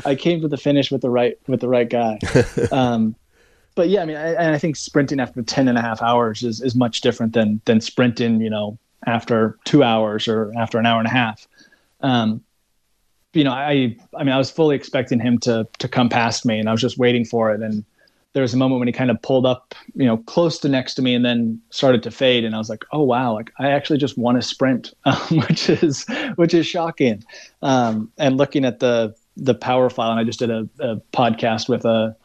I, 0.05 0.15
came 0.15 0.41
to 0.43 0.49
the 0.49 0.57
finish 0.57 0.93
with 0.93 1.01
the 1.01 1.11
right 1.11 1.37
with 1.49 1.61
the 1.61 1.69
right 1.69 1.89
guy. 1.89 2.21
um, 2.71 3.17
but 3.75 3.89
yeah, 3.89 4.03
I 4.03 4.05
mean, 4.05 4.17
I, 4.17 4.35
and 4.35 4.55
I 4.55 4.59
think 4.59 4.77
sprinting 4.77 5.19
after 5.19 5.43
10 5.43 5.67
and 5.67 5.77
a 5.79 5.81
half 5.81 6.01
hours 6.03 6.43
is, 6.45 6.61
is 6.61 6.77
much 6.77 7.01
different 7.01 7.33
than 7.33 7.61
than 7.65 7.81
sprinting, 7.81 8.41
you 8.41 8.51
know, 8.51 8.79
after 9.07 9.59
two 9.65 9.83
hours 9.83 10.29
or 10.29 10.53
after 10.57 10.79
an 10.79 10.87
hour 10.87 11.01
and 11.01 11.09
a 11.09 11.13
half. 11.13 11.49
Um, 12.03 12.45
you 13.33 13.45
know, 13.45 13.53
I 13.53 13.97
I 14.17 14.25
mean, 14.25 14.33
I 14.33 14.39
was 14.39 14.51
fully 14.51 14.77
expecting 14.77 15.21
him 15.21 15.39
to 15.41 15.67
to 15.79 15.89
come 15.89 16.09
past 16.09 16.45
me, 16.45 16.59
and 16.59 16.69
I 16.69 16.73
was 16.73 16.81
just 16.81 16.99
waiting 16.99 17.25
for 17.25 17.53
it. 17.53 17.63
And 17.63 17.85
there 18.33 18.43
was 18.43 18.55
a 18.55 18.57
moment 18.57 18.79
when 18.79 18.89
he 18.89 18.93
kind 18.93 19.11
of 19.11 19.21
pulled 19.23 19.47
up, 19.47 19.75
you 19.95 20.07
know, 20.07 20.19
close 20.19 20.59
to 20.61 20.69
next 20.69 20.95
to 20.95 21.03
me, 21.03 21.15
and 21.15 21.25
then 21.25 21.61
started 21.71 22.03
to 22.05 22.11
fade. 22.11 22.45
And 22.45 22.55
I 22.55 22.59
was 22.59 22.69
like, 22.69 22.85
oh 22.93 23.03
wow, 23.03 23.35
like 23.35 23.53
I 23.59 23.71
actually 23.71 23.99
just 23.99 24.19
won 24.19 24.37
a 24.37 24.43
sprint, 24.43 24.95
um, 25.05 25.39
which 25.49 25.69
is 25.69 26.07
which 26.37 26.55
is 26.55 26.67
shocking. 26.67 27.25
Um, 27.63 28.11
and 28.19 28.37
looking 28.37 28.65
at 28.65 28.81
the 28.81 29.15
the 29.37 29.55
power 29.55 29.91
file, 29.91 30.11
and 30.11 30.21
I 30.21 30.25
just 30.25 30.39
did 30.39 30.51
a, 30.51 30.69
a 30.81 30.97
podcast 31.13 31.69
with 31.69 31.85
a 31.85 32.17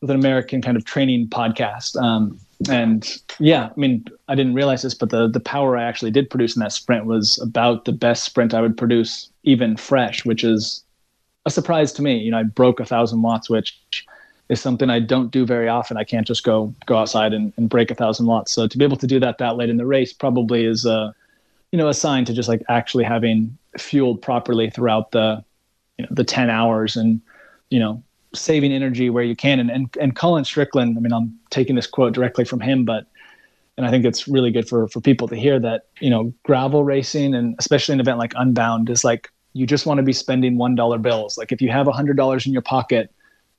with 0.00 0.10
an 0.10 0.16
American 0.16 0.62
kind 0.62 0.76
of 0.76 0.84
training 0.84 1.28
podcast. 1.28 2.00
Um, 2.00 2.40
and 2.68 3.18
yeah, 3.38 3.70
I 3.74 3.80
mean, 3.80 4.04
I 4.28 4.34
didn't 4.34 4.54
realize 4.54 4.82
this, 4.82 4.94
but 4.94 5.10
the 5.10 5.28
the 5.28 5.40
power 5.40 5.76
I 5.76 5.84
actually 5.84 6.10
did 6.10 6.28
produce 6.28 6.56
in 6.56 6.60
that 6.60 6.72
sprint 6.72 7.06
was 7.06 7.38
about 7.40 7.84
the 7.84 7.92
best 7.92 8.24
sprint 8.24 8.52
I 8.52 8.60
would 8.60 8.76
produce 8.76 9.30
even 9.44 9.76
fresh, 9.76 10.24
which 10.24 10.44
is 10.44 10.84
a 11.46 11.50
surprise 11.50 11.92
to 11.94 12.02
me. 12.02 12.18
You 12.18 12.30
know, 12.30 12.38
I 12.38 12.42
broke 12.42 12.80
a 12.80 12.84
thousand 12.84 13.22
watts, 13.22 13.48
which 13.48 14.04
is 14.50 14.60
something 14.60 14.90
I 14.90 15.00
don't 15.00 15.30
do 15.30 15.46
very 15.46 15.68
often. 15.68 15.96
I 15.96 16.04
can't 16.04 16.26
just 16.26 16.44
go 16.44 16.74
go 16.84 16.96
outside 16.96 17.32
and, 17.32 17.52
and 17.56 17.70
break 17.70 17.90
a 17.90 17.94
thousand 17.94 18.26
watts. 18.26 18.52
So 18.52 18.66
to 18.66 18.78
be 18.78 18.84
able 18.84 18.98
to 18.98 19.06
do 19.06 19.18
that 19.20 19.38
that 19.38 19.56
late 19.56 19.70
in 19.70 19.78
the 19.78 19.86
race 19.86 20.12
probably 20.12 20.64
is 20.64 20.84
a 20.84 21.14
you 21.72 21.78
know 21.78 21.88
a 21.88 21.94
sign 21.94 22.26
to 22.26 22.34
just 22.34 22.48
like 22.48 22.62
actually 22.68 23.04
having 23.04 23.56
fueled 23.78 24.20
properly 24.20 24.68
throughout 24.68 25.12
the 25.12 25.42
you 25.96 26.04
know 26.04 26.10
the 26.10 26.24
ten 26.24 26.50
hours 26.50 26.96
and 26.96 27.22
you 27.70 27.78
know 27.78 28.02
saving 28.34 28.72
energy 28.72 29.10
where 29.10 29.24
you 29.24 29.36
can. 29.36 29.60
And, 29.60 29.70
and, 29.70 29.96
and 30.00 30.16
Colin 30.16 30.44
Strickland, 30.44 30.96
I 30.96 31.00
mean, 31.00 31.12
I'm 31.12 31.38
taking 31.50 31.76
this 31.76 31.86
quote 31.86 32.12
directly 32.12 32.44
from 32.44 32.60
him, 32.60 32.84
but, 32.84 33.06
and 33.76 33.86
I 33.86 33.90
think 33.90 34.04
it's 34.04 34.28
really 34.28 34.50
good 34.50 34.68
for, 34.68 34.88
for 34.88 35.00
people 35.00 35.26
to 35.28 35.36
hear 35.36 35.58
that, 35.60 35.86
you 36.00 36.10
know, 36.10 36.32
gravel 36.44 36.84
racing 36.84 37.34
and 37.34 37.56
especially 37.58 37.94
an 37.94 38.00
event 38.00 38.18
like 38.18 38.32
Unbound 38.36 38.90
is 38.90 39.04
like, 39.04 39.30
you 39.52 39.66
just 39.66 39.86
want 39.86 39.98
to 39.98 40.04
be 40.04 40.12
spending 40.12 40.56
$1 40.56 41.02
bills. 41.02 41.36
Like 41.36 41.50
if 41.50 41.60
you 41.60 41.70
have 41.70 41.86
$100 41.86 42.46
in 42.46 42.52
your 42.52 42.62
pocket, 42.62 43.12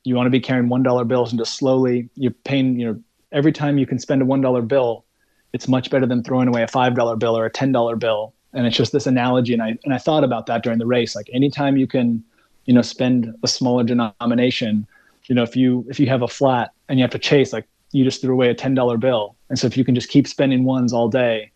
you 0.04 0.14
want 0.14 0.26
to 0.26 0.30
be 0.30 0.40
carrying 0.40 0.68
$1 0.68 1.08
bills 1.08 1.32
and 1.32 1.38
just 1.38 1.56
slowly 1.56 2.08
you're 2.14 2.32
paying, 2.44 2.80
you 2.80 2.86
know, 2.86 3.00
every 3.30 3.52
time 3.52 3.78
you 3.78 3.86
can 3.86 3.98
spend 3.98 4.22
a 4.22 4.24
$1 4.24 4.68
bill, 4.68 5.04
it's 5.52 5.68
much 5.68 5.90
better 5.90 6.06
than 6.06 6.22
throwing 6.22 6.48
away 6.48 6.62
a 6.62 6.66
$5 6.66 7.18
bill 7.18 7.36
or 7.36 7.44
a 7.44 7.50
$10 7.50 7.98
bill. 7.98 8.34
And 8.54 8.66
it's 8.66 8.76
just 8.76 8.92
this 8.92 9.06
analogy. 9.06 9.52
And 9.52 9.62
I, 9.62 9.78
and 9.84 9.94
I 9.94 9.98
thought 9.98 10.24
about 10.24 10.46
that 10.46 10.62
during 10.62 10.78
the 10.78 10.86
race. 10.86 11.14
Like 11.14 11.28
anytime 11.32 11.76
you 11.76 11.86
can, 11.86 12.24
you 12.66 12.74
know 12.74 12.82
spend 12.82 13.34
a 13.42 13.48
smaller 13.48 13.84
denomination 13.84 14.86
you 15.24 15.34
know 15.34 15.42
if 15.42 15.56
you 15.56 15.86
if 15.88 15.98
you 16.00 16.06
have 16.06 16.22
a 16.22 16.28
flat 16.28 16.72
and 16.88 16.98
you 16.98 17.02
have 17.02 17.10
to 17.10 17.18
chase 17.18 17.52
like 17.52 17.66
you 17.92 18.04
just 18.04 18.22
threw 18.22 18.32
away 18.32 18.48
a 18.48 18.54
$10 18.54 19.00
bill 19.00 19.36
and 19.48 19.58
so 19.58 19.66
if 19.66 19.76
you 19.76 19.84
can 19.84 19.94
just 19.94 20.08
keep 20.08 20.26
spending 20.26 20.64
ones 20.64 20.92
all 20.92 21.08
day 21.08 21.50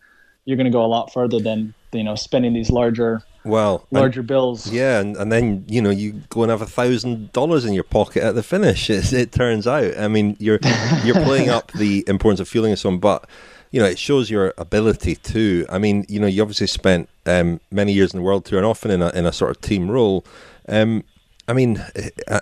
you're 0.45 0.57
going 0.57 0.65
to 0.65 0.71
go 0.71 0.83
a 0.83 0.87
lot 0.87 1.11
further 1.11 1.39
than 1.39 1.73
you 1.93 2.03
know 2.03 2.15
spending 2.15 2.53
these 2.53 2.69
larger 2.69 3.21
well, 3.47 3.87
larger 3.91 4.23
bills. 4.23 4.69
Yeah, 4.69 4.99
and, 4.99 5.15
and 5.15 5.31
then 5.31 5.63
you 5.67 5.81
know 5.81 5.89
you 5.89 6.21
go 6.29 6.43
and 6.43 6.51
have 6.51 6.61
a 6.61 6.67
thousand 6.67 7.31
dollars 7.31 7.65
in 7.65 7.73
your 7.73 7.83
pocket 7.83 8.23
at 8.23 8.35
the 8.35 8.43
finish. 8.43 8.89
It, 8.97 9.13
it 9.13 9.31
turns 9.31 9.67
out. 9.67 9.97
I 9.97 10.07
mean, 10.07 10.35
you're 10.39 10.59
you're 11.03 11.15
playing 11.15 11.49
up 11.49 11.71
the 11.71 12.03
importance 12.07 12.39
of 12.39 12.47
fueling 12.47 12.71
and 12.71 12.79
so 12.79 12.89
on, 12.89 12.99
but 12.99 13.27
you 13.71 13.79
know 13.79 13.85
it 13.85 13.97
shows 13.97 14.29
your 14.29 14.53
ability 14.57 15.15
too. 15.15 15.65
I 15.69 15.77
mean, 15.77 16.05
you 16.09 16.19
know, 16.19 16.27
you 16.27 16.41
obviously 16.41 16.67
spent 16.67 17.09
um, 17.25 17.61
many 17.71 17.93
years 17.93 18.13
in 18.13 18.19
the 18.19 18.23
world 18.23 18.45
tour 18.45 18.59
and 18.59 18.65
often 18.65 18.91
in 18.91 19.01
a 19.01 19.09
in 19.09 19.25
a 19.25 19.31
sort 19.31 19.51
of 19.51 19.61
team 19.61 19.89
role. 19.89 20.25
Um, 20.67 21.03
I 21.47 21.53
mean, 21.53 21.83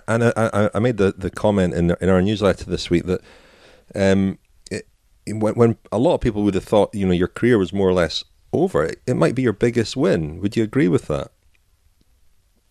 and 0.08 0.24
I, 0.24 0.70
I, 0.74 0.78
made 0.80 0.96
the, 0.96 1.14
the 1.16 1.30
comment 1.30 1.74
in 1.74 1.96
in 2.00 2.08
our 2.08 2.20
newsletter 2.20 2.64
this 2.64 2.90
week 2.90 3.04
that 3.04 3.20
um, 3.94 4.38
it, 4.70 4.86
when, 5.28 5.54
when 5.54 5.78
a 5.92 5.98
lot 5.98 6.14
of 6.14 6.20
people 6.20 6.42
would 6.42 6.54
have 6.54 6.64
thought 6.64 6.94
you 6.94 7.06
know 7.06 7.12
your 7.12 7.28
career 7.28 7.56
was 7.56 7.72
more 7.72 7.88
or 7.88 7.92
less 7.92 8.24
over, 8.52 8.84
it, 8.84 9.00
it 9.06 9.14
might 9.14 9.34
be 9.34 9.42
your 9.42 9.52
biggest 9.52 9.96
win. 9.96 10.40
Would 10.40 10.56
you 10.56 10.64
agree 10.64 10.88
with 10.88 11.06
that? 11.06 11.30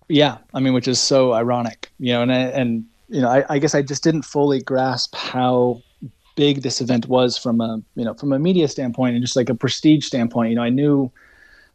Yeah, 0.09 0.37
I 0.53 0.59
mean, 0.59 0.73
which 0.73 0.87
is 0.87 0.99
so 0.99 1.33
ironic, 1.33 1.89
you 1.99 2.11
know, 2.11 2.21
and 2.21 2.31
and 2.31 2.85
you 3.07 3.21
know, 3.21 3.29
I, 3.29 3.45
I 3.49 3.59
guess 3.59 3.73
I 3.73 3.81
just 3.81 4.03
didn't 4.03 4.23
fully 4.23 4.61
grasp 4.61 5.15
how 5.15 5.81
big 6.35 6.63
this 6.63 6.81
event 6.81 7.07
was 7.07 7.37
from 7.37 7.61
a 7.61 7.81
you 7.95 8.03
know 8.03 8.13
from 8.13 8.33
a 8.33 8.39
media 8.39 8.67
standpoint 8.67 9.15
and 9.15 9.23
just 9.23 9.37
like 9.37 9.49
a 9.49 9.55
prestige 9.55 10.05
standpoint. 10.05 10.49
You 10.49 10.55
know, 10.57 10.63
I 10.63 10.69
knew 10.69 11.11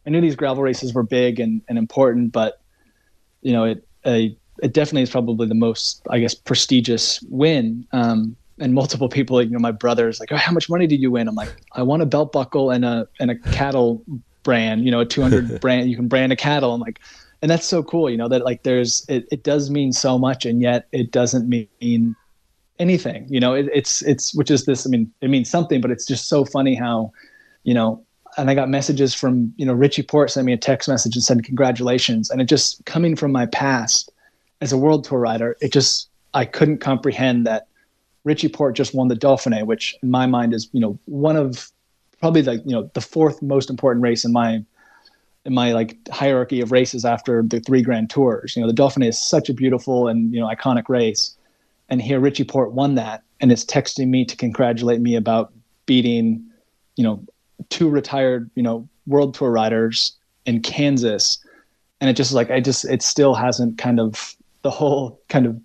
I 0.05 0.09
knew 0.11 0.21
these 0.21 0.35
gravel 0.35 0.63
races 0.63 0.93
were 0.93 1.03
big 1.03 1.39
and, 1.39 1.61
and 1.67 1.77
important, 1.77 2.31
but 2.31 2.60
you 3.41 3.53
know, 3.53 3.65
it 3.65 3.87
a 4.05 4.35
it 4.61 4.73
definitely 4.73 5.03
is 5.03 5.09
probably 5.09 5.47
the 5.47 5.55
most, 5.55 6.01
I 6.09 6.19
guess, 6.19 6.35
prestigious 6.35 7.21
win. 7.29 7.85
Um, 7.91 8.35
and 8.59 8.75
multiple 8.75 9.09
people, 9.09 9.41
you 9.41 9.49
know, 9.49 9.59
my 9.59 9.71
brother's 9.71 10.19
like, 10.19 10.31
oh, 10.31 10.35
how 10.35 10.51
much 10.51 10.69
money 10.69 10.85
did 10.85 11.01
you 11.01 11.09
win? 11.09 11.27
I'm 11.27 11.33
like, 11.33 11.51
I 11.73 11.81
want 11.81 12.03
a 12.03 12.05
belt 12.05 12.31
buckle 12.31 12.69
and 12.69 12.85
a 12.85 13.07
and 13.19 13.31
a 13.31 13.35
cattle 13.35 14.03
brand, 14.43 14.85
you 14.85 14.91
know, 14.91 14.99
a 14.99 15.05
200 15.05 15.59
brand. 15.61 15.89
You 15.89 15.95
can 15.95 16.07
brand 16.07 16.31
a 16.31 16.35
cattle. 16.35 16.73
I'm 16.73 16.81
like, 16.81 16.99
and 17.41 17.49
that's 17.49 17.65
so 17.65 17.81
cool, 17.81 18.09
you 18.09 18.17
know, 18.17 18.27
that 18.27 18.43
like 18.45 18.63
there's 18.63 19.03
it, 19.09 19.27
it 19.31 19.43
does 19.43 19.71
mean 19.71 19.91
so 19.91 20.19
much, 20.19 20.45
and 20.45 20.61
yet 20.61 20.87
it 20.91 21.11
doesn't 21.11 21.49
mean 21.49 22.15
anything. 22.77 23.25
You 23.29 23.39
know, 23.39 23.53
it, 23.53 23.67
it's 23.73 24.03
it's 24.03 24.35
which 24.35 24.51
is 24.51 24.65
this. 24.65 24.85
I 24.85 24.89
mean, 24.89 25.11
it 25.21 25.29
means 25.29 25.49
something, 25.49 25.81
but 25.81 25.89
it's 25.89 26.05
just 26.05 26.27
so 26.27 26.45
funny 26.45 26.75
how, 26.75 27.11
you 27.63 27.73
know, 27.73 28.05
and 28.37 28.49
I 28.49 28.55
got 28.55 28.69
messages 28.69 29.13
from 29.13 29.53
you 29.57 29.65
know 29.65 29.73
Richie 29.73 30.03
Porte 30.03 30.31
sent 30.31 30.45
me 30.45 30.53
a 30.53 30.57
text 30.57 30.87
message 30.87 31.15
and 31.15 31.23
said 31.23 31.43
congratulations, 31.43 32.29
and 32.29 32.41
it 32.41 32.45
just 32.45 32.83
coming 32.85 33.15
from 33.15 33.31
my 33.31 33.45
past 33.47 34.11
as 34.61 34.71
a 34.71 34.77
world 34.77 35.03
tour 35.03 35.19
rider, 35.19 35.57
it 35.61 35.71
just 35.73 36.09
I 36.33 36.45
couldn't 36.45 36.77
comprehend 36.77 37.45
that 37.47 37.67
Richie 38.23 38.49
Porte 38.49 38.75
just 38.75 38.93
won 38.93 39.07
the 39.07 39.15
Dauphiné, 39.15 39.65
which 39.65 39.95
in 40.01 40.11
my 40.11 40.25
mind 40.27 40.53
is 40.53 40.69
you 40.71 40.79
know 40.79 40.97
one 41.05 41.35
of 41.35 41.71
probably 42.19 42.41
the 42.41 42.57
you 42.57 42.71
know 42.71 42.89
the 42.93 43.01
fourth 43.01 43.41
most 43.41 43.69
important 43.69 44.03
race 44.03 44.23
in 44.23 44.31
my 44.31 44.63
in 45.45 45.53
my 45.53 45.73
like 45.73 45.97
hierarchy 46.09 46.61
of 46.61 46.71
races 46.71 47.03
after 47.03 47.41
the 47.41 47.59
three 47.59 47.81
Grand 47.81 48.09
Tours. 48.09 48.55
You 48.55 48.61
know, 48.61 48.67
the 48.67 48.73
Dauphiné 48.73 49.07
is 49.07 49.19
such 49.19 49.49
a 49.49 49.53
beautiful 49.53 50.07
and 50.07 50.33
you 50.33 50.39
know 50.39 50.47
iconic 50.47 50.87
race, 50.87 51.35
and 51.89 52.01
here 52.01 52.19
Richie 52.19 52.43
Porte 52.43 52.71
won 52.71 52.95
that, 52.95 53.23
and 53.39 53.51
is 53.51 53.65
texting 53.65 54.07
me 54.07 54.23
to 54.25 54.35
congratulate 54.35 55.01
me 55.01 55.15
about 55.15 55.51
beating 55.85 56.45
you 56.95 57.03
know 57.03 57.23
two 57.69 57.89
retired 57.89 58.49
you 58.55 58.63
know 58.63 58.87
world 59.07 59.33
tour 59.33 59.51
riders 59.51 60.17
in 60.45 60.61
Kansas, 60.61 61.37
and 61.99 62.09
it 62.09 62.13
just 62.13 62.33
like 62.33 62.51
I 62.51 62.59
just 62.59 62.85
it 62.85 63.01
still 63.01 63.33
hasn't 63.33 63.77
kind 63.77 63.99
of 63.99 64.35
the 64.61 64.71
whole 64.71 65.19
kind 65.29 65.45
of 65.45 65.59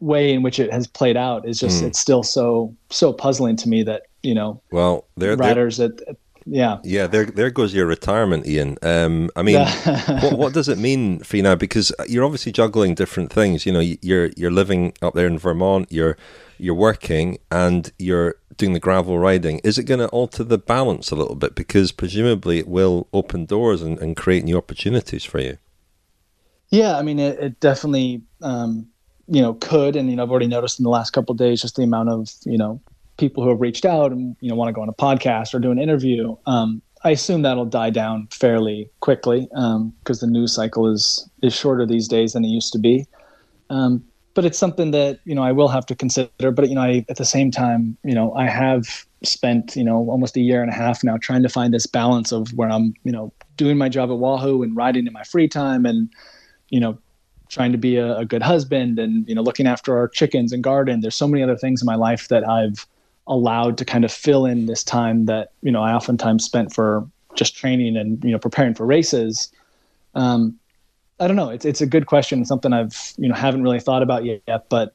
way 0.00 0.32
in 0.32 0.42
which 0.42 0.58
it 0.58 0.72
has 0.72 0.86
played 0.86 1.16
out 1.16 1.46
is 1.46 1.58
just 1.58 1.82
mm. 1.82 1.86
it's 1.86 1.98
still 1.98 2.22
so 2.22 2.74
so 2.90 3.12
puzzling 3.12 3.56
to 3.56 3.68
me 3.68 3.82
that 3.82 4.02
you 4.22 4.34
know 4.34 4.60
well 4.72 5.06
there 5.16 5.36
riders 5.36 5.76
that 5.76 6.16
yeah. 6.46 6.78
Yeah 6.82 7.06
there 7.06 7.26
there 7.26 7.50
goes 7.50 7.74
your 7.74 7.86
retirement 7.86 8.46
ian. 8.46 8.76
Um 8.82 9.30
i 9.36 9.42
mean 9.42 9.64
what, 10.22 10.32
what 10.32 10.52
does 10.52 10.68
it 10.68 10.78
mean 10.78 11.20
for 11.20 11.36
you 11.36 11.42
now? 11.42 11.54
Because 11.54 11.92
you're 12.08 12.24
obviously 12.24 12.50
juggling 12.50 12.94
different 12.94 13.32
things. 13.32 13.66
You 13.66 13.72
know 13.72 13.80
you're 13.80 14.30
you're 14.36 14.50
living 14.50 14.94
up 15.02 15.14
there 15.14 15.26
in 15.26 15.38
vermont 15.38 15.92
you're 15.92 16.16
you're 16.58 16.74
working 16.74 17.38
and 17.50 17.92
you're 17.98 18.36
doing 18.56 18.72
the 18.72 18.80
gravel 18.80 19.18
riding 19.18 19.58
is 19.60 19.78
it 19.78 19.84
going 19.84 20.00
to 20.00 20.08
alter 20.08 20.44
the 20.44 20.58
balance 20.58 21.10
a 21.10 21.16
little 21.16 21.36
bit 21.36 21.54
because 21.54 21.92
presumably 21.92 22.58
it 22.58 22.68
will 22.68 23.08
open 23.12 23.46
doors 23.46 23.80
and, 23.80 23.98
and 23.98 24.16
create 24.16 24.44
new 24.44 24.56
opportunities 24.56 25.24
for 25.24 25.40
you 25.40 25.56
yeah, 26.70 26.96
I 26.96 27.02
mean, 27.02 27.18
it, 27.18 27.38
it 27.40 27.60
definitely, 27.60 28.22
um, 28.42 28.86
you 29.26 29.42
know, 29.42 29.54
could, 29.54 29.96
and 29.96 30.08
you 30.08 30.16
know, 30.16 30.22
I've 30.22 30.30
already 30.30 30.46
noticed 30.46 30.78
in 30.78 30.84
the 30.84 30.90
last 30.90 31.10
couple 31.10 31.34
days 31.34 31.60
just 31.60 31.76
the 31.76 31.82
amount 31.82 32.08
of 32.08 32.30
you 32.44 32.56
know 32.56 32.80
people 33.18 33.42
who 33.42 33.50
have 33.50 33.60
reached 33.60 33.84
out 33.84 34.12
and 34.12 34.36
you 34.40 34.48
know 34.48 34.54
want 34.54 34.68
to 34.68 34.72
go 34.72 34.80
on 34.80 34.88
a 34.88 34.92
podcast 34.92 35.52
or 35.52 35.58
do 35.58 35.70
an 35.70 35.78
interview. 35.78 36.36
Um, 36.46 36.80
I 37.02 37.10
assume 37.10 37.42
that'll 37.42 37.64
die 37.64 37.90
down 37.90 38.28
fairly 38.30 38.90
quickly 39.00 39.48
because 39.50 40.22
um, 40.22 40.26
the 40.26 40.26
news 40.26 40.54
cycle 40.54 40.90
is 40.90 41.28
is 41.42 41.54
shorter 41.54 41.86
these 41.86 42.06
days 42.06 42.34
than 42.34 42.44
it 42.44 42.48
used 42.48 42.72
to 42.72 42.78
be. 42.78 43.06
Um, 43.68 44.04
but 44.34 44.44
it's 44.44 44.58
something 44.58 44.90
that 44.92 45.20
you 45.24 45.34
know 45.34 45.42
I 45.42 45.52
will 45.52 45.68
have 45.68 45.86
to 45.86 45.94
consider. 45.94 46.50
But 46.50 46.68
you 46.68 46.74
know, 46.74 46.82
I, 46.82 47.04
at 47.08 47.16
the 47.16 47.24
same 47.24 47.50
time, 47.50 47.96
you 48.04 48.14
know, 48.14 48.32
I 48.34 48.48
have 48.48 49.06
spent 49.22 49.76
you 49.76 49.84
know 49.84 50.08
almost 50.10 50.36
a 50.36 50.40
year 50.40 50.62
and 50.62 50.70
a 50.70 50.74
half 50.74 51.04
now 51.04 51.16
trying 51.16 51.42
to 51.42 51.48
find 51.48 51.74
this 51.74 51.86
balance 51.86 52.32
of 52.32 52.52
where 52.54 52.70
I'm 52.70 52.94
you 53.04 53.12
know 53.12 53.32
doing 53.56 53.76
my 53.76 53.88
job 53.88 54.10
at 54.10 54.18
Wahoo 54.18 54.62
and 54.62 54.74
riding 54.74 55.06
in 55.06 55.12
my 55.12 55.24
free 55.24 55.48
time 55.48 55.84
and 55.84 56.08
you 56.70 56.80
know, 56.80 56.98
trying 57.48 57.72
to 57.72 57.78
be 57.78 57.96
a, 57.96 58.16
a, 58.18 58.24
good 58.24 58.42
husband 58.42 58.98
and, 58.98 59.28
you 59.28 59.34
know, 59.34 59.42
looking 59.42 59.66
after 59.66 59.98
our 59.98 60.08
chickens 60.08 60.52
and 60.52 60.62
garden. 60.62 61.00
There's 61.00 61.16
so 61.16 61.28
many 61.28 61.42
other 61.42 61.56
things 61.56 61.82
in 61.82 61.86
my 61.86 61.96
life 61.96 62.28
that 62.28 62.48
I've 62.48 62.86
allowed 63.26 63.76
to 63.78 63.84
kind 63.84 64.04
of 64.04 64.12
fill 64.12 64.46
in 64.46 64.66
this 64.66 64.82
time 64.82 65.26
that, 65.26 65.50
you 65.62 65.70
know, 65.70 65.82
I 65.82 65.92
oftentimes 65.92 66.44
spent 66.44 66.72
for 66.72 67.06
just 67.34 67.56
training 67.56 67.96
and, 67.96 68.24
you 68.24 68.30
know, 68.30 68.38
preparing 68.38 68.74
for 68.74 68.86
races. 68.86 69.52
Um, 70.14 70.58
I 71.20 71.26
don't 71.26 71.36
know. 71.36 71.50
It's, 71.50 71.64
it's 71.64 71.80
a 71.80 71.86
good 71.86 72.06
question. 72.06 72.44
something 72.44 72.72
I've, 72.72 73.12
you 73.18 73.28
know, 73.28 73.34
haven't 73.34 73.62
really 73.62 73.80
thought 73.80 74.02
about 74.02 74.24
yet, 74.24 74.66
but 74.68 74.94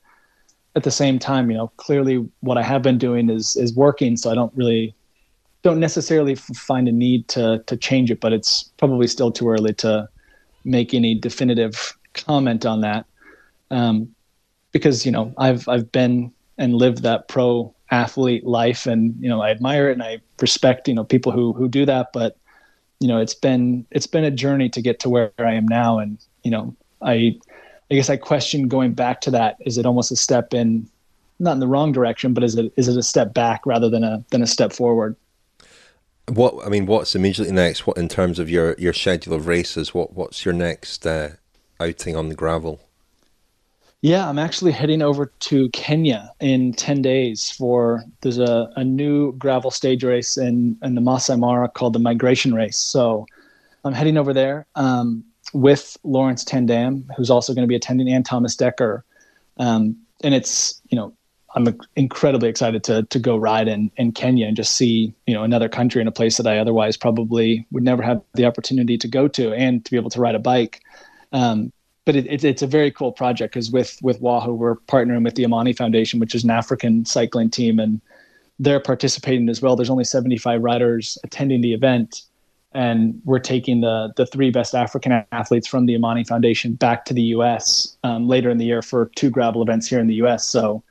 at 0.76 0.84
the 0.84 0.91
same 0.91 1.19
time, 1.19 1.49
you 1.49 1.55
know, 1.55 1.67
clearly 1.78 2.28
what 2.41 2.57
I 2.57 2.63
have 2.63 2.82
been 2.82 2.97
doing 2.97 3.30
is, 3.30 3.55
is 3.55 3.73
working. 3.76 4.17
So 4.17 4.32
I 4.32 4.36
don't 4.36 4.51
really, 4.55 4.93
don't 5.61 5.80
necessarily 5.80 6.36
find 6.36 6.88
a 6.88 6.91
need 6.91 7.28
to, 7.30 7.63
to 7.67 7.78
change 7.78 8.11
it, 8.11 8.19
but 8.19 8.34
it's 8.34 8.63
probably 8.78 9.07
still 9.07 9.32
too 9.32 9.47
early 9.47 9.73
to, 9.76 10.09
make 10.65 10.93
any 10.93 11.15
definitive 11.15 11.95
comment 12.13 12.65
on 12.65 12.82
that 12.82 13.05
um, 13.71 14.13
because 14.71 15.05
you 15.05 15.11
know 15.11 15.34
I've 15.38 15.69
I've 15.69 15.91
been 15.91 16.34
and 16.57 16.73
lived 16.73 17.03
that 17.03 17.28
pro 17.28 17.73
athlete 17.91 18.45
life 18.45 18.88
and 18.88 19.15
you 19.19 19.30
know 19.30 19.41
I 19.41 19.51
admire 19.51 19.89
it 19.89 19.93
and 19.93 20.03
I 20.03 20.19
respect 20.41 20.88
you 20.88 20.95
know 20.95 21.03
people 21.03 21.32
who 21.32 21.53
who 21.53 21.69
do 21.69 21.86
that 21.86 22.09
but 22.11 22.36
you 23.00 23.08
know 23.08 23.20
it's 23.20 23.34
been 23.34 23.86
it's 23.91 24.08
been 24.08 24.24
a 24.24 24.32
journey 24.32 24.70
to 24.70 24.82
get 24.82 25.00
to 25.02 25.10
where 25.10 25.32
I 25.39 25.54
am 25.54 25.68
now 25.68 26.00
and 26.00 26.18
you 26.43 26.52
know 26.52 26.76
I 27.02 27.39
I 27.91 27.96
guess 27.96 28.10
I 28.10 28.18
question 28.18 28.68
going 28.68 28.93
back 28.93 29.22
to 29.22 29.32
that 29.32 29.58
is 29.66 29.78
it 29.78 29.86
almost 29.86 30.12
a 30.12 30.16
step 30.16 30.54
in 30.54 30.88
not 31.39 31.54
in 31.54 31.60
the 31.60 31.68
wrong 31.68 31.91
direction 31.91 32.34
but 32.34 32.43
is 32.43 32.56
it 32.56 32.72
is 32.78 32.88
it 32.88 32.98
a 32.98 33.04
step 33.04 33.34
back 33.34 33.66
rather 33.66 33.89
than 33.89 34.04
a 34.04 34.24
than 34.32 34.41
a 34.41 34.48
step 34.48 34.74
forward 34.74 35.16
what 36.28 36.66
I 36.66 36.70
mean, 36.70 36.86
what's 36.86 37.16
immediately 37.16 37.54
next? 37.54 37.86
What 37.86 37.98
in 37.98 38.10
terms 38.10 38.39
of 38.39 38.50
your, 38.50 38.76
your 38.80 38.93
schedule 38.93 39.34
of 39.34 39.48
races? 39.48 39.93
What 39.93 40.14
what's 40.14 40.43
your 40.43 40.54
next 40.54 41.06
uh, 41.06 41.32
outing 41.80 42.16
on 42.16 42.30
the 42.30 42.36
gravel? 42.36 42.82
Yeah, 44.06 44.30
I'm 44.30 44.38
actually 44.38 44.72
heading 44.72 45.01
over 45.01 45.32
to 45.39 45.68
Kenya 45.70 46.32
in 46.39 46.74
ten 46.74 47.01
days 47.01 47.49
for 47.49 48.03
there's 48.22 48.38
a, 48.38 48.72
a 48.76 48.84
new 48.84 49.32
gravel 49.32 49.72
stage 49.72 50.03
race 50.03 50.38
in 50.38 50.78
in 50.84 50.93
the 50.93 51.01
Masai 51.01 51.38
Mara 51.38 51.68
called 51.68 51.93
the 51.93 51.99
Migration 51.99 52.53
Race. 52.53 52.78
So 52.78 53.26
I'm 53.84 53.93
heading 53.93 54.18
over 54.18 54.32
there 54.32 54.68
um, 54.76 55.23
with 55.53 55.98
Laurens 56.03 56.44
ten 56.44 56.68
Dam, 56.68 57.10
who's 57.18 57.32
also 57.32 57.56
going 57.56 57.64
to 57.64 57.68
be 57.68 57.76
attending, 57.76 58.07
and 58.07 58.23
Thomas 58.23 58.56
Dekker. 58.56 59.02
Um, 59.57 59.98
and 60.23 60.36
it's 60.36 60.80
you 60.90 60.95
know 60.95 61.11
I'm 61.56 61.76
incredibly 61.95 62.48
excited 62.48 62.84
to 62.84 63.02
to 63.10 63.18
go 63.18 63.38
ride 63.38 63.68
in 63.68 63.90
in 63.98 64.11
Kenya 64.11 64.45
and 64.45 64.56
just 64.56 64.76
see 64.76 65.15
you 65.26 65.34
know 65.34 65.41
another 65.41 65.68
country 65.68 65.99
in 65.99 66.07
a 66.07 66.11
place 66.11 66.38
that 66.38 66.45
I 66.45 66.60
otherwise 66.60 66.95
probably 66.95 67.65
would 67.72 67.82
never 67.82 68.03
have 68.03 68.22
the 68.36 68.45
opportunity 68.45 68.99
to 68.99 69.07
go 69.07 69.27
to 69.30 69.52
and 69.56 69.84
to 69.84 69.90
be 69.90 69.98
able 69.98 70.11
to 70.11 70.22
ride 70.22 70.36
a 70.36 70.40
bike. 70.53 70.84
Um, 71.32 71.73
but 72.06 72.15
it, 72.15 72.27
it, 72.27 72.44
it's 72.44 72.61
a 72.61 72.68
very 72.68 72.91
cool 72.91 73.11
project 73.11 73.53
because 73.53 73.72
with 73.72 73.99
with 74.02 74.22
Wahoo 74.22 74.53
we're 74.53 74.76
partnering 74.76 75.23
with 75.23 75.36
the 75.36 75.44
Amani 75.44 75.73
Foundation, 75.73 76.19
which 76.19 76.36
is 76.36 76.44
an 76.44 76.52
African 76.52 77.06
cycling 77.06 77.49
team, 77.49 77.80
and 77.80 77.99
they're 78.60 78.80
participating 78.80 79.49
as 79.49 79.61
well. 79.61 79.76
There's 79.76 79.90
only 79.90 80.03
75 80.03 80.61
riders 80.61 81.18
attending 81.23 81.61
the 81.61 81.73
event, 81.73 82.22
and 82.73 83.19
we're 83.26 83.40
taking 83.40 83.82
the 83.82 84.14
the 84.15 84.26
three 84.26 84.52
best 84.52 84.76
African 84.76 85.26
athletes 85.32 85.68
from 85.68 85.88
the 85.88 85.95
Amani 85.95 86.23
Foundation 86.23 86.73
back 86.73 87.06
to 87.06 87.14
the 87.14 87.23
U.S. 87.23 87.98
Um, 88.03 88.27
later 88.27 88.49
in 88.49 88.60
the 88.60 88.65
year 88.65 88.82
for 88.82 89.11
two 89.15 89.32
gravel 89.32 89.61
events 89.64 89.88
here 89.88 89.99
in 89.99 90.07
the 90.07 90.15
U.S. 90.15 90.45
So 90.45 90.84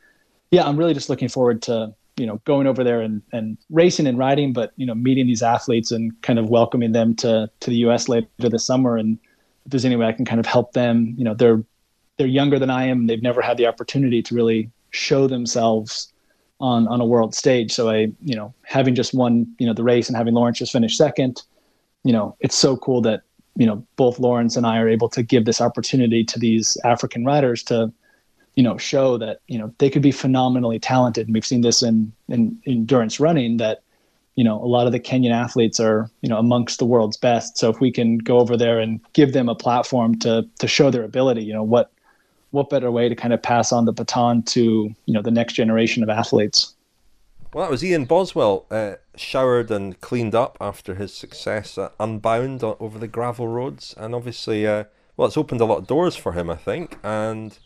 yeah, 0.50 0.66
I'm 0.66 0.76
really 0.76 0.94
just 0.94 1.08
looking 1.08 1.28
forward 1.28 1.62
to 1.62 1.94
you 2.16 2.26
know 2.26 2.40
going 2.44 2.66
over 2.66 2.82
there 2.82 3.00
and, 3.00 3.22
and 3.32 3.56
racing 3.70 4.08
and 4.08 4.18
riding, 4.18 4.52
but 4.52 4.72
you 4.76 4.86
know 4.86 4.94
meeting 4.96 5.26
these 5.26 5.42
athletes 5.42 5.92
and 5.92 6.12
kind 6.22 6.40
of 6.40 6.48
welcoming 6.48 6.90
them 6.90 7.14
to 7.16 7.48
to 7.60 7.70
the 7.70 7.76
U.S. 7.76 8.08
later 8.08 8.26
this 8.38 8.64
summer. 8.64 8.96
And 8.96 9.18
if 9.64 9.70
there's 9.70 9.84
any 9.84 9.96
way 9.96 10.06
I 10.06 10.12
can 10.12 10.24
kind 10.24 10.40
of 10.40 10.46
help 10.46 10.72
them, 10.72 11.14
you 11.16 11.24
know, 11.24 11.34
they're 11.34 11.62
they're 12.16 12.26
younger 12.26 12.58
than 12.58 12.70
I 12.70 12.84
am. 12.84 13.06
They've 13.06 13.22
never 13.22 13.42
had 13.42 13.56
the 13.56 13.66
opportunity 13.66 14.22
to 14.22 14.34
really 14.34 14.70
show 14.90 15.26
themselves 15.26 16.12
on 16.60 16.86
on 16.88 17.00
a 17.00 17.04
world 17.04 17.34
stage. 17.34 17.72
So 17.72 17.90
I, 17.90 18.12
you 18.22 18.36
know, 18.36 18.54
having 18.62 18.94
just 18.94 19.14
won, 19.14 19.52
you 19.58 19.66
know, 19.66 19.74
the 19.74 19.84
race 19.84 20.08
and 20.08 20.16
having 20.16 20.34
Laurens 20.34 20.58
just 20.58 20.72
finish 20.72 20.96
second, 20.96 21.42
you 22.04 22.12
know, 22.12 22.36
it's 22.40 22.56
so 22.56 22.76
cool 22.76 23.00
that 23.02 23.22
you 23.56 23.66
know 23.66 23.86
both 23.96 24.18
Laurens 24.18 24.56
and 24.56 24.66
I 24.66 24.78
are 24.78 24.88
able 24.88 25.08
to 25.10 25.22
give 25.22 25.44
this 25.44 25.60
opportunity 25.60 26.24
to 26.24 26.38
these 26.38 26.76
African 26.84 27.24
riders 27.24 27.62
to 27.64 27.92
you 28.56 28.62
know 28.62 28.78
show 28.78 29.16
that 29.18 29.40
you 29.46 29.58
know 29.58 29.72
they 29.78 29.90
could 29.90 30.02
be 30.02 30.10
phenomenally 30.10 30.78
talented 30.78 31.26
and 31.26 31.34
we've 31.34 31.46
seen 31.46 31.60
this 31.60 31.82
in 31.82 32.12
in 32.28 32.60
endurance 32.66 33.20
running 33.20 33.58
that 33.58 33.82
you 34.36 34.44
know 34.44 34.62
a 34.62 34.66
lot 34.66 34.86
of 34.86 34.92
the 34.92 35.00
Kenyan 35.00 35.32
athletes 35.32 35.78
are 35.78 36.10
you 36.20 36.28
know 36.28 36.38
amongst 36.38 36.78
the 36.78 36.84
world's 36.84 37.16
best. 37.16 37.58
So 37.58 37.70
if 37.70 37.80
we 37.80 37.90
can 37.90 38.18
go 38.18 38.38
over 38.38 38.56
there 38.56 38.80
and 38.80 39.00
give 39.12 39.32
them 39.32 39.48
a 39.48 39.54
platform 39.54 40.18
to 40.20 40.48
to 40.58 40.68
show 40.68 40.90
their 40.90 41.04
ability 41.04 41.44
you 41.44 41.52
know 41.52 41.62
what 41.62 41.90
what 42.50 42.70
better 42.70 42.90
way 42.90 43.08
to 43.08 43.16
kind 43.16 43.34
of 43.34 43.42
pass 43.42 43.72
on 43.72 43.84
the 43.84 43.92
baton 43.92 44.42
to 44.42 44.94
you 45.06 45.14
know 45.14 45.22
the 45.22 45.30
next 45.30 45.54
generation 45.54 46.02
of 46.02 46.08
athletes? 46.08 46.74
Well 47.52 47.64
that 47.64 47.70
was 47.70 47.84
Ian 47.84 48.04
Boswell 48.04 48.66
uh, 48.70 48.94
showered 49.16 49.70
and 49.70 50.00
cleaned 50.00 50.34
up 50.34 50.56
after 50.60 50.96
his 50.96 51.14
success 51.14 51.78
at 51.78 51.94
Unbound 52.00 52.64
over 52.64 52.98
the 52.98 53.08
gravel 53.08 53.46
roads. 53.46 53.94
And 53.96 54.14
obviously 54.14 54.66
uh, 54.66 54.84
well 55.16 55.28
it's 55.28 55.36
opened 55.36 55.60
a 55.60 55.64
lot 55.64 55.78
of 55.78 55.86
doors 55.86 56.16
for 56.16 56.32
him 56.32 56.50
I 56.50 56.56
think. 56.56 56.98
And 57.02 57.56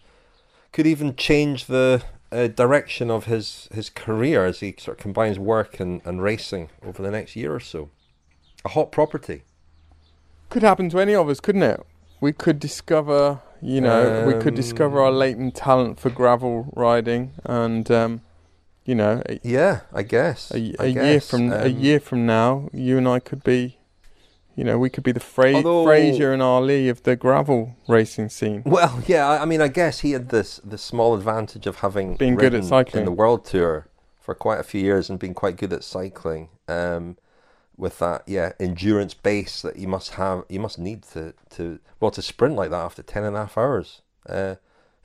could 0.72 0.86
even 0.86 1.16
change 1.16 1.64
the 1.64 2.02
uh, 2.30 2.46
direction 2.48 3.10
of 3.10 3.24
his, 3.24 3.68
his 3.72 3.90
career 3.90 4.44
as 4.44 4.60
he 4.60 4.74
sort 4.78 4.98
of 4.98 5.02
combines 5.02 5.38
work 5.38 5.80
and, 5.80 6.02
and 6.04 6.22
racing 6.22 6.70
over 6.84 7.02
the 7.02 7.10
next 7.10 7.36
year 7.36 7.54
or 7.54 7.60
so. 7.60 7.90
A 8.64 8.70
hot 8.70 8.92
property. 8.92 9.42
Could 10.50 10.62
happen 10.62 10.88
to 10.90 11.00
any 11.00 11.14
of 11.14 11.28
us, 11.28 11.40
couldn't 11.40 11.62
it? 11.62 11.84
We 12.20 12.32
could 12.32 12.58
discover, 12.58 13.40
you 13.62 13.80
know, 13.80 14.22
um, 14.22 14.26
we 14.26 14.40
could 14.42 14.54
discover 14.54 15.00
our 15.00 15.12
latent 15.12 15.54
talent 15.54 16.00
for 16.00 16.10
gravel 16.10 16.72
riding, 16.74 17.32
and 17.44 17.88
um, 17.90 18.22
you 18.84 18.94
know, 18.94 19.22
a, 19.26 19.38
yeah, 19.44 19.82
I 19.92 20.02
guess 20.02 20.50
a, 20.50 20.74
a 20.80 20.92
guess. 20.92 21.04
year 21.04 21.20
from 21.20 21.52
um, 21.52 21.60
a 21.60 21.68
year 21.68 22.00
from 22.00 22.26
now, 22.26 22.70
you 22.72 22.98
and 22.98 23.06
I 23.06 23.20
could 23.20 23.44
be 23.44 23.77
you 24.58 24.64
know, 24.64 24.76
we 24.76 24.90
could 24.90 25.04
be 25.04 25.12
the 25.12 25.20
Fra- 25.20 25.54
Although, 25.54 25.84
Fraser 25.84 26.32
and 26.32 26.42
Ali 26.42 26.88
of 26.88 27.04
the 27.04 27.14
gravel 27.14 27.76
racing 27.86 28.28
scene. 28.28 28.64
Well, 28.66 29.00
yeah, 29.06 29.28
I 29.28 29.44
mean, 29.44 29.60
I 29.60 29.68
guess 29.68 30.00
he 30.00 30.10
had 30.10 30.30
this 30.30 30.60
the 30.64 30.76
small 30.76 31.14
advantage 31.14 31.68
of 31.68 31.76
having 31.76 32.16
been 32.16 32.34
good 32.34 32.54
at 32.54 32.64
cycling 32.64 33.02
in 33.02 33.04
the 33.04 33.12
world 33.12 33.44
tour 33.44 33.86
for 34.18 34.34
quite 34.34 34.58
a 34.58 34.64
few 34.64 34.80
years 34.80 35.08
and 35.08 35.16
being 35.20 35.32
quite 35.32 35.56
good 35.56 35.72
at 35.72 35.84
cycling. 35.84 36.48
Um, 36.66 37.18
with 37.76 38.00
that, 38.00 38.24
yeah, 38.26 38.50
endurance 38.58 39.14
base 39.14 39.62
that 39.62 39.76
you 39.76 39.86
must 39.86 40.14
have, 40.14 40.42
you 40.48 40.58
must 40.58 40.76
need 40.76 41.04
to 41.12 41.34
to 41.50 41.78
well 42.00 42.10
to 42.10 42.20
sprint 42.20 42.56
like 42.56 42.70
that 42.70 42.84
after 42.84 43.04
ten 43.04 43.22
and 43.22 43.36
a 43.36 43.38
half 43.38 43.56
hours. 43.56 44.02
Uh, 44.28 44.56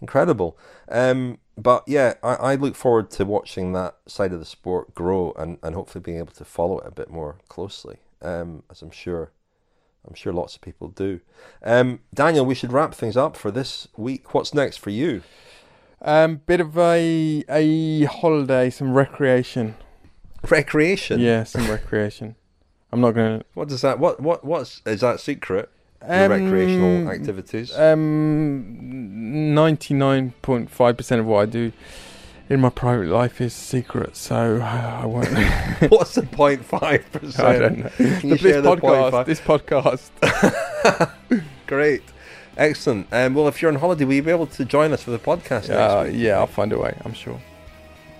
incredible. 0.02 0.58
Um, 0.90 1.38
but 1.56 1.84
yeah, 1.86 2.16
I, 2.24 2.34
I 2.34 2.56
look 2.56 2.76
forward 2.76 3.12
to 3.12 3.24
watching 3.24 3.74
that 3.74 3.98
side 4.08 4.34
of 4.34 4.40
the 4.40 4.46
sport 4.46 4.96
grow 4.96 5.32
and, 5.38 5.60
and 5.62 5.76
hopefully 5.76 6.02
being 6.02 6.18
able 6.18 6.34
to 6.34 6.44
follow 6.44 6.80
it 6.80 6.88
a 6.88 6.92
bit 6.92 7.12
more 7.12 7.36
closely, 7.50 7.98
um, 8.24 8.64
as 8.72 8.82
I'm 8.82 8.90
sure 8.90 9.30
I'm 10.08 10.16
sure 10.16 10.34
lots 10.34 10.56
of 10.56 10.62
people 10.62 10.90
do. 10.90 11.22
Um, 11.64 12.00
Daniel, 12.14 12.46
we 12.46 12.56
should 12.56 12.72
wrap 12.72 12.94
things 12.94 13.16
up 13.16 13.38
for 13.38 13.52
this 13.52 13.88
week. 13.96 14.34
What's 14.34 14.54
next 14.54 14.78
for 14.78 14.90
you? 14.90 15.24
Um, 16.02 16.42
bit 16.46 16.60
of 16.60 16.78
a 16.78 17.44
a 17.48 18.04
holiday, 18.06 18.70
some 18.70 18.94
recreation. 18.94 19.76
Recreation. 20.50 21.22
Yeah, 21.22 21.46
some 21.46 21.70
recreation. 21.70 22.36
I'm 22.92 23.02
not 23.02 23.12
gonna. 23.12 23.44
What 23.54 23.70
does 23.70 23.82
that? 23.82 24.00
What 24.00 24.20
what 24.20 24.44
what's 24.44 24.82
is 24.86 25.02
that 25.02 25.20
secret? 25.22 25.70
Um, 26.02 26.32
recreational 26.32 27.10
activities. 27.10 27.78
Um, 27.78 29.54
ninety 29.54 29.94
nine 29.94 30.34
point 30.42 30.70
five 30.70 30.98
percent 30.98 31.22
of 31.22 31.28
what 31.28 31.40
I 31.40 31.46
do 31.46 31.72
in 32.50 32.60
my 32.60 32.70
private 32.70 33.08
life 33.08 33.40
is 33.40 33.54
secret, 33.54 34.16
so 34.16 34.60
I 34.62 35.06
won't. 35.06 35.28
What's 35.90 36.16
the 36.16 36.26
five 36.26 37.12
percent? 37.12 37.40
I 37.40 37.60
don't 37.60 37.78
know. 37.80 37.90
The, 37.90 38.28
this 38.28 38.42
podcast. 38.42 39.26
This 39.26 39.40
podcast. 41.32 41.44
Great, 41.68 42.04
excellent. 42.58 43.08
Um, 43.12 43.34
well, 43.34 43.48
if 43.48 43.62
you're 43.62 43.72
on 43.72 43.80
holiday, 43.80 44.06
will 44.06 44.14
you 44.14 44.24
be 44.24 44.32
able 44.32 44.48
to 44.48 44.66
join 44.66 44.92
us 44.92 45.04
for 45.04 45.12
the 45.12 45.20
podcast? 45.20 45.70
Uh, 45.70 46.04
yeah, 46.06 46.38
I'll 46.38 46.48
find 46.48 46.74
a 46.74 46.78
way. 46.78 46.96
I'm 47.06 47.14
sure. 47.14 47.40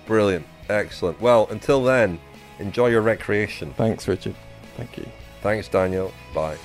Brilliant, 0.06 0.46
excellent. 0.68 1.20
Well, 1.20 1.46
until 1.50 1.82
then, 1.84 2.18
enjoy 2.58 2.88
your 2.88 3.02
recreation. 3.02 3.74
Thanks, 3.74 4.08
Richard. 4.08 4.34
Thank 4.76 4.96
you. 4.96 5.06
Thanks, 5.42 5.68
Daniel. 5.68 6.12
Bye. 6.34 6.56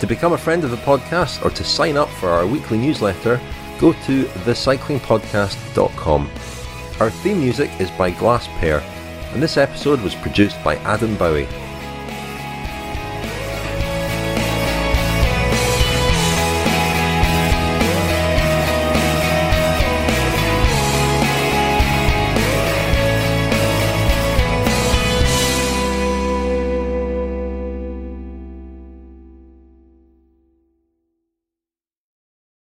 To 0.00 0.06
become 0.06 0.32
a 0.32 0.38
friend 0.38 0.64
of 0.64 0.70
the 0.70 0.78
podcast 0.78 1.44
or 1.44 1.50
to 1.50 1.62
sign 1.62 1.96
up 1.96 2.08
for 2.08 2.30
our 2.30 2.46
weekly 2.46 2.78
newsletter 2.78 3.38
go 3.80 3.92
to 3.94 4.24
thecyclingpodcast.com. 4.44 6.30
Our 7.00 7.10
theme 7.10 7.40
music 7.40 7.70
is 7.80 7.90
by 7.92 8.10
Glass 8.10 8.46
Pair, 8.58 8.80
and 9.32 9.42
this 9.42 9.56
episode 9.56 10.02
was 10.02 10.14
produced 10.14 10.62
by 10.62 10.76
Adam 10.76 11.16
Bowie. 11.16 11.48